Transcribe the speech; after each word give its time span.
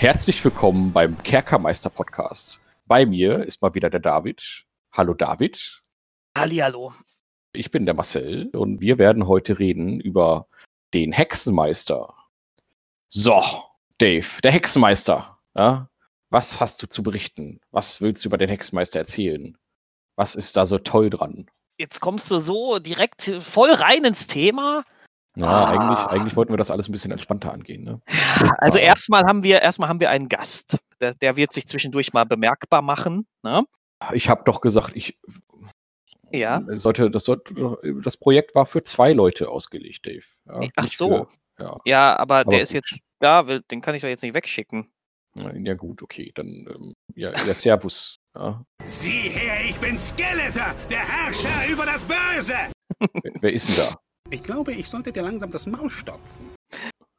Herzlich 0.00 0.42
willkommen 0.42 0.94
beim 0.94 1.22
Kerkermeister 1.22 1.90
Podcast. 1.90 2.62
Bei 2.86 3.04
mir 3.04 3.44
ist 3.44 3.60
mal 3.60 3.74
wieder 3.74 3.90
der 3.90 4.00
David. 4.00 4.64
Hallo 4.92 5.12
David. 5.12 5.82
Hallihallo. 6.34 6.94
Ich 7.52 7.70
bin 7.70 7.84
der 7.84 7.92
Marcel 7.92 8.48
und 8.54 8.80
wir 8.80 8.98
werden 8.98 9.28
heute 9.28 9.58
reden 9.58 10.00
über 10.00 10.48
den 10.94 11.12
Hexenmeister. 11.12 12.14
So, 13.10 13.42
Dave, 13.98 14.40
der 14.42 14.52
Hexenmeister. 14.52 15.38
Ja? 15.54 15.90
Was 16.30 16.60
hast 16.60 16.82
du 16.82 16.88
zu 16.88 17.02
berichten? 17.02 17.60
Was 17.70 18.00
willst 18.00 18.24
du 18.24 18.30
über 18.30 18.38
den 18.38 18.48
Hexenmeister 18.48 19.00
erzählen? 19.00 19.58
Was 20.16 20.34
ist 20.34 20.56
da 20.56 20.64
so 20.64 20.78
toll 20.78 21.10
dran? 21.10 21.50
Jetzt 21.76 22.00
kommst 22.00 22.30
du 22.30 22.38
so 22.38 22.78
direkt 22.78 23.24
voll 23.40 23.70
rein 23.70 24.06
ins 24.06 24.26
Thema. 24.26 24.82
Ja, 25.36 25.46
ah. 25.46 25.70
eigentlich, 25.70 26.06
eigentlich 26.06 26.36
wollten 26.36 26.52
wir 26.52 26.56
das 26.56 26.70
alles 26.70 26.88
ein 26.88 26.92
bisschen 26.92 27.12
entspannter 27.12 27.52
angehen. 27.52 27.84
Ne? 27.84 28.00
Also 28.58 28.78
erstmal 28.78 29.24
haben 29.24 29.42
wir 29.42 29.62
erstmal 29.62 29.88
haben 29.88 30.00
wir 30.00 30.10
einen 30.10 30.28
Gast. 30.28 30.78
Der, 31.00 31.14
der 31.14 31.36
wird 31.36 31.52
sich 31.52 31.66
zwischendurch 31.66 32.12
mal 32.12 32.24
bemerkbar 32.24 32.82
machen. 32.82 33.26
Ne? 33.42 33.64
Ich 34.12 34.28
habe 34.28 34.42
doch 34.44 34.60
gesagt, 34.60 34.96
ich 34.96 35.18
ja. 36.32 36.62
sollte, 36.68 37.10
das, 37.10 37.24
sollte, 37.24 37.78
das 38.02 38.16
Projekt 38.16 38.54
war 38.54 38.66
für 38.66 38.82
zwei 38.82 39.12
Leute 39.12 39.48
ausgelegt, 39.48 40.06
Dave. 40.06 40.24
Ja, 40.46 40.68
Ach 40.76 40.86
so. 40.86 41.08
Für, 41.08 41.64
ja. 41.64 41.76
ja. 41.84 42.18
aber, 42.18 42.40
aber 42.40 42.50
der 42.50 42.58
gut. 42.58 42.62
ist 42.62 42.72
jetzt 42.72 43.00
da, 43.20 43.42
den 43.42 43.80
kann 43.80 43.94
ich 43.94 44.02
doch 44.02 44.08
jetzt 44.08 44.22
nicht 44.22 44.34
wegschicken. 44.34 44.90
Ja, 45.36 45.74
gut, 45.74 46.02
okay. 46.02 46.32
Dann, 46.34 46.46
ähm, 46.46 46.94
ja, 47.14 47.30
ja, 47.30 47.54
Servus. 47.54 48.16
Ja. 48.34 48.64
Sieh 48.82 49.28
her, 49.28 49.58
ich 49.68 49.78
bin 49.78 49.96
Skeletor, 49.96 50.74
der 50.90 50.98
Herrscher 50.98 51.68
über 51.70 51.86
das 51.86 52.04
Böse! 52.04 52.54
wer, 52.98 53.32
wer 53.40 53.52
ist 53.52 53.68
denn 53.68 53.76
da? 53.76 53.96
Ich 54.32 54.42
glaube, 54.44 54.72
ich 54.72 54.88
sollte 54.88 55.12
dir 55.12 55.22
langsam 55.22 55.50
das 55.50 55.66
Maul 55.66 55.90
stopfen. 55.90 56.54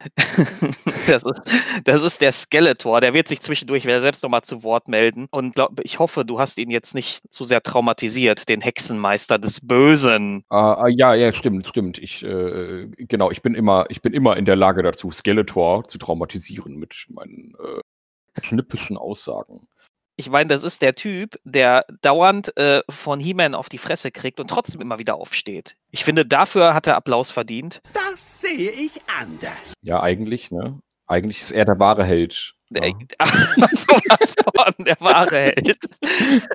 das, 1.06 1.22
ist, 1.24 1.42
das 1.84 2.02
ist 2.02 2.20
der 2.20 2.32
Skeletor. 2.32 3.00
Der 3.00 3.14
wird 3.14 3.28
sich 3.28 3.40
zwischendurch 3.40 3.84
wieder 3.84 4.00
selbst 4.00 4.22
nochmal 4.22 4.42
zu 4.42 4.64
Wort 4.64 4.88
melden. 4.88 5.26
Und 5.30 5.54
glaub, 5.54 5.78
ich 5.84 5.98
hoffe, 5.98 6.24
du 6.24 6.40
hast 6.40 6.58
ihn 6.58 6.70
jetzt 6.70 6.94
nicht 6.94 7.22
zu 7.32 7.44
sehr 7.44 7.62
traumatisiert, 7.62 8.48
den 8.48 8.60
Hexenmeister 8.62 9.38
des 9.38 9.60
Bösen. 9.60 10.42
Ah, 10.48 10.74
ah 10.74 10.88
ja, 10.88 11.14
ja, 11.14 11.32
stimmt, 11.32 11.68
stimmt. 11.68 11.98
Ich, 11.98 12.24
äh, 12.24 12.88
genau, 12.96 13.30
ich 13.30 13.42
bin 13.42 13.54
immer, 13.54 13.84
ich 13.90 14.00
bin 14.00 14.12
immer 14.12 14.36
in 14.36 14.44
der 14.44 14.56
Lage 14.56 14.82
dazu, 14.82 15.12
Skeletor 15.12 15.86
zu 15.86 15.98
traumatisieren 15.98 16.76
mit 16.76 17.06
meinen 17.10 17.54
äh, 17.62 18.40
schnippischen 18.42 18.96
Aussagen. 18.96 19.68
Ich 20.16 20.28
meine, 20.28 20.48
das 20.48 20.62
ist 20.62 20.82
der 20.82 20.94
Typ, 20.94 21.36
der 21.44 21.86
dauernd 22.02 22.54
äh, 22.58 22.82
von 22.88 23.18
He-Man 23.18 23.54
auf 23.54 23.68
die 23.68 23.78
Fresse 23.78 24.10
kriegt 24.10 24.40
und 24.40 24.48
trotzdem 24.48 24.82
immer 24.82 24.98
wieder 24.98 25.14
aufsteht. 25.14 25.76
Ich 25.90 26.04
finde, 26.04 26.26
dafür 26.26 26.74
hat 26.74 26.86
er 26.86 26.96
Applaus 26.96 27.30
verdient. 27.30 27.80
Das 27.94 28.42
sehe 28.42 28.70
ich 28.70 29.00
anders. 29.18 29.72
Ja, 29.82 30.02
eigentlich, 30.02 30.50
ne? 30.50 30.78
Eigentlich 31.06 31.40
ist 31.40 31.52
er 31.52 31.64
der 31.64 31.78
wahre 31.78 32.04
Held. 32.04 32.54
Der, 32.68 32.88
ja. 32.88 32.94
sowas 33.72 34.34
von, 34.44 34.84
der 34.84 35.00
wahre 35.00 35.36
Held. 35.36 35.78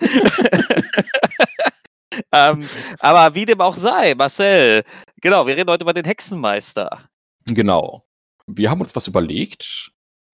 ähm, 2.32 2.70
aber 3.00 3.36
wie 3.36 3.46
dem 3.46 3.62
auch 3.62 3.76
sei, 3.76 4.16
Marcel, 4.16 4.84
genau, 5.22 5.46
wir 5.48 5.58
reden 5.58 5.70
heute 5.70 5.84
über 5.84 5.94
den 5.94 6.06
Hexenmeister. 6.06 7.10
Genau. 7.46 8.06
Wir 8.46 8.70
haben 8.70 8.82
uns 8.82 8.96
was 8.96 9.08
überlegt, 9.08 9.92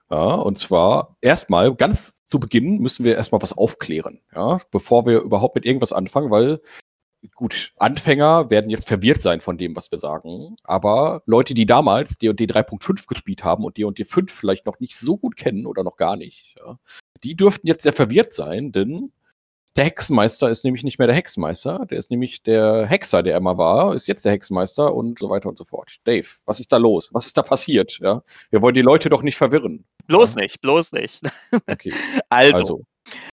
ja, 0.09 0.35
und 0.35 0.59
zwar 0.59 1.15
erstmal 1.21 1.73
ganz 1.73 2.22
zu 2.33 2.39
Beginn 2.39 2.79
müssen 2.79 3.05
wir 3.05 3.15
erstmal 3.15 3.43
was 3.43 3.53
aufklären, 3.53 4.19
ja, 4.33 4.59
bevor 4.71 5.05
wir 5.05 5.21
überhaupt 5.21 5.53
mit 5.53 5.67
irgendwas 5.67 5.93
anfangen, 5.93 6.31
weil 6.31 6.61
gut, 7.35 7.73
Anfänger 7.77 8.49
werden 8.49 8.71
jetzt 8.71 8.87
verwirrt 8.87 9.21
sein 9.21 9.39
von 9.39 9.59
dem, 9.59 9.75
was 9.75 9.91
wir 9.91 9.99
sagen, 9.99 10.55
aber 10.63 11.21
Leute, 11.27 11.53
die 11.53 11.67
damals 11.67 12.17
D&D 12.17 12.45
3.5 12.45 13.05
gespielt 13.07 13.43
haben 13.43 13.65
und 13.65 13.77
D&D 13.77 14.03
5 14.03 14.33
vielleicht 14.33 14.65
noch 14.65 14.79
nicht 14.79 14.97
so 14.97 15.15
gut 15.15 15.37
kennen 15.37 15.67
oder 15.67 15.83
noch 15.83 15.95
gar 15.95 16.15
nicht, 16.15 16.55
ja, 16.57 16.79
die 17.23 17.35
dürften 17.35 17.67
jetzt 17.67 17.83
sehr 17.83 17.93
verwirrt 17.93 18.33
sein, 18.33 18.71
denn 18.71 19.11
der 19.75 19.85
Hexenmeister 19.85 20.49
ist 20.49 20.63
nämlich 20.63 20.83
nicht 20.83 20.99
mehr 20.99 21.07
der 21.07 21.15
Hexenmeister, 21.15 21.85
der 21.89 21.97
ist 21.97 22.11
nämlich 22.11 22.43
der 22.43 22.85
Hexer, 22.85 23.23
der 23.23 23.37
immer 23.37 23.57
war, 23.57 23.95
ist 23.95 24.07
jetzt 24.07 24.23
der 24.23 24.31
Hexenmeister 24.31 24.93
und 24.93 25.19
so 25.19 25.29
weiter 25.29 25.49
und 25.49 25.57
so 25.57 25.63
fort. 25.63 25.97
Dave, 26.03 26.27
was 26.45 26.59
ist 26.59 26.71
da 26.71 26.77
los? 26.77 27.09
Was 27.13 27.25
ist 27.25 27.37
da 27.37 27.41
passiert? 27.41 27.97
Ja, 27.99 28.21
wir 28.51 28.61
wollen 28.61 28.75
die 28.75 28.81
Leute 28.81 29.09
doch 29.09 29.23
nicht 29.23 29.35
verwirren. 29.35 29.85
Bloß 30.07 30.35
ja? 30.35 30.41
nicht, 30.41 30.61
bloß 30.61 30.91
nicht. 30.93 31.21
Okay. 31.67 31.93
also, 32.29 32.57
also, 32.57 32.81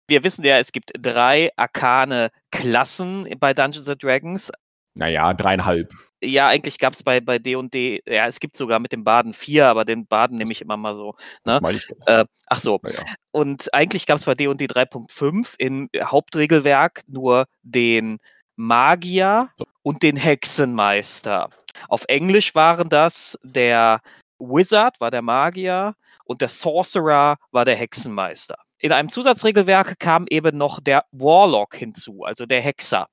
wir 0.06 0.22
wissen 0.22 0.44
ja, 0.44 0.58
es 0.58 0.72
gibt 0.72 0.92
drei 0.98 1.50
arkane 1.56 2.30
Klassen 2.52 3.28
bei 3.40 3.52
Dungeons 3.52 3.88
and 3.88 4.02
Dragons. 4.02 4.52
Naja, 4.94 5.34
dreieinhalb. 5.34 5.92
Ja, 6.22 6.48
eigentlich 6.48 6.78
gab 6.78 6.94
es 6.94 7.02
bei 7.02 7.20
bei 7.20 7.38
D&D, 7.38 8.02
ja, 8.06 8.26
es 8.26 8.40
gibt 8.40 8.56
sogar 8.56 8.80
mit 8.80 8.92
dem 8.92 9.04
Baden 9.04 9.34
vier, 9.34 9.68
aber 9.68 9.84
den 9.84 10.06
Baden 10.06 10.36
nehme 10.38 10.52
ich 10.52 10.60
immer 10.60 10.76
mal 10.76 10.94
so. 10.94 11.14
Ne? 11.44 11.60
Äh, 12.06 12.24
ach 12.46 12.58
so. 12.58 12.80
Ja. 12.84 13.02
Und 13.30 13.72
eigentlich 13.72 14.06
gab 14.06 14.18
es 14.18 14.26
bei 14.26 14.34
D&D 14.34 14.66
3.5 14.66 15.54
im 15.58 15.88
Hauptregelwerk 16.02 17.02
nur 17.06 17.46
den 17.62 18.18
Magier 18.56 19.50
so. 19.56 19.64
und 19.82 20.02
den 20.02 20.16
Hexenmeister. 20.16 21.50
Auf 21.88 22.04
Englisch 22.08 22.54
waren 22.54 22.88
das 22.88 23.38
der 23.44 24.00
Wizard, 24.40 25.00
war 25.00 25.10
der 25.10 25.22
Magier, 25.22 25.94
und 26.24 26.40
der 26.40 26.48
Sorcerer 26.48 27.36
war 27.52 27.64
der 27.64 27.76
Hexenmeister. 27.76 28.56
In 28.80 28.92
einem 28.92 29.08
Zusatzregelwerk 29.08 29.98
kam 29.98 30.26
eben 30.28 30.56
noch 30.56 30.80
der 30.80 31.04
Warlock 31.10 31.74
hinzu, 31.74 32.24
also 32.24 32.46
der 32.46 32.60
Hexer. 32.60 33.06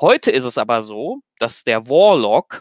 Heute 0.00 0.30
ist 0.30 0.44
es 0.44 0.58
aber 0.58 0.82
so, 0.82 1.20
dass 1.38 1.64
der 1.64 1.88
Warlock 1.88 2.60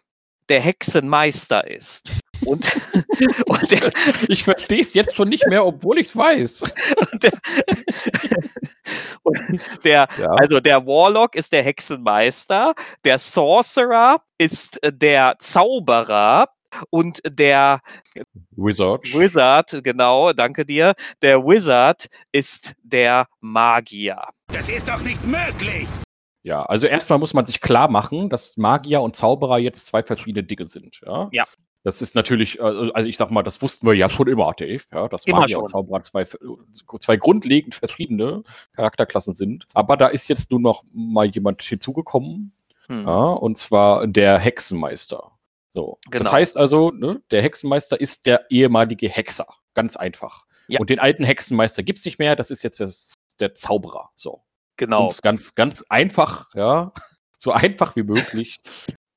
der 0.50 0.62
Hexenmeister 0.62 1.68
ist. 1.68 2.12
Und, 2.46 2.66
und 3.46 3.72
der, 3.72 3.90
ich 4.28 4.44
verstehe 4.44 4.82
es 4.82 4.94
jetzt 4.94 5.16
schon 5.16 5.30
nicht 5.30 5.48
mehr, 5.48 5.66
obwohl 5.66 6.00
ich 6.00 6.08
es 6.08 6.16
weiß. 6.16 6.64
Der, 7.22 7.32
der 9.84 10.08
ja. 10.20 10.28
Also 10.32 10.60
der 10.60 10.86
Warlock 10.86 11.36
ist 11.36 11.52
der 11.52 11.64
Hexenmeister, 11.64 12.74
der 13.04 13.18
Sorcerer 13.18 14.22
ist 14.38 14.80
der 14.84 15.36
Zauberer 15.40 16.50
und 16.90 17.22
der 17.26 17.80
Wizard. 18.52 19.04
Wizard, 19.14 19.84
genau, 19.84 20.34
danke 20.34 20.66
dir. 20.66 20.94
Der 21.22 21.44
Wizard 21.44 22.08
ist 22.32 22.74
der 22.84 23.26
Magier. 23.40 24.22
Das 24.48 24.70
ist 24.70 24.88
doch 24.88 25.02
nicht 25.02 25.24
möglich! 25.26 25.88
Ja, 26.46 26.62
also 26.62 26.86
erstmal 26.86 27.18
muss 27.18 27.34
man 27.34 27.44
sich 27.44 27.60
klar 27.60 27.90
machen, 27.90 28.30
dass 28.30 28.56
Magier 28.56 29.02
und 29.02 29.16
Zauberer 29.16 29.58
jetzt 29.58 29.88
zwei 29.88 30.04
verschiedene 30.04 30.44
Dinge 30.44 30.66
sind. 30.66 31.02
Ja. 31.04 31.28
ja. 31.32 31.44
Das 31.82 32.04
ist 32.04 32.14
natürlich, 32.14 32.60
äh, 32.60 32.92
also 32.94 33.10
ich 33.10 33.18
sag 33.18 33.32
mal, 33.32 33.42
das 33.42 33.64
wussten 33.64 33.88
wir 33.88 33.96
ja 33.96 34.12
schon 34.12 34.28
immer, 34.28 34.54
Dave, 34.54 34.84
ja, 34.94 35.08
dass 35.08 35.26
immer 35.26 35.40
Magier 35.40 35.56
schon. 35.56 35.64
und 35.64 35.70
Zauberer 35.70 36.02
zwei, 36.04 36.24
zwei 36.24 37.18
grundlegend 37.18 37.74
verschiedene 37.74 38.44
Charakterklassen 38.74 39.34
sind. 39.34 39.66
Aber 39.74 39.98
da 39.98 40.08
ist 40.08 40.28
jetzt 40.28 40.52
nur 40.52 40.60
noch 40.60 40.84
mal 40.94 41.26
jemand 41.26 41.64
hinzugekommen, 41.64 42.54
hm. 42.90 43.08
ja, 43.08 43.32
und 43.32 43.58
zwar 43.58 44.06
der 44.06 44.38
Hexenmeister. 44.38 45.32
So. 45.72 45.98
Genau. 46.12 46.24
Das 46.24 46.32
heißt 46.32 46.58
also, 46.58 46.92
ne, 46.92 47.24
der 47.32 47.42
Hexenmeister 47.42 48.00
ist 48.00 48.28
der 48.28 48.52
ehemalige 48.52 49.10
Hexer. 49.10 49.48
Ganz 49.74 49.96
einfach. 49.96 50.46
Ja. 50.68 50.80
Und 50.80 50.92
den 50.92 51.00
alten 51.00 51.24
Hexenmeister 51.24 51.82
gibt 51.82 51.98
es 51.98 52.06
nicht 52.06 52.20
mehr, 52.20 52.36
das 52.36 52.52
ist 52.52 52.62
jetzt 52.62 52.80
das, 52.80 53.16
der 53.40 53.56
Zauberer. 53.56 54.12
So. 54.16 54.44
Genau. 54.78 55.08
Um 55.08 55.14
ganz, 55.22 55.56
ganz 55.56 55.84
einfach, 55.90 56.54
ja, 56.56 56.92
so 57.38 57.52
einfach 57.52 57.96
wie 57.96 58.04
möglich 58.04 58.60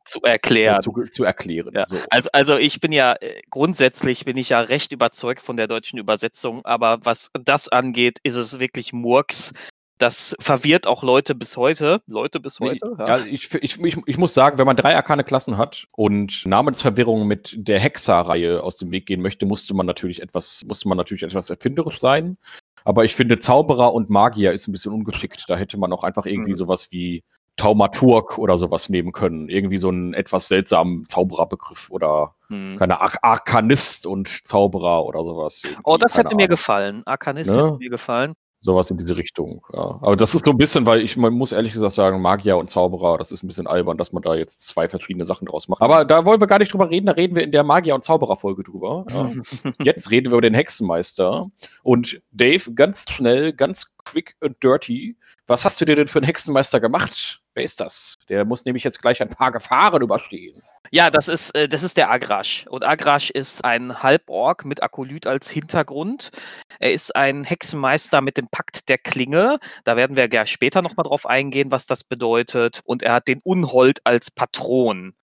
zu 0.05 0.23
erklären. 0.23 0.81
Zu, 0.81 0.93
zu 1.13 1.25
erklären. 1.25 1.73
Ja. 1.75 1.85
So. 1.87 1.97
Also, 2.11 2.31
also 2.33 2.57
ich 2.57 2.81
bin 2.81 2.93
ja 2.93 3.15
äh, 3.21 3.43
grundsätzlich 3.51 4.25
bin 4.25 4.37
ich 4.37 4.51
ja 4.51 4.61
recht 4.61 4.93
überzeugt 4.93 5.43
von 5.43 5.57
der 5.57 5.67
deutschen 5.67 5.99
Übersetzung, 5.99 6.65
aber 6.65 6.99
was 7.05 7.31
das 7.45 7.69
angeht, 7.69 8.19
ist 8.23 8.37
es 8.37 8.59
wirklich 8.59 8.93
Murks. 8.93 9.53
Das 9.99 10.37
verwirrt 10.39 10.87
auch 10.87 11.03
Leute 11.03 11.35
bis 11.35 11.57
heute. 11.57 12.01
Leute 12.07 12.39
bis 12.39 12.61
heute. 12.61 12.89
Nee, 12.89 13.05
ja, 13.05 13.19
ja 13.19 13.27
ich, 13.27 13.53
ich, 13.55 13.81
ich, 13.83 13.97
ich, 14.07 14.17
muss 14.17 14.33
sagen, 14.33 14.57
wenn 14.59 14.67
man 14.67 14.77
drei 14.77 14.95
arkane 14.95 15.25
Klassen 15.25 15.59
hat 15.59 15.89
und 15.91 16.47
Namensverwirrung 16.47 17.27
mit 17.27 17.55
der 17.57 17.81
Hexer-Reihe 17.81 18.63
aus 18.63 18.77
dem 18.77 18.93
Weg 18.93 19.07
gehen 19.07 19.21
möchte, 19.21 19.45
musste 19.45 19.75
man 19.75 19.87
natürlich 19.87 20.23
etwas, 20.23 20.65
musste 20.69 20.89
man 20.89 20.97
natürlich 20.97 21.25
etwas 21.25 21.51
erfinderisch 21.51 21.99
sein. 21.99 22.39
Aber 22.85 23.05
ich 23.05 23.15
finde, 23.15 23.39
Zauberer 23.39 23.93
und 23.93 24.11
Magier 24.11 24.53
ist 24.53 24.69
ein 24.69 24.73
bisschen 24.73 24.93
ungeschickt. 24.93 25.45
Da 25.49 25.57
hätte 25.57 25.79
man 25.79 25.93
auch 25.93 26.05
einfach 26.05 26.27
irgendwie 26.27 26.53
mhm. 26.53 26.57
sowas 26.57 26.89
wie 26.91 27.23
Taumaturg 27.57 28.39
oder 28.39 28.57
sowas 28.57 28.89
nehmen 28.89 29.13
können. 29.13 29.49
Irgendwie 29.49 29.77
so 29.77 29.89
einen 29.89 30.15
etwas 30.15 30.49
seltsamen 30.49 31.07
Zaubererbegriff 31.09 31.91
oder 31.91 32.35
mhm. 32.49 32.77
keine 32.79 33.01
Ar 33.01 33.13
Arkanist 33.23 34.07
und 34.07 34.47
Zauberer 34.47 35.05
oder 35.05 35.25
sowas. 35.25 35.63
Irgendwie. 35.65 35.83
Oh, 35.85 35.97
das 35.97 36.17
hätte 36.17 36.35
mir 36.35 36.49
gefallen. 36.49 37.03
Arkanist 37.05 37.55
ne? 37.55 37.65
hätte 37.65 37.79
mir 37.79 37.91
gefallen. 37.91 38.35
Sowas 38.61 38.91
in 38.91 38.97
diese 38.97 39.17
Richtung, 39.17 39.65
ja. 39.73 39.99
Aber 40.03 40.17
das 40.17 40.35
ist 40.35 40.45
so 40.45 40.51
ein 40.51 40.57
bisschen, 40.57 40.85
weil 40.85 41.01
ich, 41.01 41.17
man 41.17 41.33
muss 41.33 41.53
ehrlich 41.53 41.73
gesagt 41.73 41.93
sagen, 41.93 42.21
Magier 42.21 42.57
und 42.57 42.69
Zauberer, 42.69 43.17
das 43.17 43.31
ist 43.31 43.45
ein 43.45 43.47
bisschen 43.47 43.69
albern, 43.69 43.99
dass 43.99 44.13
man 44.13 44.23
da 44.23 44.35
jetzt 44.35 44.67
zwei 44.67 44.89
verschiedene 44.89 45.25
Sachen 45.25 45.47
draus 45.47 45.69
macht. 45.69 45.81
Aber 45.81 46.05
da 46.05 46.25
wollen 46.25 46.41
wir 46.41 46.49
gar 46.49 46.59
nicht 46.59 46.73
drüber 46.73 46.91
reden, 46.91 47.07
da 47.07 47.13
reden 47.13 47.37
wir 47.37 47.45
in 47.45 47.53
der 47.53 47.63
Magier- 47.63 47.95
und 47.95 48.03
Zauberer-Folge 48.03 48.65
drüber. 48.65 49.07
Ja. 49.11 49.31
jetzt 49.85 50.11
reden 50.11 50.27
wir 50.27 50.39
über 50.39 50.43
den 50.43 50.55
Hexenmeister. 50.55 51.51
Und 51.85 52.21
Dave, 52.33 52.73
ganz 52.75 53.05
schnell, 53.09 53.53
ganz 53.53 53.97
quick 54.05 54.35
and 54.41 54.57
dirty, 54.63 55.17
was 55.47 55.65
hast 55.65 55.81
du 55.81 55.85
dir 55.85 55.95
denn 55.95 56.09
für 56.09 56.19
einen 56.19 56.27
Hexenmeister 56.27 56.81
gemacht? 56.81 57.41
Wer 57.59 57.65
ist 57.65 57.81
das? 57.81 58.15
Der 58.29 58.45
muss 58.45 58.65
nämlich 58.67 58.85
jetzt 58.85 59.03
gleich 59.03 59.21
ein 59.21 59.31
paar 59.31 59.51
Gefahren 59.51 60.01
überstehen. 60.01 60.63
Ja, 60.93 61.11
das 61.11 61.27
ist, 61.27 61.57
äh, 61.57 61.67
das 61.67 61.83
ist 61.83 61.97
der 61.97 62.09
Agrash. 62.09 62.69
Und 62.69 62.85
Agrash 62.85 63.31
ist 63.31 63.65
ein 63.65 64.01
Halborg 64.01 64.65
mit 64.65 64.81
Akolyt 64.81 65.27
als 65.27 65.51
Hintergrund. 65.51 66.31
Er 66.79 66.93
ist 66.93 67.17
ein 67.17 67.43
Hexenmeister 67.43 68.21
mit 68.21 68.37
dem 68.37 68.47
Pakt 68.47 68.89
der 68.89 68.97
Klinge. 68.97 69.59
Da 69.83 69.97
werden 69.97 70.15
wir 70.15 70.29
gleich 70.29 70.53
später 70.53 70.83
nochmal 70.83 71.03
drauf 71.03 71.27
eingehen, 71.27 71.73
was 71.73 71.87
das 71.87 72.05
bedeutet. 72.05 72.81
Und 72.85 73.03
er 73.03 73.15
hat 73.15 73.27
den 73.27 73.41
Unhold 73.43 74.03
als 74.05 74.31
Patron. 74.31 75.17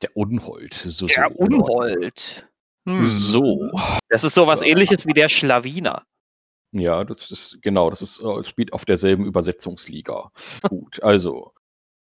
Der 0.00 0.16
Unhold. 0.16 0.72
So, 0.72 1.06
der 1.06 1.28
so 1.28 1.36
Unhold. 1.36 2.48
Hm. 2.88 3.04
So. 3.04 3.70
Das 4.08 4.24
ist 4.24 4.34
sowas 4.34 4.62
ähnliches 4.62 5.06
wie 5.06 5.12
der 5.12 5.28
Schlawiner. 5.28 6.02
Ja, 6.72 7.04
das 7.04 7.30
ist 7.30 7.62
genau, 7.62 7.90
das 7.90 8.02
ist, 8.02 8.20
äh, 8.20 8.44
spielt 8.44 8.72
auf 8.72 8.84
derselben 8.84 9.24
Übersetzungsliga. 9.24 10.30
Gut, 10.68 11.02
also 11.02 11.52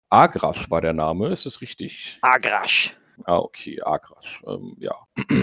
Agrasch 0.10 0.70
war 0.70 0.82
der 0.82 0.94
Name, 0.94 1.30
ist 1.30 1.46
es 1.46 1.62
richtig? 1.62 2.20
Agrasch. 2.22 2.98
Ah, 3.24 3.38
okay, 3.38 3.82
Agrasch. 3.82 4.42
Ähm, 4.46 4.76
ja. 4.80 4.96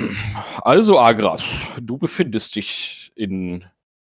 Also, 0.62 0.98
Agrasch, 0.98 1.72
du 1.80 1.98
befindest 1.98 2.56
dich 2.56 3.12
in 3.16 3.64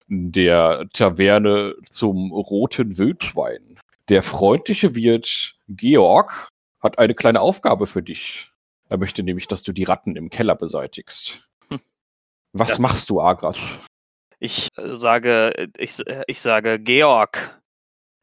der 0.08 0.87
Taverne 0.93 1.75
zum 1.88 2.31
Roten 2.32 2.99
Wildschwein. 2.99 3.81
Der 4.09 4.23
freundliche 4.23 4.94
Wirt 4.94 5.56
Georg 5.69 6.49
hat 6.81 6.99
eine 6.99 7.14
kleine 7.14 7.41
Aufgabe 7.41 7.87
für 7.87 8.02
dich. 8.02 8.52
Er 8.88 8.99
möchte 8.99 9.23
nämlich, 9.23 9.49
dass 9.49 9.62
du 9.62 9.73
die 9.73 9.85
Ratten 9.85 10.14
im 10.14 10.31
Keller 10.31 10.55
beseitigst. 10.55 11.49
Was 12.52 12.69
das 12.69 12.79
machst 12.79 13.11
du, 13.11 13.20
Agrasch? 13.20 13.79
Ich 14.38 14.69
äh, 14.77 14.94
sage, 14.94 15.69
ich, 15.79 16.06
äh, 16.06 16.23
ich 16.27 16.41
sage, 16.41 16.79
Georg, 16.79 17.61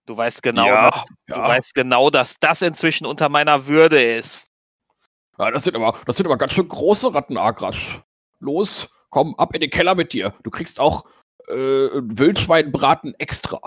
Du 0.05 0.17
weißt 0.17 0.43
genau, 0.43 0.67
ja, 0.67 0.91
dass, 0.91 1.09
ja. 1.29 1.35
du 1.35 1.41
weißt 1.41 1.73
genau, 1.73 2.09
dass 2.09 2.37
das 2.39 2.61
inzwischen 2.61 3.05
unter 3.05 3.29
meiner 3.29 3.67
Würde 3.67 4.01
ist. 4.01 4.47
Ja, 5.37 5.49
das 5.49 5.63
sind 5.63 5.75
aber, 5.75 5.97
das 6.05 6.17
sind 6.17 6.25
aber 6.25 6.37
ganz 6.37 6.53
schön 6.53 6.67
große 6.67 7.13
Ratten, 7.13 7.37
Agrasch. 7.37 8.01
Los, 8.39 9.05
komm, 9.09 9.33
ab 9.35 9.55
in 9.55 9.61
den 9.61 9.69
Keller 9.69 9.95
mit 9.95 10.11
dir. 10.11 10.33
Du 10.43 10.51
kriegst 10.51 10.79
auch 10.79 11.05
äh, 11.47 11.53
Wildschweinbraten 11.55 13.15
extra. 13.17 13.59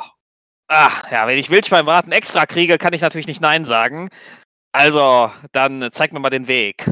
Ach, 0.69 1.11
ja, 1.11 1.27
wenn 1.27 1.39
ich 1.39 1.51
Wildschweinbraten 1.51 2.13
extra 2.13 2.45
kriege, 2.45 2.77
kann 2.77 2.93
ich 2.93 3.01
natürlich 3.01 3.27
nicht 3.27 3.41
Nein 3.41 3.65
sagen. 3.65 4.11
Also, 4.73 5.31
dann 5.53 5.89
zeig 5.91 6.13
mir 6.13 6.21
mal 6.21 6.29
den 6.29 6.49
Weg. 6.49 6.91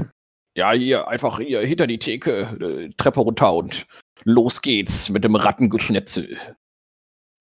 Ja, 0.57 0.73
hier, 0.73 1.09
einfach 1.09 1.39
hier 1.39 1.61
hinter 1.61 1.87
die 1.87 1.99
Theke, 1.99 2.57
äh, 2.61 2.91
Treppe 2.97 3.21
runter 3.21 3.53
und 3.53 3.87
los 4.23 4.63
geht's 4.63 5.11
mit 5.11 5.25
dem 5.25 5.35
Rattengeschnetzel. 5.35 6.39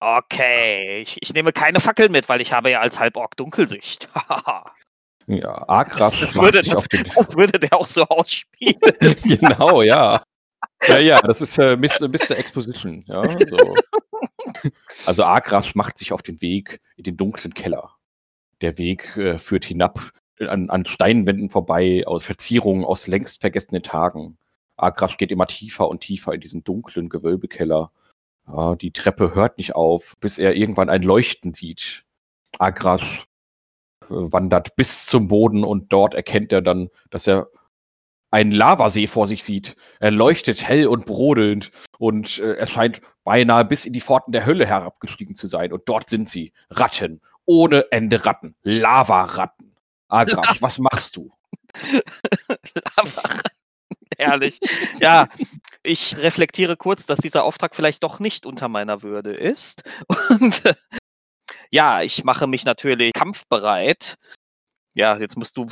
Okay, 0.00 1.00
ich, 1.00 1.16
ich, 1.20 1.32
nehme 1.32 1.52
keine 1.52 1.80
Fackel 1.80 2.10
mit, 2.10 2.28
weil 2.28 2.40
ich 2.40 2.52
habe 2.52 2.70
ja 2.70 2.80
als 2.80 3.00
Halborg 3.00 3.36
Dunkelsicht. 3.36 4.08
ja, 5.26 5.68
Agras 5.68 6.10
das, 6.10 6.20
das, 6.20 6.34
würde, 6.34 6.62
das, 6.62 6.86
das, 7.14 7.36
würde 7.36 7.58
der 7.58 7.72
auch 7.72 7.86
so 7.86 8.02
ausspielen. 8.04 8.78
genau, 9.22 9.80
ja. 9.80 10.22
Ja, 10.86 10.98
ja, 10.98 11.20
das 11.22 11.40
ist 11.40 11.58
äh, 11.58 11.76
Mr. 11.76 12.08
Mr. 12.08 12.36
Exposition. 12.36 13.04
Ja, 13.06 13.24
so. 13.46 13.56
Also 15.06 15.24
Agras 15.24 15.74
macht 15.74 15.98
sich 15.98 16.12
auf 16.12 16.22
den 16.22 16.40
Weg 16.40 16.80
in 16.96 17.04
den 17.04 17.16
dunklen 17.16 17.52
Keller. 17.52 17.96
Der 18.60 18.78
Weg 18.78 19.16
äh, 19.16 19.38
führt 19.38 19.64
hinab 19.64 20.10
an, 20.38 20.70
an, 20.70 20.86
Steinwänden 20.86 21.50
vorbei, 21.50 22.04
aus 22.06 22.24
Verzierungen 22.24 22.84
aus 22.84 23.06
längst 23.06 23.40
vergessenen 23.40 23.82
Tagen. 23.82 24.38
Agras 24.76 25.16
geht 25.16 25.30
immer 25.30 25.46
tiefer 25.46 25.88
und 25.88 26.00
tiefer 26.00 26.32
in 26.32 26.40
diesen 26.40 26.64
dunklen 26.64 27.08
Gewölbekeller 27.08 27.90
ja, 28.46 28.74
die 28.76 28.92
Treppe 28.92 29.34
hört 29.34 29.58
nicht 29.58 29.74
auf, 29.74 30.16
bis 30.20 30.38
er 30.38 30.54
irgendwann 30.54 30.90
ein 30.90 31.02
Leuchten 31.02 31.54
sieht. 31.54 32.04
Agrasch 32.58 33.26
äh, 34.02 34.06
wandert 34.10 34.76
bis 34.76 35.06
zum 35.06 35.28
Boden 35.28 35.64
und 35.64 35.92
dort 35.92 36.14
erkennt 36.14 36.52
er 36.52 36.62
dann, 36.62 36.90
dass 37.10 37.26
er 37.26 37.48
einen 38.30 38.52
Lavasee 38.52 39.06
vor 39.06 39.26
sich 39.26 39.44
sieht. 39.44 39.76
Er 40.00 40.10
leuchtet 40.10 40.66
hell 40.66 40.86
und 40.88 41.06
brodelnd 41.06 41.70
und 41.98 42.38
äh, 42.38 42.54
er 42.54 42.66
scheint 42.66 43.00
beinahe 43.22 43.64
bis 43.64 43.86
in 43.86 43.92
die 43.92 44.00
Pforten 44.00 44.32
der 44.32 44.44
Hölle 44.44 44.66
herabgestiegen 44.66 45.36
zu 45.36 45.46
sein. 45.46 45.72
Und 45.72 45.88
dort 45.88 46.10
sind 46.10 46.28
sie. 46.28 46.52
Ratten. 46.70 47.22
Ohne 47.46 47.90
Ende 47.92 48.24
Ratten. 48.26 48.56
Lavaratten. 48.62 49.74
Agrasch, 50.08 50.60
was 50.60 50.78
machst 50.78 51.16
du? 51.16 51.30
Lavaratten. 52.96 53.53
Herrlich. 54.18 54.58
Ja, 55.00 55.28
ich 55.82 56.16
reflektiere 56.18 56.76
kurz, 56.76 57.06
dass 57.06 57.18
dieser 57.18 57.44
Auftrag 57.44 57.74
vielleicht 57.74 58.02
doch 58.02 58.20
nicht 58.20 58.46
unter 58.46 58.68
meiner 58.68 59.02
Würde 59.02 59.32
ist. 59.32 59.82
Und 60.28 60.64
äh, 60.64 60.74
ja, 61.70 62.02
ich 62.02 62.24
mache 62.24 62.46
mich 62.46 62.64
natürlich 62.64 63.12
kampfbereit. 63.12 64.16
Ja, 64.96 65.18
jetzt 65.18 65.36
musst 65.36 65.56
du, 65.56 65.66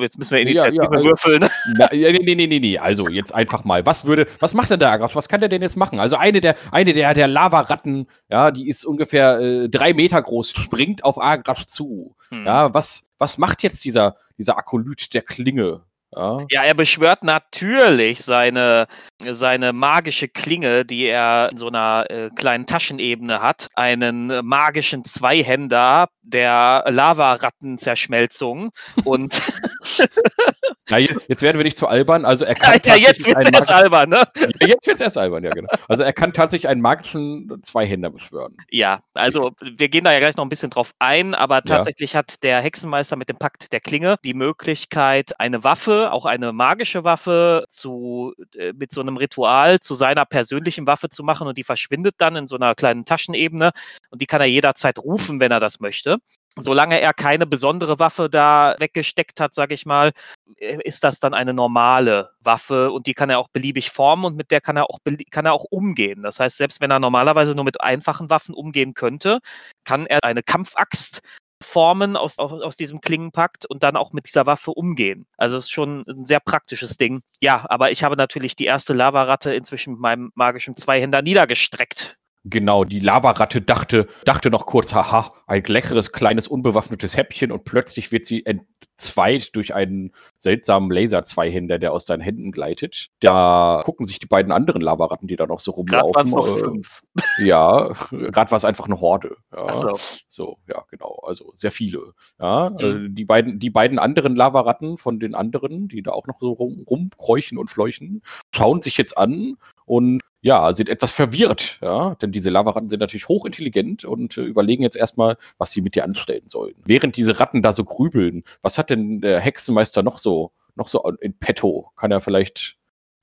jetzt, 0.00 0.18
müssen 0.18 0.32
wir 0.32 0.40
Initiative 0.40 0.76
ja, 0.76 0.82
ja, 0.82 0.90
also, 0.90 1.08
würfeln. 1.08 1.48
Na, 1.78 1.88
nee, 1.90 2.12
nee, 2.12 2.34
nee, 2.34 2.46
nee, 2.46 2.60
nee, 2.60 2.78
also 2.78 3.08
jetzt 3.08 3.34
einfach 3.34 3.64
mal. 3.64 3.86
Was 3.86 4.04
würde, 4.04 4.26
was 4.38 4.52
macht 4.52 4.68
denn 4.68 4.78
der 4.78 4.90
Agraf? 4.90 5.16
Was 5.16 5.30
kann 5.30 5.40
der 5.40 5.48
denn 5.48 5.62
jetzt 5.62 5.78
machen? 5.78 5.98
Also 5.98 6.16
eine 6.16 6.42
der, 6.42 6.56
eine 6.72 6.92
der, 6.92 7.14
der 7.14 7.26
Lavaratten, 7.26 8.06
ja, 8.28 8.50
die 8.50 8.68
ist 8.68 8.84
ungefähr 8.84 9.40
äh, 9.40 9.68
drei 9.70 9.94
Meter 9.94 10.20
groß, 10.20 10.50
springt 10.50 11.04
auf 11.04 11.18
Agraf 11.18 11.64
zu. 11.64 12.16
Hm. 12.28 12.44
Ja, 12.44 12.74
was, 12.74 13.10
was 13.16 13.38
macht 13.38 13.62
jetzt 13.62 13.82
dieser, 13.82 14.16
dieser 14.36 14.58
Akolyt 14.58 15.14
der 15.14 15.22
Klinge? 15.22 15.80
Ja. 16.14 16.44
ja, 16.50 16.62
er 16.62 16.74
beschwört 16.74 17.24
natürlich 17.24 18.22
seine, 18.22 18.86
seine 19.22 19.72
magische 19.72 20.28
Klinge, 20.28 20.84
die 20.84 21.06
er 21.06 21.50
in 21.50 21.58
so 21.58 21.66
einer 21.66 22.06
äh, 22.08 22.30
kleinen 22.34 22.66
Taschenebene 22.66 23.42
hat, 23.42 23.68
einen 23.74 24.28
magischen 24.46 25.04
Zweihänder 25.04 26.08
der 26.22 26.84
Lavarattenzerschmelzung 26.88 28.70
und 29.04 29.40
Na, 30.88 30.98
jetzt 30.98 31.42
werden 31.42 31.56
wir 31.56 31.64
nicht 31.64 31.78
zu 31.78 31.88
albern. 31.88 32.24
Also 32.24 32.44
er 32.44 32.54
kann 32.54 32.78
ja, 32.84 32.94
ja 32.94 33.08
jetzt 33.08 33.26
wird 33.26 33.38
es 33.38 33.50
erst 33.50 33.70
albern, 33.70 34.08
ne? 34.08 34.22
Ja, 34.60 34.68
jetzt 34.68 34.86
wird 34.86 34.96
es 34.96 35.00
erst 35.00 35.18
albern, 35.18 35.42
ja, 35.42 35.50
genau. 35.50 35.68
Also 35.88 36.04
er 36.04 36.12
kann 36.12 36.32
tatsächlich 36.32 36.68
einen 36.68 36.80
magischen 36.80 37.60
Zweihänder 37.62 38.10
beschwören. 38.10 38.56
Ja, 38.70 39.00
also 39.14 39.52
wir 39.60 39.88
gehen 39.88 40.04
da 40.04 40.12
ja 40.12 40.20
gleich 40.20 40.36
noch 40.36 40.44
ein 40.44 40.48
bisschen 40.48 40.70
drauf 40.70 40.92
ein, 41.00 41.34
aber 41.34 41.62
tatsächlich 41.62 42.12
ja. 42.12 42.18
hat 42.18 42.42
der 42.44 42.60
Hexenmeister 42.60 43.16
mit 43.16 43.28
dem 43.28 43.36
Pakt 43.36 43.72
der 43.72 43.80
Klinge 43.80 44.16
die 44.24 44.34
Möglichkeit, 44.34 45.38
eine 45.40 45.64
Waffe, 45.64 45.95
auch 46.04 46.26
eine 46.26 46.52
magische 46.52 47.04
Waffe, 47.04 47.64
zu, 47.68 48.34
äh, 48.54 48.72
mit 48.72 48.92
so 48.92 49.00
einem 49.00 49.16
Ritual 49.16 49.80
zu 49.80 49.94
seiner 49.94 50.24
persönlichen 50.24 50.86
Waffe 50.86 51.08
zu 51.08 51.22
machen 51.24 51.46
und 51.48 51.58
die 51.58 51.64
verschwindet 51.64 52.14
dann 52.18 52.36
in 52.36 52.46
so 52.46 52.56
einer 52.56 52.74
kleinen 52.74 53.04
Taschenebene 53.04 53.72
und 54.10 54.22
die 54.22 54.26
kann 54.26 54.40
er 54.40 54.46
jederzeit 54.46 54.98
rufen, 54.98 55.40
wenn 55.40 55.52
er 55.52 55.60
das 55.60 55.80
möchte 55.80 56.18
solange 56.58 57.00
er 57.00 57.12
keine 57.12 57.46
besondere 57.46 57.98
Waffe 57.98 58.30
da 58.30 58.74
weggesteckt 58.78 59.40
hat, 59.40 59.54
sage 59.54 59.74
ich 59.74 59.86
mal, 59.86 60.12
äh, 60.58 60.78
ist 60.84 61.04
das 61.04 61.20
dann 61.20 61.34
eine 61.34 61.52
normale 61.54 62.30
Waffe 62.40 62.90
und 62.90 63.06
die 63.06 63.14
kann 63.14 63.30
er 63.30 63.38
auch 63.38 63.48
beliebig 63.48 63.90
formen 63.90 64.24
und 64.24 64.36
mit 64.36 64.50
der 64.50 64.60
kann 64.60 64.76
er 64.76 64.90
auch 64.90 64.98
kann 65.30 65.46
er 65.46 65.52
auch 65.52 65.64
umgehen. 65.64 66.22
Das 66.22 66.40
heißt, 66.40 66.56
selbst 66.56 66.80
wenn 66.80 66.90
er 66.90 66.98
normalerweise 66.98 67.54
nur 67.54 67.64
mit 67.64 67.80
einfachen 67.80 68.30
Waffen 68.30 68.54
umgehen 68.54 68.94
könnte, 68.94 69.40
kann 69.84 70.06
er 70.06 70.24
eine 70.24 70.42
Kampfaxt 70.42 71.20
formen 71.62 72.16
aus, 72.16 72.38
aus, 72.38 72.52
aus 72.52 72.76
diesem 72.76 73.00
Klingenpakt 73.00 73.66
und 73.66 73.82
dann 73.82 73.96
auch 73.96 74.12
mit 74.12 74.26
dieser 74.26 74.46
Waffe 74.46 74.72
umgehen. 74.72 75.26
Also 75.36 75.56
es 75.56 75.64
ist 75.64 75.70
schon 75.70 76.04
ein 76.08 76.24
sehr 76.24 76.40
praktisches 76.40 76.96
Ding. 76.96 77.22
Ja, 77.40 77.64
aber 77.68 77.90
ich 77.90 78.04
habe 78.04 78.16
natürlich 78.16 78.56
die 78.56 78.66
erste 78.66 78.92
Lavaratte 78.92 79.54
inzwischen 79.54 79.94
mit 79.94 80.00
meinem 80.00 80.32
magischen 80.34 80.76
Zweihänder 80.76 81.22
niedergestreckt. 81.22 82.18
Genau, 82.48 82.84
die 82.84 83.00
Lavaratte 83.00 83.60
dachte, 83.60 84.06
dachte 84.24 84.50
noch 84.50 84.66
kurz, 84.66 84.94
haha, 84.94 85.32
ein 85.48 85.64
leckeres, 85.66 86.12
kleines, 86.12 86.46
unbewaffnetes 86.46 87.16
Häppchen 87.16 87.50
und 87.50 87.64
plötzlich 87.64 88.12
wird 88.12 88.24
sie 88.24 88.46
entzweit 88.46 89.56
durch 89.56 89.74
einen 89.74 90.12
seltsamen 90.36 90.92
Laser-Zweihänder, 90.92 91.80
der 91.80 91.92
aus 91.92 92.04
deinen 92.04 92.20
Händen 92.20 92.52
gleitet. 92.52 93.08
Da 93.18 93.80
gucken 93.84 94.06
sich 94.06 94.20
die 94.20 94.28
beiden 94.28 94.52
anderen 94.52 94.80
Lavaratten, 94.80 95.26
die 95.26 95.34
da 95.34 95.48
noch 95.48 95.58
so 95.58 95.72
rumlaufen. 95.72 96.12
Gerade 96.12 96.30
noch 96.30 96.56
äh, 96.56 96.60
fünf. 96.60 97.02
Ja, 97.38 97.92
gerade 98.10 98.50
war 98.50 98.56
es 98.56 98.64
einfach 98.64 98.86
eine 98.86 99.00
Horde. 99.00 99.36
Ja. 99.52 99.74
So. 99.74 99.92
so, 100.28 100.58
ja, 100.68 100.84
genau. 100.88 101.20
Also 101.26 101.50
sehr 101.54 101.72
viele. 101.72 102.12
Ja, 102.38 102.70
mhm. 102.70 102.76
also 102.76 103.08
die, 103.08 103.24
beiden, 103.24 103.58
die 103.58 103.70
beiden 103.70 103.98
anderen 103.98 104.36
Lavaratten 104.36 104.98
von 104.98 105.18
den 105.18 105.34
anderen, 105.34 105.88
die 105.88 106.02
da 106.02 106.12
auch 106.12 106.28
noch 106.28 106.40
so 106.40 106.52
rum, 106.52 106.84
rumkräuchen 106.88 107.58
und 107.58 107.70
fleuchen, 107.70 108.22
schauen 108.54 108.82
sich 108.82 108.96
jetzt 108.96 109.18
an 109.18 109.56
und 109.84 110.20
ja, 110.46 110.72
sind 110.74 110.88
etwas 110.88 111.10
verwirrt, 111.10 111.80
ja, 111.82 112.14
denn 112.22 112.30
diese 112.30 112.50
Lavaratten 112.50 112.88
sind 112.88 113.00
natürlich 113.00 113.26
hochintelligent 113.26 114.04
und 114.04 114.38
äh, 114.38 114.42
überlegen 114.42 114.84
jetzt 114.84 114.94
erstmal, 114.96 115.38
was 115.58 115.72
sie 115.72 115.82
mit 115.82 115.96
dir 115.96 116.04
anstellen 116.04 116.46
sollen. 116.46 116.76
Während 116.84 117.16
diese 117.16 117.40
Ratten 117.40 117.62
da 117.62 117.72
so 117.72 117.82
grübeln, 117.82 118.44
was 118.62 118.78
hat 118.78 118.90
denn 118.90 119.20
der 119.20 119.40
Hexenmeister 119.40 120.04
noch 120.04 120.18
so, 120.18 120.52
noch 120.76 120.86
so 120.86 121.02
in 121.20 121.36
petto? 121.36 121.90
Kann 121.96 122.12
er 122.12 122.20
vielleicht 122.20 122.76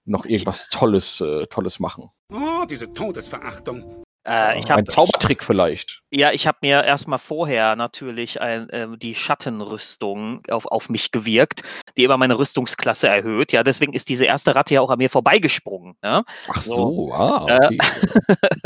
noch 0.04 0.26
irgendwas 0.26 0.68
Tolles, 0.68 1.22
äh, 1.22 1.48
Tolles 1.48 1.80
machen? 1.80 2.10
Oh, 2.30 2.66
diese 2.70 2.92
Todesverachtung. 2.92 4.04
Äh, 4.26 4.60
ich 4.60 4.70
hab, 4.70 4.78
ein 4.78 4.86
Zaubertrick 4.86 5.44
vielleicht. 5.44 6.02
Ja, 6.10 6.32
ich 6.32 6.48
habe 6.48 6.60
mir 6.62 6.84
erstmal 6.84 7.20
vorher 7.20 7.76
natürlich 7.76 8.40
ein, 8.40 8.70
äh, 8.70 8.88
die 8.98 9.16
Schattenrüstung 9.16 10.42
auf, 10.50 10.66
auf 10.66 10.90
mich 10.90 11.12
gewirkt, 11.12 11.64
die 11.98 12.06
immer 12.06 12.18
meine 12.18 12.40
Rüstungsklasse 12.40 13.10
erhöht. 13.10 13.52
Ja, 13.52 13.64
deswegen 13.64 13.94
ist 13.94 14.08
diese 14.08 14.26
erste 14.26 14.56
Ratte 14.56 14.76
ja 14.76 14.82
auch 14.82 14.90
an 14.90 14.98
mir 14.98 15.10
vorbeigesprungen. 15.10 15.96
Ja? 16.04 16.24
Ach 16.48 16.62
so, 16.62 16.76
so 16.76 17.14
ah, 17.14 17.48
äh, 17.50 17.66
okay. 17.66 17.78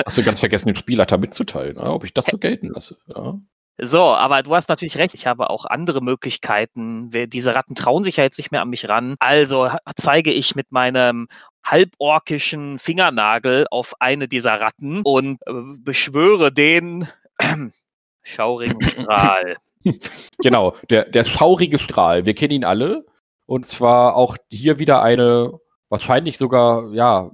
Hast 0.05 0.17
du 0.17 0.23
ganz 0.23 0.39
vergessen, 0.39 0.67
dem 0.67 0.75
Spielleiter 0.75 1.17
mitzuteilen, 1.17 1.77
ja, 1.77 1.89
ob 1.91 2.03
ich 2.03 2.13
das 2.13 2.25
so 2.25 2.37
gelten 2.37 2.69
lasse. 2.69 2.97
Ja. 3.07 3.39
So, 3.79 4.01
aber 4.01 4.41
du 4.41 4.55
hast 4.55 4.69
natürlich 4.69 4.97
recht. 4.97 5.13
Ich 5.13 5.27
habe 5.27 5.49
auch 5.49 5.65
andere 5.65 6.01
Möglichkeiten. 6.01 7.11
Diese 7.11 7.53
Ratten 7.53 7.75
trauen 7.75 8.03
sich 8.03 8.17
ja 8.17 8.23
jetzt 8.23 8.37
nicht 8.37 8.51
mehr 8.51 8.61
an 8.61 8.69
mich 8.69 8.89
ran. 8.89 9.15
Also 9.19 9.69
zeige 9.95 10.31
ich 10.31 10.55
mit 10.55 10.71
meinem 10.71 11.27
halborkischen 11.63 12.79
Fingernagel 12.79 13.67
auf 13.69 13.93
eine 13.99 14.27
dieser 14.27 14.59
Ratten 14.59 15.01
und 15.03 15.39
äh, 15.45 15.53
beschwöre 15.79 16.51
den 16.51 17.07
schaurigen 18.23 18.81
Strahl. 18.81 19.57
genau, 20.39 20.75
der, 20.89 21.05
der 21.05 21.25
schaurige 21.25 21.77
Strahl. 21.77 22.25
Wir 22.25 22.33
kennen 22.33 22.53
ihn 22.53 22.65
alle. 22.65 23.05
Und 23.45 23.65
zwar 23.65 24.15
auch 24.15 24.37
hier 24.51 24.79
wieder 24.79 25.01
eine 25.01 25.53
wahrscheinlich 25.89 26.37
sogar, 26.37 26.91
ja, 26.93 27.31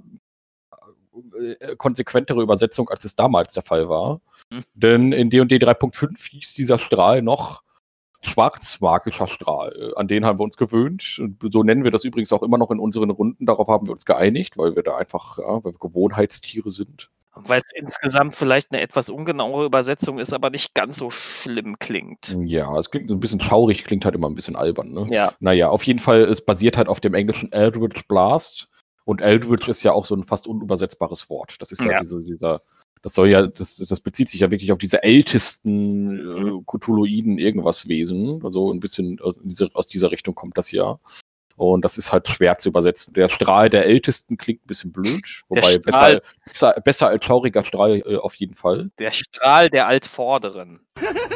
äh, 1.38 1.76
konsequentere 1.76 2.42
Übersetzung, 2.42 2.88
als 2.88 3.04
es 3.04 3.16
damals 3.16 3.52
der 3.52 3.62
Fall 3.62 3.88
war. 3.88 4.20
Mhm. 4.50 4.64
Denn 4.74 5.12
in 5.12 5.30
D&D 5.30 5.56
3.5 5.56 6.30
hieß 6.30 6.54
dieser 6.54 6.78
Strahl 6.78 7.22
noch 7.22 7.62
schwarzmagischer 8.22 9.28
Strahl. 9.28 9.92
An 9.96 10.08
den 10.08 10.24
haben 10.24 10.38
wir 10.38 10.44
uns 10.44 10.56
gewöhnt. 10.56 11.18
Und 11.20 11.52
so 11.52 11.62
nennen 11.62 11.84
wir 11.84 11.90
das 11.90 12.04
übrigens 12.04 12.32
auch 12.32 12.42
immer 12.42 12.58
noch 12.58 12.70
in 12.70 12.78
unseren 12.78 13.10
Runden. 13.10 13.46
Darauf 13.46 13.68
haben 13.68 13.86
wir 13.86 13.92
uns 13.92 14.04
geeinigt, 14.04 14.56
weil 14.56 14.74
wir 14.76 14.82
da 14.82 14.96
einfach, 14.96 15.38
ja, 15.38 15.64
weil 15.64 15.72
wir 15.72 15.78
Gewohnheitstiere 15.78 16.70
sind. 16.70 17.10
Weil 17.36 17.60
es 17.60 17.70
insgesamt 17.74 18.34
vielleicht 18.34 18.72
eine 18.72 18.80
etwas 18.80 19.10
ungenauere 19.10 19.64
Übersetzung 19.64 20.18
ist, 20.18 20.32
aber 20.32 20.50
nicht 20.50 20.72
ganz 20.74 20.96
so 20.96 21.10
schlimm 21.10 21.78
klingt. 21.80 22.36
Ja, 22.44 22.76
es 22.78 22.90
klingt 22.90 23.08
so 23.08 23.16
ein 23.16 23.20
bisschen 23.20 23.40
schaurig, 23.40 23.84
klingt 23.84 24.04
halt 24.04 24.14
immer 24.14 24.30
ein 24.30 24.36
bisschen 24.36 24.54
albern. 24.54 24.92
Ne? 24.92 25.06
Ja. 25.10 25.32
Naja, 25.40 25.68
auf 25.68 25.82
jeden 25.84 25.98
Fall, 25.98 26.22
es 26.22 26.44
basiert 26.44 26.76
halt 26.76 26.86
auf 26.86 27.00
dem 27.00 27.14
englischen 27.14 27.50
Eldritch 27.50 28.06
Blast. 28.06 28.68
Und 29.04 29.20
Eldritch 29.20 29.68
ist 29.68 29.82
ja 29.82 29.92
auch 29.92 30.06
so 30.06 30.14
ein 30.14 30.24
fast 30.24 30.46
unübersetzbares 30.46 31.28
Wort. 31.28 31.56
Das 31.60 31.72
ist 31.72 31.82
ja, 31.84 31.92
ja. 31.92 31.98
Diese, 32.00 32.22
dieser, 32.22 32.60
das 33.02 33.14
soll 33.14 33.30
ja, 33.30 33.46
das, 33.46 33.76
das 33.76 34.00
bezieht 34.00 34.28
sich 34.28 34.40
ja 34.40 34.50
wirklich 34.50 34.72
auf 34.72 34.78
diese 34.78 35.02
ältesten 35.02 36.18
äh, 36.18 36.62
Cthulhuiden 36.66 37.38
irgendwas 37.38 37.86
Wesen. 37.86 38.40
Also 38.44 38.72
ein 38.72 38.80
bisschen 38.80 39.20
aus 39.20 39.36
dieser, 39.42 39.68
aus 39.74 39.88
dieser 39.88 40.10
Richtung 40.10 40.34
kommt 40.34 40.56
das 40.56 40.72
ja. 40.72 40.98
Und 41.56 41.84
das 41.84 41.98
ist 41.98 42.12
halt 42.12 42.28
schwer 42.28 42.56
zu 42.56 42.70
übersetzen. 42.70 43.14
Der 43.14 43.28
Strahl 43.28 43.68
der 43.68 43.84
Ältesten 43.86 44.36
klingt 44.36 44.64
ein 44.64 44.66
bisschen 44.66 44.92
blöd, 44.92 45.42
wobei 45.48 45.78
besser, 45.78 46.20
besser, 46.46 46.80
besser, 46.84 47.08
als 47.08 47.24
schauriger 47.24 47.64
Strahl 47.64 48.02
äh, 48.06 48.16
auf 48.16 48.34
jeden 48.34 48.54
Fall. 48.54 48.90
Der 48.98 49.12
Strahl 49.12 49.70
der 49.70 49.86
Altvorderen. 49.86 50.80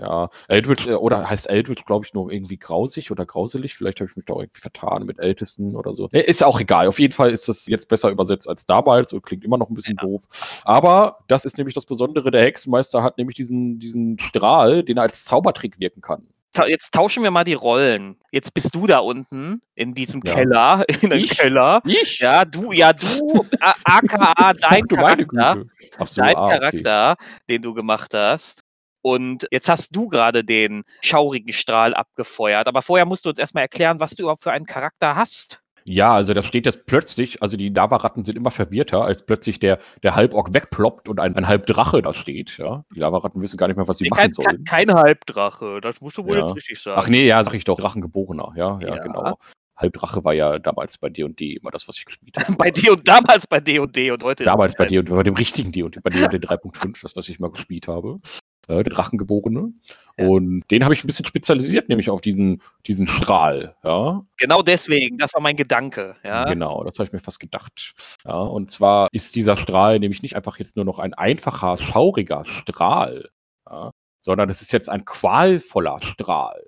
Ja, 0.00 0.30
Eldritch, 0.48 0.86
oder 0.86 1.28
heißt 1.28 1.50
Eldritch, 1.50 1.84
glaube 1.84 2.06
ich, 2.06 2.14
nur 2.14 2.32
irgendwie 2.32 2.56
grausig 2.56 3.10
oder 3.10 3.26
grauselig. 3.26 3.74
Vielleicht 3.74 4.00
habe 4.00 4.08
ich 4.10 4.16
mich 4.16 4.24
da 4.24 4.34
irgendwie 4.34 4.60
vertan 4.60 5.04
mit 5.04 5.18
Ältesten 5.18 5.76
oder 5.76 5.92
so. 5.92 6.08
Ist 6.08 6.42
auch 6.42 6.58
egal. 6.58 6.88
Auf 6.88 6.98
jeden 6.98 7.12
Fall 7.12 7.30
ist 7.30 7.48
das 7.48 7.66
jetzt 7.66 7.88
besser 7.88 8.10
übersetzt 8.10 8.48
als 8.48 8.64
damals 8.64 9.12
und 9.12 9.22
klingt 9.22 9.44
immer 9.44 9.58
noch 9.58 9.68
ein 9.68 9.74
bisschen 9.74 9.98
ja. 10.00 10.06
doof. 10.06 10.24
Aber 10.64 11.18
das 11.28 11.44
ist 11.44 11.58
nämlich 11.58 11.74
das 11.74 11.84
Besondere. 11.84 12.30
Der 12.30 12.42
Hexenmeister 12.42 13.02
hat 13.02 13.18
nämlich 13.18 13.36
diesen, 13.36 13.78
diesen 13.78 14.18
Strahl, 14.18 14.82
den 14.82 14.96
er 14.96 15.02
als 15.02 15.24
Zaubertrick 15.26 15.78
wirken 15.78 16.00
kann. 16.00 16.26
Jetzt 16.66 16.92
tauschen 16.92 17.22
wir 17.22 17.30
mal 17.30 17.44
die 17.44 17.54
Rollen. 17.54 18.16
Jetzt 18.32 18.54
bist 18.54 18.74
du 18.74 18.86
da 18.86 18.98
unten 18.98 19.60
in 19.74 19.94
diesem 19.94 20.20
ja. 20.24 20.34
Keller, 20.34 20.84
in 21.02 21.10
dem 21.10 21.26
Keller. 21.26 21.80
Ich? 21.84 22.18
Ja, 22.18 22.44
du, 22.44 22.72
ja, 22.72 22.92
du, 22.92 23.46
aka 23.60 24.52
dein 24.60 24.88
Charakter. 24.88 25.64
So, 26.04 26.22
dein 26.22 26.36
ah, 26.36 26.48
Charakter, 26.48 27.12
okay. 27.12 27.24
den 27.50 27.62
du 27.62 27.74
gemacht 27.74 28.12
hast. 28.14 28.62
Und 29.02 29.46
jetzt 29.50 29.68
hast 29.68 29.96
du 29.96 30.08
gerade 30.08 30.44
den 30.44 30.82
schaurigen 31.00 31.52
Strahl 31.52 31.94
abgefeuert. 31.94 32.68
Aber 32.68 32.82
vorher 32.82 33.06
musst 33.06 33.24
du 33.24 33.30
uns 33.30 33.38
erstmal 33.38 33.62
erklären, 33.62 34.00
was 34.00 34.14
du 34.14 34.22
überhaupt 34.22 34.42
für 34.42 34.52
einen 34.52 34.66
Charakter 34.66 35.16
hast. 35.16 35.60
Ja, 35.84 36.12
also 36.12 36.34
das 36.34 36.46
steht 36.46 36.66
jetzt 36.66 36.86
plötzlich, 36.86 37.42
also 37.42 37.56
die 37.56 37.70
Lavaratten 37.70 38.24
sind 38.24 38.36
immer 38.36 38.50
verwirrter, 38.50 39.02
als 39.02 39.24
plötzlich 39.24 39.58
der, 39.58 39.78
der 40.02 40.14
Halborg 40.14 40.52
wegploppt 40.52 41.08
und 41.08 41.20
ein, 41.20 41.34
ein 41.36 41.48
Halbdrache 41.48 42.02
da 42.02 42.12
steht. 42.12 42.58
Ja? 42.58 42.84
Die 42.94 43.00
Lavaratten 43.00 43.40
wissen 43.40 43.56
gar 43.56 43.66
nicht 43.66 43.76
mehr, 43.76 43.88
was 43.88 43.98
sie 43.98 44.04
nee, 44.04 44.10
machen 44.10 44.32
sollen. 44.32 44.64
Kein 44.64 44.92
Halbdrache, 44.92 45.80
das 45.80 46.00
musst 46.00 46.18
du 46.18 46.26
wohl 46.26 46.36
ja. 46.36 46.42
jetzt 46.42 46.54
richtig 46.54 46.80
sagen. 46.80 47.00
Ach 47.02 47.08
nee, 47.08 47.24
ja, 47.24 47.42
sag 47.42 47.54
ich 47.54 47.64
doch, 47.64 47.78
Drachengeborener, 47.78 48.52
ja, 48.56 48.78
ja, 48.80 48.96
ja. 48.96 49.02
genau. 49.02 49.38
Halbdrache 49.76 50.22
war 50.24 50.34
ja 50.34 50.58
damals 50.58 50.98
bei 50.98 51.08
D&D 51.08 51.54
immer 51.54 51.70
das, 51.70 51.88
was 51.88 51.96
ich 51.96 52.04
gespielt 52.04 52.36
habe. 52.38 52.56
bei 52.56 52.70
D 52.70 52.90
und 52.90 53.08
damals 53.08 53.46
bei 53.46 53.60
D&D 53.60 54.10
und 54.10 54.22
heute. 54.22 54.44
Damals 54.44 54.76
bei 54.76 54.84
D&D, 54.84 55.10
bei 55.10 55.22
dem 55.22 55.34
richtigen 55.34 55.72
D&D, 55.72 56.00
bei 56.00 56.10
D&D 56.10 56.36
3.5, 56.36 57.02
das, 57.02 57.16
was 57.16 57.28
ich 57.30 57.40
mal 57.40 57.50
gespielt 57.50 57.88
habe 57.88 58.20
äh, 58.68 58.82
der 58.82 58.92
Drachengeborene. 58.92 59.72
Ja. 60.18 60.26
Und 60.26 60.62
den 60.70 60.84
habe 60.84 60.94
ich 60.94 61.02
ein 61.02 61.06
bisschen 61.06 61.24
spezialisiert, 61.24 61.88
nämlich 61.88 62.10
auf 62.10 62.20
diesen, 62.20 62.62
diesen 62.86 63.08
Strahl. 63.08 63.74
Ja. 63.82 64.24
Genau 64.36 64.62
deswegen, 64.62 65.18
das 65.18 65.34
war 65.34 65.40
mein 65.40 65.56
Gedanke. 65.56 66.16
Ja. 66.22 66.44
Genau, 66.44 66.84
das 66.84 66.98
habe 66.98 67.06
ich 67.06 67.12
mir 67.12 67.20
fast 67.20 67.40
gedacht. 67.40 67.94
Ja, 68.24 68.38
und 68.38 68.70
zwar 68.70 69.08
ist 69.12 69.34
dieser 69.34 69.56
Strahl 69.56 69.98
nämlich 69.98 70.22
nicht 70.22 70.36
einfach 70.36 70.58
jetzt 70.58 70.76
nur 70.76 70.84
noch 70.84 70.98
ein 70.98 71.14
einfacher, 71.14 71.76
schauriger 71.78 72.44
Strahl, 72.44 73.30
ja, 73.68 73.90
sondern 74.20 74.50
es 74.50 74.62
ist 74.62 74.72
jetzt 74.72 74.88
ein 74.88 75.04
qualvoller 75.04 76.00
Strahl. 76.02 76.66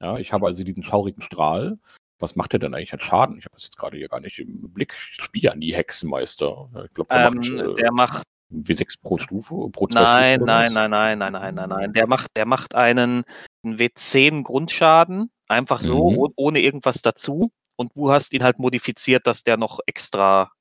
Ja, 0.00 0.18
ich 0.18 0.32
habe 0.32 0.46
also 0.46 0.64
diesen 0.64 0.82
schaurigen 0.82 1.22
Strahl. 1.22 1.78
Was 2.18 2.36
macht 2.36 2.52
der 2.52 2.60
denn 2.60 2.74
eigentlich 2.74 2.92
an 2.92 3.00
Schaden? 3.00 3.38
Ich 3.38 3.44
habe 3.44 3.54
das 3.54 3.64
jetzt 3.64 3.76
gerade 3.76 3.96
hier 3.96 4.08
gar 4.08 4.20
nicht 4.20 4.38
im 4.38 4.72
Blick. 4.72 4.94
Ich 5.10 5.22
spiele 5.22 5.50
ja 5.50 5.54
nie 5.54 5.74
Hexenmeister. 5.74 6.70
Ich 6.86 6.94
glaube, 6.94 7.08
der, 7.12 7.26
ähm, 7.26 7.34
macht, 7.34 7.48
äh, 7.50 7.74
der 7.74 7.92
macht 7.92 8.22
W6 8.52 8.96
pro 9.02 9.18
Stufe? 9.18 9.54
Pro 9.72 9.86
nein, 9.90 10.34
Stufe 10.34 10.46
nein, 10.46 10.72
nein, 10.72 10.90
nein, 10.90 11.18
nein, 11.18 11.32
nein, 11.32 11.54
nein, 11.54 11.68
nein. 11.68 11.92
Der 11.92 12.06
macht, 12.06 12.28
der 12.36 12.46
macht 12.46 12.74
einen, 12.74 13.24
einen 13.64 13.76
W10 13.76 14.42
Grundschaden, 14.42 15.30
einfach 15.48 15.80
so, 15.80 16.10
mhm. 16.10 16.32
ohne 16.36 16.60
irgendwas 16.60 17.02
dazu. 17.02 17.50
Und 17.76 17.92
du 17.96 18.10
hast 18.12 18.32
ihn 18.32 18.44
halt 18.44 18.58
modifiziert, 18.58 19.26
dass 19.26 19.42
der 19.42 19.56
noch 19.56 19.80
extra, 19.86 20.52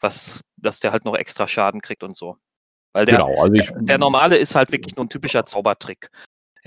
was, 0.00 0.42
dass 0.56 0.80
der 0.80 0.92
halt 0.92 1.04
noch 1.04 1.14
extra 1.14 1.48
Schaden 1.48 1.80
kriegt 1.80 2.02
und 2.02 2.16
so. 2.16 2.36
Weil 2.92 3.06
der, 3.06 3.16
genau, 3.18 3.40
also 3.40 3.54
ich, 3.54 3.70
der 3.74 3.98
normale 3.98 4.36
ist 4.36 4.54
halt 4.54 4.72
wirklich 4.72 4.96
nur 4.96 5.04
ein 5.04 5.10
typischer 5.10 5.44
Zaubertrick. 5.46 6.10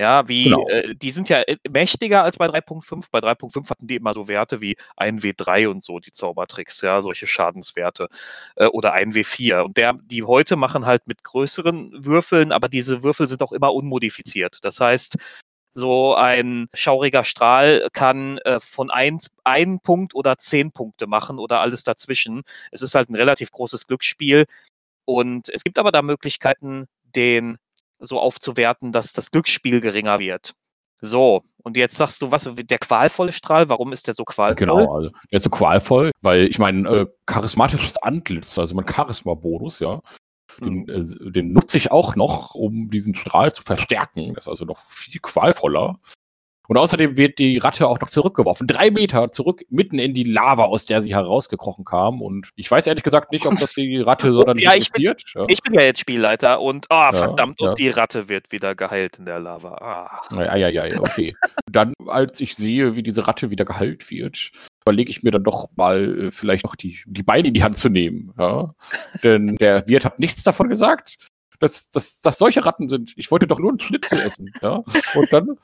Ja, 0.00 0.26
wie, 0.28 0.44
genau. 0.44 0.66
äh, 0.68 0.94
die 0.94 1.10
sind 1.10 1.28
ja 1.28 1.42
äh, 1.42 1.58
mächtiger 1.68 2.24
als 2.24 2.38
bei 2.38 2.46
3.5. 2.46 3.08
Bei 3.10 3.18
3.5 3.18 3.68
hatten 3.68 3.86
die 3.86 3.96
immer 3.96 4.14
so 4.14 4.28
Werte 4.28 4.62
wie 4.62 4.78
1W3 4.96 5.68
und 5.68 5.82
so, 5.82 5.98
die 5.98 6.10
Zaubertricks, 6.10 6.80
ja, 6.80 7.02
solche 7.02 7.26
Schadenswerte. 7.26 8.08
Äh, 8.56 8.68
oder 8.68 8.94
1W4. 8.94 9.60
Und 9.60 9.76
der, 9.76 9.92
die 10.02 10.22
heute 10.22 10.56
machen 10.56 10.86
halt 10.86 11.06
mit 11.06 11.22
größeren 11.22 12.06
Würfeln, 12.06 12.50
aber 12.50 12.70
diese 12.70 13.02
Würfel 13.02 13.28
sind 13.28 13.42
auch 13.42 13.52
immer 13.52 13.74
unmodifiziert. 13.74 14.60
Das 14.62 14.80
heißt, 14.80 15.16
so 15.74 16.14
ein 16.14 16.68
schauriger 16.72 17.22
Strahl 17.22 17.86
kann 17.92 18.38
äh, 18.38 18.58
von 18.58 18.90
eins, 18.90 19.36
einen 19.44 19.80
Punkt 19.80 20.14
oder 20.14 20.38
zehn 20.38 20.72
Punkte 20.72 21.08
machen 21.08 21.38
oder 21.38 21.60
alles 21.60 21.84
dazwischen. 21.84 22.40
Es 22.70 22.80
ist 22.80 22.94
halt 22.94 23.10
ein 23.10 23.16
relativ 23.16 23.50
großes 23.50 23.86
Glücksspiel. 23.86 24.46
Und 25.04 25.50
es 25.50 25.62
gibt 25.62 25.78
aber 25.78 25.92
da 25.92 26.00
Möglichkeiten, 26.00 26.86
den 27.14 27.58
so 28.00 28.20
aufzuwerten, 28.20 28.92
dass 28.92 29.12
das 29.12 29.30
Glücksspiel 29.30 29.80
geringer 29.80 30.18
wird. 30.18 30.54
So, 31.00 31.42
und 31.62 31.76
jetzt 31.76 31.96
sagst 31.96 32.20
du, 32.20 32.30
was, 32.30 32.48
der 32.54 32.78
qualvolle 32.78 33.32
Strahl, 33.32 33.68
warum 33.68 33.92
ist 33.92 34.06
der 34.06 34.14
so 34.14 34.24
qualvoll? 34.24 34.54
Genau, 34.56 34.94
also 34.94 35.10
der 35.30 35.36
ist 35.36 35.44
so 35.44 35.50
qualvoll, 35.50 36.10
weil 36.20 36.46
ich 36.46 36.58
meine, 36.58 36.88
äh, 36.88 37.06
charismatisches 37.26 37.96
Antlitz, 37.98 38.58
also 38.58 38.74
mein 38.74 38.86
Charisma-Bonus, 38.86 39.80
ja, 39.80 40.00
den, 40.60 40.82
mhm. 40.82 40.88
äh, 40.88 41.30
den 41.30 41.52
nutze 41.52 41.78
ich 41.78 41.90
auch 41.90 42.16
noch, 42.16 42.54
um 42.54 42.90
diesen 42.90 43.14
Strahl 43.14 43.52
zu 43.52 43.62
verstärken. 43.62 44.34
Das 44.34 44.44
ist 44.44 44.48
also 44.48 44.64
noch 44.64 44.90
viel 44.90 45.20
qualvoller. 45.20 45.98
Und 46.70 46.76
außerdem 46.76 47.16
wird 47.16 47.40
die 47.40 47.58
Ratte 47.58 47.88
auch 47.88 47.98
noch 47.98 48.10
zurückgeworfen. 48.10 48.68
Drei 48.68 48.92
Meter 48.92 49.32
zurück, 49.32 49.64
mitten 49.70 49.98
in 49.98 50.14
die 50.14 50.22
Lava, 50.22 50.66
aus 50.66 50.86
der 50.86 51.00
sie 51.00 51.12
herausgekrochen 51.12 51.84
kam. 51.84 52.22
Und 52.22 52.50
ich 52.54 52.70
weiß 52.70 52.86
ehrlich 52.86 53.02
gesagt 53.02 53.32
nicht, 53.32 53.44
ob 53.44 53.58
das 53.58 53.74
die 53.74 53.96
Ratte 53.96 54.32
sondern 54.32 54.56
ja. 54.58 54.74
Ich 54.74 54.92
bin, 54.92 55.02
ja. 55.02 55.14
ich 55.48 55.60
bin 55.62 55.74
ja 55.74 55.80
jetzt 55.80 55.98
Spielleiter 55.98 56.60
und, 56.60 56.86
oh, 56.88 57.10
verdammt, 57.10 57.60
ja. 57.60 57.70
und 57.70 57.78
die 57.80 57.88
Ratte 57.88 58.28
wird 58.28 58.52
wieder 58.52 58.76
geheilt 58.76 59.18
in 59.18 59.26
der 59.26 59.40
Lava. 59.40 59.78
Ah. 59.80 60.36
Ja, 60.36 60.56
ja, 60.56 60.68
ja, 60.68 60.86
ja, 60.86 61.00
okay. 61.00 61.34
Dann, 61.68 61.92
als 62.06 62.40
ich 62.40 62.54
sehe, 62.54 62.94
wie 62.94 63.02
diese 63.02 63.26
Ratte 63.26 63.50
wieder 63.50 63.64
geheilt 63.64 64.08
wird, 64.08 64.52
überlege 64.82 65.10
ich 65.10 65.24
mir 65.24 65.32
dann 65.32 65.42
doch 65.42 65.70
mal, 65.74 66.26
äh, 66.26 66.30
vielleicht 66.30 66.62
noch 66.62 66.76
die, 66.76 67.00
die 67.04 67.24
Beine 67.24 67.48
in 67.48 67.54
die 67.54 67.64
Hand 67.64 67.78
zu 67.78 67.88
nehmen. 67.88 68.32
Ja? 68.38 68.76
Denn 69.24 69.56
der 69.56 69.88
Wirt 69.88 70.04
hat 70.04 70.20
nichts 70.20 70.44
davon 70.44 70.68
gesagt 70.68 71.16
dass, 71.60 71.90
dass, 71.90 72.20
dass 72.20 72.38
solche 72.38 72.64
Ratten 72.64 72.88
sind. 72.88 73.12
Ich 73.16 73.30
wollte 73.30 73.46
doch 73.46 73.60
nur 73.60 73.70
einen 73.70 73.80
Schnitzel 73.80 74.18
essen. 74.18 74.52
Ja? 74.60 74.82
Und, 75.14 75.32
dann, 75.32 75.56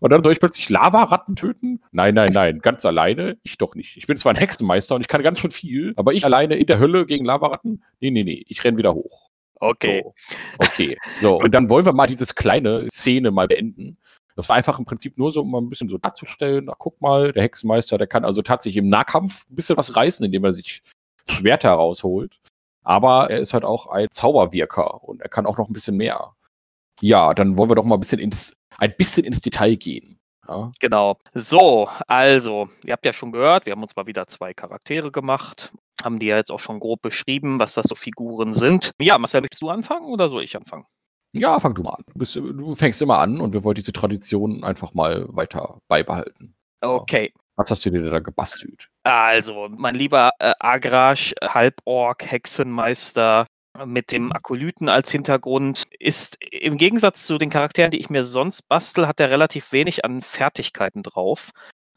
und 0.00 0.10
dann 0.10 0.22
soll 0.22 0.32
ich 0.32 0.40
plötzlich 0.40 0.68
Lavaratten 0.68 1.34
töten? 1.34 1.82
Nein, 1.90 2.14
nein, 2.14 2.32
nein, 2.32 2.60
ganz 2.60 2.84
alleine? 2.84 3.38
Ich 3.42 3.58
doch 3.58 3.74
nicht. 3.74 3.96
Ich 3.96 4.06
bin 4.06 4.16
zwar 4.16 4.32
ein 4.32 4.38
Hexenmeister 4.38 4.94
und 4.94 5.00
ich 5.00 5.08
kann 5.08 5.22
ganz 5.22 5.40
schön 5.40 5.50
viel, 5.50 5.94
aber 5.96 6.12
ich 6.12 6.24
alleine 6.24 6.56
in 6.56 6.66
der 6.66 6.78
Hölle 6.78 7.06
gegen 7.06 7.24
Lavaratten? 7.24 7.82
Nee, 8.00 8.10
nee, 8.10 8.22
nee, 8.22 8.44
ich 8.46 8.62
renn 8.62 8.78
wieder 8.78 8.94
hoch. 8.94 9.30
Okay. 9.56 10.02
So, 10.04 10.14
okay. 10.58 10.96
So, 11.20 11.38
und 11.38 11.52
dann 11.52 11.68
wollen 11.68 11.84
wir 11.84 11.92
mal 11.92 12.06
dieses 12.06 12.34
kleine 12.34 12.86
Szene 12.90 13.30
mal 13.30 13.48
beenden. 13.48 13.98
Das 14.36 14.48
war 14.48 14.56
einfach 14.56 14.78
im 14.78 14.84
Prinzip 14.84 15.18
nur 15.18 15.30
so, 15.30 15.42
um 15.42 15.50
mal 15.50 15.60
ein 15.60 15.68
bisschen 15.68 15.88
so 15.88 15.98
darzustellen, 15.98 16.66
na, 16.66 16.74
guck 16.78 17.00
mal, 17.00 17.32
der 17.32 17.42
Hexenmeister, 17.42 17.98
der 17.98 18.06
kann 18.06 18.24
also 18.24 18.42
tatsächlich 18.42 18.78
im 18.78 18.88
Nahkampf 18.88 19.44
ein 19.50 19.56
bisschen 19.56 19.76
was 19.76 19.96
reißen, 19.96 20.24
indem 20.24 20.44
er 20.44 20.52
sich 20.52 20.82
Schwerter 21.28 21.70
rausholt. 21.70 22.40
Aber 22.82 23.30
er 23.30 23.40
ist 23.40 23.54
halt 23.54 23.64
auch 23.64 23.86
ein 23.86 24.08
Zauberwirker 24.10 25.04
und 25.04 25.20
er 25.20 25.28
kann 25.28 25.46
auch 25.46 25.58
noch 25.58 25.68
ein 25.68 25.72
bisschen 25.72 25.96
mehr. 25.96 26.34
Ja, 27.00 27.34
dann 27.34 27.56
wollen 27.56 27.70
wir 27.70 27.74
doch 27.74 27.84
mal 27.84 27.96
ein 27.96 28.00
bisschen 28.00 28.18
ins, 28.18 28.56
ein 28.78 28.94
bisschen 28.96 29.24
ins 29.24 29.40
Detail 29.40 29.76
gehen. 29.76 30.18
Ja. 30.48 30.72
Genau. 30.80 31.16
So, 31.32 31.88
also, 32.06 32.68
ihr 32.84 32.92
habt 32.92 33.06
ja 33.06 33.12
schon 33.12 33.32
gehört, 33.32 33.66
wir 33.66 33.72
haben 33.72 33.82
uns 33.82 33.94
mal 33.94 34.06
wieder 34.06 34.26
zwei 34.26 34.52
Charaktere 34.52 35.12
gemacht. 35.12 35.72
haben 36.02 36.18
die 36.18 36.26
ja 36.26 36.36
jetzt 36.36 36.50
auch 36.50 36.58
schon 36.58 36.80
grob 36.80 37.02
beschrieben, 37.02 37.58
was 37.58 37.74
das 37.74 37.86
so 37.86 37.94
Figuren 37.94 38.52
sind. 38.52 38.92
Ja, 39.00 39.18
Marcel, 39.18 39.42
möchtest 39.42 39.62
du 39.62 39.68
anfangen 39.68 40.06
oder 40.06 40.28
soll 40.28 40.42
ich 40.42 40.56
anfangen? 40.56 40.84
Ja, 41.32 41.60
fang 41.60 41.74
du 41.74 41.82
mal 41.82 41.92
an. 41.92 42.04
Du, 42.08 42.18
bist, 42.18 42.34
du 42.34 42.74
fängst 42.74 43.00
immer 43.00 43.18
an 43.18 43.40
und 43.40 43.52
wir 43.52 43.62
wollen 43.62 43.76
diese 43.76 43.92
Tradition 43.92 44.64
einfach 44.64 44.94
mal 44.94 45.26
weiter 45.28 45.78
beibehalten. 45.88 46.56
Okay. 46.80 47.32
Was 47.56 47.70
hast 47.70 47.84
du 47.84 47.90
dir 47.90 48.10
da 48.10 48.18
gebastelt? 48.18 48.89
Also, 49.02 49.68
mein 49.70 49.94
lieber 49.94 50.30
äh, 50.38 50.52
Agrasch, 50.58 51.34
Halborg, 51.42 52.30
Hexenmeister 52.30 53.46
mit 53.86 54.12
dem 54.12 54.32
Akolyten 54.32 54.88
als 54.88 55.10
Hintergrund 55.10 55.84
ist 55.98 56.36
im 56.50 56.76
Gegensatz 56.76 57.26
zu 57.26 57.38
den 57.38 57.50
Charakteren, 57.50 57.90
die 57.90 57.98
ich 57.98 58.10
mir 58.10 58.24
sonst 58.24 58.68
bastel, 58.68 59.06
hat 59.06 59.20
er 59.20 59.30
relativ 59.30 59.72
wenig 59.72 60.04
an 60.04 60.22
Fertigkeiten 60.22 61.02
drauf. 61.02 61.50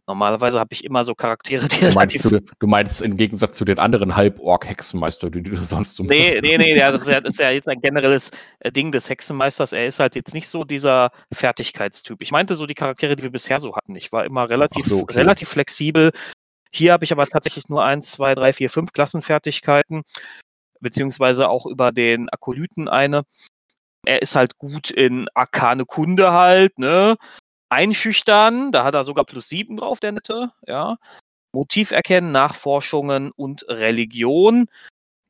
Normalerweise 0.05 0.59
habe 0.59 0.73
ich 0.73 0.83
immer 0.83 1.05
so 1.05 1.15
Charaktere, 1.15 1.67
die 1.69 1.79
du 1.79 1.91
meinst, 1.93 2.25
du, 2.25 2.39
du 2.41 2.67
meinst 2.67 3.01
im 3.01 3.15
Gegensatz 3.15 3.55
zu 3.55 3.63
den 3.63 3.79
anderen 3.79 4.15
Halborg-Hexenmeister, 4.15 5.29
die 5.29 5.43
du 5.43 5.55
sonst 5.65 5.95
so 5.95 6.03
Nee, 6.03 6.39
nee, 6.41 6.57
nee, 6.57 6.77
ja, 6.77 6.91
das, 6.91 7.03
ist 7.03 7.07
ja, 7.07 7.21
das 7.21 7.33
ist 7.33 7.39
ja 7.39 7.51
jetzt 7.51 7.69
ein 7.69 7.81
generelles 7.81 8.31
äh, 8.59 8.71
Ding 8.71 8.91
des 8.91 9.09
Hexenmeisters. 9.09 9.71
Er 9.71 9.87
ist 9.87 9.99
halt 9.99 10.15
jetzt 10.15 10.33
nicht 10.33 10.49
so 10.49 10.65
dieser 10.65 11.11
Fertigkeitstyp. 11.33 12.21
Ich 12.21 12.31
meinte 12.31 12.55
so 12.55 12.65
die 12.65 12.75
Charaktere, 12.75 13.15
die 13.15 13.23
wir 13.23 13.31
bisher 13.31 13.59
so 13.59 13.75
hatten. 13.75 13.95
Ich 13.95 14.11
war 14.11 14.25
immer 14.25 14.49
relativ, 14.49 14.85
so, 14.85 15.01
okay. 15.01 15.15
relativ 15.15 15.49
flexibel. 15.49 16.11
Hier 16.73 16.93
habe 16.93 17.05
ich 17.05 17.11
aber 17.11 17.27
tatsächlich 17.27 17.69
nur 17.69 17.83
eins, 17.83 18.11
zwei, 18.11 18.35
drei, 18.35 18.53
vier, 18.53 18.69
fünf 18.69 18.93
Klassenfertigkeiten, 18.93 20.03
beziehungsweise 20.79 21.49
auch 21.49 21.65
über 21.65 21.91
den 21.91 22.29
Akolyten 22.29 22.87
eine. 22.87 23.23
Er 24.05 24.21
ist 24.21 24.35
halt 24.35 24.57
gut 24.57 24.89
in 24.89 25.27
arkane 25.33 25.85
Kunde 25.85 26.33
halt, 26.33 26.77
ne? 26.79 27.15
einschüchtern. 27.73 28.71
Da 28.71 28.83
hat 28.83 28.95
er 28.95 29.03
sogar 29.03 29.25
plus 29.25 29.49
sieben 29.49 29.77
drauf, 29.77 29.99
der 29.99 30.13
Nette. 30.13 30.51
Ja. 30.67 30.97
Motiv 31.53 31.91
erkennen, 31.91 32.31
Nachforschungen 32.31 33.31
und 33.31 33.65
Religion. 33.67 34.67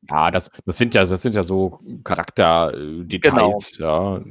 Ja, 0.08 0.30
das, 0.30 0.50
das 0.64 0.76
sind 0.76 0.94
ja, 0.94 1.04
das 1.04 1.22
sind 1.22 1.34
ja 1.34 1.42
so 1.42 1.80
Charakterdetails, 2.04 3.72
genau. 3.78 4.18
ja 4.18 4.24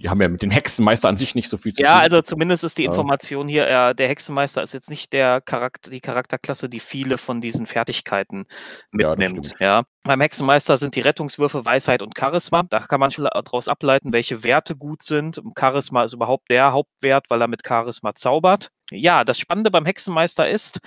die 0.00 0.10
haben 0.10 0.20
ja 0.20 0.28
mit 0.28 0.42
den 0.42 0.50
Hexenmeister 0.50 1.08
an 1.08 1.16
sich 1.16 1.34
nicht 1.34 1.48
so 1.48 1.56
viel 1.56 1.72
zu 1.72 1.82
ja, 1.82 1.88
tun. 1.88 1.96
Ja, 1.96 2.02
also 2.02 2.22
zumindest 2.22 2.64
ist 2.64 2.78
die 2.78 2.84
Information 2.84 3.48
hier, 3.48 3.66
äh, 3.66 3.94
der 3.94 4.08
Hexenmeister 4.08 4.62
ist 4.62 4.74
jetzt 4.74 4.90
nicht 4.90 5.12
der 5.12 5.40
Charakter, 5.40 5.90
die 5.90 6.00
Charakterklasse, 6.00 6.68
die 6.68 6.80
viele 6.80 7.16
von 7.16 7.40
diesen 7.40 7.66
Fertigkeiten 7.66 8.46
mitnimmt. 8.90 9.54
Ja, 9.60 9.78
ja, 9.78 9.82
Beim 10.02 10.20
Hexenmeister 10.20 10.76
sind 10.76 10.96
die 10.96 11.00
Rettungswürfe 11.00 11.64
Weisheit 11.64 12.02
und 12.02 12.18
Charisma. 12.18 12.64
Da 12.68 12.80
kann 12.80 13.00
man 13.00 13.12
schon 13.12 13.24
daraus 13.24 13.68
ableiten, 13.68 14.12
welche 14.12 14.42
Werte 14.42 14.76
gut 14.76 15.02
sind. 15.02 15.40
Charisma 15.58 16.04
ist 16.04 16.12
überhaupt 16.12 16.50
der 16.50 16.72
Hauptwert, 16.72 17.30
weil 17.30 17.40
er 17.40 17.48
mit 17.48 17.62
Charisma 17.66 18.14
zaubert. 18.14 18.68
Ja, 18.90 19.24
das 19.24 19.38
Spannende 19.38 19.70
beim 19.70 19.86
Hexenmeister 19.86 20.48
ist, 20.48 20.80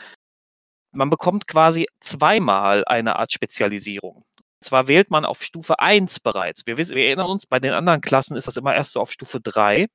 man 0.92 1.10
bekommt 1.10 1.48
quasi 1.48 1.88
zweimal 2.00 2.84
eine 2.86 3.18
Art 3.18 3.32
Spezialisierung. 3.32 4.26
Zwar 4.60 4.88
wählt 4.88 5.12
man 5.12 5.26
auf 5.26 5.44
Stufe 5.44 5.80
1 5.80 6.20
bereits. 6.20 6.66
Wir, 6.66 6.78
wissen, 6.78 6.96
wir 6.96 7.06
erinnern 7.06 7.30
uns, 7.30 7.46
bei 7.46 7.60
den 7.60 7.74
anderen 7.74 8.02
Klassen 8.02 8.36
ist 8.36 8.48
das 8.48 8.58
immer 8.58 8.74
erst 8.74 8.94
so 8.94 9.02
auf 9.02 9.12
Stufe 9.12 9.40
3. 9.40 9.88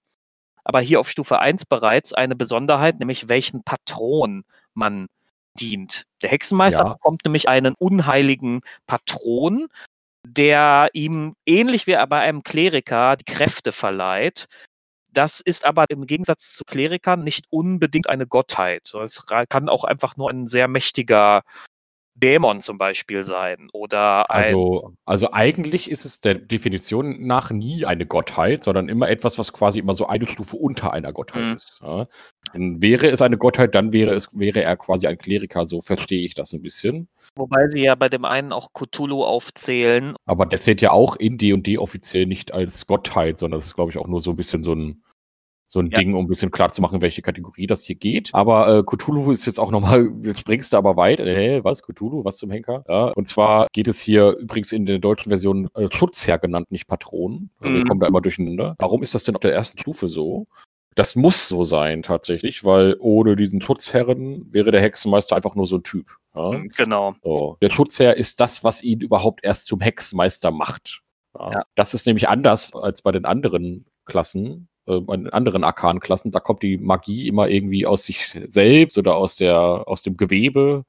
Aber 0.64 0.80
hier 0.80 1.00
auf 1.00 1.10
Stufe 1.10 1.40
1 1.40 1.64
bereits 1.64 2.12
eine 2.12 2.36
Besonderheit, 2.36 3.00
nämlich 3.00 3.28
welchen 3.28 3.64
Patron 3.64 4.44
man 4.74 5.08
dient. 5.58 6.04
Der 6.22 6.30
Hexenmeister 6.30 6.84
ja. 6.84 6.92
bekommt 6.92 7.24
nämlich 7.24 7.48
einen 7.48 7.74
unheiligen 7.78 8.60
Patron, 8.86 9.68
der 10.24 10.88
ihm 10.92 11.34
ähnlich 11.46 11.86
wie 11.86 11.96
bei 12.08 12.20
einem 12.20 12.42
Kleriker 12.42 13.16
die 13.16 13.24
Kräfte 13.24 13.72
verleiht. 13.72 14.46
Das 15.12 15.40
ist 15.40 15.66
aber 15.66 15.86
im 15.90 16.06
Gegensatz 16.06 16.54
zu 16.54 16.64
Klerikern 16.64 17.22
nicht 17.22 17.46
unbedingt 17.50 18.08
eine 18.08 18.26
Gottheit. 18.26 18.94
Es 18.94 19.26
kann 19.26 19.68
auch 19.68 19.84
einfach 19.84 20.16
nur 20.16 20.30
ein 20.30 20.46
sehr 20.46 20.68
mächtiger 20.68 21.42
Dämon 22.22 22.60
zum 22.60 22.78
Beispiel 22.78 23.24
sein 23.24 23.68
oder 23.72 24.30
ein 24.30 24.44
also, 24.44 24.92
also 25.04 25.32
eigentlich 25.32 25.90
ist 25.90 26.04
es 26.04 26.20
der 26.20 26.34
Definition 26.34 27.26
nach 27.26 27.50
nie 27.50 27.84
eine 27.84 28.06
Gottheit, 28.06 28.62
sondern 28.62 28.88
immer 28.88 29.08
etwas, 29.08 29.38
was 29.38 29.52
quasi 29.52 29.80
immer 29.80 29.94
so 29.94 30.06
eine 30.06 30.26
Stufe 30.28 30.56
unter 30.56 30.92
einer 30.92 31.12
Gottheit 31.12 31.44
mhm. 31.44 31.54
ist. 31.54 31.80
Ja. 31.82 32.06
wäre 32.54 33.10
es 33.10 33.20
eine 33.22 33.38
Gottheit, 33.38 33.74
dann 33.74 33.92
wäre 33.92 34.14
es 34.14 34.38
wäre 34.38 34.62
er 34.62 34.76
quasi 34.76 35.06
ein 35.06 35.18
Kleriker, 35.18 35.66
so 35.66 35.80
verstehe 35.80 36.24
ich 36.24 36.34
das 36.34 36.52
ein 36.52 36.62
bisschen. 36.62 37.08
Wobei 37.34 37.68
sie 37.68 37.82
ja 37.82 37.94
bei 37.94 38.08
dem 38.08 38.24
einen 38.24 38.52
auch 38.52 38.72
Cthulhu 38.72 39.24
aufzählen. 39.24 40.14
Aber 40.24 40.46
der 40.46 40.60
zählt 40.60 40.80
ja 40.80 40.92
auch 40.92 41.16
in 41.16 41.38
D&D 41.38 41.78
offiziell 41.78 42.26
nicht 42.26 42.52
als 42.52 42.86
Gottheit, 42.86 43.38
sondern 43.38 43.58
das 43.58 43.66
ist 43.66 43.74
glaube 43.74 43.90
ich 43.90 43.98
auch 43.98 44.06
nur 44.06 44.20
so 44.20 44.30
ein 44.30 44.36
bisschen 44.36 44.62
so 44.62 44.74
ein 44.74 45.02
so 45.72 45.80
ein 45.80 45.86
ja. 45.86 45.98
Ding, 45.98 46.14
um 46.14 46.26
ein 46.26 46.28
bisschen 46.28 46.50
klar 46.50 46.70
zu 46.70 46.82
machen, 46.82 47.00
welche 47.00 47.22
Kategorie 47.22 47.66
das 47.66 47.82
hier 47.82 47.96
geht. 47.96 48.28
Aber 48.34 48.68
äh, 48.68 48.82
Cthulhu 48.82 49.30
ist 49.32 49.46
jetzt 49.46 49.58
auch 49.58 49.70
nochmal, 49.70 50.12
jetzt 50.22 50.40
springst 50.40 50.74
du 50.74 50.76
aber 50.76 50.98
weit. 50.98 51.18
Äh, 51.18 51.34
hä, 51.34 51.60
was? 51.62 51.82
Cthulhu? 51.82 52.26
Was 52.26 52.36
zum 52.36 52.50
Henker? 52.50 52.84
Ja, 52.86 53.06
und 53.06 53.26
zwar 53.26 53.68
geht 53.72 53.88
es 53.88 53.98
hier 53.98 54.32
übrigens 54.32 54.72
in 54.72 54.84
der 54.84 54.98
deutschen 54.98 55.30
Version 55.30 55.70
äh, 55.74 55.88
Schutzherr 55.90 56.38
genannt, 56.38 56.70
nicht 56.70 56.88
Patron. 56.88 57.48
Also 57.58 57.72
mhm. 57.72 57.78
Wir 57.78 57.84
kommen 57.86 58.00
da 58.00 58.06
immer 58.06 58.20
durcheinander. 58.20 58.76
Warum 58.80 59.02
ist 59.02 59.14
das 59.14 59.24
denn 59.24 59.34
auf 59.34 59.40
der 59.40 59.54
ersten 59.54 59.78
Stufe 59.78 60.10
so? 60.10 60.46
Das 60.94 61.16
muss 61.16 61.48
so 61.48 61.64
sein 61.64 62.02
tatsächlich, 62.02 62.64
weil 62.64 62.96
ohne 62.98 63.34
diesen 63.34 63.62
Schutzherren 63.62 64.52
wäre 64.52 64.72
der 64.72 64.82
Hexenmeister 64.82 65.36
einfach 65.36 65.54
nur 65.54 65.66
so 65.66 65.76
ein 65.76 65.82
Typ. 65.84 66.18
Ja? 66.34 66.50
Mhm, 66.50 66.68
genau. 66.68 67.14
So. 67.22 67.56
Der 67.62 67.70
Schutzherr 67.70 68.18
ist 68.18 68.40
das, 68.40 68.62
was 68.62 68.82
ihn 68.82 69.00
überhaupt 69.00 69.42
erst 69.42 69.68
zum 69.68 69.80
Hexenmeister 69.80 70.50
macht. 70.50 71.00
Ja. 71.34 71.62
Das 71.76 71.94
ist 71.94 72.06
nämlich 72.06 72.28
anders 72.28 72.74
als 72.74 73.00
bei 73.00 73.10
den 73.10 73.24
anderen 73.24 73.86
Klassen 74.04 74.68
äh, 74.86 75.00
in 75.12 75.30
anderen 75.30 75.64
Arkan-Klassen, 75.64 76.32
da 76.32 76.40
kommt 76.40 76.62
die 76.62 76.78
Magie 76.78 77.28
immer 77.28 77.48
irgendwie 77.48 77.86
aus 77.86 78.04
sich 78.04 78.38
selbst 78.46 78.98
oder 78.98 79.16
aus 79.16 79.36
der, 79.36 79.84
aus 79.86 80.02
dem 80.02 80.16
Gewebe. 80.16 80.84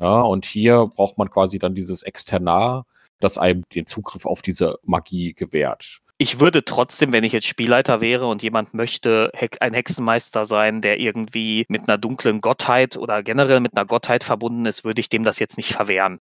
Ja, 0.00 0.20
und 0.20 0.44
hier 0.44 0.88
braucht 0.94 1.18
man 1.18 1.30
quasi 1.30 1.58
dann 1.58 1.74
dieses 1.74 2.02
Externar, 2.02 2.86
das 3.20 3.38
einem 3.38 3.62
den 3.74 3.86
Zugriff 3.86 4.26
auf 4.26 4.42
diese 4.42 4.78
Magie 4.82 5.34
gewährt. 5.34 6.00
Ich 6.18 6.38
würde 6.38 6.64
trotzdem, 6.64 7.12
wenn 7.12 7.24
ich 7.24 7.32
jetzt 7.32 7.48
Spielleiter 7.48 8.00
wäre 8.00 8.26
und 8.26 8.42
jemand 8.42 8.72
möchte 8.72 9.32
ein 9.60 9.74
Hexenmeister 9.74 10.44
sein, 10.44 10.80
der 10.80 11.00
irgendwie 11.00 11.64
mit 11.68 11.88
einer 11.88 11.98
dunklen 11.98 12.40
Gottheit 12.40 12.96
oder 12.96 13.22
generell 13.24 13.58
mit 13.58 13.76
einer 13.76 13.84
Gottheit 13.84 14.22
verbunden 14.22 14.64
ist, 14.64 14.84
würde 14.84 15.00
ich 15.00 15.08
dem 15.08 15.24
das 15.24 15.40
jetzt 15.40 15.56
nicht 15.56 15.72
verwehren. 15.72 16.20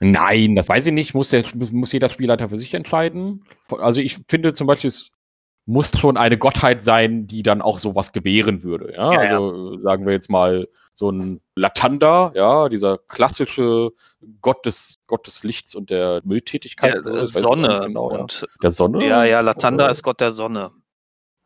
Nein, 0.00 0.54
das 0.54 0.68
weiß 0.68 0.86
ich 0.86 0.92
nicht. 0.92 1.14
Muss, 1.14 1.30
der, 1.30 1.44
muss 1.54 1.92
jeder 1.92 2.08
Spielleiter 2.08 2.48
für 2.48 2.56
sich 2.56 2.74
entscheiden. 2.74 3.44
Also 3.68 4.00
ich 4.00 4.18
finde 4.28 4.52
zum 4.52 4.68
Beispiel, 4.68 4.88
es 4.88 5.10
muss 5.68 5.92
schon 5.98 6.16
eine 6.16 6.38
Gottheit 6.38 6.80
sein, 6.80 7.26
die 7.26 7.42
dann 7.42 7.60
auch 7.60 7.78
sowas 7.78 8.14
gewähren 8.14 8.62
würde. 8.62 8.94
Ja? 8.94 9.12
ja 9.12 9.20
also 9.20 9.74
ja. 9.74 9.80
sagen 9.82 10.06
wir 10.06 10.14
jetzt 10.14 10.30
mal 10.30 10.66
so 10.94 11.10
ein 11.10 11.42
Latanda, 11.56 12.32
ja, 12.34 12.70
dieser 12.70 12.96
klassische 12.96 13.90
Gott 14.40 14.64
des, 14.64 14.98
Gott 15.06 15.26
des 15.26 15.44
Lichts 15.44 15.74
und 15.74 15.90
der 15.90 16.22
Mülltätigkeit. 16.24 17.04
Der 17.04 17.26
Sonne. 17.26 17.82
Genau, 17.84 18.08
und, 18.08 18.40
ja. 18.40 18.46
Der 18.62 18.70
Sonne? 18.70 19.06
Ja, 19.06 19.24
ja, 19.24 19.40
Latanda 19.40 19.84
oder? 19.84 19.90
ist 19.90 20.02
Gott 20.02 20.20
der 20.20 20.32
Sonne. 20.32 20.70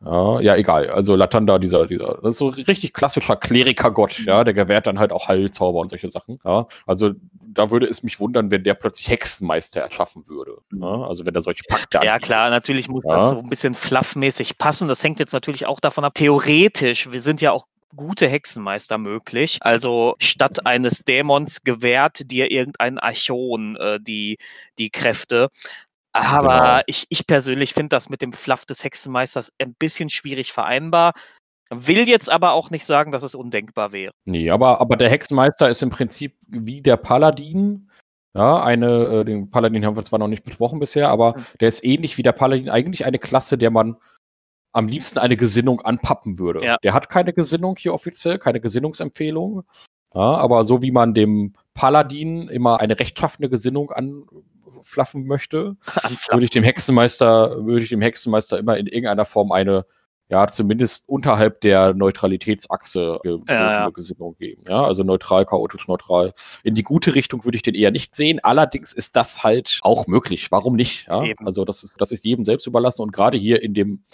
Ja, 0.04 0.40
ja, 0.40 0.56
egal. 0.56 0.90
Also 0.90 1.14
Latanda, 1.14 1.58
dieser, 1.58 1.86
dieser, 1.86 2.18
das 2.22 2.34
ist 2.34 2.38
so 2.38 2.48
richtig 2.48 2.92
klassischer 2.92 3.36
Klerikergott, 3.36 4.18
ja, 4.26 4.44
der 4.44 4.54
gewährt 4.54 4.86
dann 4.86 4.98
halt 4.98 5.12
auch 5.12 5.28
Heilzauber 5.28 5.80
und 5.80 5.90
solche 5.90 6.08
Sachen. 6.08 6.38
Ja, 6.44 6.66
also 6.86 7.12
da 7.40 7.70
würde 7.70 7.86
es 7.86 8.02
mich 8.02 8.18
wundern, 8.18 8.50
wenn 8.50 8.64
der 8.64 8.74
plötzlich 8.74 9.08
Hexenmeister 9.08 9.80
erschaffen 9.80 10.24
würde. 10.26 10.58
Ja, 10.72 11.06
also 11.06 11.24
wenn 11.26 11.34
er 11.34 11.42
solche 11.42 11.62
Pakte 11.68 12.00
Ja, 12.02 12.18
klar, 12.18 12.50
natürlich 12.50 12.88
muss 12.88 13.04
ja. 13.04 13.16
das 13.16 13.30
so 13.30 13.38
ein 13.38 13.48
bisschen 13.48 13.74
fluffmäßig 13.74 14.58
passen. 14.58 14.88
Das 14.88 15.04
hängt 15.04 15.20
jetzt 15.20 15.32
natürlich 15.32 15.66
auch 15.66 15.80
davon 15.80 16.04
ab. 16.04 16.14
Theoretisch, 16.14 17.12
wir 17.12 17.20
sind 17.20 17.40
ja 17.40 17.52
auch 17.52 17.66
gute 17.94 18.26
Hexenmeister 18.26 18.98
möglich. 18.98 19.58
Also 19.60 20.14
statt 20.18 20.66
eines 20.66 21.04
Dämons 21.04 21.62
gewährt 21.62 22.30
dir 22.30 22.50
irgendein 22.50 22.98
Archon 22.98 23.76
äh, 23.76 24.00
die, 24.00 24.38
die 24.78 24.90
Kräfte. 24.90 25.48
Aber 26.12 26.60
genau. 26.60 26.80
ich, 26.86 27.06
ich 27.08 27.26
persönlich 27.26 27.72
finde 27.74 27.90
das 27.90 28.10
mit 28.10 28.22
dem 28.22 28.32
Fluff 28.32 28.66
des 28.66 28.84
Hexenmeisters 28.84 29.52
ein 29.58 29.74
bisschen 29.74 30.10
schwierig 30.10 30.52
vereinbar. 30.52 31.12
Will 31.70 32.06
jetzt 32.06 32.30
aber 32.30 32.52
auch 32.52 32.70
nicht 32.70 32.84
sagen, 32.84 33.12
dass 33.12 33.22
es 33.22 33.34
undenkbar 33.34 33.92
wäre. 33.92 34.12
Nee, 34.26 34.50
aber, 34.50 34.80
aber 34.80 34.96
der 34.96 35.08
Hexenmeister 35.08 35.70
ist 35.70 35.82
im 35.82 35.88
Prinzip 35.88 36.36
wie 36.48 36.82
der 36.82 36.98
Paladin. 36.98 37.90
Ja, 38.34 38.62
eine, 38.62 39.06
äh, 39.06 39.24
den 39.24 39.50
Paladin 39.50 39.84
haben 39.84 39.96
wir 39.96 40.04
zwar 40.04 40.18
noch 40.18 40.28
nicht 40.28 40.44
besprochen 40.44 40.78
bisher, 40.80 41.08
aber 41.08 41.36
mhm. 41.36 41.44
der 41.60 41.68
ist 41.68 41.84
ähnlich 41.84 42.18
wie 42.18 42.22
der 42.22 42.32
Paladin, 42.32 42.68
eigentlich 42.68 43.06
eine 43.06 43.18
Klasse, 43.18 43.56
der 43.56 43.70
man 43.70 43.96
am 44.72 44.86
liebsten 44.86 45.18
eine 45.18 45.36
Gesinnung 45.36 45.80
anpappen 45.82 46.38
würde. 46.38 46.64
Ja. 46.64 46.76
Der 46.82 46.94
hat 46.94 47.08
keine 47.08 47.32
Gesinnung 47.32 47.76
hier 47.78 47.94
offiziell, 47.94 48.38
keine 48.38 48.60
Gesinnungsempfehlung. 48.60 49.64
Ja, 50.14 50.20
aber 50.20 50.64
so 50.64 50.82
wie 50.82 50.90
man 50.90 51.14
dem 51.14 51.54
Paladin 51.74 52.48
immer 52.48 52.80
eine 52.80 52.98
rechtschaffene 52.98 53.48
Gesinnung 53.48 53.90
an, 53.90 54.24
anflaffen 54.82 55.26
möchte, 55.26 55.76
würde 56.30 56.44
ich 56.44 56.50
dem 56.50 56.64
Hexenmeister, 56.64 57.64
würde 57.64 57.82
ich 57.82 57.88
dem 57.88 58.02
Hexenmeister 58.02 58.58
immer 58.58 58.76
in 58.76 58.86
irgendeiner 58.86 59.24
Form 59.24 59.52
eine, 59.52 59.86
ja, 60.28 60.46
zumindest 60.48 61.08
unterhalb 61.08 61.60
der 61.60 61.94
Neutralitätsachse 61.94 63.20
ge 63.22 63.38
ja, 63.48 63.90
Gesinnung 63.90 64.36
geben. 64.38 64.64
Ja, 64.68 64.84
also 64.84 65.04
neutral, 65.04 65.46
chaotisch 65.46 65.86
neutral. 65.88 66.32
In 66.62 66.74
die 66.74 66.82
gute 66.82 67.14
Richtung 67.14 67.44
würde 67.44 67.56
ich 67.56 67.62
den 67.62 67.74
eher 67.74 67.90
nicht 67.90 68.14
sehen. 68.14 68.40
Allerdings 68.42 68.92
ist 68.92 69.16
das 69.16 69.42
halt 69.42 69.80
auch 69.82 70.06
möglich. 70.06 70.50
Warum 70.50 70.74
nicht? 70.74 71.06
Ja? 71.08 71.24
Also 71.44 71.64
das 71.64 71.84
ist, 71.84 72.00
das 72.00 72.12
ist 72.12 72.24
jedem 72.24 72.44
selbst 72.44 72.66
überlassen 72.66 73.02
und 73.02 73.12
gerade 73.12 73.38
hier 73.38 73.62
in 73.62 73.74
dem 73.74 74.04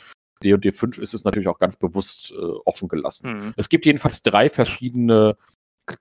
D&D 0.42 0.72
5 0.72 0.98
ist 0.98 1.14
es 1.14 1.24
natürlich 1.24 1.48
auch 1.48 1.58
ganz 1.58 1.76
bewusst 1.76 2.32
äh, 2.32 2.36
offen 2.64 2.88
gelassen. 2.88 3.32
Mhm. 3.32 3.54
Es 3.56 3.68
gibt 3.68 3.86
jedenfalls 3.86 4.22
drei 4.22 4.48
verschiedene 4.48 5.36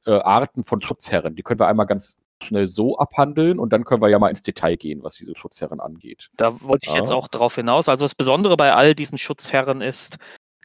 äh, 0.06 0.12
Arten 0.12 0.64
von 0.64 0.82
Schutzherren. 0.82 1.36
Die 1.36 1.44
können 1.44 1.60
wir 1.60 1.68
einmal 1.68 1.88
ganz 1.88 2.20
schnell 2.44 2.68
so 2.68 2.98
abhandeln 2.98 3.60
und 3.60 3.74
dann 3.74 3.84
können 3.86 4.02
wir 4.02 4.10
ja 4.10 4.20
mal 4.20 4.30
ins 4.30 4.44
Detail 4.44 4.76
gehen, 4.76 5.04
was 5.04 5.16
diese 5.16 5.36
Schutzherren 5.36 5.80
angeht. 5.80 6.30
Da 6.38 6.62
wollte 6.62 6.88
ich 6.88 6.94
ja. 6.94 7.00
jetzt 7.00 7.12
auch 7.12 7.28
drauf 7.28 7.56
hinaus. 7.56 7.90
Also 7.90 8.06
das 8.06 8.16
Besondere 8.16 8.58
bei 8.58 8.74
all 8.74 8.96
diesen 8.96 9.18
Schutzherren 9.18 9.82
ist, 9.82 10.18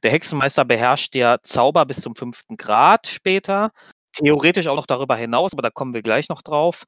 der 0.03 0.11
Hexenmeister 0.11 0.65
beherrscht 0.65 1.15
ja 1.15 1.39
Zauber 1.43 1.87
bis 1.87 2.01
zum 2.01 2.15
fünften 2.17 2.57
Grad 2.57 3.07
später. 3.07 3.71
Theoretisch 4.13 4.67
auch 4.67 4.77
noch 4.77 4.87
darüber 4.87 5.17
hinaus, 5.17 5.53
aber 5.53 5.63
da 5.63 5.71
kommen 5.71 5.95
wir 5.95 6.03
gleich 6.03 6.29
noch 6.29 6.43
drauf. 6.43 6.85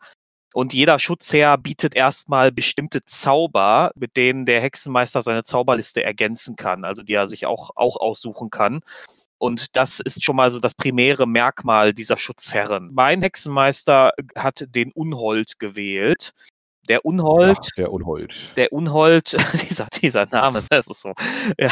Und 0.53 0.73
jeder 0.73 1.01
Schutzherr 1.01 1.59
bietet 1.59 1.97
erstmal 1.97 2.53
bestimmte 2.53 3.05
Zauber, 3.05 3.91
mit 3.97 4.17
denen 4.17 4.47
der 4.47 4.61
Hexenmeister 4.61 5.21
seine 5.21 5.43
Zauberliste 5.43 6.05
ergänzen 6.05 6.55
kann, 6.55 6.85
also 6.85 7.03
die 7.03 7.15
er 7.15 7.27
sich 7.27 7.47
auch, 7.47 7.71
auch 7.75 7.97
aussuchen 7.97 8.51
kann. 8.51 8.81
Und 9.45 9.77
das 9.77 10.01
ist 10.01 10.25
schon 10.25 10.37
mal 10.37 10.51
so 10.51 10.59
das 10.59 10.75
primäre 10.75 11.27
Merkmal 11.27 11.93
dieser 11.93 12.17
Schutzherren. 12.17 12.89
Mein 12.95 13.21
Hexenmeister 13.21 14.13
hat 14.39 14.65
den 14.71 14.91
Unhold 14.93 15.59
gewählt. 15.59 16.33
Der 16.89 17.05
Unhold. 17.05 17.59
Ach, 17.61 17.77
der 17.77 17.93
Unhold. 17.93 18.35
Der 18.57 18.73
Unhold, 18.73 19.37
dieser, 19.69 19.87
dieser 20.01 20.25
Name, 20.33 20.63
das 20.71 20.89
ist 20.89 21.03
so. 21.03 21.13
Ja, 21.61 21.69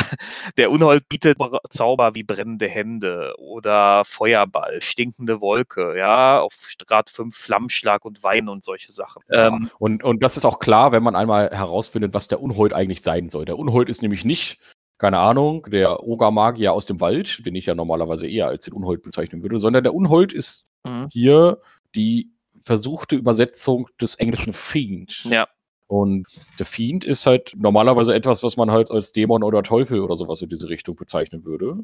der 0.58 0.70
Unhold 0.70 1.08
bietet 1.08 1.38
Zauber 1.70 2.14
wie 2.14 2.24
brennende 2.24 2.68
Hände 2.68 3.32
oder 3.38 4.04
Feuerball, 4.04 4.82
stinkende 4.82 5.40
Wolke, 5.40 5.96
ja, 5.96 6.40
auf 6.40 6.52
Grad 6.86 7.08
5 7.08 7.34
Flammschlag 7.34 8.04
und 8.04 8.22
Wein 8.22 8.50
und 8.50 8.62
solche 8.62 8.92
Sachen. 8.92 9.22
Ja, 9.30 9.46
ähm, 9.46 9.70
und, 9.78 10.04
und 10.04 10.22
das 10.22 10.36
ist 10.36 10.44
auch 10.44 10.58
klar, 10.58 10.92
wenn 10.92 11.02
man 11.02 11.16
einmal 11.16 11.48
herausfindet, 11.48 12.12
was 12.12 12.28
der 12.28 12.42
Unhold 12.42 12.74
eigentlich 12.74 13.00
sein 13.00 13.30
soll. 13.30 13.46
Der 13.46 13.58
Unhold 13.58 13.88
ist 13.88 14.02
nämlich 14.02 14.26
nicht 14.26 14.58
keine 15.02 15.18
Ahnung, 15.18 15.66
der 15.68 16.04
Ogermagier 16.04 16.72
aus 16.72 16.86
dem 16.86 17.00
Wald, 17.00 17.44
den 17.44 17.56
ich 17.56 17.66
ja 17.66 17.74
normalerweise 17.74 18.28
eher 18.28 18.46
als 18.46 18.66
den 18.66 18.72
Unhold 18.72 19.02
bezeichnen 19.02 19.42
würde, 19.42 19.58
sondern 19.58 19.82
der 19.82 19.94
Unhold 19.94 20.32
ist 20.32 20.64
mhm. 20.86 21.08
hier 21.10 21.58
die 21.96 22.30
versuchte 22.60 23.16
Übersetzung 23.16 23.88
des 24.00 24.14
englischen 24.14 24.52
Fiend. 24.52 25.24
Ja. 25.24 25.48
Und 25.88 26.28
der 26.60 26.66
Fiend 26.66 27.04
ist 27.04 27.26
halt 27.26 27.52
normalerweise 27.56 28.14
etwas, 28.14 28.44
was 28.44 28.56
man 28.56 28.70
halt 28.70 28.92
als 28.92 29.10
Dämon 29.10 29.42
oder 29.42 29.64
Teufel 29.64 29.98
oder 30.02 30.16
sowas 30.16 30.40
in 30.40 30.48
diese 30.48 30.68
Richtung 30.68 30.94
bezeichnen 30.94 31.44
würde. 31.44 31.78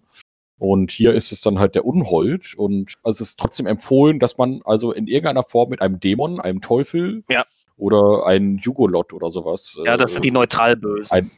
Und 0.56 0.92
hier 0.92 1.12
ist 1.12 1.32
es 1.32 1.40
dann 1.40 1.58
halt 1.58 1.74
der 1.74 1.84
Unhold. 1.84 2.54
Und 2.56 2.94
es 3.02 3.20
ist 3.20 3.40
trotzdem 3.40 3.66
empfohlen, 3.66 4.20
dass 4.20 4.38
man 4.38 4.60
also 4.64 4.92
in 4.92 5.08
irgendeiner 5.08 5.42
Form 5.42 5.70
mit 5.70 5.82
einem 5.82 5.98
Dämon, 5.98 6.38
einem 6.38 6.60
Teufel 6.60 7.24
ja. 7.28 7.44
oder 7.76 8.26
einem 8.26 8.58
Jugolot 8.58 9.12
oder 9.12 9.28
sowas. 9.28 9.76
Ja, 9.84 9.96
das 9.96 10.12
sind 10.12 10.24
die 10.24 10.28
äh, 10.28 10.32
Neutralbösen. 10.32 11.18
Ein, 11.18 11.30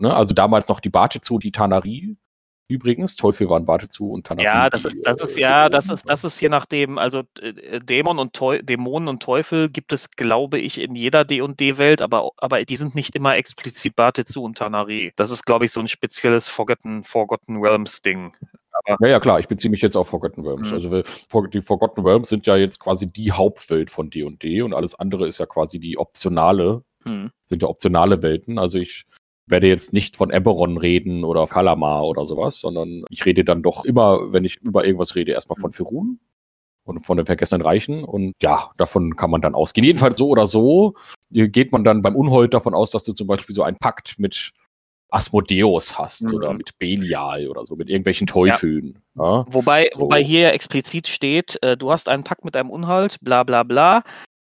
ne, 0.00 0.14
also 0.14 0.34
damals 0.34 0.68
noch 0.68 0.80
die 0.80 0.90
Batezu, 0.90 1.38
die 1.38 1.52
Tanari, 1.52 2.16
übrigens. 2.70 3.16
Teufel 3.16 3.50
waren 3.50 3.66
Batezu 3.66 4.10
und 4.10 4.26
Tanaki. 4.26 4.44
Ja, 4.44 4.70
das 4.70 4.84
ist, 4.84 5.04
das 5.04 5.22
ist, 5.22 5.36
ja, 5.36 5.68
das 5.68 5.90
ist, 5.90 6.08
das 6.08 6.24
ist 6.24 6.40
je 6.40 6.48
nachdem, 6.48 6.98
also 6.98 7.22
äh, 7.40 7.80
Dämon 7.80 8.18
und 8.18 8.32
Teu 8.32 8.62
Dämonen 8.62 9.08
und 9.08 9.22
Teufel 9.22 9.68
gibt 9.68 9.92
es, 9.92 10.12
glaube 10.12 10.58
ich, 10.58 10.80
in 10.80 10.94
jeder 10.94 11.24
D&D-Welt, 11.24 12.00
aber, 12.00 12.30
aber 12.38 12.64
die 12.64 12.76
sind 12.76 12.94
nicht 12.94 13.14
immer 13.16 13.36
explizit 13.36 13.96
Batezu 13.96 14.42
und 14.42 14.58
Tanari. 14.58 15.12
Das 15.16 15.30
ist, 15.30 15.44
glaube 15.44 15.64
ich, 15.64 15.72
so 15.72 15.80
ein 15.80 15.88
spezielles 15.88 16.48
Forgotten, 16.48 17.04
Forgotten 17.04 17.56
Realms-Ding. 17.56 18.36
Ja, 18.86 19.08
ja, 19.08 19.20
klar, 19.20 19.40
ich 19.40 19.48
beziehe 19.48 19.70
mich 19.70 19.82
jetzt 19.82 19.96
auf 19.96 20.08
Forgotten 20.08 20.40
Realms. 20.40 20.68
Mhm. 20.68 20.74
Also 20.74 21.02
die 21.48 21.60
Forgotten 21.60 22.00
Realms 22.00 22.28
sind 22.28 22.46
ja 22.46 22.56
jetzt 22.56 22.80
quasi 22.80 23.10
die 23.10 23.32
Hauptwelt 23.32 23.90
von 23.90 24.08
D&D 24.08 24.36
&D 24.36 24.62
und 24.62 24.72
alles 24.72 24.94
andere 24.94 25.26
ist 25.26 25.38
ja 25.38 25.46
quasi 25.46 25.78
die 25.78 25.98
optionale, 25.98 26.82
mhm. 27.04 27.30
sind 27.44 27.62
ja 27.62 27.68
optionale 27.68 28.22
Welten. 28.22 28.58
Also 28.58 28.78
ich 28.78 29.04
werde 29.50 29.68
jetzt 29.68 29.92
nicht 29.92 30.16
von 30.16 30.30
Eberron 30.30 30.76
reden 30.76 31.24
oder 31.24 31.46
Kalamar 31.46 32.04
oder 32.04 32.26
sowas, 32.26 32.60
sondern 32.60 33.04
ich 33.10 33.24
rede 33.24 33.44
dann 33.44 33.62
doch 33.62 33.84
immer, 33.84 34.32
wenn 34.32 34.44
ich 34.44 34.56
über 34.58 34.84
irgendwas 34.84 35.14
rede, 35.14 35.32
erstmal 35.32 35.58
von 35.58 35.72
Firun 35.72 36.18
und 36.84 37.00
von 37.00 37.16
den 37.16 37.26
vergessenen 37.26 37.62
Reichen. 37.62 38.04
Und 38.04 38.34
ja, 38.42 38.70
davon 38.76 39.16
kann 39.16 39.30
man 39.30 39.40
dann 39.40 39.54
ausgehen. 39.54 39.84
Jedenfalls 39.84 40.18
so 40.18 40.28
oder 40.28 40.46
so 40.46 40.94
geht 41.30 41.72
man 41.72 41.84
dann 41.84 42.02
beim 42.02 42.16
Unhold 42.16 42.54
davon 42.54 42.74
aus, 42.74 42.90
dass 42.90 43.04
du 43.04 43.12
zum 43.12 43.26
Beispiel 43.26 43.54
so 43.54 43.62
einen 43.62 43.76
Pakt 43.78 44.18
mit 44.18 44.52
Asmodeus 45.10 45.98
hast 45.98 46.22
mhm. 46.22 46.34
oder 46.34 46.54
mit 46.54 46.78
Belial 46.78 47.48
oder 47.48 47.66
so, 47.66 47.76
mit 47.76 47.90
irgendwelchen 47.90 48.26
Teufeln. 48.26 48.98
Ja. 49.16 49.38
Ja? 49.38 49.46
Wobei, 49.50 49.90
so. 49.94 50.02
wobei 50.02 50.22
hier 50.22 50.52
explizit 50.52 51.08
steht, 51.08 51.62
äh, 51.62 51.76
du 51.76 51.90
hast 51.90 52.08
einen 52.08 52.24
Pakt 52.24 52.44
mit 52.44 52.56
einem 52.56 52.70
Unhold, 52.70 53.16
bla 53.20 53.42
bla 53.42 53.62
bla. 53.62 54.02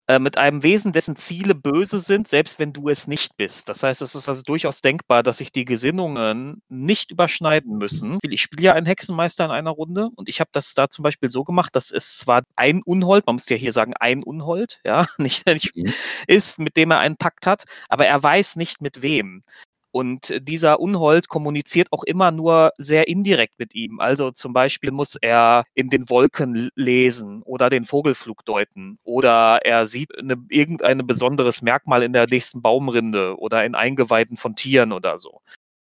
Äh, 0.08 0.20
mit 0.20 0.38
einem 0.38 0.64
Wesen, 0.64 0.92
dessen 0.92 1.16
Ziele 1.16 1.56
böse 1.56 2.00
sind, 2.00 2.28
selbst 2.28 2.60
wenn 2.60 2.74
du 2.74 2.90
es 2.90 3.08
nicht 3.08 3.38
bist. 3.38 3.70
Das 3.70 3.84
heißt, 3.84 4.02
es 4.02 4.16
ist 4.16 4.28
also 4.28 4.42
durchaus 4.42 4.82
denkbar, 4.82 5.24
dass 5.24 5.38
sich 5.38 5.54
die 5.54 5.64
Gesinnungen 5.64 6.62
nicht 6.68 7.12
überschneiden 7.12 7.78
müssen. 7.78 8.20
Ich 8.22 8.42
spiele 8.42 8.64
ja 8.64 8.74
einen 8.74 8.86
Hexenmeister 8.86 9.46
in 9.46 9.52
einer 9.52 9.70
Runde 9.70 10.10
und 10.16 10.28
ich 10.28 10.42
habe 10.42 10.50
das 10.52 10.74
da 10.74 10.90
zum 10.90 11.04
Beispiel 11.04 11.30
so 11.30 11.46
gemacht, 11.46 11.74
dass 11.74 11.90
es 11.90 12.18
zwar 12.18 12.44
ein 12.58 12.82
Unhold, 12.84 13.26
man 13.26 13.36
muss 13.36 13.48
ja 13.48 13.56
hier 13.56 13.72
sagen, 13.72 13.94
ein 13.98 14.24
Unhold, 14.24 14.82
ja, 14.84 15.06
nicht, 15.18 15.46
nicht 15.46 15.74
mhm. 15.74 15.94
ist, 16.28 16.60
mit 16.60 16.76
dem 16.76 16.92
er 16.92 17.00
einen 17.00 17.16
Pakt 17.16 17.48
hat, 17.48 17.64
aber 17.88 18.06
er 18.06 18.22
weiß 18.22 18.58
nicht 18.58 18.82
mit 18.82 19.04
wem. 19.04 19.44
Und 19.94 20.34
dieser 20.42 20.80
Unhold 20.80 21.28
kommuniziert 21.28 21.92
auch 21.92 22.04
immer 22.04 22.32
nur 22.32 22.74
sehr 22.80 23.08
indirekt 23.08 23.60
mit 23.60 23.76
ihm. 23.76 24.00
Also 24.00 24.32
zum 24.32 24.52
Beispiel 24.52 24.90
muss 24.90 25.16
er 25.16 25.66
in 25.76 25.92
den 25.92 26.10
Wolken 26.10 26.72
lesen 26.74 27.44
oder 27.44 27.70
den 27.70 27.86
Vogelflug 27.86 28.44
deuten 28.44 28.98
oder 29.04 29.60
er 29.64 29.86
sieht 29.86 30.18
eine, 30.18 30.36
irgendein 30.50 31.06
besonderes 31.06 31.62
Merkmal 31.62 32.02
in 32.02 32.12
der 32.12 32.26
nächsten 32.26 32.64
Baumrinde 32.64 33.38
oder 33.38 33.64
in 33.66 33.76
Eingeweiden 33.76 34.36
von 34.36 34.56
Tieren 34.56 34.94
oder 34.94 35.20
so. 35.20 35.42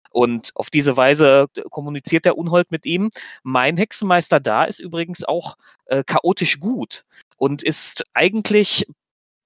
Und 0.09 0.51
auf 0.55 0.69
diese 0.69 0.97
Weise 0.97 1.45
kommuniziert 1.69 2.25
der 2.25 2.37
Unhold 2.37 2.69
mit 2.69 2.85
ihm. 2.85 3.11
Mein 3.43 3.77
Hexenmeister 3.77 4.41
da 4.41 4.65
ist 4.65 4.79
übrigens 4.79 5.23
auch 5.23 5.55
äh, 5.85 6.03
chaotisch 6.05 6.59
gut 6.59 7.05
und 7.37 7.63
ist 7.63 8.03
eigentlich 8.13 8.85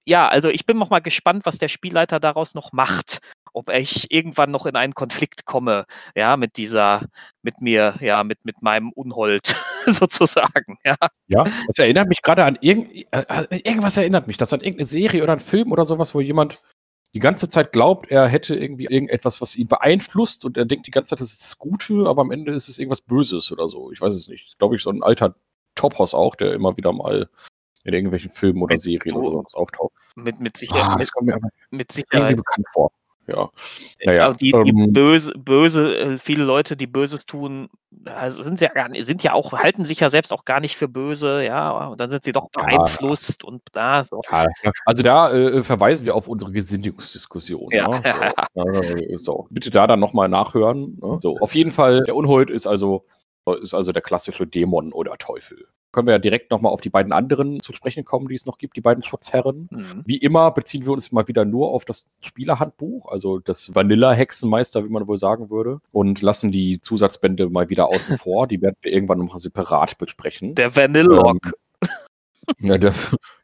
ja, 0.08 0.28
also 0.28 0.50
ich 0.50 0.66
bin 0.66 0.78
noch 0.78 0.90
mal 0.90 1.00
gespannt, 1.00 1.46
was 1.46 1.58
der 1.58 1.68
Spielleiter 1.68 2.20
daraus 2.20 2.54
noch 2.54 2.72
macht 2.72 3.20
ob 3.56 3.70
ich 3.70 4.12
irgendwann 4.12 4.50
noch 4.50 4.66
in 4.66 4.76
einen 4.76 4.92
Konflikt 4.92 5.46
komme, 5.46 5.86
ja, 6.14 6.36
mit 6.36 6.58
dieser, 6.58 7.00
mit 7.40 7.62
mir, 7.62 7.94
ja, 8.00 8.22
mit, 8.22 8.44
mit 8.44 8.60
meinem 8.60 8.92
Unhold 8.92 9.56
sozusagen, 9.86 10.76
ja. 10.84 10.96
Ja, 11.26 11.44
das 11.66 11.78
erinnert 11.78 12.08
mich 12.08 12.20
gerade 12.20 12.44
an 12.44 12.58
irgend, 12.60 12.90
äh, 13.12 13.46
irgendwas 13.64 13.96
erinnert 13.96 14.26
mich, 14.26 14.36
das 14.36 14.52
an 14.52 14.60
irgendeine 14.60 14.84
Serie 14.84 15.22
oder 15.22 15.32
einen 15.32 15.40
Film 15.40 15.72
oder 15.72 15.86
sowas, 15.86 16.14
wo 16.14 16.20
jemand 16.20 16.62
die 17.14 17.18
ganze 17.18 17.48
Zeit 17.48 17.72
glaubt, 17.72 18.10
er 18.10 18.28
hätte 18.28 18.54
irgendwie 18.54 18.84
irgendetwas, 18.84 19.40
was 19.40 19.56
ihn 19.56 19.68
beeinflusst 19.68 20.44
und 20.44 20.58
er 20.58 20.66
denkt 20.66 20.86
die 20.86 20.90
ganze 20.90 21.10
Zeit, 21.10 21.20
das 21.20 21.32
ist 21.32 21.42
das 21.42 21.58
Gute, 21.58 22.06
aber 22.06 22.20
am 22.20 22.30
Ende 22.30 22.52
ist 22.52 22.68
es 22.68 22.78
irgendwas 22.78 23.00
Böses 23.00 23.50
oder 23.50 23.68
so. 23.68 23.90
Ich 23.90 24.02
weiß 24.02 24.12
es 24.12 24.28
nicht. 24.28 24.58
Glaube 24.58 24.76
ich, 24.76 24.82
so 24.82 24.90
ein 24.90 25.02
alter 25.02 25.34
Tophaus 25.74 26.12
auch, 26.12 26.36
der 26.36 26.52
immer 26.52 26.76
wieder 26.76 26.92
mal 26.92 27.30
in 27.84 27.94
irgendwelchen 27.94 28.30
Filmen 28.30 28.60
oder 28.60 28.76
Serien 28.76 29.16
oder 29.16 29.30
sowas 29.30 29.54
auftaucht. 29.54 29.94
Mit, 30.14 30.40
mit 30.40 30.58
Sicherheit. 30.58 30.90
Ah, 30.90 30.96
das 30.98 31.10
kommt 31.10 31.28
mir 31.28 31.38
mit 31.70 31.90
Sicherheit. 31.90 32.12
irgendwie 32.16 32.34
bekannt 32.34 32.66
vor 32.74 32.92
ja. 33.26 33.50
Naja, 34.04 34.32
die, 34.32 34.52
die 34.52 34.70
ähm, 34.70 34.92
böse, 34.92 35.32
böse, 35.36 35.96
äh, 35.96 36.18
viele 36.18 36.44
Leute, 36.44 36.76
die 36.76 36.86
Böses 36.86 37.26
tun, 37.26 37.68
also 38.04 38.42
sind 38.42 38.60
ja 38.60 38.68
gar 38.68 38.88
sind 38.94 39.22
ja 39.22 39.32
auch, 39.32 39.52
halten 39.52 39.84
sich 39.84 40.00
ja 40.00 40.08
selbst 40.08 40.32
auch 40.32 40.44
gar 40.44 40.60
nicht 40.60 40.76
für 40.76 40.88
böse, 40.88 41.44
ja, 41.44 41.88
und 41.88 42.00
dann 42.00 42.10
sind 42.10 42.24
sie 42.24 42.32
doch 42.32 42.48
beeinflusst 42.50 43.42
ja. 43.42 43.48
und 43.48 43.62
da 43.72 44.04
so. 44.04 44.20
Ja, 44.30 44.44
also 44.84 45.02
da 45.02 45.32
äh, 45.32 45.62
verweisen 45.62 46.06
wir 46.06 46.14
auf 46.14 46.28
unsere 46.28 46.52
Gesinnungsdiskussion. 46.52 47.70
Ja. 47.72 47.88
Ne? 47.88 48.02
So, 48.54 49.16
so. 49.16 49.46
Bitte 49.50 49.70
da 49.70 49.86
dann 49.86 50.00
nochmal 50.00 50.28
nachhören. 50.28 50.98
Ne? 51.00 51.18
So, 51.20 51.38
auf 51.38 51.54
jeden 51.54 51.70
Fall, 51.70 52.02
der 52.04 52.16
Unhold 52.16 52.50
ist 52.50 52.66
also, 52.66 53.04
ist 53.54 53.74
also 53.74 53.92
der 53.92 54.02
klassische 54.02 54.46
Dämon 54.46 54.92
oder 54.92 55.16
Teufel 55.18 55.66
können 55.96 56.08
wir 56.08 56.12
ja 56.12 56.18
direkt 56.18 56.50
nochmal 56.50 56.72
auf 56.72 56.82
die 56.82 56.90
beiden 56.90 57.10
anderen 57.10 57.60
zu 57.60 57.72
sprechen 57.72 58.04
kommen, 58.04 58.28
die 58.28 58.34
es 58.34 58.44
noch 58.44 58.58
gibt, 58.58 58.76
die 58.76 58.82
beiden 58.82 59.02
Schutzherren. 59.02 59.66
Mhm. 59.70 60.02
Wie 60.04 60.18
immer 60.18 60.50
beziehen 60.50 60.84
wir 60.84 60.92
uns 60.92 61.10
mal 61.10 61.26
wieder 61.26 61.46
nur 61.46 61.70
auf 61.70 61.86
das 61.86 62.10
Spielerhandbuch, 62.20 63.10
also 63.10 63.38
das 63.38 63.74
Vanilla-Hexenmeister, 63.74 64.84
wie 64.84 64.90
man 64.90 65.06
wohl 65.06 65.16
sagen 65.16 65.48
würde, 65.48 65.80
und 65.92 66.20
lassen 66.20 66.52
die 66.52 66.82
Zusatzbände 66.82 67.48
mal 67.48 67.70
wieder 67.70 67.88
außen 67.88 68.18
vor. 68.18 68.46
Die 68.46 68.60
werden 68.60 68.76
wir 68.82 68.92
irgendwann 68.92 69.20
nochmal 69.20 69.38
separat 69.38 69.96
besprechen. 69.96 70.54
Der 70.54 70.76
Vanillog. 70.76 71.38
Ähm, 71.46 71.52
ja, 72.60 72.76
der, 72.76 72.92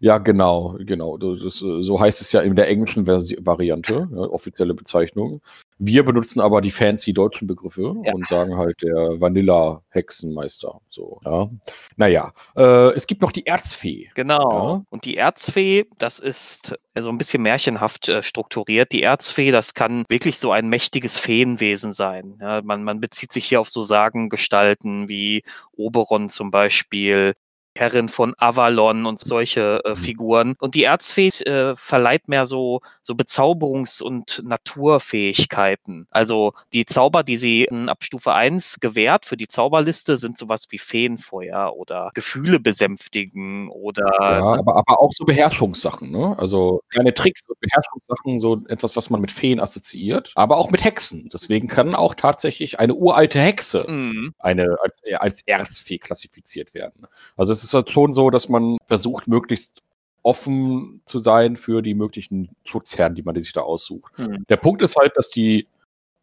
ja, 0.00 0.18
genau, 0.18 0.76
genau. 0.78 1.16
Das, 1.16 1.54
so 1.54 2.00
heißt 2.00 2.20
es 2.20 2.32
ja 2.32 2.42
in 2.42 2.54
der 2.54 2.68
englischen 2.68 3.06
Versi 3.06 3.38
Variante, 3.40 4.08
ja, 4.12 4.18
offizielle 4.18 4.74
Bezeichnung. 4.74 5.40
Wir 5.84 6.04
benutzen 6.04 6.40
aber 6.40 6.60
die 6.60 6.70
fancy 6.70 7.12
deutschen 7.12 7.48
Begriffe 7.48 7.96
ja. 8.04 8.12
und 8.12 8.24
sagen 8.28 8.56
halt 8.56 8.82
der 8.82 9.20
Vanilla-Hexenmeister. 9.20 10.80
So, 10.88 11.20
ja. 11.24 11.50
Naja, 11.96 12.32
äh, 12.56 12.92
es 12.92 13.08
gibt 13.08 13.20
noch 13.20 13.32
die 13.32 13.48
Erzfee. 13.48 14.08
Genau. 14.14 14.76
Ja. 14.76 14.84
Und 14.90 15.04
die 15.04 15.16
Erzfee, 15.16 15.86
das 15.98 16.20
ist 16.20 16.68
so 16.68 16.76
also 16.94 17.08
ein 17.08 17.18
bisschen 17.18 17.42
märchenhaft 17.42 18.08
äh, 18.08 18.22
strukturiert. 18.22 18.92
Die 18.92 19.02
Erzfee, 19.02 19.50
das 19.50 19.74
kann 19.74 20.04
wirklich 20.08 20.38
so 20.38 20.52
ein 20.52 20.68
mächtiges 20.68 21.18
Feenwesen 21.18 21.92
sein. 21.92 22.38
Ja, 22.40 22.62
man, 22.62 22.84
man 22.84 23.00
bezieht 23.00 23.32
sich 23.32 23.46
hier 23.46 23.60
auf 23.60 23.68
so 23.68 23.82
Sagengestalten 23.82 25.08
wie 25.08 25.42
Oberon 25.72 26.28
zum 26.28 26.52
Beispiel 26.52 27.34
Herrin 27.76 28.08
von 28.08 28.34
Avalon 28.38 29.06
und 29.06 29.18
solche 29.18 29.80
äh, 29.84 29.90
mhm. 29.90 29.96
Figuren. 29.96 30.54
Und 30.58 30.74
die 30.74 30.84
Erzfee 30.84 31.28
äh, 31.28 31.74
verleiht 31.74 32.28
mehr 32.28 32.46
so, 32.46 32.80
so 33.00 33.14
Bezauberungs- 33.14 34.02
und 34.02 34.42
Naturfähigkeiten. 34.44 36.06
Also 36.10 36.52
die 36.72 36.84
Zauber, 36.84 37.22
die 37.22 37.36
sie 37.36 37.68
ab 37.86 38.04
Stufe 38.04 38.34
1 38.34 38.80
gewährt 38.80 39.24
für 39.24 39.36
die 39.36 39.48
Zauberliste, 39.48 40.16
sind 40.16 40.36
sowas 40.36 40.66
wie 40.70 40.78
Feenfeuer 40.78 41.74
oder 41.74 42.10
Gefühle 42.14 42.60
besänftigen 42.60 43.68
oder. 43.68 44.10
Ja, 44.20 44.42
aber, 44.42 44.76
aber 44.76 45.00
auch 45.00 45.12
so 45.12 45.24
Beherrschungssachen, 45.24 46.10
ne? 46.10 46.36
Also 46.38 46.82
kleine 46.90 47.14
Tricks 47.14 47.48
und 47.48 47.58
Beherrschungssachen, 47.60 48.38
so 48.38 48.62
etwas, 48.68 48.96
was 48.96 49.10
man 49.10 49.20
mit 49.20 49.32
Feen 49.32 49.60
assoziiert, 49.60 50.32
aber 50.34 50.56
auch 50.56 50.70
mit 50.70 50.84
Hexen. 50.84 51.30
Deswegen 51.32 51.68
kann 51.68 51.94
auch 51.94 52.14
tatsächlich 52.14 52.78
eine 52.78 52.94
uralte 52.94 53.38
Hexe 53.38 53.86
mhm. 53.88 54.34
eine, 54.38 54.76
als, 54.82 55.02
als 55.18 55.42
Erzfee 55.42 55.98
klassifiziert 55.98 56.74
werden. 56.74 57.06
Also 57.36 57.52
es 57.52 57.61
es 57.62 57.68
ist 57.68 57.74
halt 57.74 57.90
schon 57.90 58.12
so, 58.12 58.30
dass 58.30 58.48
man 58.48 58.76
versucht, 58.86 59.28
möglichst 59.28 59.82
offen 60.24 61.00
zu 61.04 61.18
sein 61.18 61.54
für 61.56 61.80
die 61.80 61.94
möglichen 61.94 62.50
Schutzherren, 62.64 63.14
die 63.14 63.22
man 63.22 63.38
sich 63.38 63.52
da 63.52 63.60
aussucht. 63.60 64.18
Mhm. 64.18 64.44
Der 64.48 64.56
Punkt 64.56 64.82
ist 64.82 64.96
halt, 64.96 65.16
dass 65.16 65.30
die, 65.30 65.68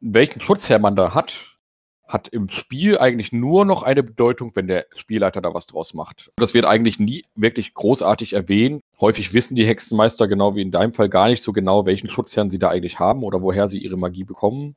welchen 0.01 0.41
Schutzherr 0.41 0.79
man 0.79 0.95
da 0.95 1.13
hat, 1.13 1.57
hat 2.07 2.27
im 2.27 2.49
Spiel 2.49 2.97
eigentlich 2.97 3.31
nur 3.31 3.65
noch 3.65 3.83
eine 3.83 4.03
Bedeutung, 4.03 4.51
wenn 4.55 4.67
der 4.67 4.87
Spielleiter 4.95 5.41
da 5.41 5.53
was 5.53 5.67
draus 5.67 5.93
macht. 5.93 6.29
Das 6.37 6.53
wird 6.53 6.65
eigentlich 6.65 6.99
nie 6.99 7.23
wirklich 7.35 7.73
großartig 7.73 8.33
erwähnt. 8.33 8.81
Häufig 8.99 9.33
wissen 9.33 9.55
die 9.55 9.67
Hexenmeister 9.67 10.27
genau 10.27 10.55
wie 10.55 10.61
in 10.61 10.71
deinem 10.71 10.93
Fall 10.93 11.07
gar 11.07 11.27
nicht 11.27 11.43
so 11.43 11.53
genau, 11.53 11.85
welchen 11.85 12.09
Schutzherrn 12.09 12.49
sie 12.49 12.59
da 12.59 12.69
eigentlich 12.69 12.99
haben 12.99 13.23
oder 13.23 13.41
woher 13.41 13.67
sie 13.67 13.77
ihre 13.77 13.97
Magie 13.97 14.23
bekommen. 14.23 14.75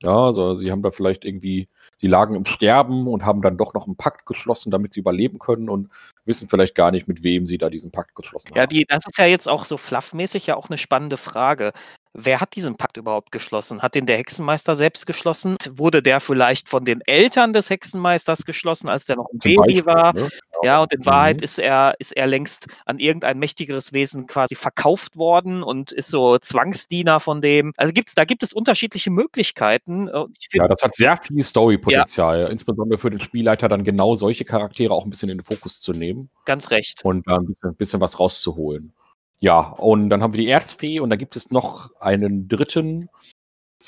Ja, 0.00 0.26
also 0.26 0.54
sie 0.56 0.72
haben 0.72 0.82
da 0.82 0.90
vielleicht 0.90 1.24
irgendwie, 1.24 1.68
sie 2.02 2.08
lagen 2.08 2.34
im 2.34 2.44
Sterben 2.44 3.06
und 3.06 3.24
haben 3.24 3.42
dann 3.42 3.56
doch 3.56 3.74
noch 3.74 3.86
einen 3.86 3.96
Pakt 3.96 4.26
geschlossen, 4.26 4.72
damit 4.72 4.92
sie 4.92 5.00
überleben 5.00 5.38
können 5.38 5.68
und 5.68 5.88
wissen 6.24 6.48
vielleicht 6.48 6.74
gar 6.74 6.90
nicht, 6.90 7.06
mit 7.06 7.22
wem 7.22 7.46
sie 7.46 7.58
da 7.58 7.70
diesen 7.70 7.92
Pakt 7.92 8.16
geschlossen 8.16 8.50
haben. 8.50 8.56
Ja, 8.56 8.66
die, 8.66 8.84
das 8.86 9.06
ist 9.06 9.18
ja 9.18 9.26
jetzt 9.26 9.48
auch 9.48 9.64
so 9.64 9.76
fluffmäßig 9.76 10.48
ja 10.48 10.56
auch 10.56 10.68
eine 10.68 10.78
spannende 10.78 11.16
Frage. 11.16 11.72
Wer 12.12 12.40
hat 12.40 12.56
diesen 12.56 12.76
Pakt 12.76 12.96
überhaupt 12.96 13.30
geschlossen? 13.30 13.82
Hat 13.82 13.94
den 13.94 14.06
der 14.06 14.18
Hexenmeister 14.18 14.74
selbst 14.74 15.06
geschlossen? 15.06 15.56
Wurde 15.70 16.02
der 16.02 16.18
vielleicht 16.18 16.68
von 16.68 16.84
den 16.84 17.00
Eltern 17.06 17.52
des 17.52 17.70
Hexenmeisters 17.70 18.44
geschlossen, 18.44 18.88
als 18.88 19.06
der 19.06 19.16
noch 19.16 19.28
ein 19.32 19.40
Zum 19.40 19.50
Baby 19.54 19.56
Beispiel, 19.56 19.86
war? 19.86 20.12
Ne? 20.12 20.28
Ja, 20.62 20.82
und 20.82 20.92
in 20.92 21.00
mhm. 21.00 21.06
Wahrheit 21.06 21.42
ist 21.42 21.58
er, 21.58 21.94
ist 21.98 22.16
er 22.16 22.26
längst 22.26 22.66
an 22.86 22.98
irgendein 22.98 23.38
mächtigeres 23.38 23.92
Wesen 23.92 24.26
quasi 24.26 24.54
verkauft 24.54 25.16
worden 25.16 25.62
und 25.62 25.92
ist 25.92 26.08
so 26.08 26.38
Zwangsdiener 26.38 27.20
von 27.20 27.40
dem. 27.40 27.72
Also 27.76 27.92
gibt's, 27.92 28.14
da 28.14 28.24
gibt 28.24 28.42
es 28.42 28.52
unterschiedliche 28.52 29.10
Möglichkeiten. 29.10 30.08
Find, 30.08 30.38
ja, 30.54 30.68
das 30.68 30.82
hat 30.82 30.94
sehr 30.94 31.16
viel 31.16 31.42
Storypotenzial, 31.42 32.40
ja. 32.42 32.46
insbesondere 32.48 32.98
für 32.98 33.10
den 33.10 33.20
Spielleiter 33.20 33.68
dann 33.68 33.84
genau 33.84 34.14
solche 34.14 34.44
Charaktere 34.44 34.92
auch 34.92 35.04
ein 35.04 35.10
bisschen 35.10 35.28
in 35.28 35.38
den 35.38 35.44
Fokus 35.44 35.80
zu 35.80 35.92
nehmen. 35.92 36.30
Ganz 36.44 36.70
recht. 36.70 37.04
Und 37.04 37.26
da 37.26 37.36
ein 37.36 37.46
bisschen, 37.46 37.70
ein 37.70 37.76
bisschen 37.76 38.00
was 38.00 38.20
rauszuholen. 38.20 38.92
Ja, 39.40 39.58
und 39.58 40.08
dann 40.08 40.22
haben 40.22 40.34
wir 40.34 40.40
die 40.40 40.48
Erzfee 40.48 41.00
und 41.00 41.10
da 41.10 41.16
gibt 41.16 41.34
es 41.34 41.50
noch 41.50 41.90
einen 41.98 42.46
dritten 42.46 43.08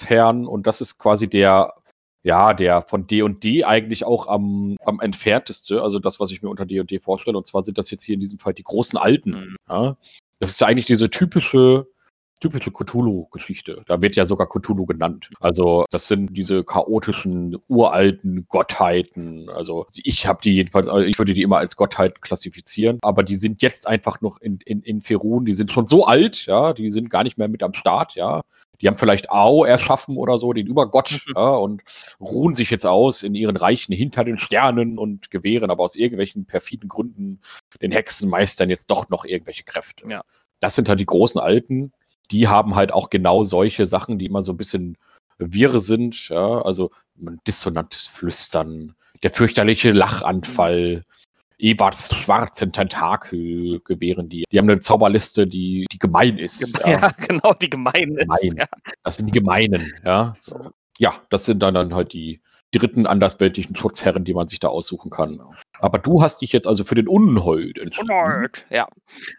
Herrn 0.04 0.48
und 0.48 0.66
das 0.66 0.80
ist 0.80 0.98
quasi 0.98 1.28
der, 1.28 1.74
ja, 2.24 2.54
der 2.54 2.82
von 2.82 3.06
D&D 3.06 3.64
eigentlich 3.64 4.04
auch 4.04 4.26
am, 4.26 4.76
am 4.84 4.98
entfernteste, 5.00 5.82
also 5.82 5.98
das, 5.98 6.18
was 6.18 6.30
ich 6.30 6.42
mir 6.42 6.48
unter 6.48 6.66
D&D 6.66 6.98
vorstelle. 6.98 7.36
Und 7.36 7.46
zwar 7.46 7.62
sind 7.62 7.78
das 7.78 7.90
jetzt 7.90 8.02
hier 8.02 8.14
in 8.14 8.20
diesem 8.20 8.38
Fall 8.38 8.54
die 8.54 8.62
großen 8.62 8.98
Alten. 8.98 9.30
Mhm. 9.30 9.56
Ja? 9.68 9.96
Das 10.38 10.50
ist 10.50 10.60
ja 10.60 10.66
eigentlich 10.66 10.86
diese 10.86 11.10
typische 11.10 11.86
typische 12.40 12.72
Cthulhu-Geschichte. 12.72 13.82
Da 13.86 14.02
wird 14.02 14.16
ja 14.16 14.26
sogar 14.26 14.48
Cthulhu 14.48 14.84
genannt. 14.84 15.30
Also 15.40 15.86
das 15.90 16.08
sind 16.08 16.36
diese 16.36 16.62
chaotischen, 16.64 17.56
uralten 17.68 18.46
Gottheiten. 18.48 19.48
Also 19.48 19.86
ich 19.94 20.26
habe 20.26 20.40
die 20.42 20.54
jedenfalls, 20.54 20.88
also 20.88 21.06
ich 21.06 21.18
würde 21.18 21.32
die 21.32 21.42
immer 21.42 21.58
als 21.58 21.76
Gottheiten 21.76 22.20
klassifizieren, 22.20 22.98
aber 23.02 23.22
die 23.22 23.36
sind 23.36 23.62
jetzt 23.62 23.86
einfach 23.86 24.20
noch 24.20 24.40
in, 24.40 24.58
in, 24.66 24.82
in 24.82 25.00
Ferun, 25.00 25.44
die 25.44 25.54
sind 25.54 25.72
schon 25.72 25.86
so 25.86 26.04
alt, 26.04 26.44
ja, 26.46 26.72
die 26.74 26.90
sind 26.90 27.08
gar 27.08 27.22
nicht 27.22 27.38
mehr 27.38 27.48
mit 27.48 27.62
am 27.62 27.72
Start, 27.72 28.14
ja. 28.14 28.42
Die 28.80 28.88
haben 28.88 28.96
vielleicht 28.96 29.30
Ao 29.30 29.64
erschaffen 29.64 30.16
oder 30.16 30.38
so, 30.38 30.52
den 30.52 30.66
Übergott, 30.66 31.20
mhm. 31.26 31.32
ja, 31.36 31.48
und 31.50 31.82
ruhen 32.20 32.54
sich 32.54 32.70
jetzt 32.70 32.86
aus 32.86 33.22
in 33.22 33.34
ihren 33.34 33.56
Reichen 33.56 33.92
hinter 33.92 34.24
den 34.24 34.38
Sternen 34.38 34.98
und 34.98 35.30
gewähren 35.30 35.70
aber 35.70 35.82
aus 35.82 35.96
irgendwelchen 35.96 36.46
perfiden 36.46 36.88
Gründen 36.88 37.40
den 37.80 37.92
Hexenmeistern 37.92 38.70
jetzt 38.70 38.90
doch 38.90 39.08
noch 39.08 39.24
irgendwelche 39.24 39.64
Kräfte. 39.64 40.06
Ja. 40.08 40.22
Das 40.60 40.74
sind 40.74 40.88
halt 40.88 41.00
die 41.00 41.06
großen 41.06 41.40
Alten, 41.40 41.92
die 42.30 42.48
haben 42.48 42.74
halt 42.74 42.92
auch 42.92 43.10
genau 43.10 43.44
solche 43.44 43.86
Sachen, 43.86 44.18
die 44.18 44.26
immer 44.26 44.42
so 44.42 44.52
ein 44.52 44.56
bisschen 44.56 44.96
wirre 45.38 45.78
sind. 45.80 46.28
Ja? 46.28 46.62
Also 46.62 46.90
dissonantes 47.46 48.06
Flüstern, 48.06 48.94
der 49.22 49.30
fürchterliche 49.30 49.92
Lachanfall, 49.92 51.04
Ewarts 51.64 52.14
schwarzen 52.14 52.72
Tentakel 52.72 53.80
gewähren 53.84 54.28
die. 54.28 54.44
Die 54.52 54.58
haben 54.58 54.68
eine 54.68 54.80
Zauberliste, 54.80 55.46
die, 55.46 55.86
die 55.90 55.98
gemein 55.98 56.36
ist. 56.36 56.76
Ja, 56.80 56.88
ja 57.00 57.10
genau, 57.26 57.54
die 57.54 57.70
gemein 57.70 58.16
ist. 58.16 58.28
Gemein. 58.28 58.58
Ja. 58.58 58.66
Das 59.02 59.16
sind 59.16 59.26
die 59.26 59.32
gemeinen, 59.32 59.92
ja. 60.04 60.34
Ja, 60.98 61.14
das 61.30 61.46
sind 61.46 61.60
dann, 61.60 61.74
dann 61.74 61.94
halt 61.94 62.12
die 62.12 62.42
dritten 62.70 63.06
andersweltlichen 63.06 63.76
Schutzherren, 63.76 64.24
die 64.24 64.34
man 64.34 64.46
sich 64.46 64.60
da 64.60 64.68
aussuchen 64.68 65.10
kann. 65.10 65.40
Aber 65.78 65.98
du 65.98 66.22
hast 66.22 66.42
dich 66.42 66.52
jetzt 66.52 66.66
also 66.66 66.84
für 66.84 66.96
den 66.96 67.08
Unhold 67.08 67.78
entschieden. 67.78 68.10
Unhold, 68.10 68.66
ja. 68.68 68.86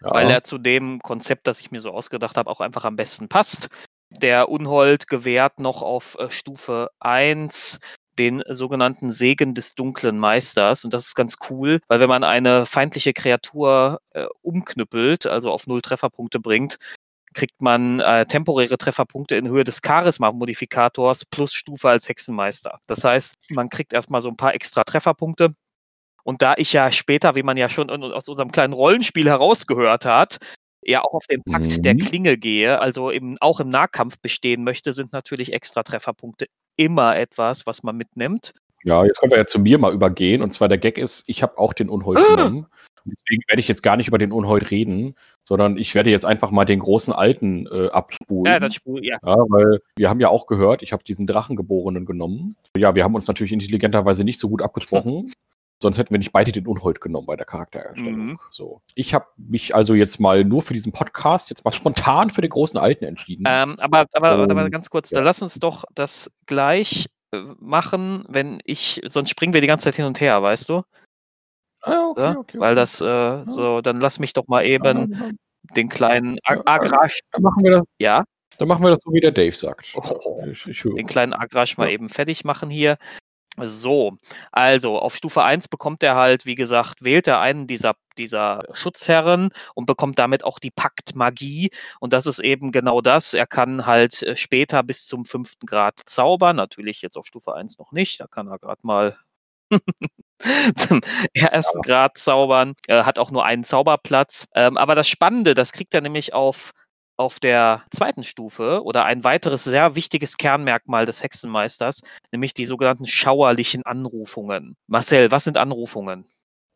ja. 0.02 0.10
Weil 0.10 0.30
er 0.30 0.42
zu 0.42 0.58
dem 0.58 1.00
Konzept, 1.00 1.46
das 1.46 1.60
ich 1.60 1.70
mir 1.70 1.80
so 1.80 1.92
ausgedacht 1.92 2.36
habe, 2.36 2.50
auch 2.50 2.60
einfach 2.60 2.84
am 2.84 2.96
besten 2.96 3.28
passt. 3.28 3.68
Der 4.10 4.48
Unhold 4.48 5.06
gewährt 5.06 5.60
noch 5.60 5.82
auf 5.82 6.16
äh, 6.18 6.30
Stufe 6.30 6.90
1 6.98 7.80
den 8.18 8.42
sogenannten 8.48 9.12
Segen 9.12 9.54
des 9.54 9.74
dunklen 9.74 10.18
Meisters. 10.18 10.84
Und 10.84 10.94
das 10.94 11.06
ist 11.06 11.14
ganz 11.14 11.36
cool, 11.50 11.80
weil 11.88 12.00
wenn 12.00 12.08
man 12.08 12.24
eine 12.24 12.66
feindliche 12.66 13.12
Kreatur 13.12 14.00
äh, 14.10 14.26
umknüppelt, 14.42 15.26
also 15.26 15.50
auf 15.50 15.66
null 15.66 15.82
Trefferpunkte 15.82 16.40
bringt, 16.40 16.78
kriegt 17.34 17.60
man 17.60 18.00
äh, 18.00 18.26
temporäre 18.26 18.78
Trefferpunkte 18.78 19.36
in 19.36 19.48
Höhe 19.48 19.64
des 19.64 19.80
Charisma-Modifikators 19.84 21.26
plus 21.26 21.52
Stufe 21.52 21.88
als 21.88 22.08
Hexenmeister. 22.08 22.80
Das 22.86 23.04
heißt, 23.04 23.36
man 23.50 23.68
kriegt 23.68 23.92
erstmal 23.92 24.22
so 24.22 24.30
ein 24.30 24.36
paar 24.36 24.54
extra 24.54 24.84
Trefferpunkte 24.84 25.52
und 26.26 26.42
da 26.42 26.54
ich 26.56 26.72
ja 26.72 26.90
später, 26.90 27.36
wie 27.36 27.44
man 27.44 27.56
ja 27.56 27.68
schon 27.68 27.88
aus 27.88 28.28
unserem 28.28 28.50
kleinen 28.50 28.72
Rollenspiel 28.72 29.28
herausgehört 29.28 30.06
hat, 30.06 30.38
ja 30.82 31.02
auch 31.02 31.14
auf 31.14 31.26
den 31.28 31.44
Pakt 31.44 31.76
mhm. 31.76 31.82
der 31.82 31.96
Klinge 31.96 32.36
gehe, 32.36 32.80
also 32.80 33.12
eben 33.12 33.36
auch 33.40 33.60
im 33.60 33.70
Nahkampf 33.70 34.18
bestehen 34.20 34.64
möchte, 34.64 34.92
sind 34.92 35.12
natürlich 35.12 35.52
extra 35.52 35.84
Trefferpunkte 35.84 36.46
immer 36.76 37.16
etwas, 37.16 37.66
was 37.66 37.82
man 37.82 37.96
mitnimmt. 37.96 38.54
Ja, 38.84 39.04
jetzt 39.04 39.20
können 39.20 39.32
wir 39.32 39.38
ja 39.38 39.46
zu 39.46 39.58
mir 39.58 39.78
mal 39.78 39.92
übergehen. 39.92 40.42
Und 40.42 40.52
zwar 40.52 40.68
der 40.68 40.78
Gag 40.78 40.98
ist, 40.98 41.24
ich 41.26 41.42
habe 41.42 41.58
auch 41.58 41.72
den 41.72 41.88
Unhold 41.88 42.18
ah! 42.18 42.22
genommen. 42.36 42.66
Deswegen 43.08 43.42
werde 43.48 43.60
ich 43.60 43.68
jetzt 43.68 43.82
gar 43.82 43.96
nicht 43.96 44.08
über 44.08 44.18
den 44.18 44.32
Unhold 44.32 44.70
reden, 44.70 45.14
sondern 45.44 45.78
ich 45.78 45.94
werde 45.94 46.10
jetzt 46.10 46.24
einfach 46.24 46.50
mal 46.50 46.64
den 46.64 46.80
großen 46.80 47.14
Alten 47.14 47.68
äh, 47.70 47.88
abspulen. 47.88 48.52
Ja, 48.52 48.58
das 48.58 48.74
spul, 48.74 49.04
ja. 49.04 49.18
ja. 49.24 49.36
Weil 49.48 49.80
wir 49.96 50.10
haben 50.10 50.18
ja 50.18 50.28
auch 50.28 50.46
gehört, 50.46 50.82
ich 50.82 50.92
habe 50.92 51.04
diesen 51.04 51.26
Drachengeborenen 51.26 52.04
genommen. 52.04 52.56
Ja, 52.76 52.96
wir 52.96 53.04
haben 53.04 53.14
uns 53.14 53.28
natürlich 53.28 53.52
intelligenterweise 53.52 54.24
nicht 54.24 54.40
so 54.40 54.48
gut 54.48 54.62
abgesprochen. 54.62 55.30
Sonst 55.82 55.98
hätten 55.98 56.10
wir 56.10 56.18
nicht 56.18 56.32
beide 56.32 56.52
den 56.52 56.66
Unhold 56.66 57.00
genommen 57.00 57.26
bei 57.26 57.36
der 57.36 57.44
Charaktererstellung. 57.44 58.26
Mhm. 58.26 58.38
So. 58.50 58.80
Ich 58.94 59.12
habe 59.12 59.26
mich 59.36 59.74
also 59.74 59.94
jetzt 59.94 60.18
mal 60.18 60.42
nur 60.42 60.62
für 60.62 60.72
diesen 60.72 60.92
Podcast 60.92 61.50
jetzt 61.50 61.64
mal 61.64 61.72
spontan 61.72 62.30
für 62.30 62.40
den 62.40 62.50
großen 62.50 62.80
Alten 62.80 63.04
entschieden. 63.04 63.44
Ähm, 63.46 63.76
aber, 63.78 64.06
aber, 64.12 64.42
um, 64.42 64.50
aber, 64.50 64.70
ganz 64.70 64.88
kurz, 64.88 65.10
ja. 65.10 65.18
da 65.18 65.24
lass 65.24 65.42
uns 65.42 65.56
doch 65.60 65.84
das 65.94 66.32
gleich 66.46 67.06
äh, 67.32 67.42
machen, 67.58 68.24
wenn 68.28 68.58
ich, 68.64 69.02
sonst 69.04 69.30
springen 69.30 69.52
wir 69.52 69.60
die 69.60 69.66
ganze 69.66 69.84
Zeit 69.84 69.96
hin 69.96 70.06
und 70.06 70.20
her, 70.20 70.42
weißt 70.42 70.70
du? 70.70 70.82
Ah, 71.82 72.08
okay, 72.08 72.20
okay, 72.20 72.36
okay. 72.38 72.58
Weil 72.58 72.74
das, 72.74 73.00
äh, 73.02 73.44
so, 73.44 73.82
dann 73.82 74.00
lass 74.00 74.18
mich 74.18 74.32
doch 74.32 74.48
mal 74.48 74.64
eben 74.64 75.12
ja, 75.12 75.30
den 75.76 75.88
kleinen 75.90 76.38
Agrasch. 76.44 77.20
Dann 77.32 77.42
machen 77.42 77.62
wir 77.62 77.70
das. 77.72 77.82
Ja. 78.00 78.24
Dann 78.58 78.68
machen 78.68 78.82
wir 78.82 78.90
das 78.90 79.00
so, 79.04 79.12
wie 79.12 79.20
der 79.20 79.32
Dave 79.32 79.54
sagt. 79.54 79.92
Oh, 79.94 80.42
ich, 80.50 80.66
ich 80.66 80.82
den 80.82 81.06
kleinen 81.06 81.34
Agrasch 81.34 81.76
mal 81.76 81.90
eben 81.90 82.08
fertig 82.08 82.44
machen 82.44 82.70
hier. 82.70 82.96
So, 83.58 84.16
also 84.52 84.98
auf 84.98 85.16
Stufe 85.16 85.42
1 85.42 85.68
bekommt 85.68 86.02
er 86.02 86.14
halt, 86.14 86.44
wie 86.44 86.54
gesagt, 86.54 87.02
wählt 87.02 87.26
er 87.26 87.40
einen 87.40 87.66
dieser, 87.66 87.94
dieser 88.18 88.62
Schutzherren 88.74 89.48
und 89.74 89.86
bekommt 89.86 90.18
damit 90.18 90.44
auch 90.44 90.58
die 90.58 90.70
Paktmagie. 90.70 91.70
Und 91.98 92.12
das 92.12 92.26
ist 92.26 92.38
eben 92.38 92.70
genau 92.70 93.00
das. 93.00 93.32
Er 93.32 93.46
kann 93.46 93.86
halt 93.86 94.22
äh, 94.22 94.36
später 94.36 94.82
bis 94.82 95.06
zum 95.06 95.24
fünften 95.24 95.66
Grad 95.66 95.94
zaubern. 96.04 96.56
Natürlich 96.56 97.00
jetzt 97.00 97.16
auf 97.16 97.26
Stufe 97.26 97.54
1 97.54 97.78
noch 97.78 97.92
nicht. 97.92 98.20
Da 98.20 98.26
kann 98.26 98.48
er 98.48 98.58
gerade 98.58 98.80
mal 98.82 99.16
zum 100.76 101.00
ersten 101.34 101.82
Grad 101.82 102.18
zaubern. 102.18 102.74
Er 102.86 103.06
hat 103.06 103.18
auch 103.18 103.30
nur 103.30 103.44
einen 103.46 103.64
Zauberplatz. 103.64 104.48
Ähm, 104.54 104.76
aber 104.76 104.94
das 104.94 105.08
Spannende, 105.08 105.54
das 105.54 105.72
kriegt 105.72 105.94
er 105.94 106.02
nämlich 106.02 106.34
auf 106.34 106.72
auf 107.16 107.40
der 107.40 107.82
zweiten 107.90 108.24
Stufe 108.24 108.82
oder 108.84 109.04
ein 109.04 109.24
weiteres 109.24 109.64
sehr 109.64 109.94
wichtiges 109.94 110.36
Kernmerkmal 110.36 111.06
des 111.06 111.22
Hexenmeisters, 111.22 112.02
nämlich 112.30 112.54
die 112.54 112.66
sogenannten 112.66 113.06
schauerlichen 113.06 113.84
Anrufungen. 113.84 114.76
Marcel, 114.86 115.30
was 115.30 115.44
sind 115.44 115.56
Anrufungen? 115.56 116.26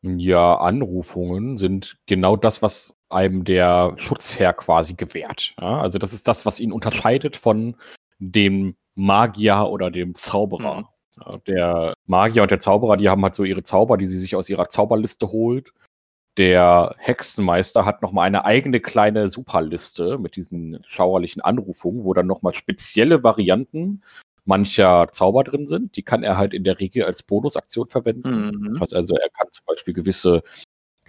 Ja, 0.02 0.56
Anrufungen 0.56 1.58
sind 1.58 1.98
genau 2.06 2.36
das, 2.36 2.62
was 2.62 2.96
einem 3.10 3.44
der 3.44 3.94
Schutzherr 3.96 4.54
quasi 4.54 4.94
gewährt. 4.94 5.54
Ja, 5.60 5.80
also 5.80 5.98
das 5.98 6.12
ist 6.12 6.26
das, 6.26 6.46
was 6.46 6.58
ihn 6.58 6.72
unterscheidet 6.72 7.36
von 7.36 7.76
dem 8.18 8.76
Magier 8.94 9.68
oder 9.68 9.90
dem 9.90 10.14
Zauberer. 10.14 10.82
Mhm. 10.82 10.86
Der 11.46 11.94
Magier 12.06 12.42
und 12.42 12.50
der 12.50 12.60
Zauberer, 12.60 12.96
die 12.96 13.10
haben 13.10 13.22
halt 13.22 13.34
so 13.34 13.44
ihre 13.44 13.62
Zauber, 13.62 13.98
die 13.98 14.06
sie 14.06 14.18
sich 14.18 14.36
aus 14.36 14.48
ihrer 14.48 14.68
Zauberliste 14.68 15.28
holt. 15.28 15.72
Der 16.36 16.94
Hexenmeister 16.98 17.84
hat 17.84 18.02
nochmal 18.02 18.26
eine 18.26 18.44
eigene 18.44 18.80
kleine 18.80 19.28
Superliste 19.28 20.18
mit 20.18 20.36
diesen 20.36 20.82
schauerlichen 20.86 21.42
Anrufungen, 21.42 22.04
wo 22.04 22.14
dann 22.14 22.26
nochmal 22.26 22.54
spezielle 22.54 23.22
Varianten 23.22 24.02
mancher 24.44 25.08
Zauber 25.12 25.44
drin 25.44 25.66
sind. 25.66 25.96
Die 25.96 26.02
kann 26.02 26.22
er 26.22 26.36
halt 26.36 26.54
in 26.54 26.64
der 26.64 26.80
Regel 26.80 27.04
als 27.04 27.22
Bonusaktion 27.22 27.88
verwenden. 27.88 28.46
Mhm. 28.46 28.72
Das 28.72 28.80
heißt 28.80 28.94
also, 28.94 29.16
er 29.16 29.28
kann 29.30 29.50
zum 29.50 29.64
Beispiel 29.66 29.94
gewisse 29.94 30.42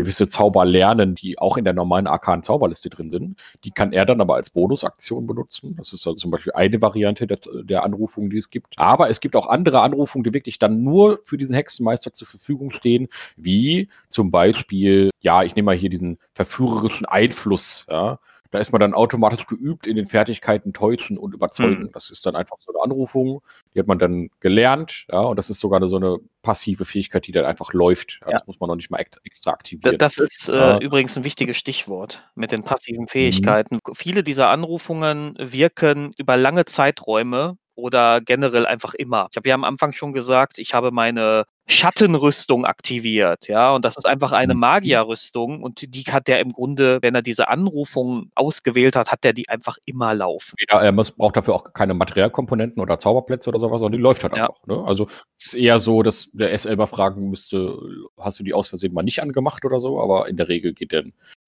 gewisse 0.02 0.28
Zauber 0.28 0.66
lernen, 0.66 1.16
die 1.16 1.38
auch 1.38 1.58
in 1.58 1.64
der 1.64 1.74
normalen 1.74 2.08
arkanen 2.08 2.44
Zauberliste 2.44 2.90
drin 2.90 3.10
sind. 3.10 3.40
Die 3.64 3.72
kann 3.72 3.94
er 3.94 4.06
dann 4.06 4.20
aber 4.20 4.36
als 4.36 4.50
Bonusaktion 4.50 5.28
benutzen. 5.28 5.76
Das 5.78 5.94
ist 5.94 6.08
also 6.08 6.20
zum 6.20 6.32
Beispiel 6.32 6.54
eine 6.54 6.82
Variante 6.82 7.28
der, 7.28 7.40
der 7.64 7.84
Anrufung, 7.84 8.30
die 8.30 8.38
es 8.38 8.50
gibt. 8.50 8.74
Aber 8.78 9.10
es 9.10 9.20
gibt 9.20 9.36
auch 9.36 9.48
andere 9.48 9.82
Anrufungen, 9.82 10.24
die 10.24 10.34
wirklich 10.34 10.60
dann 10.60 10.84
nur 10.84 11.20
für 11.20 11.38
diesen 11.38 11.56
Hexenmeister 11.56 12.12
zur 12.14 12.28
Verfügung 12.28 12.72
stehen, 12.72 13.08
wie 13.38 13.90
zum 14.08 14.32
Beispiel, 14.32 15.12
ja, 15.22 15.44
ich 15.44 15.56
nehme 15.56 15.68
mal 15.68 15.76
hier 15.76 15.90
diesen 15.90 16.18
verführerischen 16.34 17.06
Einfluss, 17.06 17.86
ja. 17.90 18.20
Da 18.52 18.60
ist 18.60 18.72
man 18.72 18.82
dann 18.82 18.94
automatisch 18.94 19.48
geübt 19.48 19.88
in 19.88 19.96
den 19.96 20.06
Fertigkeiten 20.06 20.74
täuschen 20.74 21.18
und 21.18 21.34
überzeugen. 21.34 21.84
Mhm. 21.84 21.92
Das 21.94 22.12
ist 22.12 22.26
dann 22.26 22.36
einfach 22.36 22.58
so 22.60 22.72
eine 22.74 22.84
Anrufung, 22.84 23.42
die 23.74 23.80
hat 23.80 23.88
man 23.88 23.98
dann 23.98 24.30
gelernt, 24.40 25.06
ja, 25.12 25.22
und 25.22 25.38
das 25.38 25.50
ist 25.50 25.60
sogar 25.60 25.86
so 25.88 25.96
eine 25.96 26.18
passive 26.42 26.86
Fähigkeit, 26.86 27.28
die 27.28 27.32
dann 27.32 27.46
einfach 27.46 27.74
läuft. 27.74 28.20
Ja. 28.26 28.34
Das 28.34 28.48
muss 28.48 28.60
man 28.60 28.68
noch 28.68 28.76
nicht 28.76 28.92
mal 28.92 29.04
extra 29.24 29.52
aktivieren. 29.52 29.98
Das 29.98 30.18
ist 30.18 30.50
äh, 30.50 30.78
übrigens 30.78 31.18
ein 31.18 31.24
wichtiges 31.24 31.58
Stichwort 31.58 32.28
mit 32.36 32.52
den 32.52 32.64
passiven 32.64 33.04
mhm. 33.04 33.08
Fähigkeiten. 33.08 33.76
Mhm. 33.76 33.96
Viele 33.96 34.24
dieser 34.24 34.50
Anrufungen 34.50 35.36
wirken 35.40 36.14
über 36.18 36.36
lange 36.36 36.66
Zeiträume 36.66 37.58
oder 37.76 38.22
generell 38.22 38.66
einfach 38.66 38.94
immer. 38.94 39.28
Ich 39.32 39.38
habe 39.38 39.50
ja 39.50 39.56
am 39.56 39.64
Anfang 39.64 39.94
schon 39.94 40.14
gesagt, 40.14 40.60
ich 40.60 40.74
habe 40.74 40.92
meine 40.92 41.46
Schattenrüstung 41.72 42.66
aktiviert, 42.66 43.48
ja, 43.48 43.74
und 43.74 43.86
das 43.86 43.98
ist 43.98 44.06
einfach 44.06 44.32
eine 44.32 44.54
mhm. 44.54 44.60
Magierrüstung 44.60 45.64
und 45.64 45.96
die 45.96 46.04
hat 46.04 46.28
der 46.28 46.40
im 46.40 46.52
Grunde, 46.52 47.00
wenn 47.02 47.16
er 47.16 47.22
diese 47.22 47.48
Anrufung 47.48 48.30
ausgewählt 48.36 48.96
hat, 48.96 49.12
hat 49.12 49.24
der 49.24 49.34
die 49.34 49.50
einfach 49.50 49.78
immer 49.86 50.14
laufen. 50.14 50.56
Ja, 50.70 50.82
er 50.82 50.92
muss, 50.92 51.12
braucht 51.12 51.38
dafür 51.38 51.56
auch 51.56 51.74
keine 51.74 51.94
Materialkomponenten 51.94 52.82
oder 52.82 53.00
Zauberplätze 53.00 53.50
oder 53.50 53.60
sowas, 53.60 53.80
sondern 53.80 53.98
die 53.98 54.04
läuft 54.04 54.24
halt 54.24 54.36
ja. 54.36 54.50
einfach. 54.50 54.68
Ne? 54.68 54.84
Also 54.86 55.08
es 55.36 55.48
ist 55.48 55.54
eher 55.54 55.80
so, 55.80 56.04
dass 56.04 56.30
der 56.34 56.58
SL 56.58 56.76
mal 56.76 56.88
fragen 56.88 57.30
müsste, 57.30 57.78
hast 58.18 58.40
du 58.40 58.44
die 58.44 58.54
aus 58.54 58.68
Versehen 58.68 58.94
mal 58.94 59.04
nicht 59.04 59.22
angemacht 59.22 59.64
oder 59.66 59.80
so, 59.80 60.02
aber 60.02 60.28
in 60.28 60.38
der 60.38 60.48
Regel 60.48 60.74
geht 60.74 60.92
der, 60.92 61.06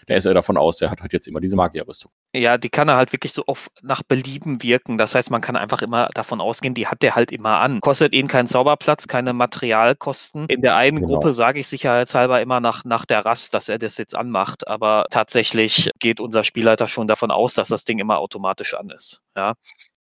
der 0.07 0.19
SL 0.19 0.33
davon 0.33 0.57
aus, 0.57 0.77
der 0.77 0.89
hat 0.89 1.01
halt 1.01 1.13
jetzt 1.13 1.27
immer 1.27 1.39
diese 1.39 1.55
Magierrüstung. 1.55 2.11
Ja, 2.33 2.57
die 2.57 2.69
kann 2.69 2.89
er 2.89 2.95
halt 2.95 3.11
wirklich 3.11 3.33
so 3.33 3.43
oft 3.47 3.71
nach 3.81 4.03
Belieben 4.03 4.63
wirken. 4.63 4.97
Das 4.97 5.15
heißt, 5.15 5.31
man 5.31 5.41
kann 5.41 5.55
einfach 5.55 5.81
immer 5.81 6.09
davon 6.13 6.41
ausgehen, 6.41 6.73
die 6.73 6.87
hat 6.87 7.01
der 7.01 7.15
halt 7.15 7.31
immer 7.31 7.59
an. 7.59 7.81
Kostet 7.81 8.13
ihn 8.13 8.27
keinen 8.27 8.47
Zauberplatz, 8.47 9.07
keine 9.07 9.33
Materialkosten 9.33 10.12
Kosten. 10.13 10.45
In 10.47 10.61
der 10.61 10.75
einen 10.75 10.97
genau. 10.97 11.07
Gruppe 11.07 11.33
sage 11.33 11.59
ich 11.59 11.67
sicherheitshalber 11.67 12.39
immer 12.39 12.59
nach, 12.59 12.85
nach 12.85 13.03
der 13.05 13.25
Rast, 13.25 13.55
dass 13.55 13.67
er 13.67 13.79
das 13.79 13.97
jetzt 13.97 14.15
anmacht, 14.15 14.67
aber 14.67 15.07
tatsächlich 15.09 15.89
geht 15.97 16.19
unser 16.19 16.43
Spielleiter 16.43 16.85
schon 16.85 17.07
davon 17.07 17.31
aus, 17.31 17.55
dass 17.55 17.69
das 17.69 17.83
Ding 17.83 17.97
immer 17.97 18.19
automatisch 18.19 18.75
an 18.75 18.91
ist. 18.91 19.23
Ja. 19.35 19.55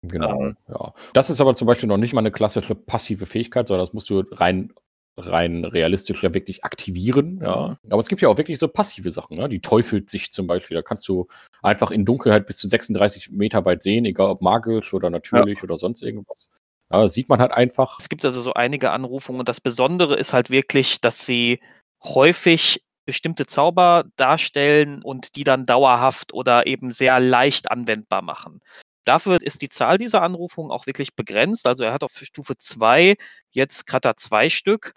Genau, 0.02 0.40
ähm, 0.40 0.56
ja. 0.68 0.92
Das 1.12 1.28
ist 1.28 1.40
aber 1.40 1.56
zum 1.56 1.66
Beispiel 1.66 1.88
noch 1.88 1.96
nicht 1.96 2.12
mal 2.12 2.20
eine 2.20 2.30
klassische 2.30 2.76
passive 2.76 3.26
Fähigkeit, 3.26 3.66
sondern 3.66 3.84
das 3.84 3.94
musst 3.94 4.08
du 4.08 4.22
rein 4.30 4.72
rein 5.18 5.64
realistisch 5.64 6.22
ja 6.22 6.34
wirklich 6.34 6.62
aktivieren, 6.62 7.40
ja. 7.42 7.78
Aber 7.88 8.00
es 8.00 8.08
gibt 8.08 8.20
ja 8.20 8.28
auch 8.28 8.36
wirklich 8.36 8.58
so 8.58 8.68
passive 8.68 9.10
Sachen, 9.10 9.38
ne? 9.38 9.48
Die 9.48 9.60
teufelt 9.60 10.10
sich 10.10 10.30
zum 10.30 10.46
Beispiel. 10.46 10.76
Da 10.76 10.82
kannst 10.82 11.08
du 11.08 11.26
einfach 11.62 11.90
in 11.90 12.04
Dunkelheit 12.04 12.46
bis 12.46 12.58
zu 12.58 12.68
36 12.68 13.30
Meter 13.32 13.64
weit 13.64 13.82
sehen, 13.82 14.04
egal 14.04 14.28
ob 14.28 14.42
magisch 14.42 14.92
oder 14.92 15.08
natürlich 15.08 15.58
ja. 15.58 15.64
oder 15.64 15.78
sonst 15.78 16.02
irgendwas. 16.02 16.50
Ja, 16.90 17.02
das 17.02 17.14
sieht 17.14 17.28
man 17.28 17.40
halt 17.40 17.52
einfach. 17.52 17.98
Es 17.98 18.08
gibt 18.08 18.24
also 18.24 18.40
so 18.40 18.54
einige 18.54 18.90
Anrufungen 18.92 19.40
und 19.40 19.48
das 19.48 19.60
Besondere 19.60 20.16
ist 20.16 20.32
halt 20.32 20.50
wirklich, 20.50 21.00
dass 21.00 21.26
sie 21.26 21.60
häufig 22.02 22.82
bestimmte 23.06 23.46
Zauber 23.46 24.04
darstellen 24.16 25.02
und 25.02 25.36
die 25.36 25.44
dann 25.44 25.66
dauerhaft 25.66 26.32
oder 26.34 26.66
eben 26.66 26.90
sehr 26.90 27.20
leicht 27.20 27.70
anwendbar 27.70 28.22
machen. 28.22 28.60
Dafür 29.04 29.40
ist 29.40 29.62
die 29.62 29.68
Zahl 29.68 29.98
dieser 29.98 30.22
Anrufungen 30.22 30.72
auch 30.72 30.86
wirklich 30.86 31.14
begrenzt. 31.14 31.66
Also 31.66 31.84
er 31.84 31.92
hat 31.92 32.02
auf 32.02 32.12
Stufe 32.12 32.56
2 32.56 33.14
jetzt 33.52 33.86
gerade 33.86 34.12
zwei 34.16 34.50
Stück. 34.50 34.94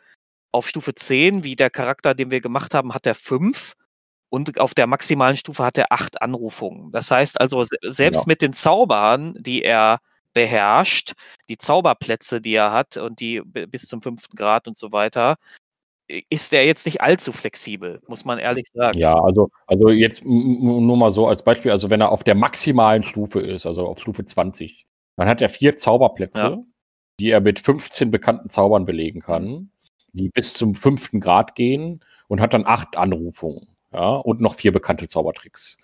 Auf 0.51 0.67
Stufe 0.67 0.95
10, 0.95 1.43
wie 1.43 1.55
der 1.55 1.69
Charakter, 1.69 2.15
den 2.15 2.31
wir 2.31 2.41
gemacht 2.41 2.73
haben, 2.73 2.95
hat 2.95 3.05
er 3.05 3.13
fünf. 3.13 3.73
Und 4.29 4.59
auf 4.59 4.73
der 4.73 4.87
maximalen 4.87 5.37
Stufe 5.37 5.63
hat 5.63 5.77
er 5.77 5.91
acht 5.91 6.23
Anrufungen. 6.23 6.91
Das 6.91 7.11
heißt 7.11 7.39
also, 7.39 7.63
selbst 7.63 8.21
ja. 8.21 8.27
mit 8.27 8.41
den 8.41 8.53
Zaubern, 8.53 9.35
die 9.39 9.63
er 9.63 9.99
beherrscht, 10.33 11.13
die 11.49 11.57
Zauberplätze, 11.57 12.41
die 12.41 12.53
er 12.53 12.71
hat 12.71 12.97
und 12.97 13.19
die 13.19 13.41
bis 13.41 13.87
zum 13.87 14.01
fünften 14.01 14.35
Grad 14.35 14.67
und 14.67 14.77
so 14.77 14.91
weiter, 14.91 15.37
ist 16.29 16.53
er 16.53 16.65
jetzt 16.65 16.85
nicht 16.85 17.01
allzu 17.01 17.31
flexibel, 17.31 18.01
muss 18.07 18.25
man 18.25 18.39
ehrlich 18.39 18.65
sagen. 18.73 18.97
Ja, 18.97 19.13
also, 19.13 19.49
also 19.67 19.89
jetzt 19.89 20.25
nur 20.25 20.97
mal 20.97 21.11
so 21.11 21.27
als 21.27 21.43
Beispiel, 21.43 21.71
also 21.71 21.89
wenn 21.89 22.01
er 22.01 22.11
auf 22.11 22.23
der 22.23 22.35
maximalen 22.35 23.03
Stufe 23.03 23.39
ist, 23.39 23.65
also 23.65 23.85
auf 23.85 23.99
Stufe 23.99 24.25
20, 24.25 24.87
dann 25.17 25.27
hat 25.27 25.41
er 25.41 25.49
vier 25.49 25.75
Zauberplätze, 25.75 26.39
ja. 26.39 26.57
die 27.19 27.29
er 27.29 27.41
mit 27.41 27.59
15 27.59 28.09
bekannten 28.09 28.49
Zaubern 28.49 28.85
belegen 28.85 29.21
kann, 29.21 29.71
die 30.13 30.29
bis 30.29 30.53
zum 30.53 30.73
fünften 30.73 31.19
Grad 31.19 31.55
gehen 31.55 32.03
und 32.27 32.41
hat 32.41 32.53
dann 32.53 32.65
acht 32.65 32.97
Anrufungen, 32.97 33.67
ja, 33.93 34.15
und 34.15 34.41
noch 34.41 34.55
vier 34.55 34.71
bekannte 34.71 35.07
Zaubertricks. 35.07 35.77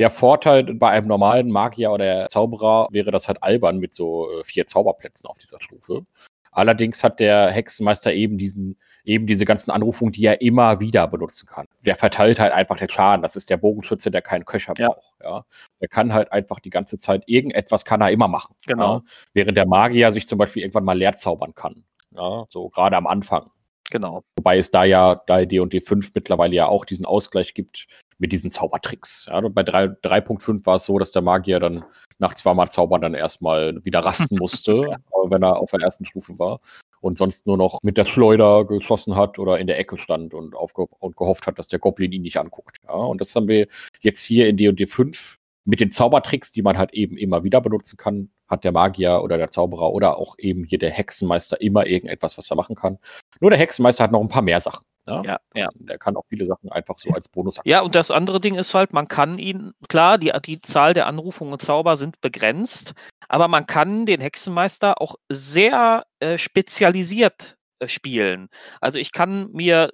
Der 0.00 0.08
Vorteil 0.08 0.64
bei 0.64 0.88
einem 0.88 1.08
normalen 1.08 1.50
Magier 1.50 1.92
oder 1.92 2.26
Zauberer 2.26 2.88
wäre 2.90 3.10
das 3.10 3.28
halt 3.28 3.42
albern 3.42 3.76
mit 3.76 3.92
so 3.92 4.30
äh, 4.30 4.44
vier 4.44 4.64
Zauberplätzen 4.64 5.28
auf 5.28 5.36
dieser 5.36 5.60
Stufe. 5.60 6.06
Allerdings 6.52 7.04
hat 7.04 7.20
der 7.20 7.50
Hexenmeister 7.50 8.10
eben 8.14 8.38
diesen, 8.38 8.78
eben 9.04 9.26
diese 9.26 9.44
ganzen 9.44 9.70
Anrufungen, 9.70 10.12
die 10.12 10.24
er 10.24 10.40
immer 10.40 10.80
wieder 10.80 11.06
benutzen 11.06 11.46
kann. 11.46 11.66
Der 11.84 11.96
verteilt 11.96 12.40
halt 12.40 12.54
einfach 12.54 12.76
den 12.76 12.88
Schaden. 12.88 13.20
Das 13.20 13.36
ist 13.36 13.50
der 13.50 13.58
Bogenschütze, 13.58 14.10
der 14.10 14.22
keinen 14.22 14.46
Köcher 14.46 14.72
ja. 14.78 14.88
braucht. 14.88 15.12
Ja. 15.22 15.44
Der 15.82 15.88
kann 15.88 16.14
halt 16.14 16.32
einfach 16.32 16.60
die 16.60 16.70
ganze 16.70 16.96
Zeit 16.96 17.22
irgendetwas 17.26 17.84
kann 17.84 18.00
er 18.00 18.10
immer 18.10 18.26
machen. 18.26 18.56
Genau. 18.66 18.94
Ja. 18.94 19.02
Während 19.34 19.58
der 19.58 19.66
Magier 19.66 20.12
sich 20.12 20.26
zum 20.26 20.38
Beispiel 20.38 20.62
irgendwann 20.62 20.84
mal 20.84 20.96
leer 20.96 21.14
zaubern 21.16 21.54
kann. 21.54 21.84
Ja. 22.16 22.46
So 22.48 22.70
gerade 22.70 22.96
am 22.96 23.06
Anfang. 23.06 23.50
Genau. 23.90 24.24
Wobei 24.38 24.56
es 24.56 24.70
da 24.70 24.84
ja 24.84 25.20
bei 25.26 25.44
D&D 25.44 25.82
5 25.82 26.12
mittlerweile 26.14 26.54
ja 26.54 26.68
auch 26.68 26.86
diesen 26.86 27.04
Ausgleich 27.04 27.52
gibt 27.52 27.86
mit 28.20 28.32
diesen 28.32 28.50
Zaubertricks. 28.50 29.26
Ja, 29.28 29.40
bei 29.48 29.62
3.5 29.62 30.66
war 30.66 30.76
es 30.76 30.84
so, 30.84 30.98
dass 30.98 31.10
der 31.10 31.22
Magier 31.22 31.58
dann 31.58 31.84
nach 32.18 32.34
zweimal 32.34 32.70
Zaubern 32.70 33.00
dann 33.00 33.14
erstmal 33.14 33.84
wieder 33.84 34.00
rasten 34.00 34.36
musste, 34.38 34.96
wenn 35.24 35.42
er 35.42 35.56
auf 35.56 35.70
der 35.70 35.80
ersten 35.80 36.04
Stufe 36.04 36.38
war 36.38 36.60
und 37.00 37.18
sonst 37.18 37.46
nur 37.46 37.56
noch 37.56 37.78
mit 37.82 37.96
der 37.96 38.04
Schleuder 38.04 38.66
geschossen 38.66 39.16
hat 39.16 39.38
oder 39.38 39.58
in 39.58 39.66
der 39.66 39.78
Ecke 39.78 39.98
stand 39.98 40.34
und, 40.34 40.54
aufge 40.54 40.86
und 40.98 41.16
gehofft 41.16 41.46
hat, 41.46 41.58
dass 41.58 41.68
der 41.68 41.78
Goblin 41.78 42.12
ihn 42.12 42.22
nicht 42.22 42.36
anguckt. 42.36 42.76
Ja, 42.86 42.94
und 42.94 43.20
das 43.20 43.34
haben 43.34 43.48
wir 43.48 43.66
jetzt 44.00 44.22
hier 44.22 44.48
in 44.48 44.56
D&D 44.56 44.86
5 44.86 45.38
mit 45.64 45.80
den 45.80 45.90
Zaubertricks, 45.90 46.52
die 46.52 46.62
man 46.62 46.78
halt 46.78 46.92
eben 46.92 47.16
immer 47.16 47.42
wieder 47.42 47.60
benutzen 47.60 47.96
kann, 47.96 48.30
hat 48.48 48.64
der 48.64 48.72
Magier 48.72 49.22
oder 49.22 49.38
der 49.38 49.50
Zauberer 49.50 49.92
oder 49.92 50.18
auch 50.18 50.34
eben 50.38 50.64
hier 50.64 50.78
der 50.78 50.90
Hexenmeister 50.90 51.60
immer 51.60 51.86
irgendetwas, 51.86 52.36
was 52.36 52.50
er 52.50 52.56
machen 52.56 52.74
kann. 52.74 52.98
Nur 53.40 53.50
der 53.50 53.58
Hexenmeister 53.58 54.04
hat 54.04 54.12
noch 54.12 54.20
ein 54.20 54.28
paar 54.28 54.42
mehr 54.42 54.60
Sachen. 54.60 54.84
Ja, 55.10 55.22
ja, 55.24 55.38
ja. 55.54 55.68
Der 55.74 55.98
kann 55.98 56.16
auch 56.16 56.24
viele 56.28 56.46
Sachen 56.46 56.70
einfach 56.70 56.98
so 56.98 57.10
als 57.10 57.28
Bonus 57.28 57.58
Ja, 57.64 57.80
und 57.82 57.94
das 57.94 58.10
andere 58.10 58.40
Ding 58.40 58.54
ist 58.54 58.74
halt, 58.74 58.92
man 58.92 59.08
kann 59.08 59.38
ihn, 59.38 59.72
klar, 59.88 60.18
die, 60.18 60.32
die 60.44 60.60
Zahl 60.60 60.94
der 60.94 61.06
Anrufungen 61.06 61.52
und 61.52 61.62
Zauber 61.62 61.96
sind 61.96 62.20
begrenzt, 62.20 62.94
aber 63.28 63.48
man 63.48 63.66
kann 63.66 64.06
den 64.06 64.20
Hexenmeister 64.20 65.00
auch 65.00 65.14
sehr 65.28 66.04
äh, 66.20 66.38
spezialisiert 66.38 67.56
äh, 67.80 67.88
spielen. 67.88 68.48
Also 68.80 68.98
ich 68.98 69.12
kann 69.12 69.50
mir 69.52 69.90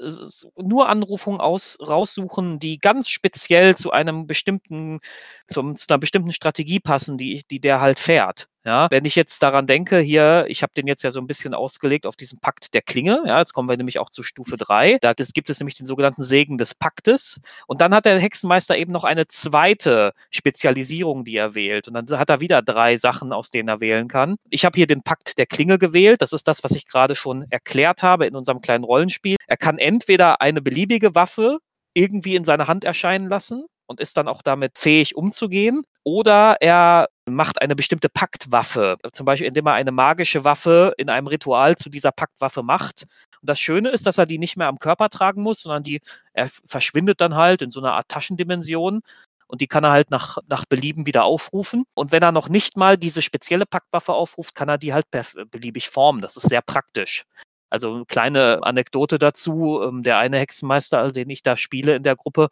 nur 0.57 0.88
Anrufungen 0.88 1.40
aus, 1.40 1.79
raussuchen, 1.81 2.59
die 2.59 2.79
ganz 2.79 3.09
speziell 3.09 3.76
zu 3.76 3.90
einem 3.92 4.26
bestimmten, 4.26 4.98
zum, 5.46 5.76
zu 5.76 5.87
einer 5.88 5.98
bestimmten 5.98 6.33
Strategie 6.33 6.81
passen, 6.81 7.18
die, 7.18 7.44
die 7.50 7.61
der 7.61 7.81
halt 7.81 7.98
fährt. 7.98 8.48
Ja, 8.66 8.90
wenn 8.90 9.05
ich 9.05 9.14
jetzt 9.14 9.44
daran 9.44 9.68
denke, 9.68 10.00
hier, 10.00 10.44
ich 10.48 10.64
habe 10.64 10.72
den 10.76 10.88
jetzt 10.88 11.05
ja 11.05 11.12
so 11.12 11.20
ein 11.20 11.29
bisschen 11.29 11.55
ausgelegt 11.55 12.05
auf 12.05 12.16
diesen 12.16 12.40
Pakt 12.40 12.74
der 12.74 12.83
Klinge. 12.83 13.22
Ja, 13.24 13.38
jetzt 13.38 13.52
kommen 13.52 13.68
wir 13.68 13.76
nämlich 13.76 14.00
auch 14.00 14.11
zu 14.11 14.24
Stufe 14.24 14.57
3. 14.57 14.98
Da 15.00 15.14
das 15.14 15.33
gibt 15.33 15.50
es 15.50 15.61
nämlich 15.61 15.76
den 15.76 15.87
sogenannten 15.87 16.20
Segen 16.22 16.59
des 16.59 16.74
Paktes. 16.74 17.40
Und 17.68 17.81
dann 17.81 17.94
hat 17.94 18.07
der 18.07 18.18
Hexenmeister 18.18 18.76
eben 18.76 18.90
noch 18.90 19.05
eine 19.05 19.29
zweite 19.29 20.14
Spezialisierung, 20.31 21.24
die 21.24 21.37
er 21.37 21.55
wählt. 21.55 21.87
Und 21.87 21.94
dann 21.94 22.18
hat 22.18 22.29
er 22.29 22.40
wieder 22.40 22.61
drei 22.61 22.96
Sachen, 22.96 23.33
aus 23.33 23.50
denen 23.50 23.68
er 23.68 23.81
wählen 23.81 24.09
kann. 24.09 24.35
Ich 24.50 24.64
habe 24.64 24.76
hier 24.76 24.88
den 24.88 25.02
Pakt 25.02 25.38
der 25.38 25.46
Klinge 25.46 25.79
gewählt. 25.79 26.20
Das 26.20 26.33
ist 26.33 26.48
das, 26.48 26.64
was 26.64 26.72
ich 26.72 26.87
gerade 26.87 27.14
schon 27.14 27.44
erklärt 27.50 28.02
habe 28.02 28.26
in 28.26 28.35
unserem 28.35 28.61
kleinen 28.62 28.83
Rollenspiel. 28.83 29.36
Er 29.47 29.57
kann 29.57 29.78
entweder 29.78 30.40
eine 30.40 30.61
beliebige 30.61 31.14
Waffe 31.14 31.59
irgendwie 31.95 32.34
in 32.34 32.45
seine 32.45 32.66
Hand 32.66 32.82
erscheinen 32.82 33.28
lassen 33.28 33.66
und 33.87 34.01
ist 34.01 34.16
dann 34.16 34.28
auch 34.28 34.43
damit 34.43 34.78
fähig 34.78 35.16
umzugehen. 35.16 35.84
Oder 36.05 36.57
er 36.61 37.09
macht 37.28 37.61
eine 37.61 37.74
bestimmte 37.74 38.09
Paktwaffe, 38.09 38.97
zum 39.12 39.26
Beispiel 39.26 39.49
indem 39.49 39.66
er 39.66 39.74
eine 39.74 39.91
magische 39.91 40.45
Waffe 40.45 40.95
in 40.99 41.11
einem 41.11 41.26
Ritual 41.26 41.76
zu 41.76 41.91
dieser 41.91 42.12
Paktwaffe 42.12 42.62
macht. 42.62 43.07
Und 43.41 43.51
das 43.51 43.59
Schöne 43.59 43.91
ist, 43.91 44.07
dass 44.07 44.18
er 44.18 44.26
die 44.26 44.39
nicht 44.39 44.57
mehr 44.57 44.68
am 44.68 44.78
Körper 44.78 45.09
tragen 45.09 45.43
muss, 45.43 45.62
sondern 45.62 45.82
die, 45.82 46.01
er 46.32 46.49
verschwindet 46.66 47.20
dann 47.20 47.34
halt 47.34 47.62
in 47.62 47.70
so 47.70 47.80
einer 47.80 47.95
Art 47.95 48.09
Taschendimension 48.09 49.03
und 49.49 49.61
die 49.61 49.66
kann 49.66 49.84
er 49.84 49.91
halt 49.91 50.11
nach, 50.11 50.39
nach 50.49 50.64
Belieben 50.64 51.07
wieder 51.07 51.24
aufrufen. 51.24 51.84
Und 51.95 52.12
wenn 52.12 52.22
er 52.22 52.32
noch 52.32 52.49
nicht 52.49 52.76
mal 52.76 52.97
diese 52.97 53.22
spezielle 53.22 53.66
Paktwaffe 53.66 54.12
aufruft, 54.12 54.55
kann 54.55 54.68
er 54.68 54.78
die 54.78 54.93
halt 54.93 55.07
beliebig 55.51 55.89
formen. 55.89 56.20
Das 56.20 56.37
ist 56.37 56.49
sehr 56.49 56.62
praktisch. 56.62 57.24
Also 57.70 57.95
eine 57.95 58.07
kleine 58.07 58.61
Anekdote 58.62 59.18
dazu. 59.18 59.82
Ähm, 59.82 60.03
der 60.03 60.18
eine 60.18 60.39
Hexenmeister, 60.39 61.11
den 61.12 61.30
ich 61.30 61.43
da 61.43 61.57
spiele 61.57 61.95
in 61.95 62.03
der 62.03 62.16
Gruppe, 62.16 62.49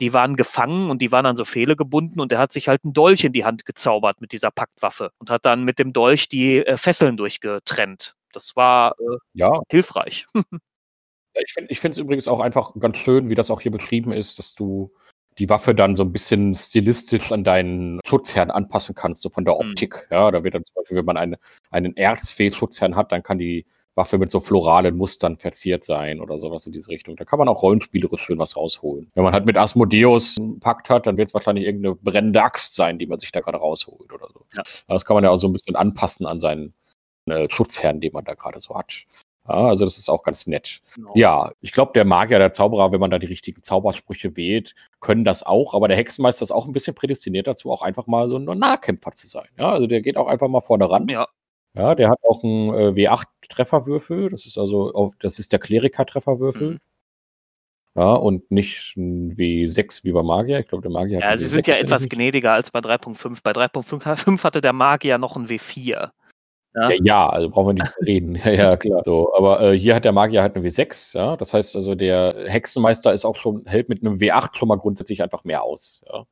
die 0.00 0.12
waren 0.12 0.36
gefangen 0.36 0.90
und 0.90 1.00
die 1.00 1.12
waren 1.12 1.26
an 1.26 1.36
so 1.36 1.44
Pfähle 1.44 1.76
gebunden 1.76 2.20
und 2.20 2.32
er 2.32 2.38
hat 2.38 2.52
sich 2.52 2.68
halt 2.68 2.84
einen 2.84 2.92
Dolch 2.92 3.24
in 3.24 3.32
die 3.32 3.44
Hand 3.44 3.64
gezaubert 3.64 4.20
mit 4.20 4.32
dieser 4.32 4.50
Paktwaffe 4.50 5.10
und 5.18 5.30
hat 5.30 5.46
dann 5.46 5.64
mit 5.64 5.78
dem 5.78 5.92
Dolch 5.92 6.28
die 6.28 6.58
äh, 6.58 6.76
Fesseln 6.76 7.16
durchgetrennt. 7.16 8.14
Das 8.32 8.56
war 8.56 8.94
äh, 8.98 9.16
ja. 9.32 9.60
hilfreich. 9.70 10.26
ich 11.34 11.80
finde 11.80 11.94
es 11.94 11.98
übrigens 11.98 12.28
auch 12.28 12.40
einfach 12.40 12.72
ganz 12.78 12.98
schön, 12.98 13.30
wie 13.30 13.34
das 13.34 13.50
auch 13.50 13.60
hier 13.60 13.72
beschrieben 13.72 14.12
ist, 14.12 14.38
dass 14.38 14.54
du 14.54 14.92
die 15.38 15.50
Waffe 15.50 15.74
dann 15.74 15.96
so 15.96 16.02
ein 16.02 16.12
bisschen 16.12 16.54
stilistisch 16.54 17.30
an 17.30 17.44
deinen 17.44 18.00
Schutzherrn 18.06 18.50
anpassen 18.50 18.94
kannst, 18.94 19.22
so 19.22 19.28
von 19.28 19.44
der 19.44 19.54
mhm. 19.54 19.70
Optik. 19.70 20.06
Mhm. 20.10 20.14
Ja, 20.14 20.30
da 20.30 20.44
wird 20.44 20.54
dann 20.54 20.64
zum 20.64 20.74
Beispiel, 20.76 20.96
wenn 20.98 21.04
man 21.04 21.16
eine, 21.16 21.38
einen 21.70 21.96
Erzfee-Schutzherrn 21.96 22.96
hat, 22.96 23.12
dann 23.12 23.22
kann 23.22 23.38
die 23.38 23.66
Waffe 23.96 24.18
mit 24.18 24.30
so 24.30 24.40
floralen 24.40 24.96
Mustern 24.96 25.38
verziert 25.38 25.82
sein 25.82 26.20
oder 26.20 26.38
sowas 26.38 26.66
in 26.66 26.72
diese 26.72 26.90
Richtung. 26.90 27.16
Da 27.16 27.24
kann 27.24 27.38
man 27.38 27.48
auch 27.48 27.62
rollenspielerisch 27.62 28.22
schön 28.22 28.38
was 28.38 28.56
rausholen. 28.56 29.10
Wenn 29.14 29.24
man 29.24 29.32
halt 29.32 29.46
mit 29.46 29.56
Asmodeus 29.56 30.36
einen 30.38 30.60
Pakt 30.60 30.90
hat, 30.90 31.06
dann 31.06 31.16
wird 31.16 31.28
es 31.28 31.34
wahrscheinlich 31.34 31.64
irgendeine 31.64 31.94
brennende 31.96 32.42
Axt 32.42 32.76
sein, 32.76 32.98
die 32.98 33.06
man 33.06 33.18
sich 33.18 33.32
da 33.32 33.40
gerade 33.40 33.58
rausholt 33.58 34.12
oder 34.12 34.28
so. 34.32 34.44
Ja. 34.54 34.62
Das 34.86 35.04
kann 35.04 35.14
man 35.14 35.24
ja 35.24 35.30
auch 35.30 35.38
so 35.38 35.48
ein 35.48 35.52
bisschen 35.52 35.76
anpassen 35.76 36.26
an 36.26 36.38
seinen 36.38 36.74
äh, 37.24 37.48
Schutzherrn, 37.50 38.00
den 38.00 38.12
man 38.12 38.24
da 38.24 38.34
gerade 38.34 38.58
so 38.58 38.74
hat. 38.76 39.06
Ja, 39.48 39.68
also 39.68 39.84
das 39.84 39.96
ist 39.96 40.10
auch 40.10 40.24
ganz 40.24 40.46
nett. 40.46 40.80
Genau. 40.94 41.12
Ja, 41.14 41.52
ich 41.60 41.72
glaube, 41.72 41.92
der 41.94 42.04
Magier, 42.04 42.38
der 42.38 42.52
Zauberer, 42.52 42.90
wenn 42.92 43.00
man 43.00 43.10
da 43.10 43.18
die 43.18 43.26
richtigen 43.26 43.62
Zaubersprüche 43.62 44.36
wählt, 44.36 44.74
können 45.00 45.24
das 45.24 45.44
auch. 45.44 45.72
Aber 45.72 45.88
der 45.88 45.96
Hexenmeister 45.96 46.42
ist 46.42 46.50
auch 46.50 46.66
ein 46.66 46.72
bisschen 46.72 46.94
prädestiniert 46.94 47.46
dazu, 47.46 47.70
auch 47.70 47.82
einfach 47.82 48.06
mal 48.06 48.28
so 48.28 48.36
ein 48.36 48.44
Nahkämpfer 48.58 49.12
zu 49.12 49.26
sein. 49.26 49.48
Ja, 49.56 49.70
also 49.70 49.86
der 49.86 50.02
geht 50.02 50.16
auch 50.16 50.26
einfach 50.26 50.48
mal 50.48 50.60
vorne 50.60 50.90
ran. 50.90 51.08
Ja. 51.08 51.28
Ja, 51.76 51.94
der 51.94 52.08
hat 52.08 52.18
auch 52.24 52.42
einen 52.42 52.72
äh, 52.72 52.88
W8-Trefferwürfel. 52.92 54.30
Das 54.30 54.46
ist 54.46 54.56
also, 54.56 54.92
auf, 54.92 55.14
das 55.20 55.38
ist 55.38 55.52
der 55.52 55.58
Kleriker-Trefferwürfel. 55.58 56.70
Mhm. 56.72 56.78
Ja, 57.94 58.12
und 58.14 58.50
nicht 58.50 58.96
ein 58.96 59.36
W6 59.36 60.04
wie 60.04 60.12
bei 60.12 60.22
Magier. 60.22 60.60
Ich 60.60 60.68
glaube, 60.68 60.82
der 60.82 60.90
Magier 60.90 61.18
hat 61.18 61.24
Ja, 61.24 61.36
sie 61.38 61.48
sind 61.48 61.66
ja 61.66 61.76
etwas 61.76 62.08
gnädiger 62.08 62.52
als 62.52 62.70
bei 62.70 62.80
3.5. 62.80 63.40
Bei 63.42 63.52
3.5 63.52 64.44
hatte 64.44 64.60
der 64.60 64.72
Magier 64.74 65.16
noch 65.18 65.36
ein 65.36 65.46
W4. 65.46 66.10
Ja. 66.74 66.90
ja, 67.02 67.28
also 67.30 67.48
brauchen 67.48 67.68
wir 67.68 67.84
nicht 67.84 67.96
reden. 68.06 68.34
Ja, 68.44 68.52
ja, 68.52 68.76
klar. 68.76 69.00
So, 69.04 69.34
aber 69.34 69.62
äh, 69.62 69.78
hier 69.78 69.94
hat 69.94 70.04
der 70.04 70.12
Magier 70.12 70.42
halt 70.42 70.56
eine 70.56 70.66
W6, 70.66 71.16
ja. 71.16 71.36
Das 71.38 71.54
heißt 71.54 71.74
also, 71.74 71.94
der 71.94 72.44
Hexenmeister 72.46 73.14
ist 73.14 73.24
auch 73.24 73.36
schon, 73.36 73.64
hält 73.64 73.88
mit 73.88 74.02
einem 74.02 74.16
W8 74.16 74.56
schon 74.56 74.68
mal 74.68 74.76
grundsätzlich 74.76 75.22
einfach 75.22 75.44
mehr 75.44 75.62
aus. 75.62 76.02
Ja. 76.06 76.26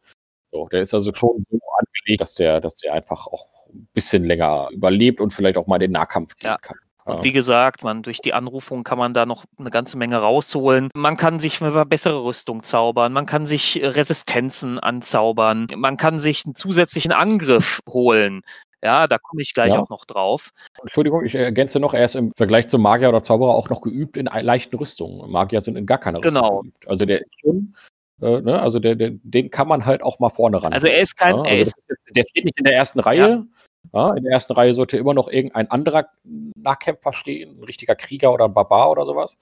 So, 0.53 0.68
der 0.68 0.82
ist 0.82 0.92
also 0.92 1.14
schon 1.14 1.45
so 1.51 1.59
angelegt, 2.05 2.20
dass 2.20 2.34
der, 2.34 2.61
dass 2.61 2.76
der 2.76 2.94
einfach 2.94 3.26
auch 3.26 3.48
ein 3.72 3.88
bisschen 3.92 4.24
länger 4.24 4.68
überlebt 4.72 5.20
und 5.20 5.32
vielleicht 5.32 5.59
auch 5.59 5.66
mal 5.66 5.78
den 5.78 5.92
Nahkampf 5.92 6.36
gehen 6.36 6.48
ja. 6.48 6.59
kann. 6.59 6.76
Und 7.07 7.22
wie 7.22 7.32
gesagt, 7.32 7.84
man 7.84 8.02
durch 8.02 8.22
die 8.22 8.32
Anrufung 8.32 8.82
kann 8.82 8.96
man 8.96 9.12
da 9.12 9.26
noch 9.26 9.44
eine 9.59 9.68
ganze 9.68 9.98
Menge 9.98 10.16
rausholen. 10.16 10.88
Man 10.94 11.18
kann 11.18 11.38
sich 11.38 11.61
eine 11.61 11.84
bessere 11.84 12.24
Rüstung 12.24 12.62
zaubern, 12.62 13.12
man 13.12 13.26
kann 13.26 13.44
sich 13.44 13.78
Resistenzen 13.82 14.78
anzaubern, 14.78 15.66
man 15.76 15.98
kann 15.98 16.18
sich 16.18 16.46
einen 16.46 16.55
zusätzlichen 16.55 17.12
Angriff 17.12 17.80
holen. 17.86 18.40
Ja, 18.82 19.07
da 19.07 19.18
komme 19.18 19.42
ich 19.42 19.52
gleich 19.52 19.74
ja. 19.74 19.80
auch 19.80 19.88
noch 19.90 20.07
drauf. 20.07 20.50
Entschuldigung, 20.80 21.24
ich 21.24 21.34
ergänze 21.34 21.78
noch, 21.78 21.94
er 21.94 22.05
ist 22.05 22.16
im 22.16 22.32
Vergleich 22.36 22.68
zum 22.68 22.82
Magier 22.82 23.11
oder 23.11 23.22
Zauberer 23.22 23.55
auch 23.55 23.70
noch 23.70 23.80
geübt 23.82 24.16
in 24.16 24.26
leichten 24.26 24.76
Rüstungen. 24.76 25.30
Magier 25.30 25.61
sind 25.61 25.76
in 25.76 25.86
gar 25.86 25.98
keiner 25.98 26.18
Rüstung 26.18 26.42
genau. 26.42 26.61
geübt. 26.61 26.88
Also 26.88 27.05
der 27.07 27.20
ist 27.20 27.40
schon, 27.40 27.74
äh, 28.20 28.40
ne, 28.40 28.60
also 28.60 28.78
der, 28.78 28.94
der, 28.94 29.12
den 29.22 29.50
kann 29.50 29.68
man 29.68 29.84
halt 29.84 30.02
auch 30.02 30.18
mal 30.18 30.30
vorne 30.30 30.62
ran. 30.62 30.72
Also 30.72 30.86
er 30.86 31.00
ist 31.00 31.16
kein, 31.16 31.36
ja, 31.36 31.42
also 31.42 31.54
er 31.54 31.60
ist, 31.60 31.78
ist, 31.78 31.88
der 32.14 32.24
steht 32.28 32.44
nicht 32.44 32.58
in 32.58 32.64
der 32.64 32.74
ersten 32.74 33.00
Reihe. 33.00 33.46
Ja. 33.92 34.14
in 34.14 34.24
der 34.24 34.32
ersten 34.32 34.54
Reihe 34.54 34.74
sollte 34.74 34.96
immer 34.96 35.14
noch 35.14 35.28
irgendein 35.28 35.70
anderer 35.70 36.08
Nahkämpfer 36.24 37.12
stehen, 37.12 37.58
ein 37.58 37.64
richtiger 37.64 37.94
Krieger 37.94 38.32
oder 38.32 38.46
ein 38.46 38.54
Barbar 38.54 38.90
oder 38.90 39.04
sowas. 39.04 39.38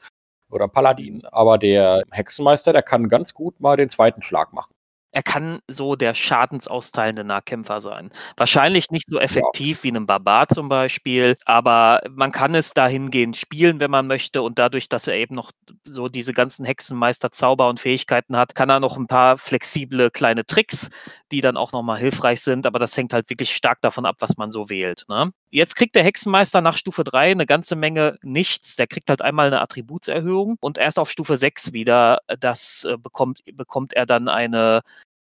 Oder 0.50 0.68
Paladin. 0.68 1.24
Aber 1.26 1.56
der 1.56 2.02
Hexenmeister, 2.10 2.72
der 2.72 2.82
kann 2.82 3.08
ganz 3.08 3.32
gut 3.32 3.58
mal 3.60 3.76
den 3.76 3.88
zweiten 3.88 4.22
Schlag 4.22 4.52
machen 4.52 4.74
er 5.12 5.22
kann 5.22 5.60
so 5.68 5.94
der 5.94 6.14
schadensausteilte 6.14 7.22
Nahkämpfer 7.22 7.80
sein. 7.80 8.10
Wahrscheinlich 8.36 8.90
nicht 8.90 9.06
so 9.06 9.18
effektiv 9.18 9.78
ja. 9.78 9.84
wie 9.84 9.96
ein 9.96 10.06
Barbar 10.06 10.48
zum 10.48 10.68
Beispiel, 10.68 11.36
aber 11.44 12.00
man 12.10 12.32
kann 12.32 12.54
es 12.54 12.72
dahingehend 12.72 13.36
spielen, 13.36 13.78
wenn 13.78 13.90
man 13.90 14.06
möchte. 14.06 14.42
Und 14.42 14.58
dadurch, 14.58 14.88
dass 14.88 15.06
er 15.06 15.14
eben 15.14 15.34
noch 15.34 15.52
so 15.84 16.08
diese 16.08 16.32
ganzen 16.32 16.64
Hexenmeister 16.64 17.30
Zauber 17.30 17.68
und 17.68 17.78
Fähigkeiten 17.78 18.36
hat, 18.36 18.54
kann 18.54 18.70
er 18.70 18.80
noch 18.80 18.96
ein 18.96 19.06
paar 19.06 19.36
flexible 19.36 20.10
kleine 20.10 20.46
Tricks, 20.46 20.88
die 21.30 21.42
dann 21.42 21.58
auch 21.58 21.72
nochmal 21.72 21.98
hilfreich 21.98 22.40
sind. 22.40 22.66
Aber 22.66 22.78
das 22.78 22.96
hängt 22.96 23.12
halt 23.12 23.28
wirklich 23.28 23.54
stark 23.54 23.82
davon 23.82 24.06
ab, 24.06 24.16
was 24.20 24.38
man 24.38 24.50
so 24.50 24.70
wählt. 24.70 25.04
Ne? 25.08 25.30
Jetzt 25.54 25.76
kriegt 25.76 25.94
der 25.96 26.02
Hexenmeister 26.02 26.62
nach 26.62 26.78
Stufe 26.78 27.04
3 27.04 27.32
eine 27.32 27.44
ganze 27.44 27.76
Menge 27.76 28.18
nichts. 28.22 28.76
Der 28.76 28.86
kriegt 28.86 29.10
halt 29.10 29.20
einmal 29.20 29.48
eine 29.48 29.60
Attributserhöhung 29.60 30.56
und 30.60 30.78
erst 30.78 30.98
auf 30.98 31.10
Stufe 31.10 31.36
6 31.36 31.74
wieder, 31.74 32.20
das 32.40 32.84
äh, 32.84 32.96
bekommt, 32.96 33.40
bekommt 33.52 33.92
er 33.92 34.06
dann 34.06 34.28
eine 34.30 34.80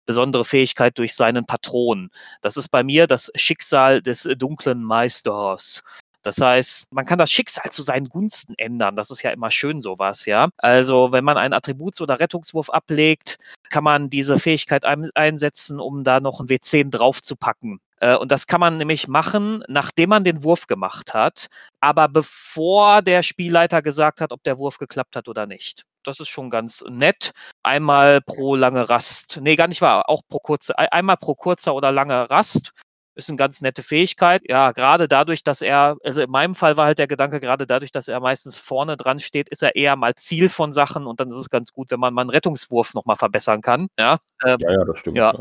besondere 0.05 0.43
Fähigkeit 0.43 0.97
durch 0.97 1.15
seinen 1.15 1.45
Patron. 1.45 2.09
Das 2.41 2.57
ist 2.57 2.67
bei 2.67 2.84
mir 2.84 3.07
das 3.07 3.32
Schicksal 3.36 4.01
des 4.01 4.28
dunklen 4.38 4.84
Meisters. 4.84 5.82
Das 6.28 6.41
heißt, 6.41 6.93
man 6.93 7.05
kann 7.05 7.19
das 7.19 7.32
Schicksal 7.32 7.71
zu 7.71 7.82
seinen 7.82 8.09
Gunsten 8.09 8.53
ändern. 8.57 8.97
Das 8.97 9.11
ist 9.11 9.21
ja 9.23 9.32
immer 9.32 9.49
schön 9.49 9.80
sowas, 9.80 10.25
ja. 10.25 10.49
Also, 10.57 11.13
wenn 11.13 11.23
man 11.23 11.38
einen 11.38 11.53
Attributs- 11.53 12.01
oder 12.01 12.19
Rettungswurf 12.19 12.69
ablegt, 12.69 13.38
kann 13.69 13.86
man 13.86 14.09
diese 14.09 14.38
Fähigkeit 14.38 14.84
einsetzen, 14.84 15.80
um 15.80 16.03
da 16.03 16.19
noch 16.19 16.41
ein 16.41 16.47
W10 16.47 16.89
draufzupacken. 16.89 17.80
Äh, 18.01 18.17
und 18.17 18.30
das 18.34 18.45
kann 18.45 18.59
man 18.59 18.75
nämlich 18.75 19.07
machen, 19.07 19.63
nachdem 19.69 20.09
man 20.09 20.25
den 20.25 20.43
Wurf 20.43 20.67
gemacht 20.67 21.13
hat, 21.13 21.47
aber 21.80 22.09
bevor 22.09 23.01
der 23.01 23.23
Spielleiter 23.23 23.82
gesagt 23.82 24.19
hat, 24.19 24.34
ob 24.34 24.43
der 24.43 24.59
Wurf 24.59 24.80
geklappt 24.80 25.15
hat 25.15 25.30
oder 25.30 25.45
nicht. 25.45 25.84
Das 26.03 26.19
ist 26.19 26.28
schon 26.28 26.49
ganz 26.49 26.84
nett. 26.89 27.32
Einmal 27.63 28.19
pro 28.19 28.55
lange 28.55 28.89
Rast. 28.89 29.39
Nee, 29.41 29.55
gar 29.55 29.69
nicht 29.69 29.82
wahr. 29.82 30.09
Auch 30.09 30.23
pro 30.28 30.39
kurze. 30.39 30.78
Einmal 30.78 31.15
pro 31.15 31.36
kurzer 31.36 31.73
oder 31.73 31.93
lange 31.93 32.30
Rast 32.30 32.73
ist 33.18 33.30
eine 33.30 33.38
ganz 33.38 33.61
nette 33.61 33.84
Fähigkeit. 33.84 34.43
Ja, 34.47 34.72
gerade 34.72 35.07
dadurch, 35.07 35.43
dass 35.43 35.61
er, 35.61 35.97
also 36.03 36.22
in 36.22 36.30
meinem 36.30 36.55
Fall 36.55 36.78
war 36.78 36.86
halt 36.86 36.99
der 36.99 37.07
Gedanke, 37.07 37.39
gerade 37.39 37.68
dadurch, 37.68 37.91
dass 37.91 38.07
er 38.07 38.20
meistens 38.20 38.57
vorne 38.57 38.95
dran 38.95 39.20
steht, 39.20 39.49
ist 39.49 39.63
er 39.63 39.76
eher 39.76 39.95
mal 39.95 40.15
Ziel 40.15 40.49
von 40.49 40.72
Sachen 40.72 41.07
und 41.07 41.20
dann 41.20 41.30
ist 41.30 41.38
es 41.38 41.49
ganz 41.49 41.74
gut, 41.74 41.91
wenn 41.91 41.99
man 41.99 42.13
mal 42.13 42.22
einen 42.22 42.30
Rettungswurf 42.30 42.93
nochmal 42.93 43.15
verbessern 43.15 43.61
kann. 43.61 43.88
Ja, 43.99 44.18
ähm, 44.45 44.57
ja, 44.59 44.72
ja, 44.72 44.86
das 44.86 44.99
stimmt. 44.99 45.18
Ja. 45.18 45.34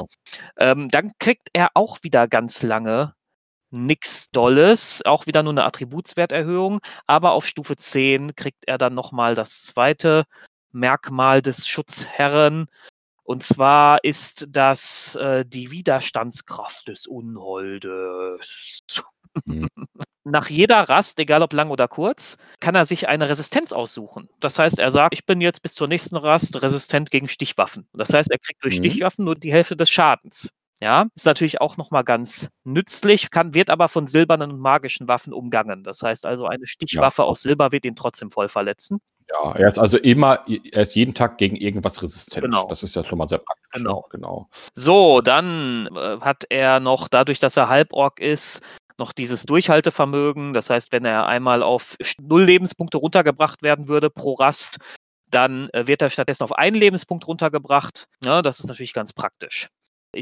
Ähm, 0.59 0.89
dann 0.91 1.13
kriegt 1.19 1.49
er 1.53 1.69
auch 1.75 1.99
wieder 2.03 2.27
ganz 2.29 2.63
lange 2.63 3.15
nichts 3.71 4.31
Dolles, 4.31 5.05
auch 5.05 5.27
wieder 5.27 5.43
nur 5.43 5.53
eine 5.53 5.65
Attributswerterhöhung, 5.65 6.81
aber 7.07 7.33
auf 7.33 7.47
Stufe 7.47 7.77
10 7.77 8.35
kriegt 8.37 8.65
er 8.67 8.79
dann 8.79 8.95
nochmal 8.95 9.35
das 9.35 9.65
zweite 9.65 10.25
Merkmal 10.73 11.43
des 11.43 11.67
Schutzherren, 11.67 12.67
und 13.27 13.43
zwar 13.43 14.05
ist 14.05 14.47
das 14.51 15.17
äh, 15.17 15.45
die 15.45 15.73
Widerstandskraft 15.73 16.87
des 16.87 17.09
Unholdes. 17.09 18.83
Mhm. 19.45 19.69
Nach 20.25 20.49
jeder 20.49 20.81
Rast, 20.89 21.19
egal 21.19 21.43
ob 21.43 21.53
lang 21.53 21.71
oder 21.71 21.89
kurz, 21.89 22.37
kann 22.61 22.75
er 22.75 22.85
sich 22.85 23.09
eine 23.09 23.29
Resistenz 23.29 23.73
aussuchen. 23.73 24.29
Das 24.41 24.59
heißt, 24.59 24.79
er 24.79 24.91
sagt, 24.91 25.15
ich 25.15 25.25
bin 25.25 25.41
jetzt 25.41 25.63
bis 25.63 25.75
zur 25.75 25.89
nächsten 25.89 26.17
Rast 26.17 26.61
resistent 26.63 27.11
gegen 27.11 27.29
Stichwaffen. 27.29 27.89
Das 27.93 28.13
heißt, 28.13 28.31
er 28.31 28.39
kriegt 28.39 28.65
durch 28.65 28.79
mhm. 28.79 28.85
Stichwaffen 28.85 29.25
nur 29.25 29.35
die 29.37 29.53
Hälfte 29.53 29.77
des 29.77 29.91
Schadens. 29.91 30.49
Ja, 30.81 31.07
ist 31.15 31.27
natürlich 31.27 31.61
auch 31.61 31.79
nochmal 31.79 32.05
ganz 32.05 32.51
nützlich, 32.65 33.31
kann, 33.31 33.55
wird 33.55 33.71
aber 33.71 33.89
von 33.89 34.07
silbernen 34.07 34.53
und 34.53 34.61
magischen 34.61 35.09
Waffen 35.09 35.33
umgangen. 35.33 35.83
Das 35.83 36.03
heißt 36.03 36.27
also, 36.27 36.47
eine 36.47 36.67
Stichwaffe 36.67 37.23
ja. 37.23 37.29
aus 37.29 37.43
Silber 37.43 37.73
wird 37.73 37.87
ihn 37.87 37.97
trotzdem 37.97 38.31
voll 38.31 38.49
verletzen. 38.49 39.01
Ja, 39.29 39.53
er 39.53 39.69
ist 39.69 39.79
also 39.79 39.99
immer, 39.99 40.45
er 40.47 40.83
ist 40.83 40.95
jeden 40.95 41.15
Tag 41.15 41.39
gegen 41.39 41.57
irgendwas 41.57 42.01
resistent. 42.03 42.45
Genau. 42.45 42.67
Das 42.69 42.83
ist 42.83 42.95
ja 42.95 43.05
schon 43.05 43.19
mal 43.19 43.27
sehr 43.27 43.39
praktisch. 43.39 43.67
Genau. 43.73 44.07
genau. 44.11 44.49
So, 44.73 45.21
dann 45.21 45.89
äh, 45.97 46.21
hat 46.21 46.45
er 46.49 46.81
noch, 46.81 47.09
dadurch, 47.09 47.41
dass 47.41 47.57
er 47.57 47.69
Halborg 47.69 48.21
ist, 48.21 48.63
noch 48.99 49.13
dieses 49.13 49.45
Durchhaltevermögen. 49.45 50.55
Das 50.55 50.71
heißt, 50.71 50.93
wenn 50.93 51.05
er 51.05 51.27
einmal 51.27 51.63
auf 51.63 51.97
null 52.21 52.45
Lebenspunkte 52.45 52.99
runtergebracht 52.99 53.63
werden 53.63 53.89
würde 53.89 54.11
pro 54.11 54.35
Rast, 54.35 54.79
dann 55.29 55.69
äh, 55.71 55.87
wird 55.87 56.03
er 56.03 56.11
stattdessen 56.11 56.45
auf 56.45 56.53
einen 56.53 56.77
Lebenspunkt 56.77 57.27
runtergebracht. 57.27 58.07
Ja, 58.25 58.43
das 58.43 58.61
ist 58.61 58.67
natürlich 58.67 58.93
ganz 58.93 59.13
praktisch 59.13 59.69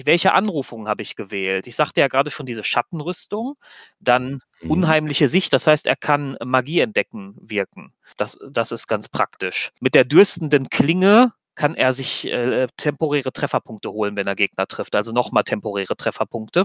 welche 0.05 0.32
Anrufungen 0.32 0.88
habe 0.88 1.03
ich 1.03 1.16
gewählt? 1.16 1.66
Ich 1.66 1.76
sagte 1.76 2.01
ja 2.01 2.09
gerade 2.09 2.30
schon 2.30 2.47
diese 2.47 2.64
Schattenrüstung, 2.64 3.55
dann 4.01 4.40
mhm. 4.61 4.70
unheimliche 4.70 5.28
Sicht, 5.28 5.53
das 5.53 5.66
heißt, 5.66 5.86
er 5.86 5.97
kann 5.97 6.36
Magie 6.45 6.80
entdecken 6.80 7.36
wirken. 7.40 7.92
Das, 8.16 8.38
das 8.51 8.72
ist 8.72 8.86
ganz 8.86 9.09
praktisch. 9.09 9.70
Mit 9.80 9.95
der 9.95 10.05
dürstenden 10.05 10.68
Klinge 10.68 11.32
kann 11.55 11.74
er 11.74 11.92
sich 11.92 12.26
äh, 12.26 12.66
temporäre 12.76 13.32
Trefferpunkte 13.32 13.90
holen, 13.90 14.16
wenn 14.16 14.26
er 14.26 14.34
Gegner 14.34 14.66
trifft, 14.66 14.97
also 14.97 15.12
nochmal 15.12 15.45
temporäre 15.45 15.97
Trefferpunkte. 15.97 16.64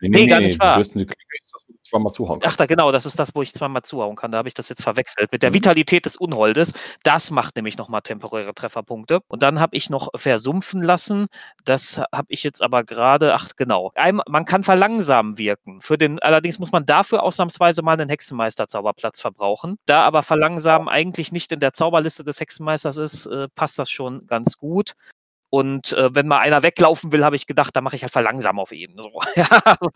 Nee, 0.00 0.08
nee, 0.08 0.20
nee 0.20 0.26
gar 0.26 0.40
nicht 0.40 0.58
wahr. 0.58 0.80
Die 0.80 0.88
Klinge 0.90 1.04
ist 1.42 1.52
das, 1.52 1.64
wo 1.66 1.72
du 1.72 1.78
zweimal 1.82 2.12
zuhauen 2.12 2.40
kannst. 2.40 2.54
Ach, 2.54 2.56
da 2.56 2.66
genau, 2.66 2.90
das 2.90 3.04
ist 3.04 3.18
das, 3.18 3.34
wo 3.34 3.42
ich 3.42 3.52
zweimal 3.52 3.82
zuhauen 3.82 4.16
kann. 4.16 4.32
Da 4.32 4.38
habe 4.38 4.48
ich 4.48 4.54
das 4.54 4.68
jetzt 4.68 4.82
verwechselt. 4.82 5.30
Mit 5.32 5.42
der 5.42 5.50
mhm. 5.50 5.54
Vitalität 5.54 6.06
des 6.06 6.16
Unholdes. 6.16 6.72
Das 7.02 7.30
macht 7.30 7.56
nämlich 7.56 7.76
nochmal 7.76 8.00
temporäre 8.00 8.54
Trefferpunkte. 8.54 9.20
Und 9.28 9.42
dann 9.42 9.60
habe 9.60 9.76
ich 9.76 9.90
noch 9.90 10.08
versumpfen 10.14 10.82
lassen. 10.82 11.26
Das 11.64 12.02
habe 12.12 12.26
ich 12.28 12.42
jetzt 12.42 12.62
aber 12.62 12.84
gerade, 12.84 13.34
ach 13.34 13.50
genau. 13.56 13.92
Ein, 13.94 14.20
man 14.26 14.44
kann 14.46 14.64
verlangsamen 14.64 15.36
wirken. 15.36 15.80
Für 15.80 15.98
den, 15.98 16.18
allerdings 16.20 16.58
muss 16.58 16.72
man 16.72 16.86
dafür 16.86 17.22
ausnahmsweise 17.22 17.82
mal 17.82 17.92
einen 17.92 18.08
Hexenmeister-Zauberplatz 18.08 19.20
verbrauchen. 19.20 19.76
Da 19.86 20.02
aber 20.02 20.22
verlangsamen 20.22 20.88
eigentlich 20.88 21.32
nicht 21.32 21.52
in 21.52 21.60
der 21.60 21.72
Zauberliste 21.72 22.24
des 22.24 22.40
Hexenmeisters 22.40 22.96
ist, 22.96 23.26
äh, 23.26 23.48
passt 23.54 23.78
das 23.78 23.90
schon 23.90 24.26
ganz 24.26 24.56
gut. 24.56 24.94
Und 25.50 25.92
äh, 25.92 26.14
wenn 26.14 26.28
mal 26.28 26.38
einer 26.38 26.62
weglaufen 26.62 27.12
will, 27.12 27.24
habe 27.24 27.36
ich 27.36 27.46
gedacht, 27.46 27.74
da 27.74 27.80
mache 27.80 27.96
ich 27.96 28.02
halt 28.02 28.12
verlangsam 28.12 28.58
auf 28.58 28.72
ihn. 28.72 28.94
So. 28.96 29.10
ja, 29.36 29.76
so. 29.80 29.90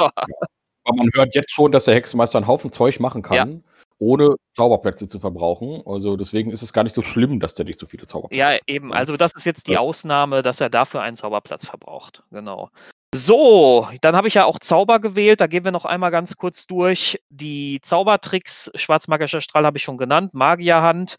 Aber 0.84 0.96
man 0.96 1.10
hört 1.14 1.34
jetzt 1.34 1.52
schon, 1.52 1.72
dass 1.72 1.84
der 1.84 1.94
Hexenmeister 1.94 2.38
einen 2.38 2.46
Haufen 2.46 2.72
Zeug 2.72 3.00
machen 3.00 3.22
kann, 3.22 3.34
ja. 3.52 3.60
ohne 3.98 4.34
Zauberplätze 4.50 5.08
zu 5.08 5.18
verbrauchen. 5.18 5.82
Also 5.86 6.16
deswegen 6.16 6.50
ist 6.50 6.62
es 6.62 6.72
gar 6.72 6.82
nicht 6.82 6.94
so 6.94 7.02
schlimm, 7.02 7.40
dass 7.40 7.54
der 7.54 7.64
nicht 7.64 7.78
so 7.78 7.86
viele 7.86 8.04
Zauberplätze 8.04 8.38
Ja, 8.38 8.58
eben. 8.66 8.92
Also 8.92 9.16
das 9.16 9.32
ist 9.34 9.44
jetzt 9.44 9.68
die 9.68 9.78
Ausnahme, 9.78 10.42
dass 10.42 10.60
er 10.60 10.68
dafür 10.68 11.00
einen 11.00 11.16
Zauberplatz 11.16 11.66
verbraucht. 11.66 12.22
Genau. 12.30 12.70
So, 13.14 13.88
dann 14.00 14.16
habe 14.16 14.26
ich 14.26 14.34
ja 14.34 14.44
auch 14.44 14.58
Zauber 14.58 14.98
gewählt. 14.98 15.40
Da 15.40 15.46
gehen 15.46 15.64
wir 15.64 15.70
noch 15.70 15.84
einmal 15.84 16.10
ganz 16.10 16.36
kurz 16.36 16.66
durch. 16.66 17.20
Die 17.30 17.80
Zaubertricks, 17.80 18.72
schwarzmagischer 18.74 19.40
Strahl 19.40 19.64
habe 19.64 19.78
ich 19.78 19.84
schon 19.84 19.98
genannt, 19.98 20.34
Magierhand, 20.34 21.14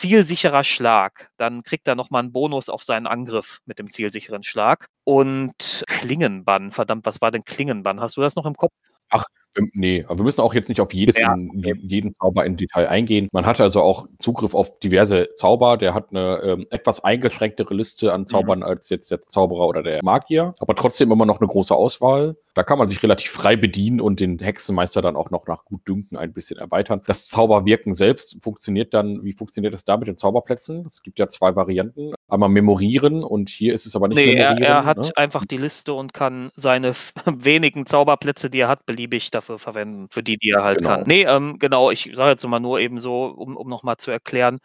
zielsicherer 0.00 0.64
Schlag. 0.64 1.30
Dann 1.36 1.62
kriegt 1.62 1.88
er 1.88 1.94
nochmal 1.94 2.22
einen 2.22 2.32
Bonus 2.32 2.68
auf 2.68 2.84
seinen 2.84 3.06
Angriff 3.06 3.60
mit 3.66 3.78
dem 3.78 3.90
zielsicheren 3.90 4.42
Schlag. 4.42 4.88
Und 5.04 5.84
Klingenbann, 5.86 6.70
verdammt, 6.70 7.06
was 7.06 7.20
war 7.20 7.30
denn 7.30 7.44
Klingenbann? 7.44 8.00
Hast 8.00 8.16
du 8.16 8.20
das 8.20 8.36
noch 8.36 8.46
im 8.46 8.54
Kopf? 8.54 8.72
Ach, 9.10 9.24
nee, 9.72 10.04
aber 10.04 10.18
wir 10.18 10.24
müssen 10.24 10.40
auch 10.40 10.54
jetzt 10.54 10.68
nicht 10.68 10.80
auf 10.80 10.92
jedes 10.92 11.18
ja. 11.18 11.34
in, 11.34 11.62
jeden 11.82 12.14
Zauber 12.14 12.44
in 12.44 12.56
Detail 12.56 12.88
eingehen. 12.88 13.28
Man 13.32 13.46
hat 13.46 13.60
also 13.60 13.82
auch 13.82 14.06
Zugriff 14.18 14.54
auf 14.54 14.78
diverse 14.80 15.28
Zauber. 15.36 15.76
Der 15.76 15.94
hat 15.94 16.08
eine 16.10 16.40
ähm, 16.42 16.66
etwas 16.70 17.02
eingeschränktere 17.02 17.74
Liste 17.74 18.12
an. 18.12 18.26
Zaubern 18.26 18.60
mhm. 18.60 18.64
als 18.64 18.90
jetzt 18.90 19.10
der 19.10 19.20
Zauberer 19.20 19.66
oder 19.66 19.82
der 19.82 20.00
Magier, 20.02 20.54
aber 20.58 20.74
trotzdem 20.74 21.10
immer 21.10 21.26
noch 21.26 21.40
eine 21.40 21.48
große 21.48 21.74
Auswahl. 21.74 22.36
Da 22.54 22.62
kann 22.62 22.78
man 22.78 22.88
sich 22.88 23.02
relativ 23.02 23.30
frei 23.30 23.54
bedienen 23.54 24.00
und 24.00 24.18
den 24.18 24.38
Hexenmeister 24.38 25.02
dann 25.02 25.14
auch 25.14 25.30
noch 25.30 25.46
nach 25.46 25.66
Gutdünken 25.66 26.16
ein 26.16 26.32
bisschen 26.32 26.58
erweitern. 26.58 27.02
Das 27.06 27.28
Zauberwirken 27.28 27.92
selbst 27.92 28.38
funktioniert 28.40 28.94
dann, 28.94 29.22
wie 29.24 29.34
funktioniert 29.34 29.74
das 29.74 29.84
da 29.84 29.98
mit 29.98 30.08
den 30.08 30.16
Zauberplätzen? 30.16 30.84
Es 30.86 31.02
gibt 31.02 31.18
ja 31.18 31.28
zwei 31.28 31.54
Varianten. 31.54 32.14
Einmal 32.28 32.48
memorieren 32.48 33.22
und 33.22 33.50
hier 33.50 33.74
ist 33.74 33.84
es 33.84 33.94
aber 33.94 34.08
nicht 34.08 34.16
nee, 34.16 34.34
memorieren. 34.34 34.62
Er, 34.62 34.68
er 34.68 34.84
hat 34.86 34.96
ne? 34.96 35.10
einfach 35.16 35.44
die 35.44 35.58
Liste 35.58 35.92
und 35.92 36.14
kann 36.14 36.50
seine 36.54 36.94
wenigen 37.26 37.84
Zauberplätze, 37.84 38.48
die 38.48 38.60
er 38.60 38.68
hat, 38.68 38.86
beliebig 38.86 39.30
dafür 39.30 39.45
verwenden, 39.58 40.08
für 40.10 40.22
die, 40.22 40.36
die 40.36 40.50
er 40.50 40.64
halt 40.64 40.78
genau. 40.78 40.90
kann. 40.90 41.04
Nee, 41.06 41.22
ähm, 41.24 41.58
genau, 41.58 41.90
ich 41.90 42.10
sage 42.14 42.30
jetzt 42.30 42.46
mal 42.46 42.60
nur 42.60 42.80
eben 42.80 42.98
so, 42.98 43.26
um, 43.26 43.56
um 43.56 43.68
nochmal 43.68 43.96
zu 43.96 44.10
erklären, 44.10 44.58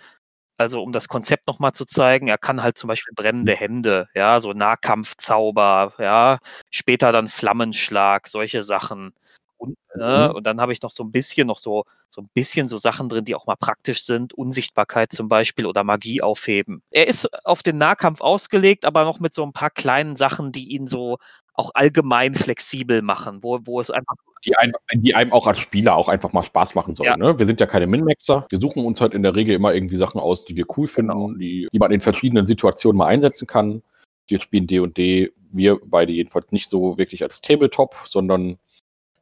also 0.57 0.83
um 0.83 0.91
das 0.91 1.07
Konzept 1.07 1.47
nochmal 1.47 1.71
zu 1.71 1.85
zeigen, 1.85 2.27
er 2.27 2.37
kann 2.37 2.61
halt 2.61 2.77
zum 2.77 2.87
Beispiel 2.87 3.13
brennende 3.15 3.55
Hände, 3.55 4.07
ja, 4.13 4.39
so 4.39 4.53
Nahkampfzauber, 4.53 5.93
ja, 5.97 6.37
später 6.69 7.11
dann 7.11 7.27
Flammenschlag, 7.27 8.27
solche 8.27 8.63
Sachen. 8.63 9.13
Und, 9.57 9.77
ne, 9.95 10.29
mhm. 10.29 10.35
und 10.35 10.43
dann 10.45 10.59
habe 10.59 10.73
ich 10.73 10.81
noch 10.81 10.91
so 10.91 11.03
ein 11.03 11.11
bisschen 11.11 11.47
noch 11.47 11.59
so, 11.59 11.85
so 12.09 12.21
ein 12.21 12.27
bisschen 12.33 12.67
so 12.67 12.77
Sachen 12.77 13.09
drin, 13.09 13.25
die 13.25 13.35
auch 13.35 13.45
mal 13.45 13.55
praktisch 13.55 14.03
sind. 14.03 14.33
Unsichtbarkeit 14.33 15.11
zum 15.11 15.29
Beispiel 15.29 15.67
oder 15.67 15.83
Magie 15.83 16.21
aufheben. 16.21 16.81
Er 16.91 17.07
ist 17.07 17.27
auf 17.45 17.61
den 17.63 17.77
Nahkampf 17.77 18.21
ausgelegt, 18.21 18.85
aber 18.85 19.03
noch 19.03 19.19
mit 19.19 19.33
so 19.33 19.43
ein 19.43 19.53
paar 19.53 19.69
kleinen 19.69 20.15
Sachen, 20.15 20.51
die 20.51 20.69
ihn 20.69 20.87
so 20.87 21.17
auch 21.53 21.71
allgemein 21.75 22.33
flexibel 22.33 23.01
machen, 23.01 23.43
wo, 23.43 23.59
wo 23.63 23.79
es 23.79 23.91
einfach. 23.91 24.15
Die, 24.45 24.55
ein, 24.55 24.73
die 24.93 25.13
einem 25.13 25.33
auch 25.33 25.45
als 25.45 25.59
Spieler 25.59 25.95
auch 25.95 26.07
einfach 26.07 26.33
mal 26.33 26.41
Spaß 26.41 26.75
machen 26.75 26.95
sollen. 26.95 27.09
Ja. 27.09 27.17
Ne? 27.17 27.37
Wir 27.37 27.45
sind 27.45 27.59
ja 27.59 27.67
keine 27.67 27.87
Min-Maxer. 27.87 28.47
Wir 28.49 28.59
suchen 28.59 28.85
uns 28.85 28.99
halt 28.99 29.13
in 29.13 29.23
der 29.23 29.35
Regel 29.35 29.55
immer 29.55 29.73
irgendwie 29.73 29.97
Sachen 29.97 30.19
aus, 30.19 30.45
die 30.45 30.57
wir 30.57 30.65
cool 30.77 30.87
finden, 30.87 31.11
genau. 31.11 31.33
die, 31.33 31.67
die 31.71 31.79
man 31.79 31.91
in 31.91 31.99
verschiedenen 31.99 32.45
Situationen 32.45 32.97
mal 32.97 33.07
einsetzen 33.07 33.47
kann. 33.47 33.83
Wir 34.27 34.41
spielen 34.41 34.65
D&D, 34.67 35.31
wir 35.51 35.79
beide 35.85 36.11
jedenfalls 36.11 36.51
nicht 36.51 36.69
so 36.69 36.97
wirklich 36.97 37.21
als 37.23 37.41
Tabletop, 37.41 37.95
sondern 38.05 38.57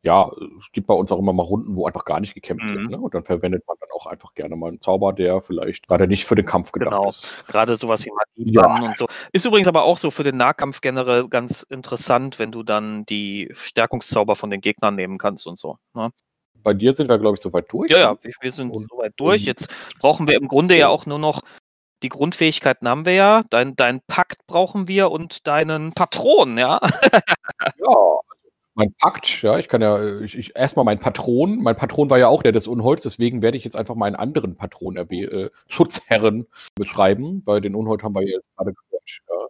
ja, 0.09 0.31
es 0.59 0.71
gibt 0.71 0.87
bei 0.87 0.93
uns 0.95 1.11
auch 1.11 1.19
immer 1.19 1.33
mal 1.33 1.43
Runden, 1.43 1.75
wo 1.75 1.85
einfach 1.85 2.03
gar 2.03 2.19
nicht 2.19 2.33
gekämpft 2.33 2.65
mhm. 2.65 2.73
wird. 2.73 2.89
Ne? 2.89 2.97
Und 2.97 3.13
dann 3.13 3.23
verwendet 3.23 3.63
man 3.67 3.77
dann 3.79 3.89
auch 3.93 4.07
einfach 4.07 4.33
gerne 4.33 4.55
mal 4.55 4.69
einen 4.69 4.81
Zauber, 4.81 5.13
der 5.13 5.39
vielleicht 5.43 5.87
gerade 5.87 6.07
nicht 6.07 6.25
für 6.25 6.33
den 6.33 6.47
Kampf 6.47 6.71
gedacht 6.71 6.93
genau. 6.93 7.09
ist. 7.09 7.45
Gerade 7.47 7.75
sowas 7.75 8.03
wie 8.05 8.09
Magie 8.09 8.53
ja. 8.55 8.83
und 8.83 8.97
so. 8.97 9.05
Ist 9.33 9.45
übrigens 9.45 9.67
aber 9.67 9.83
auch 9.83 9.99
so 9.99 10.09
für 10.09 10.23
den 10.23 10.35
Nahkampf 10.35 10.81
generell 10.81 11.27
ganz 11.27 11.61
interessant, 11.61 12.39
wenn 12.39 12.51
du 12.51 12.63
dann 12.63 13.05
die 13.05 13.51
Stärkungszauber 13.53 14.35
von 14.35 14.49
den 14.49 14.61
Gegnern 14.61 14.95
nehmen 14.95 15.19
kannst 15.19 15.45
und 15.45 15.59
so. 15.59 15.77
Ne? 15.93 16.09
Bei 16.63 16.73
dir 16.73 16.91
sind 16.93 17.07
wir, 17.07 17.19
glaube 17.19 17.35
ich, 17.35 17.41
soweit 17.41 17.71
durch. 17.71 17.91
Ja, 17.91 17.99
ja, 17.99 18.11
ne? 18.13 18.31
wir 18.41 18.51
sind 18.51 18.71
und, 18.71 18.89
soweit 18.89 19.13
durch. 19.15 19.43
Jetzt 19.43 19.71
brauchen 19.99 20.27
wir 20.27 20.37
im 20.37 20.47
Grunde 20.47 20.75
ja 20.75 20.87
auch 20.87 21.05
nur 21.05 21.19
noch 21.19 21.41
die 22.01 22.09
Grundfähigkeiten 22.09 22.87
haben 22.87 23.05
wir 23.05 23.13
ja. 23.13 23.43
Dein, 23.51 23.75
dein 23.75 24.01
Pakt 24.07 24.47
brauchen 24.47 24.87
wir 24.87 25.11
und 25.11 25.45
deinen 25.45 25.93
Patron, 25.93 26.57
ja. 26.57 26.79
ja, 27.77 28.19
mein 28.79 28.93
Pakt, 28.93 29.41
ja, 29.43 29.59
ich 29.59 29.67
kann 29.67 29.81
ja, 29.81 30.21
ich, 30.21 30.37
ich 30.37 30.55
erstmal 30.55 30.85
mein 30.85 30.99
Patron. 30.99 31.61
Mein 31.61 31.75
Patron 31.75 32.09
war 32.09 32.17
ja 32.17 32.29
auch 32.29 32.41
der 32.41 32.53
des 32.53 32.65
Unholds, 32.65 33.03
deswegen 33.03 33.41
werde 33.41 33.57
ich 33.57 33.65
jetzt 33.65 33.75
einfach 33.75 33.95
meinen 33.95 34.15
anderen 34.15 34.55
Patron 34.55 34.95
äh, 34.95 35.49
Schutzherren 35.67 36.47
beschreiben, 36.75 37.43
weil 37.45 37.59
den 37.61 37.75
Unhold 37.75 38.03
haben 38.03 38.15
wir 38.15 38.25
jetzt 38.25 38.49
gerade 38.55 38.73
gehört. 38.73 39.19
Ja. 39.27 39.47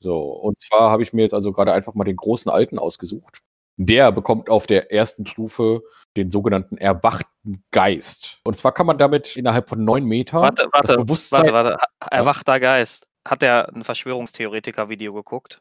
So, 0.00 0.30
und 0.30 0.60
zwar 0.60 0.90
habe 0.92 1.02
ich 1.02 1.12
mir 1.12 1.22
jetzt 1.22 1.34
also 1.34 1.52
gerade 1.52 1.72
einfach 1.72 1.94
mal 1.94 2.04
den 2.04 2.16
großen 2.16 2.50
Alten 2.50 2.78
ausgesucht. 2.78 3.40
Der 3.76 4.12
bekommt 4.12 4.48
auf 4.48 4.66
der 4.66 4.92
ersten 4.92 5.26
Stufe 5.26 5.82
den 6.16 6.30
sogenannten 6.30 6.78
erwachten 6.78 7.64
Geist. 7.72 8.40
Und 8.44 8.56
zwar 8.56 8.72
kann 8.72 8.86
man 8.86 8.98
damit 8.98 9.36
innerhalb 9.36 9.68
von 9.68 9.84
neun 9.84 10.04
Metern 10.04 10.42
warte, 10.42 10.68
warte, 10.72 10.94
das 10.94 11.04
Bewusstsein. 11.04 11.52
Warte, 11.52 11.52
warte. 11.52 11.84
Erwachter 12.10 12.60
Geist. 12.60 13.08
Hat 13.26 13.42
der 13.42 13.68
ein 13.74 13.84
Verschwörungstheoretiker-Video 13.84 15.12
geguckt? 15.12 15.60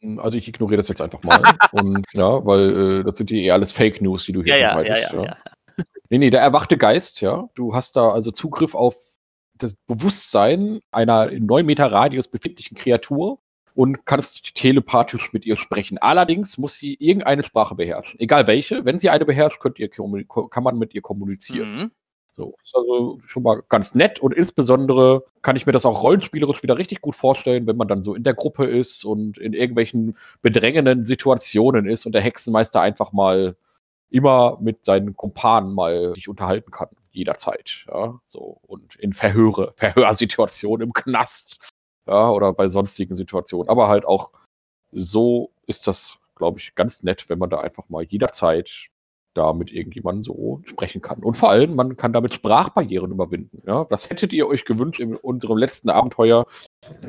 Hm, 0.00 0.18
also 0.18 0.38
ich 0.38 0.48
ignoriere 0.48 0.78
das 0.78 0.88
jetzt 0.88 1.00
einfach 1.00 1.22
mal. 1.22 1.40
und 1.72 2.06
ja, 2.12 2.44
weil 2.44 3.00
äh, 3.00 3.04
das 3.04 3.16
sind 3.16 3.30
eher 3.30 3.54
alles 3.54 3.72
Fake 3.72 4.00
News, 4.00 4.24
die 4.24 4.32
du 4.32 4.42
hier 4.42 4.58
ja, 4.58 4.68
verbreitest. 4.68 5.12
Ja, 5.12 5.18
ja, 5.18 5.24
ja. 5.24 5.30
ja. 5.30 5.36
Nee, 6.08 6.18
nee, 6.18 6.30
der 6.30 6.40
erwachte 6.40 6.78
Geist, 6.78 7.20
ja. 7.20 7.48
Du 7.56 7.74
hast 7.74 7.96
da 7.96 8.10
also 8.10 8.30
Zugriff 8.30 8.76
auf 8.76 8.94
das 9.58 9.74
Bewusstsein 9.88 10.80
einer 10.92 11.30
in 11.30 11.46
neun 11.46 11.66
Meter 11.66 11.90
Radius 11.90 12.28
befindlichen 12.28 12.76
Kreatur 12.76 13.40
und 13.74 14.06
kannst 14.06 14.54
telepathisch 14.54 15.32
mit 15.32 15.44
ihr 15.44 15.56
sprechen. 15.56 15.98
Allerdings 15.98 16.58
muss 16.58 16.76
sie 16.76 16.94
irgendeine 16.94 17.42
Sprache 17.42 17.74
beherrschen. 17.74 18.20
Egal 18.20 18.46
welche. 18.46 18.84
Wenn 18.84 18.98
sie 18.98 19.10
eine 19.10 19.24
beherrscht, 19.24 19.58
könnt 19.58 19.80
ihr, 19.80 19.88
kann 19.88 20.62
man 20.62 20.78
mit 20.78 20.94
ihr 20.94 21.02
kommunizieren. 21.02 21.74
Mhm. 21.74 21.90
So, 22.36 22.54
ist 22.62 22.76
also 22.76 23.18
schon 23.26 23.42
mal 23.42 23.62
ganz 23.70 23.94
nett 23.94 24.20
und 24.20 24.34
insbesondere 24.34 25.24
kann 25.40 25.56
ich 25.56 25.64
mir 25.64 25.72
das 25.72 25.86
auch 25.86 26.02
rollenspielerisch 26.02 26.62
wieder 26.62 26.76
richtig 26.76 27.00
gut 27.00 27.14
vorstellen, 27.14 27.66
wenn 27.66 27.78
man 27.78 27.88
dann 27.88 28.02
so 28.02 28.14
in 28.14 28.24
der 28.24 28.34
Gruppe 28.34 28.66
ist 28.66 29.04
und 29.06 29.38
in 29.38 29.54
irgendwelchen 29.54 30.18
bedrängenden 30.42 31.06
Situationen 31.06 31.86
ist 31.86 32.04
und 32.04 32.12
der 32.12 32.20
Hexenmeister 32.20 32.82
einfach 32.82 33.12
mal 33.12 33.56
immer 34.10 34.58
mit 34.60 34.84
seinen 34.84 35.16
Kumpanen 35.16 35.72
mal 35.72 36.14
sich 36.14 36.28
unterhalten 36.28 36.70
kann, 36.70 36.88
jederzeit, 37.10 37.86
ja, 37.88 38.20
so. 38.26 38.58
Und 38.66 38.96
in 38.96 39.14
Verhöre, 39.14 39.72
Verhörsituationen 39.78 40.88
im 40.88 40.92
Knast, 40.92 41.58
ja, 42.06 42.30
oder 42.30 42.52
bei 42.52 42.68
sonstigen 42.68 43.14
Situationen, 43.14 43.70
aber 43.70 43.88
halt 43.88 44.04
auch 44.04 44.30
so 44.92 45.52
ist 45.66 45.86
das, 45.86 46.18
glaube 46.34 46.58
ich, 46.58 46.74
ganz 46.74 47.02
nett, 47.02 47.30
wenn 47.30 47.38
man 47.38 47.50
da 47.50 47.60
einfach 47.60 47.88
mal 47.88 48.04
jederzeit 48.04 48.90
da 49.36 49.52
mit 49.52 49.72
irgendjemandem 49.72 50.22
so 50.22 50.62
sprechen 50.64 51.02
kann. 51.02 51.22
Und 51.22 51.36
vor 51.36 51.50
allem, 51.50 51.74
man 51.74 51.96
kann 51.96 52.12
damit 52.12 52.34
Sprachbarrieren 52.34 53.10
überwinden. 53.10 53.62
Ja? 53.66 53.86
Das 53.90 54.08
hättet 54.08 54.32
ihr 54.32 54.46
euch 54.46 54.64
gewünscht 54.64 55.00
in 55.00 55.14
unserem 55.16 55.58
letzten 55.58 55.90
Abenteuer, 55.90 56.46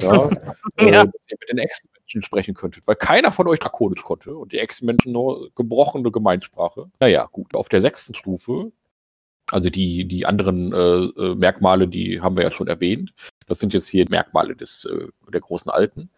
ja, 0.01 0.29
äh, 0.77 0.91
ja. 0.91 1.05
dass 1.05 1.29
ihr 1.29 1.37
mit 1.39 1.49
den 1.49 1.57
Ex-Menschen 1.57 2.23
sprechen 2.23 2.53
könntet, 2.53 2.87
weil 2.87 2.95
keiner 2.95 3.31
von 3.31 3.47
euch 3.47 3.59
Drakonisch 3.59 4.03
konnte 4.03 4.35
und 4.35 4.51
die 4.51 4.59
Ex-Menschen 4.59 5.11
nur 5.11 5.49
gebrochene 5.55 6.11
Gemeinsprache. 6.11 6.89
Naja, 6.99 7.27
gut, 7.31 7.55
auf 7.55 7.69
der 7.69 7.81
sechsten 7.81 8.13
Stufe, 8.13 8.71
also 9.51 9.69
die, 9.69 10.05
die 10.05 10.25
anderen 10.25 10.73
äh, 10.73 11.03
äh, 11.03 11.35
Merkmale, 11.35 11.87
die 11.87 12.19
haben 12.19 12.35
wir 12.35 12.43
ja 12.43 12.51
schon 12.51 12.67
erwähnt. 12.67 13.13
Das 13.45 13.59
sind 13.59 13.73
jetzt 13.73 13.87
hier 13.87 14.05
Merkmale 14.09 14.55
des, 14.55 14.85
äh, 14.85 15.07
der 15.31 15.41
großen 15.41 15.71
Alten. 15.71 16.09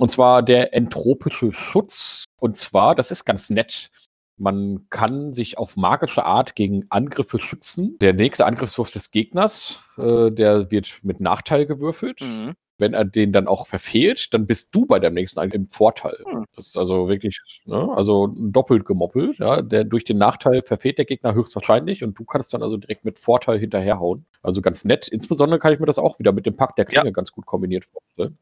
Und 0.00 0.10
zwar 0.10 0.42
der 0.42 0.74
entropische 0.74 1.52
Schutz. 1.52 2.24
Und 2.40 2.56
zwar, 2.56 2.94
das 2.94 3.10
ist 3.10 3.24
ganz 3.24 3.50
nett. 3.50 3.90
Man 4.38 4.86
kann 4.90 5.32
sich 5.32 5.58
auf 5.58 5.76
magische 5.76 6.24
Art 6.24 6.54
gegen 6.54 6.86
Angriffe 6.90 7.38
schützen. 7.38 7.96
Der 8.00 8.12
nächste 8.14 8.46
Angriffswurf 8.46 8.92
des 8.92 9.10
Gegners, 9.10 9.82
äh, 9.96 10.30
der 10.30 10.70
wird 10.70 11.00
mit 11.02 11.20
Nachteil 11.20 11.66
gewürfelt. 11.66 12.20
Mhm. 12.20 12.54
Wenn 12.80 12.94
er 12.94 13.04
den 13.04 13.32
dann 13.32 13.48
auch 13.48 13.66
verfehlt, 13.66 14.32
dann 14.32 14.46
bist 14.46 14.72
du 14.72 14.86
bei 14.86 15.00
dem 15.00 15.12
nächsten 15.12 15.40
Angriff 15.40 15.60
im 15.60 15.68
Vorteil. 15.68 16.16
Mhm. 16.24 16.44
Das 16.54 16.68
ist 16.68 16.76
also 16.76 17.08
wirklich, 17.08 17.40
ne, 17.64 17.88
also 17.96 18.28
doppelt 18.38 18.84
gemoppelt. 18.84 19.38
Ja. 19.38 19.62
Der, 19.62 19.82
durch 19.82 20.04
den 20.04 20.18
Nachteil 20.18 20.62
verfehlt 20.62 20.98
der 20.98 21.04
Gegner 21.04 21.34
höchstwahrscheinlich 21.34 22.04
und 22.04 22.16
du 22.16 22.24
kannst 22.24 22.54
dann 22.54 22.62
also 22.62 22.76
direkt 22.76 23.04
mit 23.04 23.18
Vorteil 23.18 23.58
hinterherhauen. 23.58 24.26
Also 24.42 24.62
ganz 24.62 24.84
nett. 24.84 25.08
Insbesondere 25.08 25.58
kann 25.58 25.72
ich 25.72 25.80
mir 25.80 25.86
das 25.86 25.98
auch 25.98 26.20
wieder 26.20 26.32
mit 26.32 26.46
dem 26.46 26.56
Pakt 26.56 26.78
der 26.78 26.84
Klinge 26.84 27.06
ja. 27.06 27.10
ganz 27.10 27.32
gut 27.32 27.46
kombiniert 27.46 27.84
vorstellen. 27.84 28.38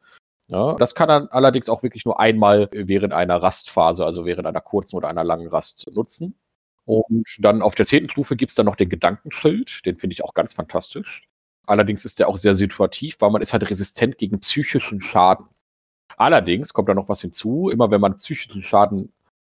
Ja, 0.48 0.74
das 0.74 0.94
kann 0.94 1.10
er 1.10 1.28
allerdings 1.32 1.68
auch 1.68 1.82
wirklich 1.82 2.04
nur 2.04 2.20
einmal 2.20 2.68
während 2.72 3.12
einer 3.12 3.42
Rastphase, 3.42 4.04
also 4.04 4.24
während 4.24 4.46
einer 4.46 4.60
kurzen 4.60 4.96
oder 4.96 5.08
einer 5.08 5.24
langen 5.24 5.48
Rast 5.48 5.86
nutzen. 5.92 6.36
Und 6.84 7.26
dann 7.40 7.62
auf 7.62 7.74
der 7.74 7.84
zehnten 7.84 8.08
Stufe 8.08 8.36
gibt 8.36 8.50
es 8.50 8.54
dann 8.54 8.66
noch 8.66 8.76
den 8.76 8.88
Gedankenschild, 8.88 9.84
den 9.86 9.96
finde 9.96 10.14
ich 10.14 10.22
auch 10.22 10.34
ganz 10.34 10.52
fantastisch. 10.54 11.28
Allerdings 11.66 12.04
ist 12.04 12.20
der 12.20 12.28
auch 12.28 12.36
sehr 12.36 12.54
situativ, 12.54 13.16
weil 13.18 13.30
man 13.30 13.42
ist 13.42 13.52
halt 13.52 13.68
resistent 13.68 14.18
gegen 14.18 14.38
psychischen 14.38 15.00
Schaden. 15.00 15.48
Allerdings 16.16 16.72
kommt 16.72 16.88
da 16.88 16.94
noch 16.94 17.08
was 17.08 17.20
hinzu, 17.20 17.68
immer 17.68 17.90
wenn 17.90 18.00
man 18.00 18.16
psychischen 18.16 18.62
Schaden 18.62 19.12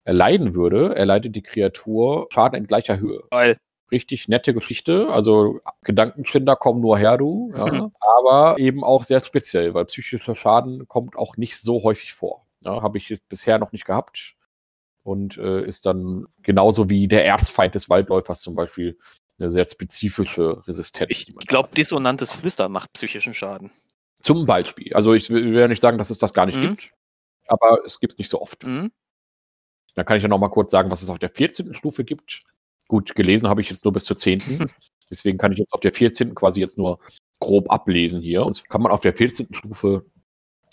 erleiden 0.04 0.54
würde, 0.54 0.94
erleidet 0.94 1.34
die 1.34 1.42
Kreatur 1.42 2.28
Schaden 2.30 2.56
in 2.56 2.68
gleicher 2.68 3.00
Höhe. 3.00 3.24
Geil. 3.32 3.56
Richtig 3.90 4.28
nette 4.28 4.52
Geschichte. 4.52 5.08
Also 5.08 5.60
Gedankenschinder 5.82 6.56
kommen 6.56 6.80
nur 6.80 6.98
her, 6.98 7.16
du. 7.16 7.52
Ja. 7.56 7.90
aber 8.00 8.58
eben 8.58 8.82
auch 8.82 9.04
sehr 9.04 9.20
speziell, 9.20 9.74
weil 9.74 9.84
psychischer 9.84 10.34
Schaden 10.34 10.88
kommt 10.88 11.16
auch 11.16 11.36
nicht 11.36 11.58
so 11.58 11.82
häufig 11.82 12.12
vor. 12.12 12.46
Ja, 12.60 12.82
Habe 12.82 12.98
ich 12.98 13.14
bisher 13.28 13.58
noch 13.58 13.72
nicht 13.72 13.84
gehabt. 13.84 14.34
Und 15.02 15.38
äh, 15.38 15.64
ist 15.64 15.86
dann 15.86 16.26
genauso 16.42 16.90
wie 16.90 17.06
der 17.06 17.24
Erzfeind 17.24 17.76
des 17.76 17.88
Waldläufers 17.88 18.40
zum 18.40 18.56
Beispiel 18.56 18.98
eine 19.38 19.50
sehr 19.50 19.64
spezifische 19.64 20.66
Resistenz. 20.66 21.10
Ich 21.10 21.36
glaube, 21.46 21.68
dissonantes 21.76 22.32
Flüstern 22.32 22.72
macht 22.72 22.92
psychischen 22.94 23.34
Schaden. 23.34 23.70
Zum 24.20 24.46
Beispiel. 24.46 24.92
Also 24.94 25.14
ich 25.14 25.30
will 25.30 25.56
ja 25.56 25.68
nicht 25.68 25.80
sagen, 25.80 25.98
dass 25.98 26.10
es 26.10 26.18
das 26.18 26.34
gar 26.34 26.46
nicht 26.46 26.58
mhm. 26.58 26.70
gibt, 26.70 26.90
aber 27.46 27.84
es 27.84 28.00
gibt 28.00 28.14
es 28.14 28.18
nicht 28.18 28.30
so 28.30 28.40
oft. 28.40 28.66
Mhm. 28.66 28.90
Dann 29.94 30.04
kann 30.04 30.16
ich 30.16 30.22
ja 30.22 30.28
noch 30.28 30.38
mal 30.38 30.48
kurz 30.48 30.70
sagen, 30.70 30.90
was 30.90 31.02
es 31.02 31.08
auf 31.08 31.18
der 31.18 31.30
14. 31.30 31.74
Stufe 31.74 32.04
gibt. 32.04 32.42
Gut, 32.88 33.14
gelesen 33.14 33.48
habe 33.48 33.60
ich 33.60 33.70
jetzt 33.70 33.84
nur 33.84 33.92
bis 33.92 34.04
zur 34.04 34.16
10. 34.16 34.40
Deswegen 35.10 35.38
kann 35.38 35.52
ich 35.52 35.58
jetzt 35.58 35.72
auf 35.72 35.80
der 35.80 35.92
14. 35.92 36.34
quasi 36.34 36.60
jetzt 36.60 36.78
nur 36.78 36.98
grob 37.40 37.70
ablesen 37.70 38.20
hier. 38.20 38.44
Und 38.44 38.68
kann 38.68 38.82
man 38.82 38.92
auf 38.92 39.00
der 39.00 39.14
14. 39.14 39.54
Stufe 39.54 40.04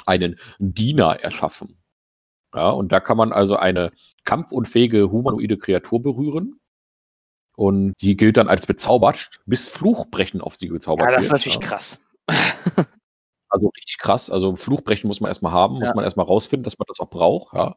einen 0.05 0.39
Diener 0.59 1.19
erschaffen. 1.21 1.77
Ja, 2.55 2.69
und 2.69 2.91
da 2.91 2.99
kann 2.99 3.17
man 3.17 3.31
also 3.31 3.55
eine 3.55 3.91
kampfunfähige 4.25 5.11
humanoide 5.11 5.57
Kreatur 5.57 6.01
berühren. 6.01 6.59
Und 7.55 7.93
die 8.01 8.15
gilt 8.17 8.37
dann 8.37 8.47
als 8.47 8.65
bezaubert, 8.65 9.29
bis 9.45 9.69
Fluchbrechen 9.69 10.41
auf 10.41 10.55
sie 10.55 10.67
gezaubert 10.67 11.07
wird. 11.07 11.11
Ja, 11.11 11.17
das 11.17 11.25
ist 11.27 11.31
natürlich 11.31 11.59
ja. 11.61 11.67
krass. 11.67 11.99
Also 13.49 13.67
richtig 13.67 13.99
krass. 13.99 14.31
Also 14.31 14.55
Fluchbrechen 14.55 15.07
muss 15.07 15.21
man 15.21 15.29
erstmal 15.29 15.51
haben, 15.51 15.75
muss 15.75 15.93
man 15.93 16.03
erstmal 16.03 16.25
rausfinden, 16.25 16.63
dass 16.63 16.79
man 16.79 16.87
das 16.87 16.99
auch 16.99 17.11
braucht, 17.11 17.53
ja. 17.53 17.75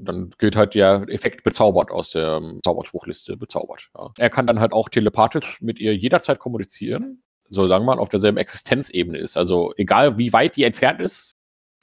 Dann 0.00 0.30
gilt 0.38 0.56
halt 0.56 0.74
der 0.74 1.04
Effekt 1.08 1.44
bezaubert 1.44 1.90
aus 1.90 2.10
der 2.10 2.38
ähm, 2.38 2.60
Zauberspruchliste, 2.64 3.36
bezaubert. 3.36 3.90
Ja. 3.96 4.10
Er 4.18 4.30
kann 4.30 4.46
dann 4.46 4.60
halt 4.60 4.72
auch 4.72 4.88
telepathisch 4.88 5.60
mit 5.60 5.78
ihr 5.78 5.94
jederzeit 5.96 6.40
kommunizieren, 6.40 7.22
solange 7.48 7.84
man 7.84 7.98
auf 7.98 8.08
derselben 8.08 8.38
Existenzebene 8.38 9.18
ist. 9.18 9.36
Also 9.36 9.72
egal 9.76 10.18
wie 10.18 10.32
weit 10.32 10.56
die 10.56 10.64
entfernt 10.64 11.00
ist, 11.00 11.34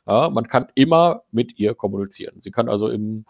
ja, 0.07 0.30
man 0.30 0.47
kann 0.47 0.68
immer 0.76 1.24
mit 1.32 1.57
ihr 1.57 1.74
kommunizieren. 1.74 2.39
Sie 2.41 2.51
kann 2.51 2.68
also 2.68 2.89
im, 2.89 3.26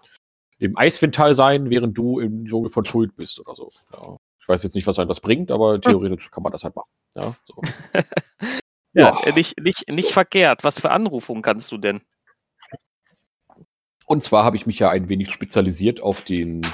im 0.58 0.78
Eiswindtal 0.78 1.34
sein, 1.34 1.70
während 1.70 1.98
du 1.98 2.20
im 2.20 2.46
Dschungel 2.46 2.72
von 2.72 2.86
Schuld 2.86 3.16
bist 3.16 3.40
oder 3.40 3.54
so. 3.56 3.70
Ja. 3.94 4.18
Ich 4.40 4.48
weiß 4.48 4.64
jetzt 4.64 4.74
nicht, 4.74 4.88
was 4.88 4.98
einem 4.98 5.10
das 5.10 5.20
bringt, 5.20 5.52
aber 5.52 5.80
theoretisch 5.80 6.32
kann 6.32 6.42
man 6.44 6.52
das 6.52 6.64
halt 6.64 6.76
machen. 6.76 6.90
Ja, 7.16 7.36
so. 7.44 7.62
ja 8.94 9.16
nicht, 9.36 9.60
nicht, 9.60 9.90
nicht 9.90 10.12
verkehrt. 10.12 10.64
Was 10.64 10.80
für 10.80 10.90
Anrufungen 10.90 11.44
kannst 11.44 11.72
du 11.72 11.78
denn? 11.78 12.02
Und 14.12 14.24
zwar 14.24 14.44
habe 14.44 14.58
ich 14.58 14.66
mich 14.66 14.78
ja 14.78 14.90
ein 14.90 15.08
wenig 15.08 15.32
spezialisiert 15.32 16.02
auf 16.02 16.22
den 16.22 16.68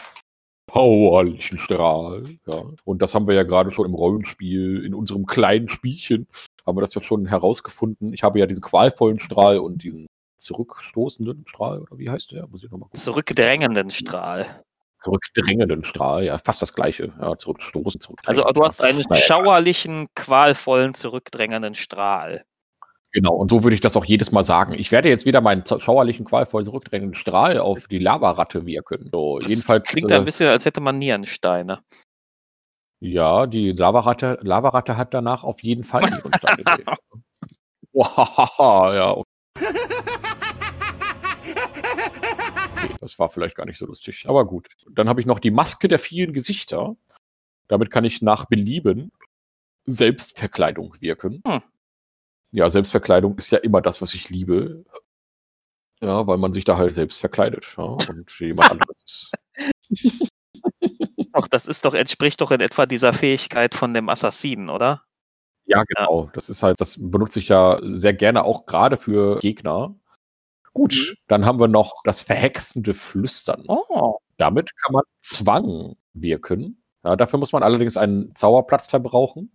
powerlichen 0.66 1.60
Strahl. 1.60 2.24
Ja. 2.48 2.64
Und 2.84 3.04
das 3.04 3.14
haben 3.14 3.28
wir 3.28 3.36
ja 3.36 3.44
gerade 3.44 3.70
schon 3.70 3.86
im 3.86 3.94
Rollenspiel, 3.94 4.84
in 4.84 4.96
unserem 4.96 5.28
kleinen 5.28 5.70
Spielchen, 5.70 6.26
haben 6.66 6.76
wir 6.76 6.82
das 6.82 6.96
ja 6.96 7.04
schon 7.04 7.28
herausgefunden. 7.28 8.12
Ich 8.12 8.24
habe 8.24 8.40
ja 8.40 8.48
diesen 8.48 8.64
qualvollen 8.64 9.20
Strahl 9.20 9.60
und 9.60 9.84
diesen 9.84 10.08
zurückstoßenden 10.38 11.46
Strahl, 11.48 11.82
oder 11.82 12.00
wie 12.00 12.10
heißt 12.10 12.32
der? 12.32 12.48
Muss 12.48 12.64
ich 12.64 12.72
nochmal. 12.72 12.90
Zurückdrängenden 12.94 13.92
Strahl. 13.92 14.48
Zurückdrängenden 15.00 15.84
Strahl, 15.84 16.26
ja, 16.26 16.40
fast 16.40 16.64
das 16.64 16.74
gleiche. 16.74 17.14
Ja, 17.22 17.38
zurückstoßen, 17.38 18.02
Also 18.26 18.42
du 18.46 18.64
hast 18.64 18.82
einen 18.82 19.04
schauerlichen, 19.14 20.08
qualvollen, 20.16 20.96
zurückdrängenden 20.96 21.76
Strahl. 21.76 22.46
Genau, 23.18 23.34
und 23.34 23.50
so 23.50 23.64
würde 23.64 23.74
ich 23.74 23.82
das 23.82 23.98
auch 23.98 24.06
jedes 24.06 24.32
Mal 24.32 24.44
sagen. 24.44 24.74
Ich 24.74 24.92
werde 24.92 25.10
jetzt 25.10 25.26
wieder 25.26 25.42
meinen 25.42 25.64
schauerlichen, 25.66 26.24
qualvollen 26.24 26.66
zurückdrängenden 26.66 27.16
Strahl 27.16 27.58
auf 27.58 27.86
die 27.86 27.98
Lavaratte 27.98 28.68
wirken. 28.68 29.10
So, 29.12 29.40
das 29.40 29.50
jedenfalls, 29.50 29.88
klingt 29.88 30.12
äh, 30.12 30.18
ein 30.18 30.24
bisschen, 30.24 30.50
als 30.50 30.66
hätte 30.66 30.82
man 30.82 31.00
Nierensteine. 31.00 31.80
Ja, 33.00 33.48
die 33.48 33.72
Lavaratte, 33.72 34.38
Lavaratte 34.44 34.98
hat 34.98 35.16
danach 35.16 35.44
auf 35.44 35.64
jeden 35.64 35.84
Fall 35.84 36.02
Nierensteine. 36.02 36.64
wow, 37.92 38.94
ja, 38.94 39.12
okay. 39.14 39.24
okay. 42.76 42.94
Das 43.02 43.18
war 43.18 43.30
vielleicht 43.30 43.56
gar 43.56 43.66
nicht 43.66 43.80
so 43.80 43.88
lustig, 43.88 44.26
aber 44.28 44.46
gut. 44.46 44.68
Dann 44.92 45.10
habe 45.10 45.22
ich 45.22 45.26
noch 45.26 45.40
die 45.40 45.50
Maske 45.50 45.88
der 45.88 45.98
vielen 45.98 46.34
Gesichter. 46.34 46.96
Damit 47.68 47.90
kann 47.90 48.06
ich 48.06 48.22
nach 48.22 48.46
Belieben 48.46 49.12
Selbstverkleidung 49.88 50.94
wirken. 51.00 51.42
Hm 51.48 51.64
ja, 52.52 52.70
Selbstverkleidung 52.70 53.38
ist 53.38 53.52
ja 53.52 53.60
immer 53.60 53.82
das, 53.82 54.02
was 54.02 54.14
ich 54.14 54.30
liebe. 54.30 54.86
Ja, 56.02 56.28
weil 56.28 56.38
man 56.38 56.54
sich 56.54 56.66
da 56.66 56.78
halt 56.78 56.94
selbst 56.94 57.20
verkleidet. 57.20 57.76
Ja, 57.78 57.84
und 57.84 58.32
jemand 58.40 58.72
anderes. 58.72 59.32
Doch, 61.34 61.48
das 61.48 61.68
ist 61.68 61.86
doch, 61.86 61.94
entspricht 61.94 62.42
doch 62.42 62.52
in 62.52 62.62
etwa 62.62 62.86
dieser 62.86 63.14
Fähigkeit 63.14 63.76
von 63.76 63.94
dem 63.94 64.10
Assassinen, 64.10 64.70
oder? 64.70 65.04
Ja, 65.66 65.84
genau. 65.84 66.26
Ja. 66.26 66.32
Das 66.34 66.50
ist 66.50 66.64
halt, 66.64 66.80
das 66.80 66.98
benutze 67.00 67.40
ich 67.40 67.50
ja 67.50 67.80
sehr 67.84 68.14
gerne 68.14 68.44
auch 68.44 68.66
gerade 68.66 68.98
für 68.98 69.40
Gegner. 69.40 69.96
Gut, 70.74 70.94
mhm. 70.94 71.16
dann 71.28 71.46
haben 71.46 71.60
wir 71.60 71.68
noch 71.68 72.04
das 72.04 72.22
verhexende 72.22 72.94
Flüstern. 72.94 73.66
Oh. 73.68 74.18
Damit 74.38 74.76
kann 74.78 74.94
man 74.94 75.04
Zwang 75.22 75.96
wirken. 76.14 76.84
Ja, 77.04 77.16
dafür 77.16 77.40
muss 77.40 77.52
man 77.52 77.64
allerdings 77.64 77.98
einen 77.98 78.34
Zauberplatz 78.36 78.88
verbrauchen. 78.88 79.52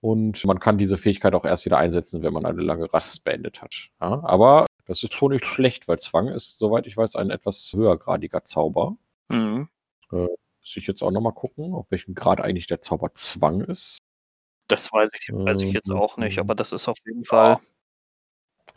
Und 0.00 0.44
man 0.44 0.60
kann 0.60 0.78
diese 0.78 0.96
Fähigkeit 0.96 1.34
auch 1.34 1.44
erst 1.44 1.64
wieder 1.64 1.78
einsetzen, 1.78 2.22
wenn 2.22 2.32
man 2.32 2.46
eine 2.46 2.62
lange 2.62 2.92
Rast 2.92 3.24
beendet 3.24 3.62
hat. 3.62 3.90
Ja, 4.00 4.22
aber 4.22 4.66
das 4.86 5.02
ist 5.02 5.12
schon 5.12 5.32
nicht 5.32 5.44
schlecht, 5.44 5.88
weil 5.88 5.98
Zwang 5.98 6.28
ist, 6.28 6.58
soweit 6.58 6.86
ich 6.86 6.96
weiß, 6.96 7.16
ein 7.16 7.30
etwas 7.30 7.72
höhergradiger 7.74 8.44
Zauber. 8.44 8.96
Mhm. 9.28 9.68
Äh, 10.12 10.16
muss 10.16 10.76
ich 10.76 10.86
jetzt 10.86 11.02
auch 11.02 11.10
nochmal 11.10 11.32
gucken, 11.32 11.74
auf 11.74 11.90
welchem 11.90 12.14
Grad 12.14 12.40
eigentlich 12.40 12.68
der 12.68 12.80
Zauber 12.80 13.12
Zwang 13.14 13.60
ist. 13.62 13.98
Das 14.68 14.92
weiß 14.92 15.10
ich, 15.18 15.30
weiß 15.32 15.62
ich 15.62 15.72
jetzt 15.72 15.90
auch 15.90 16.16
nicht, 16.16 16.38
aber 16.38 16.54
das 16.54 16.72
ist 16.72 16.88
auf 16.88 16.98
jeden 17.06 17.24
Fall. 17.24 17.58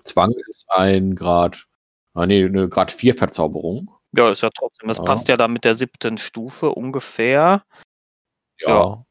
Zwang 0.03 0.34
ist 0.47 0.65
ein 0.69 1.15
Grad, 1.15 1.67
ah 2.13 2.26
nee, 2.26 2.45
eine 2.45 2.67
Grad 2.67 2.91
4 2.91 3.13
Verzauberung. 3.13 3.93
Ja, 4.13 4.32
ist 4.32 4.41
ja 4.41 4.49
trotzdem. 4.57 4.88
Das 4.88 4.97
ja. 4.97 5.03
passt 5.03 5.28
ja 5.28 5.38
dann 5.38 5.53
mit 5.53 5.65
der 5.65 5.76
siebten 5.76 6.17
Stufe 6.17 6.72
ungefähr. 6.72 7.63
Ja. 8.59 8.69
ja. 8.69 9.05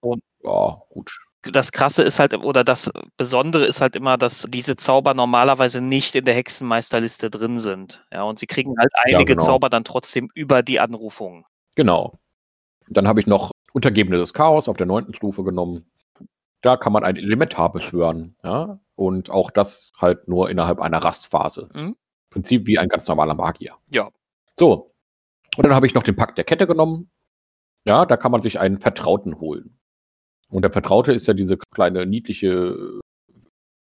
Und 0.00 0.22
ja, 0.42 0.82
gut 0.90 1.10
das 1.52 1.72
Krasse 1.72 2.02
ist 2.02 2.18
halt, 2.18 2.34
oder 2.36 2.64
das 2.64 2.90
Besondere 3.16 3.64
ist 3.64 3.80
halt 3.80 3.96
immer, 3.96 4.16
dass 4.16 4.46
diese 4.48 4.76
Zauber 4.76 5.14
normalerweise 5.14 5.80
nicht 5.80 6.14
in 6.14 6.24
der 6.24 6.34
Hexenmeisterliste 6.34 7.30
drin 7.30 7.58
sind. 7.58 8.04
Ja, 8.12 8.22
und 8.24 8.38
sie 8.38 8.46
kriegen 8.46 8.74
halt 8.78 8.90
einige 8.94 9.18
ja, 9.18 9.24
genau. 9.24 9.42
Zauber 9.42 9.70
dann 9.70 9.84
trotzdem 9.84 10.30
über 10.34 10.62
die 10.62 10.80
Anrufungen. 10.80 11.44
Genau. 11.76 12.18
Dann 12.88 13.08
habe 13.08 13.20
ich 13.20 13.26
noch 13.26 13.52
Untergebene 13.72 14.18
des 14.18 14.32
Chaos 14.32 14.68
auf 14.68 14.76
der 14.76 14.86
neunten 14.86 15.14
Stufe 15.14 15.44
genommen. 15.44 15.90
Da 16.62 16.76
kann 16.76 16.92
man 16.92 17.04
ein 17.04 17.16
Elementar 17.16 17.72
beschwören. 17.72 18.36
Ja? 18.42 18.78
Und 18.94 19.30
auch 19.30 19.50
das 19.50 19.92
halt 19.98 20.28
nur 20.28 20.48
innerhalb 20.50 20.80
einer 20.80 20.98
Rastphase. 20.98 21.68
Mhm. 21.74 21.96
Prinzip 22.30 22.66
wie 22.66 22.78
ein 22.78 22.88
ganz 22.88 23.06
normaler 23.08 23.34
Magier. 23.34 23.74
Ja. 23.88 24.10
So. 24.58 24.94
Und 25.56 25.64
dann 25.64 25.74
habe 25.74 25.86
ich 25.86 25.94
noch 25.94 26.02
den 26.02 26.16
Pakt 26.16 26.38
der 26.38 26.44
Kette 26.44 26.66
genommen. 26.66 27.10
Ja, 27.84 28.04
da 28.04 28.16
kann 28.16 28.32
man 28.32 28.40
sich 28.40 28.58
einen 28.58 28.80
Vertrauten 28.80 29.38
holen. 29.38 29.78
Und 30.48 30.62
der 30.62 30.72
Vertraute 30.72 31.12
ist 31.12 31.26
ja 31.26 31.34
diese 31.34 31.58
kleine 31.58 32.06
niedliche 32.06 33.00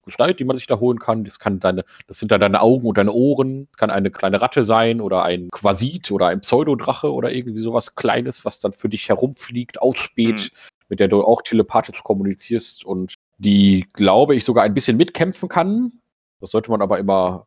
Gestalt, 0.04 0.40
die 0.40 0.44
man 0.44 0.56
sich 0.56 0.66
da 0.66 0.80
holen 0.80 0.98
kann. 0.98 1.24
Das 1.24 1.38
kann 1.38 1.60
deine, 1.60 1.84
das 2.06 2.18
sind 2.18 2.32
dann 2.32 2.40
deine 2.40 2.60
Augen 2.60 2.86
und 2.86 2.98
deine 2.98 3.12
Ohren. 3.12 3.68
Das 3.70 3.78
kann 3.78 3.90
eine 3.90 4.10
kleine 4.10 4.40
Ratte 4.40 4.64
sein 4.64 5.00
oder 5.00 5.22
ein 5.22 5.48
Quasit 5.50 6.10
oder 6.10 6.28
ein 6.28 6.40
Pseudodrache 6.40 7.12
oder 7.12 7.32
irgendwie 7.32 7.60
sowas 7.60 7.94
Kleines, 7.94 8.44
was 8.44 8.60
dann 8.60 8.72
für 8.72 8.88
dich 8.88 9.08
herumfliegt, 9.08 9.80
ausspäht, 9.80 10.52
mhm. 10.52 10.76
mit 10.88 11.00
der 11.00 11.08
du 11.08 11.22
auch 11.22 11.42
telepathisch 11.42 12.02
kommunizierst 12.02 12.84
und 12.84 13.14
die, 13.38 13.86
glaube 13.92 14.34
ich, 14.36 14.44
sogar 14.44 14.64
ein 14.64 14.74
bisschen 14.74 14.96
mitkämpfen 14.96 15.48
kann. 15.48 15.92
Das 16.40 16.50
sollte 16.50 16.70
man 16.70 16.82
aber 16.82 16.98
immer 16.98 17.46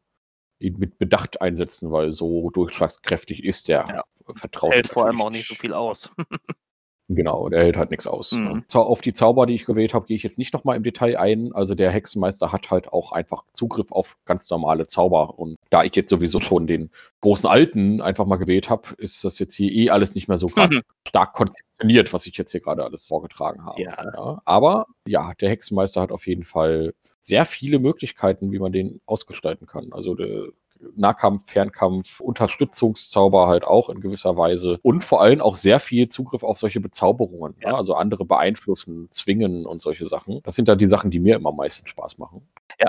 mit 0.60 0.98
Bedacht 0.98 1.42
einsetzen, 1.42 1.92
weil 1.92 2.12
so 2.12 2.50
durchschlagskräftig 2.52 3.44
ist 3.44 3.68
der 3.68 3.86
ja. 3.88 4.04
Vertraute. 4.36 4.76
Hält 4.76 4.88
vor 4.88 5.06
allem 5.06 5.22
auch 5.22 5.30
nicht 5.30 5.48
so 5.48 5.56
viel 5.56 5.74
aus. 5.74 6.16
Genau, 7.10 7.50
der 7.50 7.64
hält 7.64 7.78
halt 7.78 7.92
nichts 7.92 8.08
aus. 8.08 8.32
Mhm. 8.32 8.64
Auf 8.74 9.02
die 9.02 9.12
Zauber, 9.12 9.46
die 9.46 9.56
ich 9.56 9.66
gewählt 9.66 9.94
habe, 9.94 10.06
gehe 10.06 10.16
ich 10.16 10.24
jetzt 10.24 10.38
nicht 10.38 10.54
nochmal 10.54 10.78
im 10.78 10.84
Detail 10.84 11.18
ein. 11.18 11.52
Also 11.54 11.76
der 11.76 11.92
Hexenmeister 11.92 12.52
hat 12.52 12.72
halt 12.72 12.94
auch 12.94 13.12
einfach 13.12 13.44
Zugriff 13.52 13.92
auf 13.92 14.18
ganz 14.26 14.50
normale 14.50 14.88
Zauber. 14.88 15.38
Und 15.38 15.58
da 15.70 15.84
ich 15.84 15.96
jetzt 15.96 16.10
sowieso 16.10 16.40
schon 16.40 16.66
den 16.66 16.92
großen 17.22 17.50
Alten 17.50 18.02
einfach 18.02 18.26
mal 18.26 18.38
gewählt 18.38 18.70
habe, 18.70 18.90
ist 18.98 19.24
das 19.24 19.38
jetzt 19.40 19.54
hier 19.54 19.72
eh 19.72 19.90
alles 19.90 20.16
nicht 20.16 20.30
mehr 20.30 20.38
so 20.38 20.48
mhm. 20.56 20.82
stark 21.08 21.34
konzeptioniert, 21.34 22.14
was 22.14 22.26
ich 22.26 22.38
jetzt 22.38 22.52
hier 22.52 22.62
gerade 22.62 22.84
alles 22.84 23.06
vorgetragen 23.06 23.66
habe. 23.66 23.82
Ja. 23.82 23.94
Ja, 24.04 24.42
aber 24.46 24.88
ja, 25.06 25.34
der 25.40 25.50
Hexenmeister 25.50 26.02
hat 26.02 26.12
auf 26.12 26.26
jeden 26.26 26.44
Fall 26.44 26.94
sehr 27.20 27.46
viele 27.46 27.80
Möglichkeiten, 27.80 28.52
wie 28.52 28.60
man 28.60 28.72
den 28.72 29.02
ausgestalten 29.06 29.68
kann. 29.68 29.92
Also 29.92 30.16
der 30.16 30.48
Nahkampf, 30.96 31.46
Fernkampf, 31.46 32.20
Unterstützungszauber 32.20 33.48
halt 33.48 33.64
auch 33.64 33.90
in 33.90 34.00
gewisser 34.02 34.38
Weise 34.38 34.80
und 34.82 35.04
vor 35.04 35.22
allem 35.22 35.42
auch 35.42 35.56
sehr 35.56 35.80
viel 35.80 36.08
Zugriff 36.10 36.44
auf 36.44 36.60
solche 36.60 36.80
Bezauberungen, 36.80 37.56
ja. 37.62 37.70
Ja, 37.70 37.78
also 37.78 37.96
andere 37.96 38.26
beeinflussen, 38.26 39.08
zwingen 39.10 39.66
und 39.66 39.82
solche 39.82 40.06
Sachen. 40.06 40.42
Das 40.44 40.56
sind 40.56 40.68
da 40.68 40.76
die 40.76 40.86
Sachen, 40.86 41.12
die 41.12 41.20
mir 41.20 41.36
immer 41.36 41.50
am 41.50 41.56
meisten 41.56 41.88
Spaß 41.88 42.18
machen. 42.18 42.42
Ja, 42.80 42.88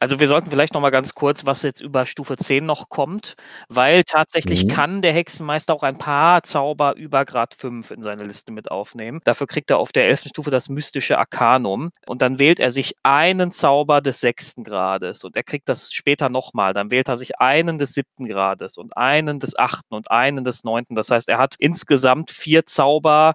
also 0.00 0.18
wir 0.18 0.26
sollten 0.26 0.50
vielleicht 0.50 0.74
noch 0.74 0.80
mal 0.80 0.90
ganz 0.90 1.14
kurz, 1.14 1.46
was 1.46 1.62
jetzt 1.62 1.80
über 1.80 2.06
Stufe 2.06 2.36
10 2.36 2.66
noch 2.66 2.88
kommt, 2.88 3.34
weil 3.68 4.04
tatsächlich 4.04 4.64
mhm. 4.64 4.68
kann 4.68 5.02
der 5.02 5.12
Hexenmeister 5.12 5.74
auch 5.74 5.82
ein 5.82 5.98
paar 5.98 6.42
Zauber 6.42 6.96
über 6.96 7.24
Grad 7.24 7.54
5 7.54 7.90
in 7.90 8.02
seine 8.02 8.24
Liste 8.24 8.52
mit 8.52 8.70
aufnehmen. 8.70 9.20
Dafür 9.24 9.46
kriegt 9.46 9.70
er 9.70 9.78
auf 9.78 9.92
der 9.92 10.08
11. 10.08 10.28
Stufe 10.30 10.50
das 10.50 10.68
mystische 10.68 11.18
Arkanum 11.18 11.90
und 12.06 12.22
dann 12.22 12.38
wählt 12.38 12.58
er 12.58 12.70
sich 12.70 12.94
einen 13.02 13.52
Zauber 13.52 14.00
des 14.00 14.20
6. 14.20 14.56
Grades 14.64 15.24
und 15.24 15.36
er 15.36 15.44
kriegt 15.44 15.68
das 15.68 15.92
später 15.92 16.28
nochmal. 16.28 16.72
Dann 16.72 16.90
wählt 16.90 17.08
er 17.08 17.16
sich 17.16 17.38
einen 17.38 17.78
des 17.78 17.94
7. 17.94 18.28
Grades 18.28 18.78
und 18.78 18.96
einen 18.96 19.40
des 19.40 19.58
8. 19.58 19.86
und 19.90 20.10
einen 20.10 20.44
des 20.44 20.64
9. 20.64 20.86
Das 20.90 21.10
heißt, 21.10 21.28
er 21.28 21.38
hat 21.38 21.54
insgesamt 21.58 22.30
vier 22.30 22.66
Zauber 22.66 23.34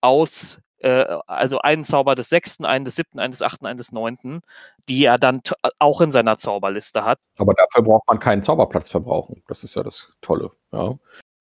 aus 0.00 0.60
äh, 0.78 1.04
also 1.26 1.58
einen 1.60 1.84
Zauber 1.84 2.14
des 2.14 2.28
sechsten, 2.28 2.64
einen 2.64 2.84
des 2.84 2.96
siebten, 2.96 3.18
einen 3.18 3.30
des 3.30 3.42
achten, 3.42 3.66
einen 3.66 3.78
des 3.78 3.92
neunten, 3.92 4.40
die 4.88 5.04
er 5.04 5.18
dann 5.18 5.40
äh, 5.62 5.68
auch 5.78 6.00
in 6.00 6.10
seiner 6.10 6.36
Zauberliste 6.38 7.04
hat. 7.04 7.18
Aber 7.38 7.54
dafür 7.54 7.82
braucht 7.82 8.06
man 8.08 8.18
keinen 8.18 8.42
Zauberplatz 8.42 8.90
verbrauchen. 8.90 9.42
Das 9.48 9.64
ist 9.64 9.74
ja 9.74 9.82
das 9.82 10.12
Tolle. 10.20 10.50
Ja. 10.72 10.94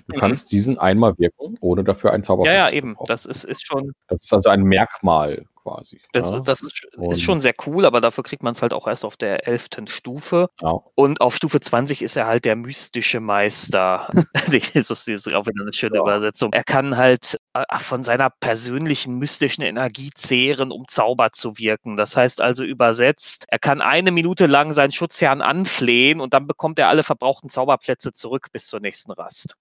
Du 0.07 0.15
mhm. 0.15 0.19
kannst 0.19 0.51
diesen 0.51 0.77
einmal 0.77 1.17
wirken, 1.17 1.57
ohne 1.61 1.83
dafür 1.83 2.13
einen 2.13 2.23
Zauberplatz 2.23 2.53
zu 2.53 2.57
Ja, 2.57 2.69
ja, 2.69 2.73
eben. 2.73 2.95
Das 3.07 3.25
ist, 3.25 3.43
ist 3.43 3.65
schon. 3.65 3.93
Das 4.07 4.23
ist 4.23 4.33
also 4.33 4.49
ein 4.49 4.63
Merkmal 4.63 5.45
quasi. 5.65 5.99
Das, 6.13 6.31
ja. 6.31 6.39
das 6.39 6.61
ist, 6.61 6.87
ist, 6.97 7.21
schon 7.21 7.41
sehr 7.41 7.53
cool, 7.65 7.85
aber 7.85 8.01
dafür 8.01 8.23
kriegt 8.23 8.43
man 8.43 8.53
es 8.53 8.61
halt 8.61 8.73
auch 8.73 8.87
erst 8.87 9.03
auf 9.03 9.17
der 9.17 9.47
11. 9.47 9.69
Stufe. 9.87 10.47
Ja. 10.61 10.79
Und 10.95 11.21
auf 11.21 11.35
Stufe 11.35 11.59
20 11.59 12.01
ist 12.01 12.15
er 12.15 12.27
halt 12.27 12.45
der 12.45 12.55
mystische 12.55 13.19
Meister. 13.19 14.07
das 14.13 15.07
ist 15.07 15.33
auch 15.33 15.47
wieder 15.47 15.61
eine 15.61 15.73
schöne 15.73 15.95
ja. 15.95 16.01
Übersetzung. 16.01 16.53
Er 16.53 16.63
kann 16.63 16.97
halt 16.97 17.39
äh, 17.53 17.63
von 17.79 18.03
seiner 18.03 18.29
persönlichen 18.29 19.15
mystischen 19.15 19.63
Energie 19.63 20.11
zehren, 20.13 20.71
um 20.71 20.87
Zauber 20.87 21.31
zu 21.31 21.57
wirken. 21.57 21.97
Das 21.97 22.15
heißt 22.15 22.41
also 22.41 22.63
übersetzt, 22.63 23.45
er 23.47 23.59
kann 23.59 23.81
eine 23.81 24.11
Minute 24.11 24.45
lang 24.45 24.71
seinen 24.71 24.91
Schutzherrn 24.91 25.41
anflehen 25.41 26.21
und 26.21 26.33
dann 26.33 26.47
bekommt 26.47 26.79
er 26.79 26.89
alle 26.89 27.03
verbrauchten 27.03 27.49
Zauberplätze 27.49 28.13
zurück 28.13 28.47
bis 28.51 28.67
zur 28.67 28.79
nächsten 28.79 29.11
Rast. 29.11 29.55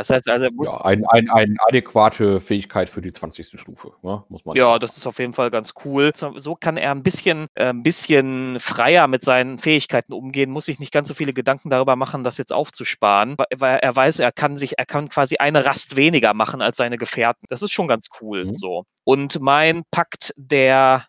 Das 0.00 0.08
heißt 0.08 0.30
also, 0.30 0.48
muss 0.50 0.66
ja, 0.66 0.80
eine 0.80 1.04
ein, 1.12 1.28
ein 1.28 1.56
adäquate 1.68 2.40
Fähigkeit 2.40 2.88
für 2.88 3.02
die 3.02 3.12
20. 3.12 3.60
Stufe, 3.60 3.92
ne? 4.02 4.24
muss 4.30 4.46
man. 4.46 4.56
Ja, 4.56 4.70
sagen. 4.70 4.80
das 4.80 4.96
ist 4.96 5.06
auf 5.06 5.18
jeden 5.18 5.34
Fall 5.34 5.50
ganz 5.50 5.74
cool. 5.84 6.10
So, 6.14 6.38
so 6.38 6.54
kann 6.54 6.78
er 6.78 6.92
ein 6.92 7.02
bisschen, 7.02 7.46
äh, 7.54 7.66
ein 7.66 7.82
bisschen 7.82 8.58
freier 8.60 9.08
mit 9.08 9.22
seinen 9.22 9.58
Fähigkeiten 9.58 10.14
umgehen, 10.14 10.50
muss 10.50 10.64
sich 10.64 10.78
nicht 10.78 10.92
ganz 10.92 11.08
so 11.08 11.14
viele 11.14 11.34
Gedanken 11.34 11.68
darüber 11.68 11.96
machen, 11.96 12.24
das 12.24 12.38
jetzt 12.38 12.52
aufzusparen, 12.52 13.36
weil 13.54 13.78
er 13.78 13.94
weiß, 13.94 14.20
er 14.20 14.32
kann 14.32 14.56
sich, 14.56 14.78
er 14.78 14.86
kann 14.86 15.10
quasi 15.10 15.36
eine 15.36 15.66
Rast 15.66 15.96
weniger 15.96 16.32
machen 16.32 16.62
als 16.62 16.78
seine 16.78 16.96
Gefährten. 16.96 17.44
Das 17.50 17.60
ist 17.60 17.72
schon 17.72 17.86
ganz 17.86 18.08
cool. 18.22 18.46
Mhm. 18.46 18.56
So. 18.56 18.84
Und 19.04 19.40
mein 19.40 19.82
Pakt 19.90 20.32
der 20.36 21.04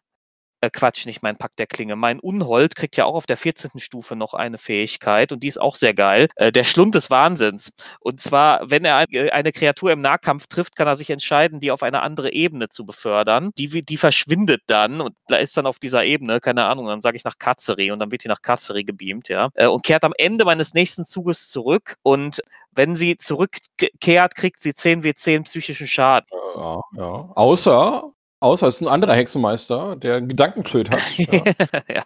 äh, 0.62 0.70
Quatsch, 0.70 1.06
nicht 1.06 1.22
mein 1.22 1.38
Pakt 1.38 1.60
der 1.60 1.68
Klinge. 1.68 1.96
Mein 1.96 2.20
Unhold 2.20 2.76
kriegt 2.76 2.96
ja 2.98 3.06
auch 3.06 3.16
auf 3.16 3.26
der 3.26 3.38
14. 3.38 3.80
Stufe 3.80 4.16
noch 4.16 4.34
eine 4.34 4.58
Fähigkeit 4.58 5.32
und 5.32 5.42
die 5.42 5.48
ist 5.48 5.60
auch 5.60 5.76
sehr 5.76 5.94
geil. 5.94 6.28
Äh, 6.36 6.52
der 6.52 6.64
Schlund 6.64 6.96
des 6.96 7.10
Wahnsinns. 7.10 7.74
Und 8.00 8.20
zwar, 8.20 8.70
wenn 8.70 8.86
er 8.86 9.06
äh, 9.10 9.32
eine 9.32 9.52
Kreatur 9.52 9.92
im 9.92 10.02
Nahkampf 10.02 10.48
trifft, 10.48 10.76
kann 10.76 10.88
er 10.88 10.96
sich 10.96 11.10
entscheiden, 11.10 11.60
die 11.60 11.72
auf 11.72 11.84
eine 11.84 12.02
andere 12.02 12.32
Ebene 12.34 12.70
zu 12.70 12.86
befördern. 12.86 13.52
Die, 13.58 13.82
die 13.82 13.98
verschwindet 13.98 14.62
dann 14.68 15.02
und 15.02 15.16
ist 15.30 15.58
dann 15.58 15.66
auf 15.66 15.80
dieser 15.80 16.06
Ebene, 16.06 16.40
keine 16.40 16.66
Ahnung, 16.66 16.88
dann 16.88 17.02
sage 17.02 17.18
ich 17.18 17.24
nach 17.24 17.38
Katzeri 17.38 17.92
und 17.92 18.00
dann 18.00 18.12
wird 18.12 18.24
die 18.24 18.28
nach 18.28 18.42
Katzeri 18.42 18.84
gebeamt, 18.84 19.30
ja. 19.30 19.50
Äh, 19.56 19.68
und 19.68 19.84
kehrt 19.84 20.04
am 20.04 20.14
Ende 20.18 20.46
meines 20.46 20.74
nächsten 20.74 21.06
Zuges 21.06 21.50
zurück 21.50 21.96
und 22.04 22.42
wenn 22.74 22.96
sie 22.96 23.18
zurückkehrt, 23.18 24.36
kriegt 24.36 24.62
sie 24.62 24.74
10 24.74 25.04
W10 25.04 25.44
psychischen 25.44 25.88
Schaden. 25.88 26.28
Ja, 26.56 26.82
ja. 26.96 27.30
Außer 27.36 28.14
Außer 28.42 28.68
es 28.68 28.76
ist 28.76 28.82
ein 28.82 28.88
anderer 28.88 29.14
Hexenmeister, 29.14 29.96
der 29.96 30.16
einen 30.16 30.28
Gedankenklöt 30.28 30.90
hat. 30.90 31.02
Ja. 31.88 32.04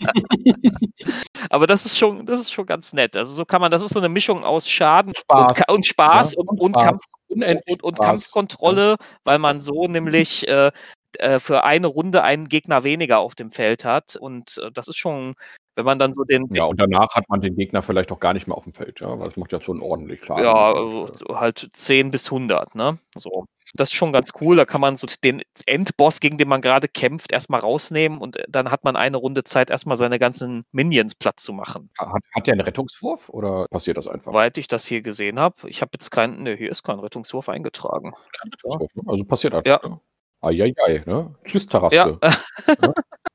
Aber 1.50 1.66
das 1.66 1.84
ist 1.84 1.98
schon, 1.98 2.24
das 2.24 2.40
ist 2.40 2.52
schon 2.52 2.66
ganz 2.66 2.92
nett. 2.92 3.16
Also 3.16 3.32
so 3.32 3.44
kann 3.44 3.60
man, 3.60 3.70
das 3.70 3.82
ist 3.82 3.92
so 3.92 3.98
eine 3.98 4.08
Mischung 4.08 4.44
aus 4.44 4.68
Schaden 4.68 5.14
Spaß. 5.14 5.58
Und, 5.68 5.74
und 5.74 5.86
Spaß 5.86 6.32
ja, 6.32 6.38
und, 6.40 6.60
und, 6.60 6.70
Spaß. 6.72 6.84
Kampf, 6.84 7.02
und, 7.28 7.82
und 7.82 7.98
Kampfkontrolle, 7.98 8.90
ja. 8.90 9.06
weil 9.24 9.38
man 9.38 9.60
so 9.60 9.86
nämlich 9.86 10.48
äh, 10.48 10.70
äh, 11.18 11.38
für 11.38 11.64
eine 11.64 11.86
Runde 11.86 12.22
einen 12.22 12.48
Gegner 12.48 12.84
weniger 12.84 13.18
auf 13.18 13.34
dem 13.34 13.50
Feld 13.50 13.84
hat. 13.84 14.16
Und 14.16 14.58
äh, 14.62 14.70
das 14.72 14.88
ist 14.88 14.96
schon, 14.96 15.34
wenn 15.74 15.84
man 15.84 15.98
dann 15.98 16.12
so 16.12 16.24
den. 16.24 16.46
Ja, 16.54 16.64
und 16.64 16.80
danach 16.80 17.14
hat 17.14 17.28
man 17.28 17.40
den 17.40 17.56
Gegner 17.56 17.82
vielleicht 17.82 18.12
auch 18.12 18.20
gar 18.20 18.32
nicht 18.32 18.46
mehr 18.46 18.56
auf 18.56 18.64
dem 18.64 18.74
Feld, 18.74 19.00
ja, 19.00 19.18
weil 19.18 19.28
das 19.28 19.36
macht 19.36 19.52
ja 19.52 19.60
schon 19.60 19.80
ordentlich 19.80 20.24
Schaden. 20.24 20.44
Ja, 20.44 20.72
also, 20.72 21.10
halt 21.30 21.68
10 21.72 22.10
bis 22.10 22.26
100, 22.26 22.74
ne? 22.74 22.98
So. 23.16 23.46
Das 23.74 23.90
ist 23.90 23.94
schon 23.94 24.12
ganz 24.12 24.32
cool. 24.40 24.56
Da 24.56 24.64
kann 24.64 24.80
man 24.80 24.96
so 24.96 25.06
den 25.22 25.42
Endboss, 25.66 26.20
gegen 26.20 26.38
den 26.38 26.48
man 26.48 26.60
gerade 26.60 26.88
kämpft, 26.88 27.32
erstmal 27.32 27.60
rausnehmen 27.60 28.18
und 28.18 28.36
äh, 28.36 28.44
dann 28.48 28.70
hat 28.70 28.84
man 28.84 28.96
eine 28.96 29.16
Runde 29.16 29.44
Zeit, 29.44 29.70
erstmal 29.70 29.96
seine 29.96 30.18
ganzen 30.18 30.64
Minions 30.72 31.14
platt 31.14 31.40
zu 31.40 31.52
machen. 31.52 31.90
Hat, 31.98 32.22
hat 32.34 32.46
der 32.46 32.52
einen 32.52 32.60
Rettungswurf 32.60 33.28
oder 33.28 33.66
passiert 33.68 33.96
das 33.96 34.06
einfach? 34.06 34.32
Soweit 34.32 34.58
ich 34.58 34.68
das 34.68 34.86
hier 34.86 35.02
gesehen 35.02 35.40
habe, 35.40 35.68
ich 35.68 35.82
habe 35.82 35.90
jetzt 35.94 36.10
keinen, 36.10 36.42
ne, 36.42 36.54
hier 36.54 36.70
ist 36.70 36.82
kein 36.82 37.00
Rettungswurf 37.00 37.48
eingetragen. 37.48 38.12
Kein 38.12 38.50
Rettungswurf, 38.52 38.94
ne? 38.94 39.02
Also 39.06 39.24
passiert 39.24 39.54
einfach. 39.54 39.82
Ja. 39.82 39.88
Ne? 39.88 40.00
Eieiei, 40.40 41.02
ne? 41.06 41.34
Tschüss, 41.44 41.66
Taraske. 41.66 42.18
Ja. 42.22 42.36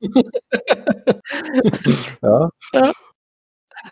ja. 2.22 2.50
ja. 2.72 2.92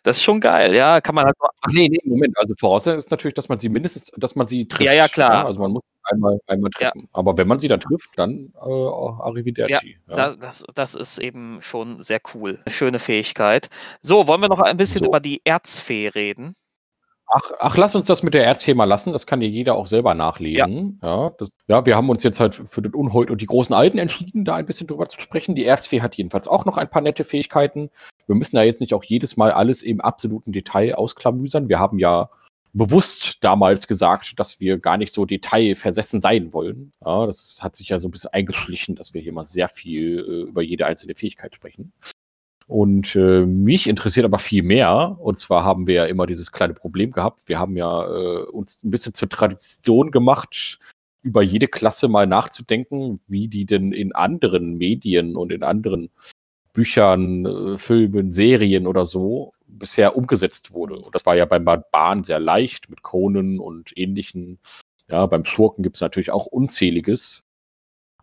Das 0.03 0.19
ist 0.19 0.23
schon 0.23 0.41
geil, 0.41 0.75
ja. 0.75 1.01
Kann 1.01 1.15
man 1.15 1.27
halt. 1.27 1.37
Ach 1.41 1.73
nee, 1.73 1.89
nee, 1.89 2.01
Moment. 2.05 2.37
Also 2.39 2.55
Voraussetzung 2.59 2.99
ist 2.99 3.11
natürlich, 3.11 3.35
dass 3.35 3.49
man 3.49 3.59
sie 3.59 3.69
mindestens, 3.69 4.11
dass 4.17 4.35
man 4.35 4.47
sie 4.47 4.67
trifft. 4.67 4.85
Ja, 4.85 4.93
ja, 4.93 5.09
klar. 5.09 5.33
Ja? 5.33 5.47
Also 5.47 5.61
man 5.61 5.73
muss 5.73 5.83
einmal, 6.05 6.39
einmal 6.47 6.71
treffen. 6.71 7.03
Ja. 7.03 7.09
Aber 7.13 7.37
wenn 7.37 7.49
man 7.49 7.59
sie 7.59 7.69
dann 7.69 7.81
trifft, 7.81 8.11
dann 8.17 8.53
äh, 8.55 8.69
Arrivederci. 8.69 9.99
Ja, 10.09 10.17
ja. 10.17 10.37
Das, 10.37 10.65
das 10.75 10.95
ist 10.95 11.19
eben 11.19 11.61
schon 11.61 12.03
sehr 12.03 12.21
cool. 12.35 12.61
Eine 12.65 12.75
schöne 12.75 12.99
Fähigkeit. 12.99 13.69
So, 14.01 14.27
wollen 14.27 14.41
wir 14.41 14.49
noch 14.49 14.61
ein 14.61 14.77
bisschen 14.77 15.01
so. 15.01 15.07
über 15.07 15.21
die 15.21 15.41
Erzfee 15.45 16.09
reden? 16.09 16.55
Ach, 17.31 17.53
ach, 17.59 17.77
lass 17.77 17.95
uns 17.95 18.07
das 18.07 18.23
mit 18.23 18.33
der 18.33 18.47
Erzfee 18.47 18.73
mal 18.73 18.85
lassen. 18.85 19.13
Das 19.13 19.27
kann 19.27 19.41
dir 19.41 19.49
jeder 19.49 19.75
auch 19.75 19.87
selber 19.87 20.15
nachlesen. 20.15 20.99
Ja, 21.03 21.25
ja, 21.25 21.31
das, 21.39 21.53
ja, 21.67 21.85
wir 21.85 21.95
haben 21.95 22.09
uns 22.09 22.23
jetzt 22.23 22.41
halt 22.41 22.55
für 22.55 22.81
den 22.81 22.95
Unhold 22.95 23.31
und 23.31 23.43
die 23.43 23.47
großen 23.47 23.75
Alten 23.75 23.99
entschieden, 23.99 24.47
da 24.47 24.55
ein 24.57 24.65
bisschen 24.65 24.87
drüber 24.87 25.09
zu 25.09 25.21
sprechen. 25.21 25.55
Die 25.55 25.65
Erzfee 25.65 26.01
hat 26.01 26.17
jedenfalls 26.17 26.49
auch 26.49 26.65
noch 26.65 26.79
ein 26.79 26.89
paar 26.89 27.03
nette 27.03 27.25
Fähigkeiten. 27.25 27.91
Wir 28.27 28.35
müssen 28.35 28.57
da 28.57 28.63
jetzt 28.63 28.81
nicht 28.81 28.95
auch 28.95 29.05
jedes 29.05 29.37
Mal 29.37 29.51
alles 29.51 29.83
im 29.83 30.01
absoluten 30.01 30.53
Detail 30.53 30.95
ausklamüsern. 30.95 31.69
Wir 31.69 31.79
haben 31.79 31.99
ja 31.99 32.31
bewusst 32.73 33.45
damals 33.45 33.87
gesagt, 33.87 34.39
dass 34.39 34.61
wir 34.61 34.79
gar 34.79 34.97
nicht 34.97 35.13
so 35.13 35.27
detailversessen 35.27 36.21
sein 36.21 36.53
wollen. 36.53 36.93
Ja, 37.05 37.27
das 37.27 37.59
hat 37.63 37.77
sich 37.77 37.91
ja 37.91 37.99
so 37.99 38.09
ein 38.09 38.11
bisschen 38.11 38.33
eingeschlichen, 38.33 38.95
dass 38.95 39.13
wir 39.13 39.21
hier 39.21 39.33
mal 39.33 39.45
sehr 39.45 39.69
viel 39.69 40.19
äh, 40.19 40.49
über 40.49 40.63
jede 40.63 40.87
einzelne 40.87 41.15
Fähigkeit 41.15 41.55
sprechen. 41.55 41.93
Und 42.69 43.17
äh, 43.17 43.47
mich 43.47 43.89
interessiert 43.89 44.27
aber 44.27 44.39
viel 44.39 44.63
mehr. 44.63 45.17
Und 45.19 45.39
zwar 45.39 45.65
haben 45.65 45.87
wir 45.87 45.95
ja 45.95 46.05
immer 46.05 46.27
dieses 46.27 46.53
kleine 46.53 46.75
Problem 46.75 47.13
gehabt. 47.13 47.41
Wir 47.47 47.59
haben 47.59 47.79
ja 47.79 48.05
äh, 48.07 48.45
uns 48.45 48.85
ein 48.85 48.91
bisschen 48.91 49.15
zur 49.15 49.31
Tradition 49.31 50.11
gemacht, 50.11 50.79
über 51.23 51.43
jede 51.43 51.67
Klasse 51.67 52.09
mal 52.09 52.27
nachzudenken, 52.27 53.21
wie 53.27 53.49
die 53.49 53.65
denn 53.65 53.93
in 53.93 54.15
anderen 54.15 54.77
Medien 54.77 55.35
und 55.35 55.51
in 55.51 55.63
anderen 55.63 56.11
Büchern, 56.75 57.47
äh, 57.47 57.79
Filmen, 57.79 58.31
Serien 58.31 58.87
oder 58.87 59.07
so 59.07 59.55
bisher 59.67 60.15
umgesetzt 60.15 60.73
wurde. 60.73 60.99
Und 60.99 61.15
das 61.15 61.25
war 61.25 61.37
ja 61.37 61.47
beim 61.47 61.65
Bahn 61.65 62.23
sehr 62.23 62.39
leicht 62.39 62.91
mit 62.91 63.03
Conan 63.03 63.59
und 63.61 63.97
ähnlichen. 63.97 64.59
Ja, 65.09 65.25
beim 65.25 65.47
Schurken 65.47 65.83
gibt 65.83 65.97
es 65.97 66.03
natürlich 66.03 66.31
auch 66.31 66.45
unzähliges. 66.45 67.47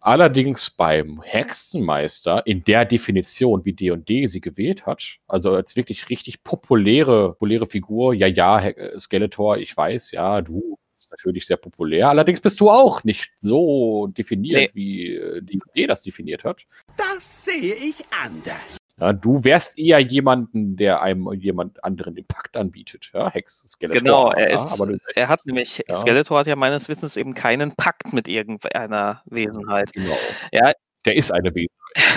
Allerdings 0.05 0.69
beim 0.69 1.23
Hexenmeister 1.23 2.45
in 2.45 2.63
der 2.63 2.85
Definition, 2.85 3.65
wie 3.65 3.73
D&D 3.73 4.27
sie 4.27 4.39
gewählt 4.39 4.85
hat, 4.85 5.17
also 5.27 5.55
als 5.55 5.75
wirklich 5.75 6.09
richtig 6.09 6.43
populäre, 6.43 7.29
populäre 7.29 7.65
Figur, 7.65 8.13
ja, 8.13 8.27
ja, 8.27 8.71
Skeletor, 8.99 9.57
ich 9.57 9.75
weiß, 9.75 10.11
ja, 10.11 10.41
du 10.41 10.77
bist 10.93 11.09
natürlich 11.09 11.47
sehr 11.47 11.57
populär. 11.57 12.09
Allerdings 12.09 12.39
bist 12.39 12.61
du 12.61 12.69
auch 12.69 13.03
nicht 13.03 13.31
so 13.39 14.05
definiert, 14.15 14.75
nee. 14.75 14.79
wie 14.79 15.15
äh, 15.15 15.41
D&D 15.41 15.87
das 15.87 16.03
definiert 16.03 16.43
hat. 16.43 16.67
Das 16.97 17.45
sehe 17.45 17.73
ich 17.73 18.05
anders. 18.23 18.77
Ja, 18.99 19.11
du 19.11 19.43
wärst 19.43 19.77
eher 19.77 19.99
jemanden, 19.99 20.77
der 20.77 21.01
einem 21.01 21.31
jemand 21.33 21.83
anderen 21.83 22.15
den 22.15 22.25
Pakt 22.25 22.55
anbietet. 22.55 23.11
Ja, 23.13 23.29
Hex, 23.29 23.63
Skeletor. 23.67 24.01
Genau, 24.01 24.31
er, 24.31 24.49
ist, 24.49 24.79
ja, 24.79 24.87
er 25.15 25.27
hat 25.27 25.45
nämlich, 25.45 25.83
ja. 25.85 25.93
Skeletor 25.93 26.39
hat 26.39 26.47
ja 26.47 26.55
meines 26.55 26.87
Wissens 26.87 27.17
eben 27.17 27.33
keinen 27.33 27.75
Pakt 27.75 28.13
mit 28.13 28.29
irgendeiner 28.29 29.21
Wesenheit. 29.25 29.91
Genau. 29.93 30.17
Ja. 30.51 30.71
Der 31.03 31.15
ist 31.15 31.31
eine 31.31 31.53
Wesenheit. 31.53 31.69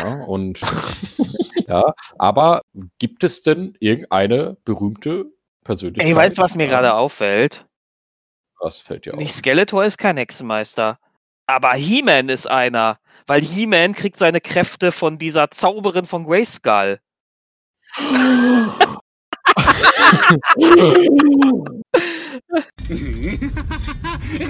ja, 0.02 0.24
und 0.24 0.60
ja, 1.66 1.94
aber 2.16 2.62
gibt 2.98 3.24
es 3.24 3.42
denn 3.42 3.76
irgendeine 3.80 4.56
berühmte 4.64 5.26
Persönlichkeit? 5.64 6.08
Ey, 6.08 6.16
weißt 6.16 6.38
du, 6.38 6.42
was 6.42 6.56
mir 6.56 6.68
gerade 6.68 6.94
auffällt? 6.94 7.66
Was 8.60 8.80
fällt 8.80 9.04
dir 9.04 9.14
auf? 9.14 9.18
Nicht 9.18 9.34
Skeletor 9.34 9.84
ist 9.84 9.98
kein 9.98 10.16
Hexenmeister. 10.16 10.98
Aber 11.46 11.72
He-Man 11.72 12.28
ist 12.28 12.46
einer. 12.46 12.98
Weil 13.28 13.42
He-Man 13.42 13.94
kriegt 13.94 14.18
seine 14.18 14.40
Kräfte 14.40 14.90
von 14.90 15.18
dieser 15.18 15.50
Zauberin 15.50 16.06
von 16.06 16.24
Grayskull. 16.24 16.98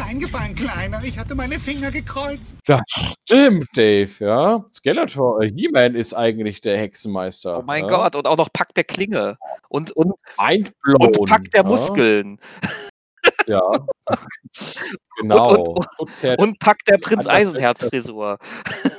Reingefallen, 0.01 0.55
Kleiner. 0.55 1.03
Ich 1.03 1.19
hatte 1.19 1.35
meine 1.35 1.59
Finger 1.59 1.91
gekreuzt. 1.91 2.59
Das 2.67 2.81
stimmt, 3.25 3.67
Dave, 3.75 4.11
ja. 4.21 4.65
Skeletor, 4.73 5.43
äh, 5.43 5.51
He-Man 5.51 5.95
ist 5.95 6.15
eigentlich 6.15 6.61
der 6.61 6.79
Hexenmeister. 6.79 7.59
Oh 7.59 7.63
mein 7.63 7.85
ja? 7.85 7.89
Gott, 7.89 8.17
und 8.17 8.27
auch 8.27 8.37
noch 8.37 8.53
Pack 8.53 8.75
der 8.75 8.85
Klinge. 8.85 9.37
Und, 9.69 9.91
und, 9.93 10.15
Mindblown, 10.39 11.17
und 11.17 11.29
Pack 11.29 11.51
der 11.51 11.63
ja? 11.63 11.69
Muskeln. 11.69 12.39
Ja. 13.49 13.63
genau. 15.21 15.75
Und, 15.99 16.23
und, 16.23 16.39
und 16.39 16.59
Pack 16.59 16.85
der 16.85 16.99
Prinz 16.99 17.27
Eisenherz-Frisur. 17.27 18.39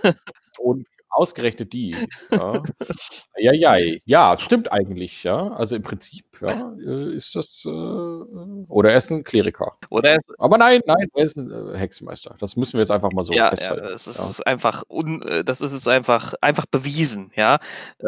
Und 0.60 0.86
ausgerechnet 1.10 1.74
die. 1.74 1.96
Ja. 2.32 2.64
ja, 3.38 3.54
ja, 3.54 3.76
ja, 4.06 4.40
stimmt 4.40 4.72
eigentlich, 4.72 5.24
ja. 5.24 5.50
Also 5.50 5.76
im 5.76 5.84
Prinzip, 5.84 6.26
ja, 6.42 6.74
äh, 6.86 7.16
ist 7.16 7.36
das, 7.36 7.64
äh, 7.66 7.70
oder 7.70 8.92
er 8.92 8.98
ist 8.98 9.12
ein 9.12 9.24
Kleriker. 9.24 9.78
Oder 9.90 10.16
ist, 10.16 10.32
Aber 10.38 10.58
nein, 10.58 10.82
nein, 10.86 11.10
er 11.14 11.24
ist 11.24 11.38
ein 11.38 11.52
äh, 11.52 11.78
Hexenmeister. 11.78 12.36
Das 12.40 12.56
müssen 12.56 12.74
wir 12.74 12.82
jetzt 12.82 12.92
einfach 12.92 13.12
mal 13.12 13.24
so 13.24 13.34
ja, 13.34 13.50
festhalten. 13.50 13.86
Ja, 13.86 13.92
das 13.92 14.08
ist, 14.08 14.40
ja. 14.40 14.46
einfach, 14.46 14.84
un, 14.90 15.22
äh, 15.24 15.44
das 15.44 15.62
ist 15.62 15.74
es 15.74 15.88
einfach, 15.88 16.36
einfach 16.42 16.66
bewiesen, 16.68 17.32
ja. 17.36 17.60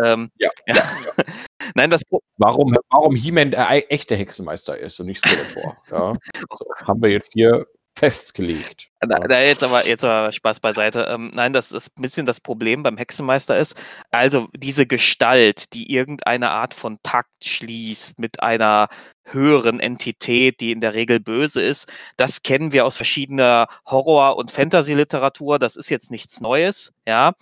Ähm, 0.03 0.29
ja, 0.37 0.49
ja. 0.67 0.75
Nein, 1.75 1.89
das 1.89 2.01
warum, 2.37 2.75
warum 2.89 3.15
He-Man 3.15 3.51
der 3.51 3.91
echte 3.91 4.15
Hexenmeister 4.15 4.77
ist 4.77 4.99
und 4.99 5.07
nicht 5.07 5.25
Skeletor. 5.25 5.77
ja. 5.91 6.13
So, 6.57 6.65
haben 6.85 7.01
wir 7.01 7.09
jetzt 7.09 7.33
hier 7.33 7.65
festgelegt. 7.97 8.89
Da, 9.01 9.19
da 9.19 9.41
jetzt, 9.41 9.63
aber, 9.63 9.85
jetzt 9.85 10.05
aber 10.05 10.31
Spaß 10.31 10.59
beiseite. 10.59 11.07
Ähm, 11.09 11.31
nein, 11.33 11.53
das 11.53 11.71
ist 11.71 11.91
ein 11.97 12.01
bisschen 12.01 12.25
das 12.25 12.39
Problem 12.39 12.83
beim 12.83 12.97
Hexenmeister 12.97 13.57
ist, 13.57 13.79
also 14.11 14.47
diese 14.55 14.87
Gestalt, 14.87 15.73
die 15.73 15.93
irgendeine 15.93 16.51
Art 16.51 16.73
von 16.73 16.97
Pakt 17.03 17.45
schließt 17.45 18.19
mit 18.19 18.41
einer 18.41 18.87
höheren 19.33 19.79
Entität, 19.79 20.59
die 20.59 20.71
in 20.71 20.81
der 20.81 20.93
Regel 20.93 21.19
böse 21.19 21.61
ist, 21.61 21.91
das 22.17 22.43
kennen 22.43 22.71
wir 22.71 22.85
aus 22.85 22.97
verschiedener 22.97 23.67
Horror- 23.85 24.37
und 24.37 24.51
Fantasy-Literatur. 24.51 25.59
Das 25.59 25.75
ist 25.75 25.89
jetzt 25.89 26.11
nichts 26.11 26.41
Neues, 26.41 26.93
ja. 27.07 27.33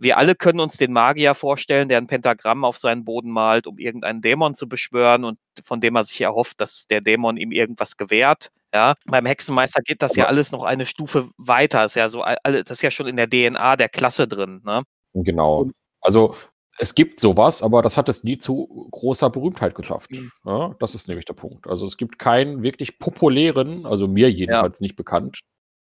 Wir 0.00 0.16
alle 0.16 0.36
können 0.36 0.60
uns 0.60 0.76
den 0.76 0.92
Magier 0.92 1.34
vorstellen, 1.34 1.88
der 1.88 1.98
ein 1.98 2.06
Pentagramm 2.06 2.64
auf 2.64 2.78
seinen 2.78 3.04
Boden 3.04 3.32
malt, 3.32 3.66
um 3.66 3.78
irgendeinen 3.78 4.20
Dämon 4.20 4.54
zu 4.54 4.68
beschwören 4.68 5.24
und 5.24 5.38
von 5.64 5.80
dem 5.80 5.96
er 5.96 6.04
sich 6.04 6.20
erhofft, 6.20 6.60
dass 6.60 6.86
der 6.86 7.00
Dämon 7.00 7.36
ihm 7.36 7.50
irgendwas 7.50 7.96
gewährt. 7.96 8.50
Ja, 8.72 8.94
beim 9.06 9.26
Hexenmeister 9.26 9.82
geht 9.82 10.02
das 10.02 10.14
ja 10.14 10.26
alles 10.26 10.52
noch 10.52 10.62
eine 10.62 10.86
Stufe 10.86 11.28
weiter. 11.36 11.84
Ist 11.84 11.96
ja 11.96 12.08
so, 12.08 12.22
das 12.44 12.70
ist 12.70 12.82
ja 12.82 12.92
schon 12.92 13.08
in 13.08 13.16
der 13.16 13.28
DNA 13.28 13.76
der 13.76 13.88
Klasse 13.88 14.28
drin. 14.28 14.60
Ne? 14.64 14.82
Genau. 15.14 15.70
Also 16.00 16.36
es 16.78 16.94
gibt 16.94 17.20
sowas, 17.20 17.62
aber 17.62 17.82
das 17.82 17.96
hat 17.96 18.08
es 18.08 18.24
nie 18.24 18.38
zu 18.38 18.88
großer 18.90 19.30
Berühmtheit 19.30 19.74
geschafft. 19.74 20.12
Mhm. 20.12 20.30
Ja, 20.44 20.74
das 20.78 20.94
ist 20.94 21.08
nämlich 21.08 21.24
der 21.24 21.34
Punkt. 21.34 21.66
Also 21.66 21.86
es 21.86 21.96
gibt 21.96 22.18
keinen 22.18 22.62
wirklich 22.62 22.98
populären, 22.98 23.84
also 23.84 24.08
mir 24.08 24.30
jedenfalls 24.30 24.78
ja. 24.78 24.84
nicht 24.84 24.96
bekannt, 24.96 25.40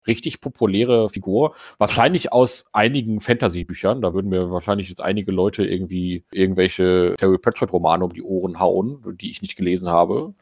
richtig 0.07 0.41
populäre 0.41 1.09
Figur. 1.11 1.55
Wahrscheinlich 1.77 2.33
aus 2.33 2.71
einigen 2.73 3.21
Fantasy-Büchern. 3.21 4.01
Da 4.01 4.15
würden 4.15 4.31
mir 4.31 4.51
wahrscheinlich 4.51 4.89
jetzt 4.89 5.03
einige 5.03 5.31
Leute 5.31 5.65
irgendwie 5.65 6.25
irgendwelche 6.33 7.15
Terry 7.19 7.39
Pratchett-Romane 7.39 8.05
um 8.05 8.13
die 8.13 8.23
Ohren 8.23 8.59
hauen, 8.59 9.17
die 9.21 9.31
ich 9.31 9.43
nicht 9.43 9.57
gelesen 9.57 9.89
habe. 9.89 10.35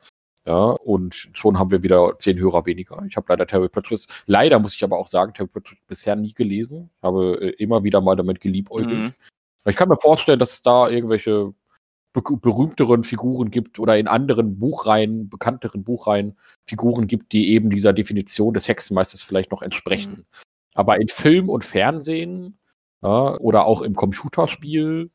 Ja, 0.47 0.71
und 0.71 1.29
schon 1.33 1.59
haben 1.59 1.73
wir 1.73 1.83
wieder 1.83 2.15
zehn 2.21 2.39
Hörer 2.39 2.67
weniger. 2.67 3.03
Ich 3.09 3.17
habe 3.17 3.27
leider 3.29 3.49
Terry 3.49 3.69
Pratchett, 3.69 4.07
leider 4.27 4.61
muss 4.61 4.77
ich 4.77 4.85
aber 4.85 4.97
auch 4.97 5.09
sagen, 5.09 5.35
Terry 5.35 5.49
Pratchett 5.49 5.79
bisher 5.89 6.15
nie 6.15 6.35
gelesen. 6.35 6.91
Ich 6.97 7.03
habe 7.03 7.39
äh, 7.41 7.51
immer 7.61 7.83
wieder 7.83 8.01
mal 8.01 8.15
damit 8.15 8.41
geliebäugelt. 8.41 8.97
Mhm. 8.97 9.15
Ich 9.67 9.77
kann 9.77 9.89
mir 9.89 9.99
vorstellen, 9.99 10.39
dass 10.39 10.53
es 10.53 10.63
da 10.63 10.89
irgendwelche 10.89 11.53
be 12.13 12.23
berühmteren 12.23 13.05
Figuren 13.05 13.51
gibt 13.51 13.79
oder 13.79 13.99
in 13.99 14.09
anderen 14.09 14.59
Buchreihen, 14.59 15.29
bekannteren 15.29 15.85
Buchreihen 15.85 16.39
Figuren 16.67 17.07
gibt, 17.07 17.33
die 17.33 17.51
eben 17.51 17.69
dieser 17.69 17.93
Definition 17.93 18.55
des 18.55 18.69
Hexenmeisters 18.69 19.23
vielleicht 19.23 19.51
noch 19.51 19.63
entsprechen. 19.63 20.13
Mhm. 20.13 20.25
Aber 20.75 21.01
in 21.01 21.09
Film 21.09 21.49
und 21.49 21.65
Fernsehen 21.65 22.59
ja, 23.03 23.37
oder 23.39 23.67
auch 23.67 23.83
im 23.83 23.95
Computerspiel 23.95 25.11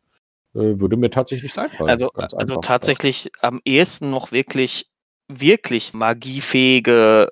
äh, 0.54 0.60
würde 0.60 0.98
mir 0.98 1.10
tatsächlich 1.10 1.44
nichts 1.44 1.58
einfallen. 1.58 1.90
Also, 1.90 2.12
also 2.12 2.56
tatsächlich 2.62 3.32
am 3.42 3.62
ehesten 3.66 4.10
noch 4.10 4.32
wirklich 4.32 4.88
wirklich 5.28 5.94
magiefähige 5.94 7.30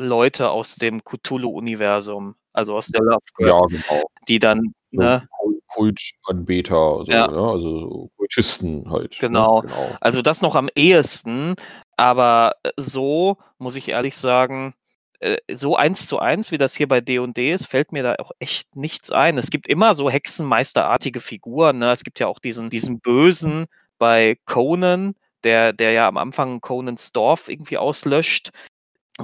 Leute 0.00 0.50
aus 0.50 0.76
dem 0.76 1.04
Cthulhu-Universum, 1.04 2.34
also 2.52 2.76
aus 2.76 2.86
der 2.86 3.02
Lovecraft, 3.02 3.46
ja, 3.46 3.60
genau. 3.68 4.02
die 4.26 4.38
dann 4.38 4.74
ne? 4.90 5.28
Kultanbeter, 5.74 7.04
so, 7.04 7.12
ja. 7.12 7.28
ne? 7.28 7.38
also 7.38 8.10
Kultisten 8.16 8.90
halt. 8.90 9.18
Genau. 9.18 9.62
Ne? 9.62 9.68
genau. 9.68 9.96
Also 10.00 10.22
das 10.22 10.42
noch 10.42 10.54
am 10.56 10.68
ehesten, 10.74 11.54
aber 11.96 12.52
äh, 12.62 12.70
so 12.76 13.36
muss 13.58 13.76
ich 13.76 13.88
ehrlich 13.88 14.16
sagen, 14.16 14.74
äh, 15.20 15.36
so 15.52 15.76
eins 15.76 16.06
zu 16.06 16.18
eins, 16.18 16.50
wie 16.50 16.58
das 16.58 16.74
hier 16.74 16.88
bei 16.88 17.00
D&D 17.00 17.52
ist, 17.52 17.66
fällt 17.66 17.92
mir 17.92 18.02
da 18.02 18.14
auch 18.18 18.32
echt 18.38 18.74
nichts 18.74 19.10
ein. 19.12 19.38
Es 19.38 19.50
gibt 19.50 19.68
immer 19.68 19.94
so 19.94 20.10
Hexenmeisterartige 20.10 21.20
Figuren. 21.20 21.78
Ne? 21.78 21.92
Es 21.92 22.04
gibt 22.04 22.18
ja 22.18 22.26
auch 22.26 22.38
diesen, 22.38 22.70
diesen 22.70 23.00
Bösen 23.00 23.66
bei 23.98 24.38
Conan, 24.46 25.14
der, 25.44 25.72
der 25.72 25.92
ja 25.92 26.08
am 26.08 26.16
Anfang 26.16 26.60
Conans 26.60 27.12
Dorf 27.12 27.48
irgendwie 27.48 27.78
auslöscht, 27.78 28.50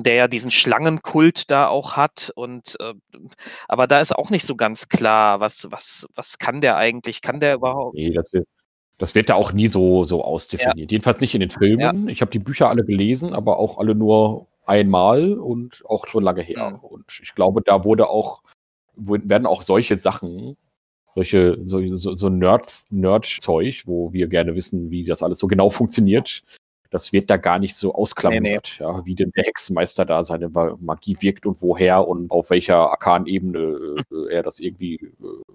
der 0.02 0.14
ja 0.14 0.28
diesen 0.28 0.50
Schlangenkult 0.50 1.50
da 1.50 1.68
auch 1.68 1.96
hat 1.96 2.32
und 2.34 2.76
äh, 2.80 2.94
aber 3.68 3.86
da 3.86 4.00
ist 4.00 4.14
auch 4.14 4.30
nicht 4.30 4.44
so 4.44 4.56
ganz 4.56 4.88
klar, 4.88 5.40
was, 5.40 5.68
was, 5.70 6.06
was 6.14 6.38
kann 6.38 6.60
der 6.60 6.76
eigentlich? 6.76 7.22
Kann 7.22 7.40
der 7.40 7.54
überhaupt? 7.54 7.94
Nee, 7.94 8.12
das 8.12 8.32
wird, 8.32 8.46
das 8.98 9.14
wird 9.14 9.28
da 9.28 9.34
auch 9.34 9.52
nie 9.52 9.68
so, 9.68 10.04
so 10.04 10.24
ausdefiniert. 10.24 10.90
Ja. 10.90 10.94
Jedenfalls 10.94 11.20
nicht 11.20 11.34
in 11.34 11.40
den 11.40 11.50
Filmen. 11.50 12.06
Ja. 12.06 12.12
Ich 12.12 12.20
habe 12.20 12.30
die 12.30 12.38
Bücher 12.38 12.68
alle 12.68 12.84
gelesen, 12.84 13.34
aber 13.34 13.58
auch 13.58 13.78
alle 13.78 13.94
nur 13.94 14.46
einmal 14.64 15.34
und 15.34 15.82
auch 15.86 16.06
schon 16.06 16.24
lange 16.24 16.42
her. 16.42 16.70
Mhm. 16.70 16.76
Und 16.78 17.20
ich 17.22 17.34
glaube, 17.34 17.62
da 17.62 17.84
wurde 17.84 18.08
auch, 18.08 18.42
werden 18.96 19.46
auch 19.46 19.62
solche 19.62 19.96
Sachen 19.96 20.56
solche, 21.16 21.58
so, 21.62 21.84
so, 21.86 22.14
so 22.14 22.28
Nerd-Zeug, 22.28 23.82
wo 23.86 24.12
wir 24.12 24.28
gerne 24.28 24.54
wissen, 24.54 24.90
wie 24.90 25.04
das 25.04 25.22
alles 25.22 25.38
so 25.38 25.46
genau 25.46 25.70
funktioniert. 25.70 26.42
Das 26.96 27.12
wird 27.12 27.28
da 27.28 27.36
gar 27.36 27.58
nicht 27.58 27.76
so 27.76 27.94
ausklammert, 27.94 28.42
nee, 28.42 28.52
nee. 28.54 28.84
ja, 28.84 29.04
wie 29.04 29.14
denn 29.14 29.30
der 29.36 29.44
Hexenmeister 29.44 30.06
da 30.06 30.22
seine 30.22 30.48
Magie 30.48 31.16
wirkt 31.20 31.44
und 31.44 31.60
woher 31.60 32.08
und 32.08 32.30
auf 32.30 32.48
welcher 32.48 32.90
Arkan-Ebene 32.90 33.96
äh, 34.10 34.32
er 34.32 34.42
das 34.42 34.60
irgendwie 34.60 34.94
äh, 34.94 35.10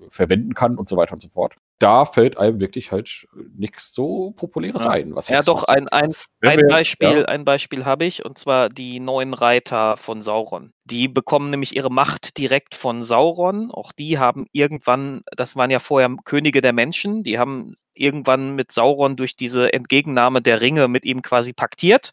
verwenden 0.10 0.54
kann 0.54 0.78
und 0.78 0.88
so 0.88 0.98
weiter 0.98 1.14
und 1.14 1.22
so 1.22 1.30
fort 1.30 1.56
da 1.82 2.06
fällt 2.06 2.38
einem 2.38 2.60
wirklich 2.60 2.92
halt 2.92 3.28
nichts 3.58 3.94
so 3.94 4.32
Populäres 4.32 4.84
ja. 4.84 4.92
ein. 4.92 5.16
Was 5.16 5.30
ja, 5.30 5.42
doch, 5.42 5.64
ein, 5.64 5.88
ein, 5.88 6.14
ein 6.42 6.60
wir, 6.60 6.68
Beispiel, 6.68 7.22
ja. 7.22 7.26
ein 7.26 7.44
Beispiel 7.44 7.86
habe 7.86 8.06
ich, 8.06 8.24
und 8.24 8.38
zwar 8.38 8.70
die 8.70 9.00
neuen 9.00 9.34
Reiter 9.34 9.98
von 9.98 10.22
Sauron. 10.22 10.74
Die 10.86 11.08
bekommen 11.08 11.50
nämlich 11.50 11.76
ihre 11.76 11.89
Macht 11.89 12.38
direkt 12.38 12.76
von 12.76 13.02
Sauron. 13.02 13.72
Auch 13.72 13.92
die 13.94 14.20
haben 14.20 14.46
irgendwann, 14.52 15.22
das 15.36 15.56
waren 15.56 15.72
ja 15.72 15.80
vorher 15.80 16.16
Könige 16.24 16.62
der 16.62 16.74
Menschen, 16.74 17.24
die 17.24 17.39
haben 17.39 17.76
irgendwann 17.94 18.56
mit 18.56 18.72
Sauron 18.72 19.16
durch 19.16 19.36
diese 19.36 19.74
Entgegennahme 19.74 20.42
der 20.42 20.62
Ringe 20.62 20.88
mit 20.88 21.06
ihm 21.06 21.22
quasi 21.22 21.54
paktiert. 21.54 22.12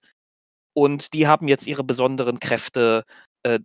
Und 0.74 1.12
die 1.14 1.26
haben 1.26 1.48
jetzt 1.48 1.66
ihre 1.66 1.84
besonderen 1.84 2.38
Kräfte 2.40 3.04
äh, 3.44 3.60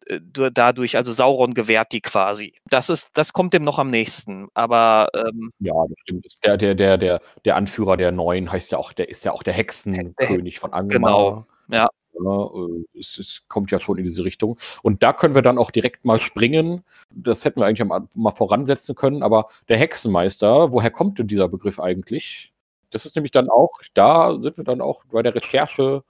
dadurch, 0.54 0.98
also 0.98 1.12
Sauron 1.12 1.54
gewährt 1.54 1.92
die 1.92 2.02
quasi. 2.02 2.54
Das 2.70 2.90
ist, 2.90 3.18
das 3.18 3.34
kommt 3.34 3.54
dem 3.54 3.64
noch 3.64 3.80
am 3.80 3.90
nächsten. 3.90 4.48
Aber 4.54 5.10
ähm, 5.14 5.52
ja, 5.60 5.74
das 5.88 5.98
stimmt. 6.02 6.26
Der, 6.44 6.58
der, 6.58 6.76
der, 6.76 6.98
der, 6.98 7.22
der 7.46 7.56
Anführer 7.56 7.98
der 7.98 8.12
Neuen 8.12 8.52
heißt 8.52 8.72
ja 8.72 8.78
auch, 8.78 8.94
der 8.94 9.10
ist 9.10 9.26
ja 9.26 9.32
auch 9.32 9.44
der 9.44 9.54
Hexenkönig 9.54 10.60
von 10.60 10.74
Angmar. 10.74 10.94
Genau, 10.94 11.46
ja. 11.70 11.90
Ja 12.14 12.46
äh, 12.46 13.00
es, 13.00 13.18
es, 13.18 13.44
kommt 13.48 13.72
ja 13.72 13.80
schon 13.80 13.98
in 13.98 14.04
diese 14.04 14.24
Richtung. 14.24 14.58
Und 14.82 15.04
da 15.04 15.14
können 15.14 15.36
wir 15.36 15.42
dann 15.42 15.58
auch 15.58 15.72
direkt 15.72 16.06
mal 16.06 16.20
springen. 16.20 16.84
Das 17.10 17.46
hätten 17.46 17.60
wir 17.60 17.66
eigentlich 17.66 17.88
mal 17.88 18.32
voransetzen 18.32 18.96
können. 18.96 19.24
Aber 19.24 19.50
der 19.70 19.78
Hexenmeister, 19.78 20.72
woher 20.72 20.92
kommt 20.92 21.20
denn 21.20 21.28
dieser 21.28 21.48
Begriff 21.48 21.80
eigentlich? 21.80 22.54
Das 22.92 23.06
ist 23.06 23.16
nämlich 23.16 23.32
dann 23.32 23.50
auch, 23.50 23.72
da 23.94 24.40
sind 24.40 24.58
wir 24.58 24.64
dann 24.64 24.82
auch 24.82 25.04
bei 25.12 25.24
der 25.24 25.34
Recherche 25.36 26.04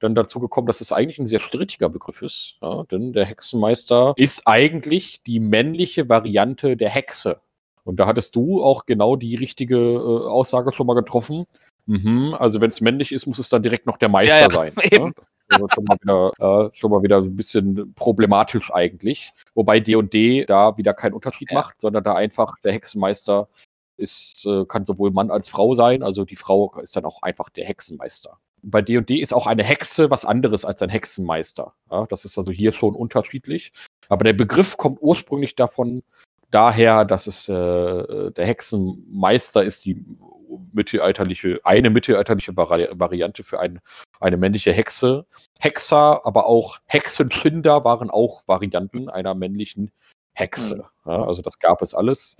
dann 0.00 0.14
dazu 0.14 0.40
gekommen, 0.40 0.66
dass 0.66 0.80
es 0.80 0.92
eigentlich 0.92 1.18
ein 1.18 1.26
sehr 1.26 1.40
strittiger 1.40 1.88
Begriff 1.88 2.22
ist. 2.22 2.56
Ja, 2.60 2.84
denn 2.84 3.12
der 3.12 3.24
Hexenmeister 3.24 4.14
ist 4.16 4.46
eigentlich 4.46 5.22
die 5.22 5.40
männliche 5.40 6.08
Variante 6.08 6.76
der 6.76 6.90
Hexe. 6.90 7.40
Und 7.84 8.00
da 8.00 8.06
hattest 8.06 8.34
du 8.34 8.62
auch 8.62 8.86
genau 8.86 9.16
die 9.16 9.34
richtige 9.34 9.76
äh, 9.76 10.26
Aussage 10.26 10.72
schon 10.72 10.86
mal 10.86 10.94
getroffen. 10.94 11.46
Mhm, 11.86 12.34
also 12.38 12.60
wenn 12.60 12.70
es 12.70 12.80
männlich 12.80 13.12
ist, 13.12 13.26
muss 13.26 13.38
es 13.38 13.50
dann 13.50 13.62
direkt 13.62 13.86
noch 13.86 13.98
der 13.98 14.08
Meister 14.08 14.36
ja, 14.36 14.42
ja, 14.42 14.50
sein. 14.50 14.72
Ja? 14.92 15.10
Ist 15.48 15.74
schon 15.74 15.84
mal, 15.84 15.96
wieder, 16.00 16.32
äh, 16.38 16.70
schon 16.74 16.90
mal 16.90 17.02
wieder 17.02 17.18
ein 17.18 17.36
bisschen 17.36 17.94
problematisch 17.94 18.72
eigentlich. 18.72 19.32
Wobei 19.54 19.80
D&D 19.80 20.44
da 20.46 20.76
wieder 20.78 20.94
keinen 20.94 21.14
Unterschied 21.14 21.52
macht, 21.52 21.80
sondern 21.80 22.04
da 22.04 22.14
einfach 22.14 22.58
der 22.64 22.72
Hexenmeister 22.72 23.48
ist, 23.96 24.44
äh, 24.46 24.64
kann 24.66 24.84
sowohl 24.84 25.10
Mann 25.10 25.30
als 25.30 25.48
Frau 25.48 25.74
sein. 25.74 26.02
Also 26.02 26.24
die 26.24 26.36
Frau 26.36 26.74
ist 26.80 26.96
dann 26.96 27.04
auch 27.04 27.22
einfach 27.22 27.48
der 27.50 27.64
Hexenmeister 27.64 28.38
bei 28.64 28.82
D&D 28.82 29.16
ist 29.16 29.34
auch 29.34 29.46
eine 29.46 29.62
Hexe 29.62 30.10
was 30.10 30.24
anderes 30.24 30.64
als 30.64 30.82
ein 30.82 30.88
Hexenmeister. 30.88 31.74
Ja, 31.90 32.06
das 32.06 32.24
ist 32.24 32.38
also 32.38 32.50
hier 32.50 32.72
schon 32.72 32.94
unterschiedlich. 32.94 33.72
Aber 34.08 34.24
der 34.24 34.32
Begriff 34.32 34.76
kommt 34.76 34.98
ursprünglich 35.00 35.54
davon, 35.54 36.02
daher, 36.50 37.04
dass 37.04 37.26
es 37.26 37.48
äh, 37.48 38.30
der 38.30 38.46
Hexenmeister 38.46 39.64
ist, 39.64 39.84
die 39.84 40.04
mittelalterliche, 40.72 41.60
eine 41.64 41.90
mittelalterliche 41.90 42.56
Vari 42.56 42.88
Variante 42.92 43.42
für 43.42 43.60
ein, 43.60 43.80
eine 44.20 44.36
männliche 44.36 44.72
Hexe. 44.72 45.26
Hexer, 45.60 46.24
aber 46.24 46.46
auch 46.46 46.78
Hexenkinder 46.86 47.84
waren 47.84 48.10
auch 48.10 48.42
Varianten 48.46 49.08
einer 49.08 49.34
männlichen 49.34 49.90
Hexe. 50.34 50.88
Mhm. 51.04 51.10
Ja, 51.10 51.24
also 51.24 51.42
das 51.42 51.58
gab 51.58 51.82
es 51.82 51.94
alles. 51.94 52.36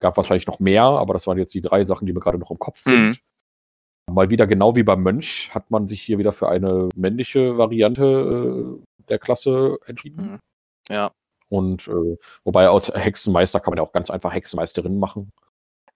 Gab 0.00 0.16
wahrscheinlich 0.16 0.46
noch 0.46 0.60
mehr, 0.60 0.82
aber 0.82 1.14
das 1.14 1.26
waren 1.26 1.38
jetzt 1.38 1.54
die 1.54 1.62
drei 1.62 1.82
Sachen, 1.82 2.06
die 2.06 2.12
mir 2.12 2.20
gerade 2.20 2.38
noch 2.38 2.50
im 2.50 2.58
Kopf 2.58 2.80
sind. 2.80 3.08
Mhm. 3.08 3.16
Mal 4.12 4.30
wieder 4.30 4.46
genau 4.46 4.76
wie 4.76 4.82
beim 4.82 5.02
Mönch 5.02 5.50
hat 5.52 5.70
man 5.70 5.88
sich 5.88 6.02
hier 6.02 6.18
wieder 6.18 6.32
für 6.32 6.48
eine 6.48 6.88
männliche 6.94 7.58
Variante 7.58 8.04
äh, 8.04 9.04
der 9.08 9.18
Klasse 9.18 9.78
entschieden. 9.86 10.32
Mhm. 10.32 10.38
Ja. 10.94 11.12
Und 11.48 11.88
äh, 11.88 12.16
wobei 12.44 12.68
aus 12.68 12.92
Hexenmeister 12.94 13.60
kann 13.60 13.72
man 13.72 13.78
ja 13.78 13.84
auch 13.84 13.92
ganz 13.92 14.10
einfach 14.10 14.32
Hexenmeisterin 14.32 14.98
machen. 14.98 15.30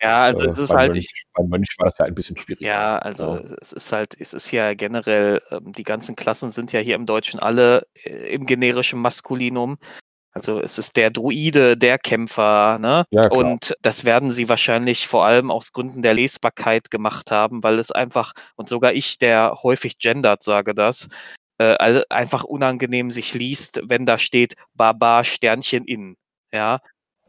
Ja, 0.02 0.22
also 0.22 0.44
äh, 0.44 0.50
es 0.50 0.58
ist 0.58 0.72
halt. 0.72 0.92
Mönch, 0.92 1.12
ich, 1.14 1.24
beim 1.34 1.48
Mönch 1.48 1.68
war 1.78 1.86
das 1.86 1.98
ja 1.98 2.06
ein 2.06 2.14
bisschen 2.14 2.36
schwierig. 2.36 2.64
Ja, 2.64 2.98
also 2.98 3.36
ja. 3.36 3.56
es 3.60 3.72
ist 3.72 3.92
halt, 3.92 4.18
es 4.18 4.32
ist 4.32 4.50
ja 4.50 4.74
generell, 4.74 5.40
ähm, 5.50 5.72
die 5.72 5.82
ganzen 5.82 6.16
Klassen 6.16 6.50
sind 6.50 6.72
ja 6.72 6.80
hier 6.80 6.94
im 6.94 7.06
Deutschen 7.06 7.40
alle 7.40 7.86
äh, 8.04 8.32
im 8.32 8.46
generischen 8.46 9.00
Maskulinum. 9.00 9.78
Also 10.32 10.60
es 10.60 10.78
ist 10.78 10.96
der 10.96 11.10
Druide, 11.10 11.76
der 11.76 11.98
Kämpfer, 11.98 12.78
ne? 12.78 13.04
Ja, 13.10 13.28
und 13.30 13.74
das 13.82 14.04
werden 14.04 14.30
sie 14.30 14.48
wahrscheinlich 14.48 15.08
vor 15.08 15.24
allem 15.24 15.50
aus 15.50 15.72
Gründen 15.72 16.02
der 16.02 16.14
Lesbarkeit 16.14 16.90
gemacht 16.90 17.32
haben, 17.32 17.64
weil 17.64 17.80
es 17.80 17.90
einfach, 17.90 18.32
und 18.54 18.68
sogar 18.68 18.92
ich, 18.92 19.18
der 19.18 19.58
häufig 19.64 19.98
gendert, 19.98 20.44
sage 20.44 20.72
das, 20.72 21.08
äh, 21.58 21.74
also 21.78 22.02
einfach 22.10 22.44
unangenehm 22.44 23.10
sich 23.10 23.34
liest, 23.34 23.80
wenn 23.84 24.06
da 24.06 24.18
steht 24.18 24.54
Barbar 24.74 25.24
Sternchen 25.24 25.84
in. 25.84 26.16
Ja. 26.52 26.78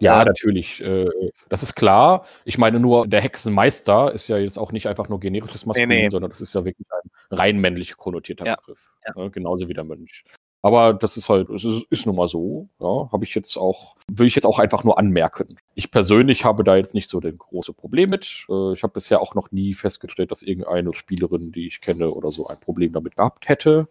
Ja, 0.02 0.26
natürlich. 0.26 0.82
Äh, 0.82 1.08
das 1.50 1.64
ist 1.64 1.76
klar. 1.76 2.26
Ich 2.46 2.58
meine 2.58 2.80
nur, 2.80 3.08
der 3.08 3.22
Hexenmeister 3.22 4.12
ist 4.12 4.28
ja 4.28 4.38
jetzt 4.38 4.58
auch 4.58 4.72
nicht 4.72 4.88
einfach 4.88 5.10
nur 5.10 5.20
generisches 5.20 5.66
Maskulin, 5.66 5.90
nee, 5.90 6.04
nee. 6.04 6.10
sondern 6.10 6.32
das 6.32 6.42
ist 6.42 6.54
ja 6.54 6.66
wirklich 6.66 6.88
ein 6.92 7.38
rein 7.38 7.58
männlich 7.60 7.96
konnotierter 7.98 8.46
ja. 8.46 8.56
Begriff. 8.56 8.92
Ja. 9.06 9.24
Ne? 9.24 9.32
Genauso 9.32 9.68
wie 9.68 9.74
der 9.74 9.84
Mönch. 9.84 10.24
Aber 10.64 10.94
das 10.94 11.18
ist 11.18 11.28
halt, 11.28 11.50
es 11.50 11.66
ist, 11.66 11.86
ist 11.90 12.06
nun 12.06 12.16
mal 12.16 12.28
so. 12.28 12.70
Ja, 12.80 13.10
habe 13.12 13.24
ich 13.24 13.34
jetzt 13.34 13.58
auch, 13.58 13.96
will 14.12 14.28
ich 14.28 14.36
jetzt 14.36 14.46
auch 14.46 14.60
einfach 14.60 14.84
nur 14.84 15.00
anmerken. 15.00 15.58
Ich 15.74 15.90
persönlich 15.90 16.46
habe 16.46 16.64
da 16.64 16.76
jetzt 16.76 16.94
nicht 16.94 17.10
so 17.10 17.20
den 17.20 17.38
große 17.38 17.74
Problem 17.74 18.12
mit. 18.12 18.46
Äh, 18.48 18.74
ich 18.74 18.84
habe 18.84 18.94
bisher 18.94 19.22
auch 19.22 19.34
noch 19.34 19.52
nie 19.52 19.74
festgestellt, 19.74 20.32
dass 20.32 20.44
irgendeine 20.44 20.94
Spielerin, 20.94 21.52
die 21.52 21.68
ich 21.68 21.82
kenne 21.82 22.12
oder 22.12 22.30
so, 22.30 22.48
ein 22.48 22.60
Problem 22.60 22.94
damit 22.94 23.16
gehabt 23.16 23.50
hätte. 23.50 23.88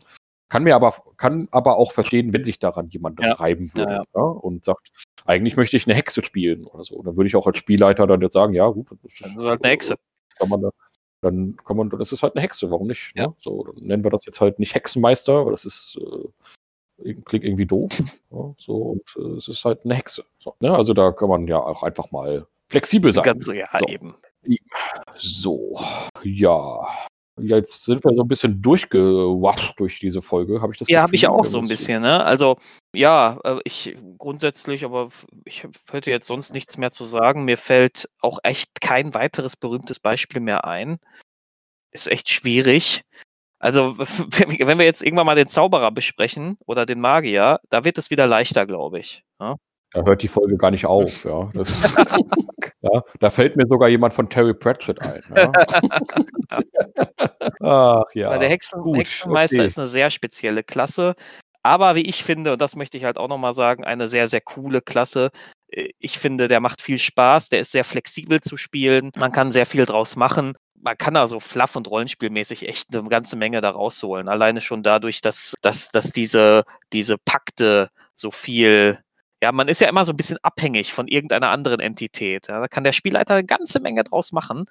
Kann 0.48 0.64
mir 0.64 0.74
aber, 0.74 0.94
kann 1.16 1.48
aber 1.50 1.76
auch 1.76 1.92
verstehen, 1.92 2.32
wenn 2.34 2.44
sich 2.44 2.58
daran 2.58 2.88
jemand 2.88 3.20
ja. 3.20 3.34
reiben 3.34 3.72
würde 3.74 3.92
ja, 3.92 4.04
ja. 4.14 4.22
und 4.22 4.64
sagt, 4.64 4.90
eigentlich 5.30 5.56
möchte 5.56 5.76
ich 5.76 5.86
eine 5.86 5.94
Hexe 5.94 6.22
spielen 6.22 6.66
oder 6.66 6.84
so. 6.84 7.02
Dann 7.02 7.16
würde 7.16 7.28
ich 7.28 7.36
auch 7.36 7.46
als 7.46 7.58
Spielleiter 7.58 8.06
dann 8.06 8.20
jetzt 8.20 8.34
sagen, 8.34 8.52
ja, 8.52 8.68
gut, 8.68 8.90
das 8.90 9.12
ist, 9.12 9.20
das 9.24 9.42
ist 9.42 9.48
halt 9.48 9.64
eine 9.64 9.72
Hexe. 9.72 9.96
Kann 10.38 10.48
man 10.48 10.62
da, 10.62 10.70
dann 11.22 11.56
kann 11.64 11.76
man, 11.76 11.90
das 11.90 12.12
ist 12.12 12.22
halt 12.22 12.34
eine 12.34 12.42
Hexe, 12.42 12.70
warum 12.70 12.88
nicht? 12.88 13.14
Ne? 13.14 13.34
So, 13.40 13.64
dann 13.64 13.84
nennen 13.84 14.04
wir 14.04 14.10
das 14.10 14.26
jetzt 14.26 14.40
halt 14.40 14.58
nicht 14.58 14.74
Hexenmeister, 14.74 15.34
aber 15.34 15.50
das 15.52 15.64
ist 15.64 15.98
äh, 16.00 17.14
klingt 17.24 17.44
irgendwie 17.44 17.66
doof. 17.66 17.90
Ja, 18.32 18.54
so, 18.58 18.76
und 18.76 19.16
äh, 19.16 19.36
es 19.38 19.48
ist 19.48 19.64
halt 19.64 19.84
eine 19.84 19.96
Hexe. 19.96 20.24
So, 20.38 20.54
ne? 20.60 20.72
Also 20.72 20.94
da 20.94 21.10
kann 21.10 21.28
man 21.28 21.48
ja 21.48 21.58
auch 21.58 21.82
einfach 21.82 22.12
mal 22.12 22.46
flexibel 22.68 23.10
sein. 23.10 23.24
Ganz 23.24 23.44
so, 23.44 23.52
ja, 23.52 23.66
so. 23.76 23.86
eben. 23.86 24.14
So, 25.16 25.80
ja. 26.22 26.86
Jetzt 27.42 27.84
sind 27.84 28.04
wir 28.04 28.14
so 28.14 28.22
ein 28.22 28.28
bisschen 28.28 28.60
durchgewascht 28.62 29.78
durch 29.78 29.98
diese 29.98 30.22
Folge, 30.22 30.60
habe 30.60 30.72
ich 30.72 30.78
das 30.78 30.88
Ja, 30.88 31.02
habe 31.02 31.14
ich 31.14 31.22
ja 31.22 31.30
auch 31.30 31.46
so 31.46 31.58
ein 31.60 31.68
bisschen, 31.68 32.02
ne? 32.02 32.24
Also, 32.24 32.56
ja, 32.94 33.38
äh, 33.44 33.60
ich 33.64 33.96
grundsätzlich, 34.18 34.84
aber 34.84 35.08
ich 35.44 35.66
hätte 35.90 36.10
jetzt 36.10 36.26
sonst 36.26 36.52
nichts 36.52 36.78
mehr 36.78 36.90
zu 36.90 37.04
sagen. 37.04 37.44
Mir 37.44 37.56
fällt 37.56 38.08
auch 38.20 38.38
echt 38.42 38.80
kein 38.80 39.14
weiteres 39.14 39.56
berühmtes 39.56 40.00
Beispiel 40.00 40.40
mehr 40.40 40.64
ein. 40.64 40.98
Ist 41.92 42.08
echt 42.08 42.28
schwierig. 42.30 43.02
Also, 43.58 43.98
wenn 43.98 44.78
wir 44.78 44.86
jetzt 44.86 45.02
irgendwann 45.02 45.26
mal 45.26 45.36
den 45.36 45.48
Zauberer 45.48 45.90
besprechen 45.90 46.56
oder 46.66 46.86
den 46.86 47.00
Magier, 47.00 47.60
da 47.70 47.84
wird 47.84 47.98
es 47.98 48.10
wieder 48.10 48.26
leichter, 48.26 48.66
glaube 48.66 48.98
ich. 48.98 49.24
Ja? 49.40 49.56
Da 49.92 50.04
hört 50.04 50.22
die 50.22 50.28
Folge 50.28 50.56
gar 50.56 50.70
nicht 50.70 50.86
auf, 50.86 51.24
ja. 51.24 51.50
Ist, 51.54 51.96
ja. 52.82 53.02
Da 53.18 53.30
fällt 53.30 53.56
mir 53.56 53.66
sogar 53.66 53.88
jemand 53.88 54.14
von 54.14 54.28
Terry 54.28 54.54
Pratchett 54.54 55.00
ein. 55.02 55.22
Ja. 55.36 55.52
Ach 57.60 58.04
ja. 58.14 58.30
Weil 58.30 58.38
der 58.38 58.48
Hexen, 58.48 58.80
Gut, 58.80 58.98
Hexenmeister 58.98 59.58
okay. 59.58 59.66
ist 59.66 59.78
eine 59.78 59.86
sehr 59.86 60.10
spezielle 60.10 60.62
Klasse. 60.62 61.14
Aber 61.62 61.94
wie 61.94 62.08
ich 62.08 62.24
finde, 62.24 62.52
und 62.54 62.60
das 62.62 62.76
möchte 62.76 62.96
ich 62.96 63.04
halt 63.04 63.18
auch 63.18 63.28
nochmal 63.28 63.52
sagen, 63.52 63.84
eine 63.84 64.08
sehr, 64.08 64.28
sehr 64.28 64.40
coole 64.40 64.80
Klasse. 64.80 65.30
Äh, 65.68 65.90
ich 65.98 66.18
finde, 66.18 66.48
der 66.48 66.60
macht 66.60 66.80
viel 66.80 66.98
Spaß, 66.98 67.48
der 67.48 67.60
ist 67.60 67.72
sehr 67.72 67.84
flexibel 67.84 68.40
zu 68.40 68.56
spielen. 68.56 69.10
Man 69.18 69.32
kann 69.32 69.50
sehr 69.50 69.66
viel 69.66 69.86
draus 69.86 70.16
machen 70.16 70.54
man 70.82 70.96
kann 70.96 71.14
da 71.14 71.26
so 71.26 71.40
fluff- 71.40 71.76
und 71.76 71.88
rollenspielmäßig 71.88 72.68
echt 72.68 72.94
eine 72.94 73.08
ganze 73.08 73.36
Menge 73.36 73.60
da 73.60 73.70
rausholen. 73.70 74.28
Alleine 74.28 74.60
schon 74.60 74.82
dadurch, 74.82 75.20
dass, 75.20 75.54
dass, 75.62 75.90
dass 75.90 76.10
diese, 76.10 76.64
diese 76.92 77.18
Pakte 77.18 77.90
so 78.14 78.30
viel, 78.30 78.98
ja, 79.42 79.52
man 79.52 79.68
ist 79.68 79.80
ja 79.80 79.88
immer 79.88 80.04
so 80.04 80.12
ein 80.12 80.16
bisschen 80.16 80.38
abhängig 80.42 80.92
von 80.92 81.08
irgendeiner 81.08 81.50
anderen 81.50 81.80
Entität. 81.80 82.48
Ja. 82.48 82.60
Da 82.60 82.68
kann 82.68 82.84
der 82.84 82.92
Spielleiter 82.92 83.34
eine 83.34 83.44
ganze 83.44 83.80
Menge 83.80 84.04
draus 84.04 84.32
machen. 84.32 84.66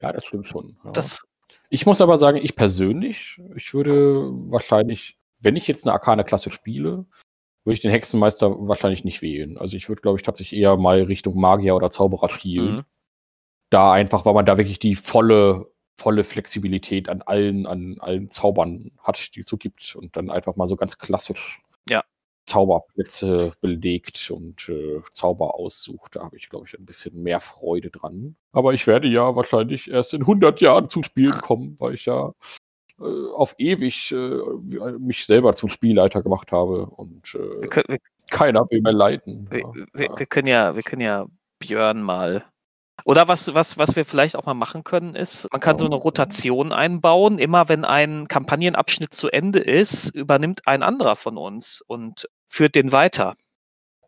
Ja, 0.00 0.12
das 0.12 0.24
stimmt 0.24 0.48
schon. 0.48 0.76
Ja. 0.84 0.90
Das, 0.92 1.22
ich 1.68 1.86
muss 1.86 2.00
aber 2.00 2.18
sagen, 2.18 2.38
ich 2.42 2.56
persönlich, 2.56 3.40
ich 3.54 3.74
würde 3.74 4.30
wahrscheinlich, 4.50 5.18
wenn 5.40 5.56
ich 5.56 5.66
jetzt 5.68 5.86
eine 5.86 5.92
arkane 5.92 6.24
Klasse 6.24 6.50
spiele, 6.50 7.06
würde 7.64 7.74
ich 7.74 7.80
den 7.80 7.90
Hexenmeister 7.90 8.50
wahrscheinlich 8.66 9.04
nicht 9.04 9.22
wählen. 9.22 9.56
Also 9.58 9.76
ich 9.76 9.88
würde, 9.88 10.02
glaube 10.02 10.18
ich, 10.18 10.22
tatsächlich 10.22 10.60
eher 10.60 10.76
mal 10.76 11.02
Richtung 11.02 11.38
Magier 11.38 11.76
oder 11.76 11.90
Zauberer 11.90 12.30
spielen. 12.30 12.76
Mhm 12.76 12.84
da 13.72 13.92
einfach, 13.92 14.24
weil 14.24 14.34
man 14.34 14.46
da 14.46 14.58
wirklich 14.58 14.78
die 14.78 14.94
volle, 14.94 15.72
volle 15.96 16.24
Flexibilität 16.24 17.08
an 17.08 17.22
allen, 17.22 17.66
an 17.66 17.96
allen 18.00 18.30
Zaubern 18.30 18.92
hat, 19.02 19.34
die 19.34 19.40
es 19.40 19.46
so 19.46 19.56
gibt 19.56 19.96
und 19.96 20.16
dann 20.16 20.30
einfach 20.30 20.56
mal 20.56 20.66
so 20.66 20.76
ganz 20.76 20.98
klassisch 20.98 21.62
ja. 21.88 22.04
Zauberplätze 22.52 23.52
belegt 23.62 24.30
und 24.30 24.68
äh, 24.68 25.00
Zauber 25.10 25.54
aussucht. 25.54 26.16
Da 26.16 26.24
habe 26.24 26.36
ich, 26.36 26.50
glaube 26.50 26.66
ich, 26.68 26.78
ein 26.78 26.84
bisschen 26.84 27.22
mehr 27.22 27.40
Freude 27.40 27.88
dran. 27.88 28.36
Aber 28.52 28.74
ich 28.74 28.86
werde 28.86 29.08
ja 29.08 29.34
wahrscheinlich 29.34 29.90
erst 29.90 30.12
in 30.12 30.20
100 30.20 30.60
Jahren 30.60 30.88
zum 30.90 31.02
Spielen 31.02 31.32
kommen, 31.32 31.76
weil 31.80 31.94
ich 31.94 32.04
ja 32.04 32.32
äh, 33.00 33.04
auf 33.34 33.54
ewig 33.56 34.12
äh, 34.12 34.98
mich 34.98 35.24
selber 35.24 35.54
zum 35.54 35.70
Spielleiter 35.70 36.22
gemacht 36.22 36.52
habe 36.52 36.84
und 36.84 37.34
äh, 37.34 37.62
wir 37.62 37.68
können, 37.68 37.88
wir, 37.88 37.98
keiner 38.30 38.70
will 38.70 38.82
mehr 38.82 38.92
leiten. 38.92 39.48
Wir, 39.50 39.60
ja. 39.60 40.18
wir, 40.18 40.26
können 40.26 40.48
ja, 40.48 40.76
wir 40.76 40.82
können 40.82 41.02
ja 41.02 41.26
Björn 41.58 42.02
mal 42.02 42.44
oder 43.04 43.26
was, 43.28 43.54
was, 43.54 43.78
was 43.78 43.96
wir 43.96 44.04
vielleicht 44.04 44.36
auch 44.36 44.46
mal 44.46 44.54
machen 44.54 44.84
können, 44.84 45.16
ist, 45.16 45.48
man 45.50 45.60
kann 45.60 45.78
so 45.78 45.86
eine 45.86 45.94
Rotation 45.94 46.72
einbauen. 46.72 47.38
Immer 47.38 47.68
wenn 47.68 47.84
ein 47.84 48.28
Kampagnenabschnitt 48.28 49.12
zu 49.12 49.28
Ende 49.28 49.58
ist, 49.58 50.10
übernimmt 50.14 50.60
ein 50.66 50.82
anderer 50.82 51.16
von 51.16 51.36
uns 51.36 51.80
und 51.80 52.28
führt 52.52 52.74
den 52.74 52.92
weiter. 52.92 53.34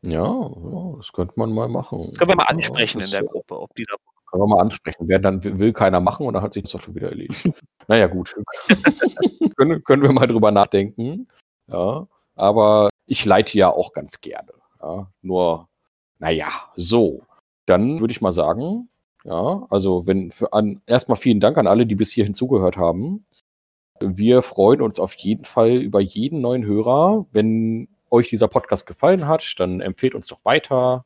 Ja, 0.03 0.51
das 0.99 1.13
könnte 1.13 1.33
man 1.37 1.53
mal 1.53 1.69
machen. 1.69 2.09
Das 2.11 2.19
können 2.19 2.33
wir 2.33 2.37
mal 2.37 2.45
ansprechen 2.45 3.01
ja, 3.01 3.07
in 3.07 3.11
der 3.11 3.25
Gruppe, 3.25 3.59
ob 3.59 3.75
die 3.75 3.85
da. 3.85 3.97
Können 4.31 4.43
wir 4.43 4.49
mal 4.49 4.61
ansprechen. 4.61 5.09
Wer 5.09 5.19
dann 5.19 5.43
will 5.43 5.73
keiner 5.73 6.01
machen 6.01 6.27
und 6.27 6.35
dann 6.35 6.43
hat 6.43 6.53
sich 6.53 6.65
das 6.65 6.73
doch 6.73 6.83
schon 6.83 6.95
wieder 6.95 7.09
erledigt. 7.09 7.51
naja, 7.89 8.07
gut. 8.07 8.35
können, 9.57 9.83
können 9.85 10.03
wir 10.03 10.13
mal 10.13 10.27
drüber 10.27 10.51
nachdenken. 10.51 11.27
Ja, 11.69 12.07
aber 12.35 12.91
ich 13.07 13.25
leite 13.25 13.57
ja 13.57 13.71
auch 13.71 13.93
ganz 13.95 14.21
gerne. 14.21 14.53
Ja, 14.83 15.11
nur, 15.23 15.69
naja, 16.19 16.51
so. 16.77 17.23
Dann 17.65 18.01
würde 18.01 18.13
ich 18.13 18.21
mal 18.21 18.33
sagen, 18.33 18.91
ja, 19.25 19.67
also 19.71 20.07
wenn 20.07 20.33
an, 20.51 20.83
erstmal 20.85 21.17
vielen 21.17 21.41
Dank 21.41 21.57
an 21.57 21.67
alle, 21.67 21.87
die 21.87 21.95
bis 21.95 22.11
hierhin 22.11 22.35
zugehört 22.35 22.77
haben. 22.77 23.25
Wir 24.01 24.43
freuen 24.43 24.83
uns 24.83 24.99
auf 24.99 25.15
jeden 25.15 25.45
Fall 25.45 25.77
über 25.77 26.01
jeden 26.01 26.43
neuen 26.43 26.67
Hörer. 26.67 27.25
Wenn 27.33 27.89
euch 28.15 28.31
dieser 28.31 28.49
Podcast 28.49 28.87
gefallen 28.87 29.29
hat, 29.29 29.55
dann 29.59 29.81
empfehlt 29.81 30.15
uns 30.15 30.29
doch 30.29 30.45
weiter. 30.45 31.05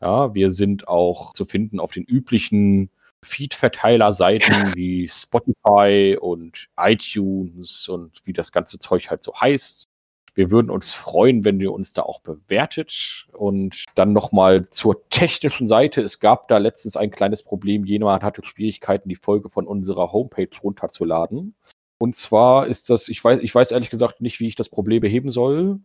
Ja, 0.00 0.34
wir 0.34 0.50
sind 0.50 0.88
auch 0.88 1.32
zu 1.32 1.44
finden 1.44 1.80
auf 1.80 1.92
den 1.92 2.04
üblichen 2.04 2.90
Feed-Verteiler-Seiten 3.22 4.52
wie 4.74 5.06
Spotify 5.08 6.18
und 6.20 6.68
iTunes 6.76 7.88
und 7.88 8.20
wie 8.24 8.32
das 8.32 8.52
ganze 8.52 8.78
Zeug 8.78 9.10
halt 9.10 9.22
so 9.22 9.34
heißt. 9.34 9.86
Wir 10.34 10.50
würden 10.50 10.70
uns 10.70 10.92
freuen, 10.92 11.46
wenn 11.46 11.58
ihr 11.60 11.72
uns 11.72 11.94
da 11.94 12.02
auch 12.02 12.20
bewertet. 12.20 13.26
Und 13.32 13.86
dann 13.94 14.12
nochmal 14.12 14.68
zur 14.68 15.08
technischen 15.08 15.66
Seite. 15.66 16.02
Es 16.02 16.20
gab 16.20 16.48
da 16.48 16.58
letztens 16.58 16.96
ein 16.96 17.10
kleines 17.10 17.42
Problem. 17.42 17.86
Jemand 17.86 18.22
hatte 18.22 18.44
Schwierigkeiten, 18.44 19.08
die 19.08 19.16
Folge 19.16 19.48
von 19.48 19.66
unserer 19.66 20.12
Homepage 20.12 20.50
runterzuladen. 20.62 21.54
Und 21.98 22.14
zwar 22.14 22.66
ist 22.66 22.90
das, 22.90 23.08
ich 23.08 23.24
weiß, 23.24 23.40
ich 23.40 23.54
weiß 23.54 23.70
ehrlich 23.70 23.88
gesagt 23.88 24.20
nicht, 24.20 24.38
wie 24.38 24.48
ich 24.48 24.56
das 24.56 24.68
Problem 24.68 25.00
beheben 25.00 25.30
soll. 25.30 25.80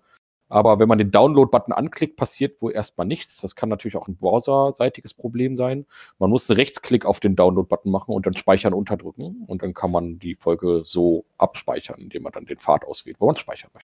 Aber 0.51 0.81
wenn 0.81 0.89
man 0.89 0.97
den 0.97 1.11
Download-Button 1.11 1.71
anklickt, 1.71 2.17
passiert 2.17 2.61
wohl 2.61 2.73
erstmal 2.73 3.07
nichts. 3.07 3.39
Das 3.39 3.55
kann 3.55 3.69
natürlich 3.69 3.95
auch 3.95 4.09
ein 4.09 4.17
browserseitiges 4.17 5.13
Problem 5.13 5.55
sein. 5.55 5.85
Man 6.19 6.29
muss 6.29 6.49
einen 6.49 6.57
Rechtsklick 6.57 7.05
auf 7.05 7.21
den 7.21 7.37
Download-Button 7.37 7.89
machen 7.89 8.13
und 8.13 8.25
dann 8.25 8.35
Speichern 8.35 8.73
unterdrücken. 8.73 9.45
Und 9.47 9.63
dann 9.63 9.73
kann 9.73 9.91
man 9.91 10.19
die 10.19 10.35
Folge 10.35 10.81
so 10.83 11.23
abspeichern, 11.37 12.01
indem 12.01 12.23
man 12.23 12.33
dann 12.33 12.45
den 12.45 12.57
Pfad 12.57 12.83
auswählt, 12.83 13.21
wo 13.21 13.27
man 13.27 13.37
speichern 13.37 13.71
möchte. 13.73 13.89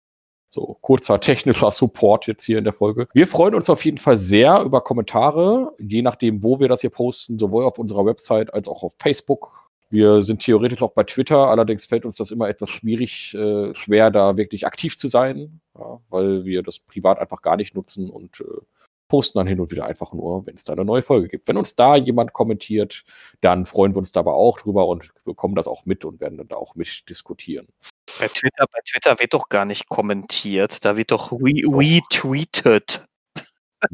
So, 0.51 0.79
kurzer 0.81 1.21
technischer 1.21 1.71
Support 1.71 2.27
jetzt 2.27 2.43
hier 2.43 2.59
in 2.59 2.65
der 2.65 2.73
Folge. 2.73 3.07
Wir 3.13 3.29
freuen 3.29 3.55
uns 3.55 3.71
auf 3.71 3.85
jeden 3.85 3.99
Fall 3.99 4.17
sehr 4.17 4.61
über 4.63 4.81
Kommentare, 4.81 5.75
je 5.79 6.03
nachdem, 6.03 6.43
wo 6.43 6.59
wir 6.59 6.69
das 6.69 6.81
hier 6.81 6.91
posten, 6.91 7.39
sowohl 7.39 7.65
auf 7.65 7.79
unserer 7.79 8.05
Website 8.05 8.53
als 8.53 8.67
auch 8.67 8.83
auf 8.83 8.95
Facebook. 8.99 9.68
Wir 9.91 10.20
sind 10.22 10.43
theoretisch 10.43 10.82
auch 10.82 10.93
bei 10.93 11.05
Twitter, 11.05 11.49
allerdings 11.49 11.86
fällt 11.86 12.05
uns 12.05 12.16
das 12.16 12.30
immer 12.30 12.49
etwas 12.49 12.70
schwierig, 12.70 13.34
äh, 13.34 13.74
schwer, 13.74 14.11
da 14.11 14.36
wirklich 14.36 14.66
aktiv 14.66 14.99
zu 14.99 15.09
sein, 15.09 15.61
ja, 15.78 16.01
weil 16.11 16.45
wir 16.45 16.62
das 16.62 16.78
privat 16.78 17.18
einfach 17.18 17.41
gar 17.41 17.57
nicht 17.57 17.74
nutzen 17.74 18.11
und 18.11 18.41
äh, 18.41 18.45
posten 19.09 19.39
dann 19.39 19.47
hin 19.47 19.61
und 19.61 19.70
wieder 19.70 19.86
einfach 19.86 20.12
nur, 20.12 20.47
wenn 20.47 20.57
es 20.57 20.64
da 20.64 20.74
eine 20.74 20.84
neue 20.84 21.01
Folge 21.01 21.28
gibt. 21.28 21.49
Wenn 21.49 21.57
uns 21.57 21.74
da 21.74 21.97
jemand 21.97 22.34
kommentiert, 22.34 23.05
dann 23.41 23.64
freuen 23.64 23.95
wir 23.95 23.99
uns 23.99 24.12
dabei 24.12 24.32
auch 24.32 24.61
drüber 24.61 24.86
und 24.86 25.11
bekommen 25.24 25.55
das 25.55 25.66
auch 25.66 25.86
mit 25.86 26.05
und 26.05 26.20
werden 26.20 26.36
dann 26.36 26.49
da 26.49 26.57
auch 26.57 26.74
mitdiskutieren. 26.74 27.66
Bei 28.18 28.28
Twitter, 28.28 28.66
bei 28.70 28.80
Twitter 28.86 29.18
wird 29.18 29.32
doch 29.32 29.49
gar 29.49 29.64
nicht 29.64 29.89
kommentiert, 29.89 30.84
da 30.84 30.97
wird 30.97 31.11
doch 31.11 31.32
retweetet. 31.32 33.05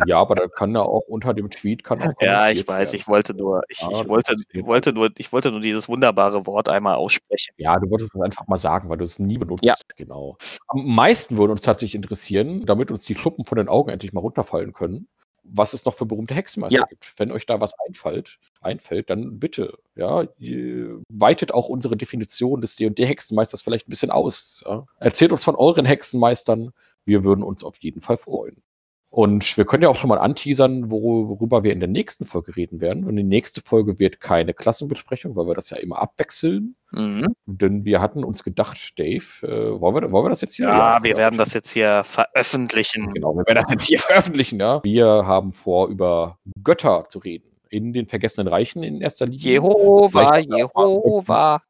Ja, 0.06 0.18
aber 0.18 0.34
da 0.34 0.48
kann 0.48 0.74
er 0.74 0.86
auch 0.86 1.02
unter 1.08 1.34
dem 1.34 1.50
Tweet 1.50 1.84
kann 1.84 2.02
auch 2.02 2.20
Ja, 2.20 2.48
ich 2.48 2.66
weiß, 2.66 2.92
werden. 2.92 3.00
ich 3.00 3.08
wollte 3.08 3.34
nur, 3.34 3.62
ich, 3.68 3.80
ja, 3.80 3.88
ich 3.90 4.08
wollte, 4.08 4.34
ich 4.52 4.64
wollte 4.64 4.92
nur, 4.92 5.10
ich 5.16 5.32
wollte 5.32 5.50
nur 5.50 5.60
dieses 5.60 5.88
wunderbare 5.88 6.46
Wort 6.46 6.68
einmal 6.68 6.96
aussprechen. 6.96 7.54
Ja, 7.58 7.78
du 7.78 7.90
wolltest 7.90 8.14
es 8.14 8.20
einfach 8.20 8.46
mal 8.46 8.56
sagen, 8.56 8.88
weil 8.88 8.98
du 8.98 9.04
es 9.04 9.18
nie 9.18 9.38
benutzt. 9.38 9.64
Ja. 9.64 9.74
Genau. 9.96 10.36
Am 10.68 10.86
meisten 10.86 11.36
würde 11.36 11.52
uns 11.52 11.62
tatsächlich 11.62 11.94
interessieren, 11.94 12.64
damit 12.66 12.90
uns 12.90 13.04
die 13.04 13.14
Schuppen 13.14 13.44
von 13.44 13.56
den 13.56 13.68
Augen 13.68 13.90
endlich 13.90 14.12
mal 14.12 14.20
runterfallen 14.20 14.72
können, 14.72 15.08
was 15.42 15.74
es 15.74 15.84
noch 15.84 15.94
für 15.94 16.06
berühmte 16.06 16.34
Hexenmeister 16.34 16.78
ja. 16.78 16.86
gibt. 16.86 17.14
Wenn 17.18 17.30
euch 17.30 17.46
da 17.46 17.60
was 17.60 17.72
einfällt, 17.86 18.38
einfällt, 18.60 19.10
dann 19.10 19.38
bitte, 19.38 19.78
ja, 19.94 20.26
weitet 21.08 21.52
auch 21.52 21.68
unsere 21.68 21.96
Definition 21.96 22.60
des 22.60 22.76
D&D-Hexenmeisters 22.76 23.62
vielleicht 23.62 23.86
ein 23.86 23.90
bisschen 23.90 24.10
aus. 24.10 24.64
Ja? 24.66 24.86
Erzählt 24.98 25.32
uns 25.32 25.44
von 25.44 25.56
euren 25.56 25.84
Hexenmeistern. 25.84 26.72
Wir 27.04 27.22
würden 27.24 27.44
uns 27.44 27.62
auf 27.62 27.76
jeden 27.80 28.00
Fall 28.00 28.16
freuen. 28.16 28.62
Und 29.14 29.56
wir 29.56 29.64
können 29.64 29.84
ja 29.84 29.88
auch 29.88 29.96
schon 29.96 30.08
mal 30.08 30.18
anteasern, 30.18 30.90
worüber 30.90 31.62
wir 31.62 31.72
in 31.72 31.78
der 31.78 31.88
nächsten 31.88 32.26
Folge 32.26 32.56
reden 32.56 32.80
werden. 32.80 33.04
Und 33.04 33.14
die 33.14 33.22
nächste 33.22 33.60
Folge 33.60 34.00
wird 34.00 34.18
keine 34.18 34.54
Klassenbesprechung, 34.54 35.36
weil 35.36 35.46
wir 35.46 35.54
das 35.54 35.70
ja 35.70 35.76
immer 35.76 36.02
abwechseln. 36.02 36.74
Mhm. 36.90 37.32
Denn 37.46 37.84
wir 37.84 38.00
hatten 38.00 38.24
uns 38.24 38.42
gedacht, 38.42 38.98
Dave, 38.98 39.22
äh, 39.42 39.80
wollen, 39.80 39.94
wir, 39.94 40.10
wollen 40.10 40.24
wir 40.24 40.30
das 40.30 40.40
jetzt 40.40 40.56
hier? 40.56 40.66
Ja, 40.66 40.98
wir 41.00 41.16
werden 41.16 41.38
das 41.38 41.54
jetzt 41.54 41.70
hier 41.70 42.02
veröffentlichen. 42.02 43.14
Genau, 43.14 43.36
wir 43.36 43.46
werden 43.46 43.62
das 43.62 43.70
jetzt 43.70 43.84
hier 43.84 43.98
veröffentlichen. 44.00 44.58
Ja. 44.58 44.82
Wir 44.82 45.06
haben 45.06 45.52
vor, 45.52 45.86
über 45.90 46.40
Götter 46.64 47.04
zu 47.08 47.20
reden. 47.20 47.46
In 47.70 47.92
den 47.92 48.08
vergessenen 48.08 48.48
Reichen 48.48 48.82
in 48.82 49.00
erster 49.00 49.26
Linie. 49.26 49.44
Jehova, 49.44 50.38
Jehova. 50.38 51.62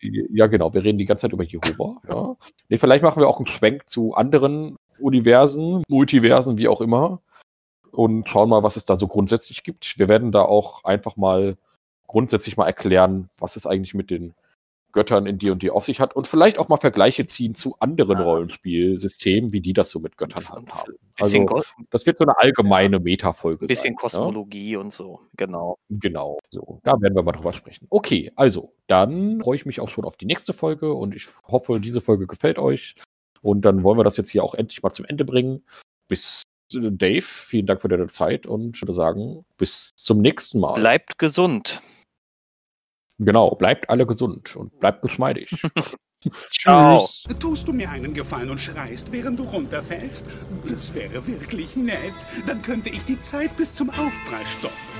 Ja, 0.00 0.46
genau. 0.46 0.72
Wir 0.72 0.84
reden 0.84 0.98
die 0.98 1.04
ganze 1.04 1.22
Zeit 1.22 1.32
über 1.32 1.42
Jehova. 1.44 1.96
Ja. 2.08 2.36
Nee, 2.68 2.76
vielleicht 2.76 3.02
machen 3.02 3.20
wir 3.20 3.26
auch 3.26 3.38
einen 3.38 3.46
Schwenk 3.48 3.88
zu 3.88 4.14
anderen 4.14 4.76
Universen, 5.02 5.82
Multiversen, 5.88 6.58
wie 6.58 6.68
auch 6.68 6.80
immer. 6.80 7.20
Und 7.90 8.28
schauen 8.28 8.48
mal, 8.48 8.62
was 8.62 8.76
es 8.76 8.86
da 8.86 8.96
so 8.96 9.06
grundsätzlich 9.06 9.64
gibt. 9.64 9.98
Wir 9.98 10.08
werden 10.08 10.32
da 10.32 10.42
auch 10.42 10.84
einfach 10.84 11.16
mal 11.16 11.58
grundsätzlich 12.06 12.56
mal 12.56 12.66
erklären, 12.66 13.28
was 13.38 13.56
es 13.56 13.66
eigentlich 13.66 13.94
mit 13.94 14.10
den 14.10 14.34
Göttern 14.92 15.26
in 15.26 15.38
D&D 15.38 15.70
auf 15.70 15.84
sich 15.84 16.00
hat 16.00 16.14
und 16.14 16.28
vielleicht 16.28 16.58
auch 16.58 16.68
mal 16.68 16.76
Vergleiche 16.76 17.26
ziehen 17.26 17.54
zu 17.54 17.76
anderen 17.80 18.18
ja. 18.18 18.24
Rollenspielsystemen, 18.24 19.52
wie 19.52 19.60
die 19.60 19.72
das 19.72 19.90
so 19.90 19.98
mit 19.98 20.16
Göttern 20.16 20.46
handhaben. 20.48 20.94
Also, 21.18 21.62
das 21.90 22.06
wird 22.06 22.18
so 22.18 22.24
eine 22.24 22.38
allgemeine 22.38 23.00
Metafolge 23.00 23.64
Ein 23.64 23.68
bisschen 23.68 23.92
sein, 23.92 23.96
Kosmologie 23.96 24.72
ja? 24.72 24.78
und 24.78 24.92
so, 24.92 25.20
genau. 25.36 25.78
Genau, 25.88 26.38
so, 26.50 26.78
da 26.84 26.92
werden 27.00 27.14
wir 27.14 27.22
mal 27.22 27.32
drüber 27.32 27.52
sprechen. 27.54 27.86
Okay, 27.90 28.30
also, 28.36 28.72
dann 28.86 29.40
freue 29.42 29.56
ich 29.56 29.66
mich 29.66 29.80
auch 29.80 29.88
schon 29.88 30.04
auf 30.04 30.16
die 30.16 30.26
nächste 30.26 30.52
Folge 30.52 30.92
und 30.92 31.14
ich 31.14 31.26
hoffe, 31.48 31.80
diese 31.80 32.00
Folge 32.00 32.26
gefällt 32.26 32.58
euch. 32.58 32.96
Und 33.42 33.62
dann 33.64 33.82
wollen 33.82 33.98
wir 33.98 34.04
das 34.04 34.16
jetzt 34.16 34.30
hier 34.30 34.44
auch 34.44 34.54
endlich 34.54 34.82
mal 34.82 34.92
zum 34.92 35.04
Ende 35.04 35.24
bringen. 35.24 35.64
Bis 36.08 36.42
äh, 36.74 36.90
Dave, 36.90 37.22
vielen 37.22 37.66
Dank 37.66 37.82
für 37.82 37.88
deine 37.88 38.06
Zeit 38.06 38.46
und 38.46 38.76
ich 38.76 38.82
würde 38.82 38.92
sagen, 38.92 39.44
bis 39.58 39.90
zum 39.96 40.20
nächsten 40.20 40.60
Mal. 40.60 40.74
Bleibt 40.74 41.18
gesund. 41.18 41.82
Genau, 43.18 43.54
bleibt 43.54 43.90
alle 43.90 44.06
gesund 44.06 44.56
und 44.56 44.78
bleibt 44.80 45.02
geschmeidig. 45.02 45.50
Ciao. 46.50 47.08
Tust 47.40 47.66
du 47.66 47.72
mir 47.72 47.90
einen 47.90 48.14
Gefallen 48.14 48.50
und 48.50 48.60
schreist, 48.60 49.10
während 49.10 49.38
du 49.38 49.44
runterfällst? 49.44 50.24
Das 50.68 50.94
wäre 50.94 51.26
wirklich 51.26 51.74
nett. 51.76 52.14
Dann 52.46 52.62
könnte 52.62 52.90
ich 52.90 53.04
die 53.04 53.20
Zeit 53.20 53.56
bis 53.56 53.74
zum 53.74 53.90
Aufprall 53.90 54.44
stoppen. 54.58 54.91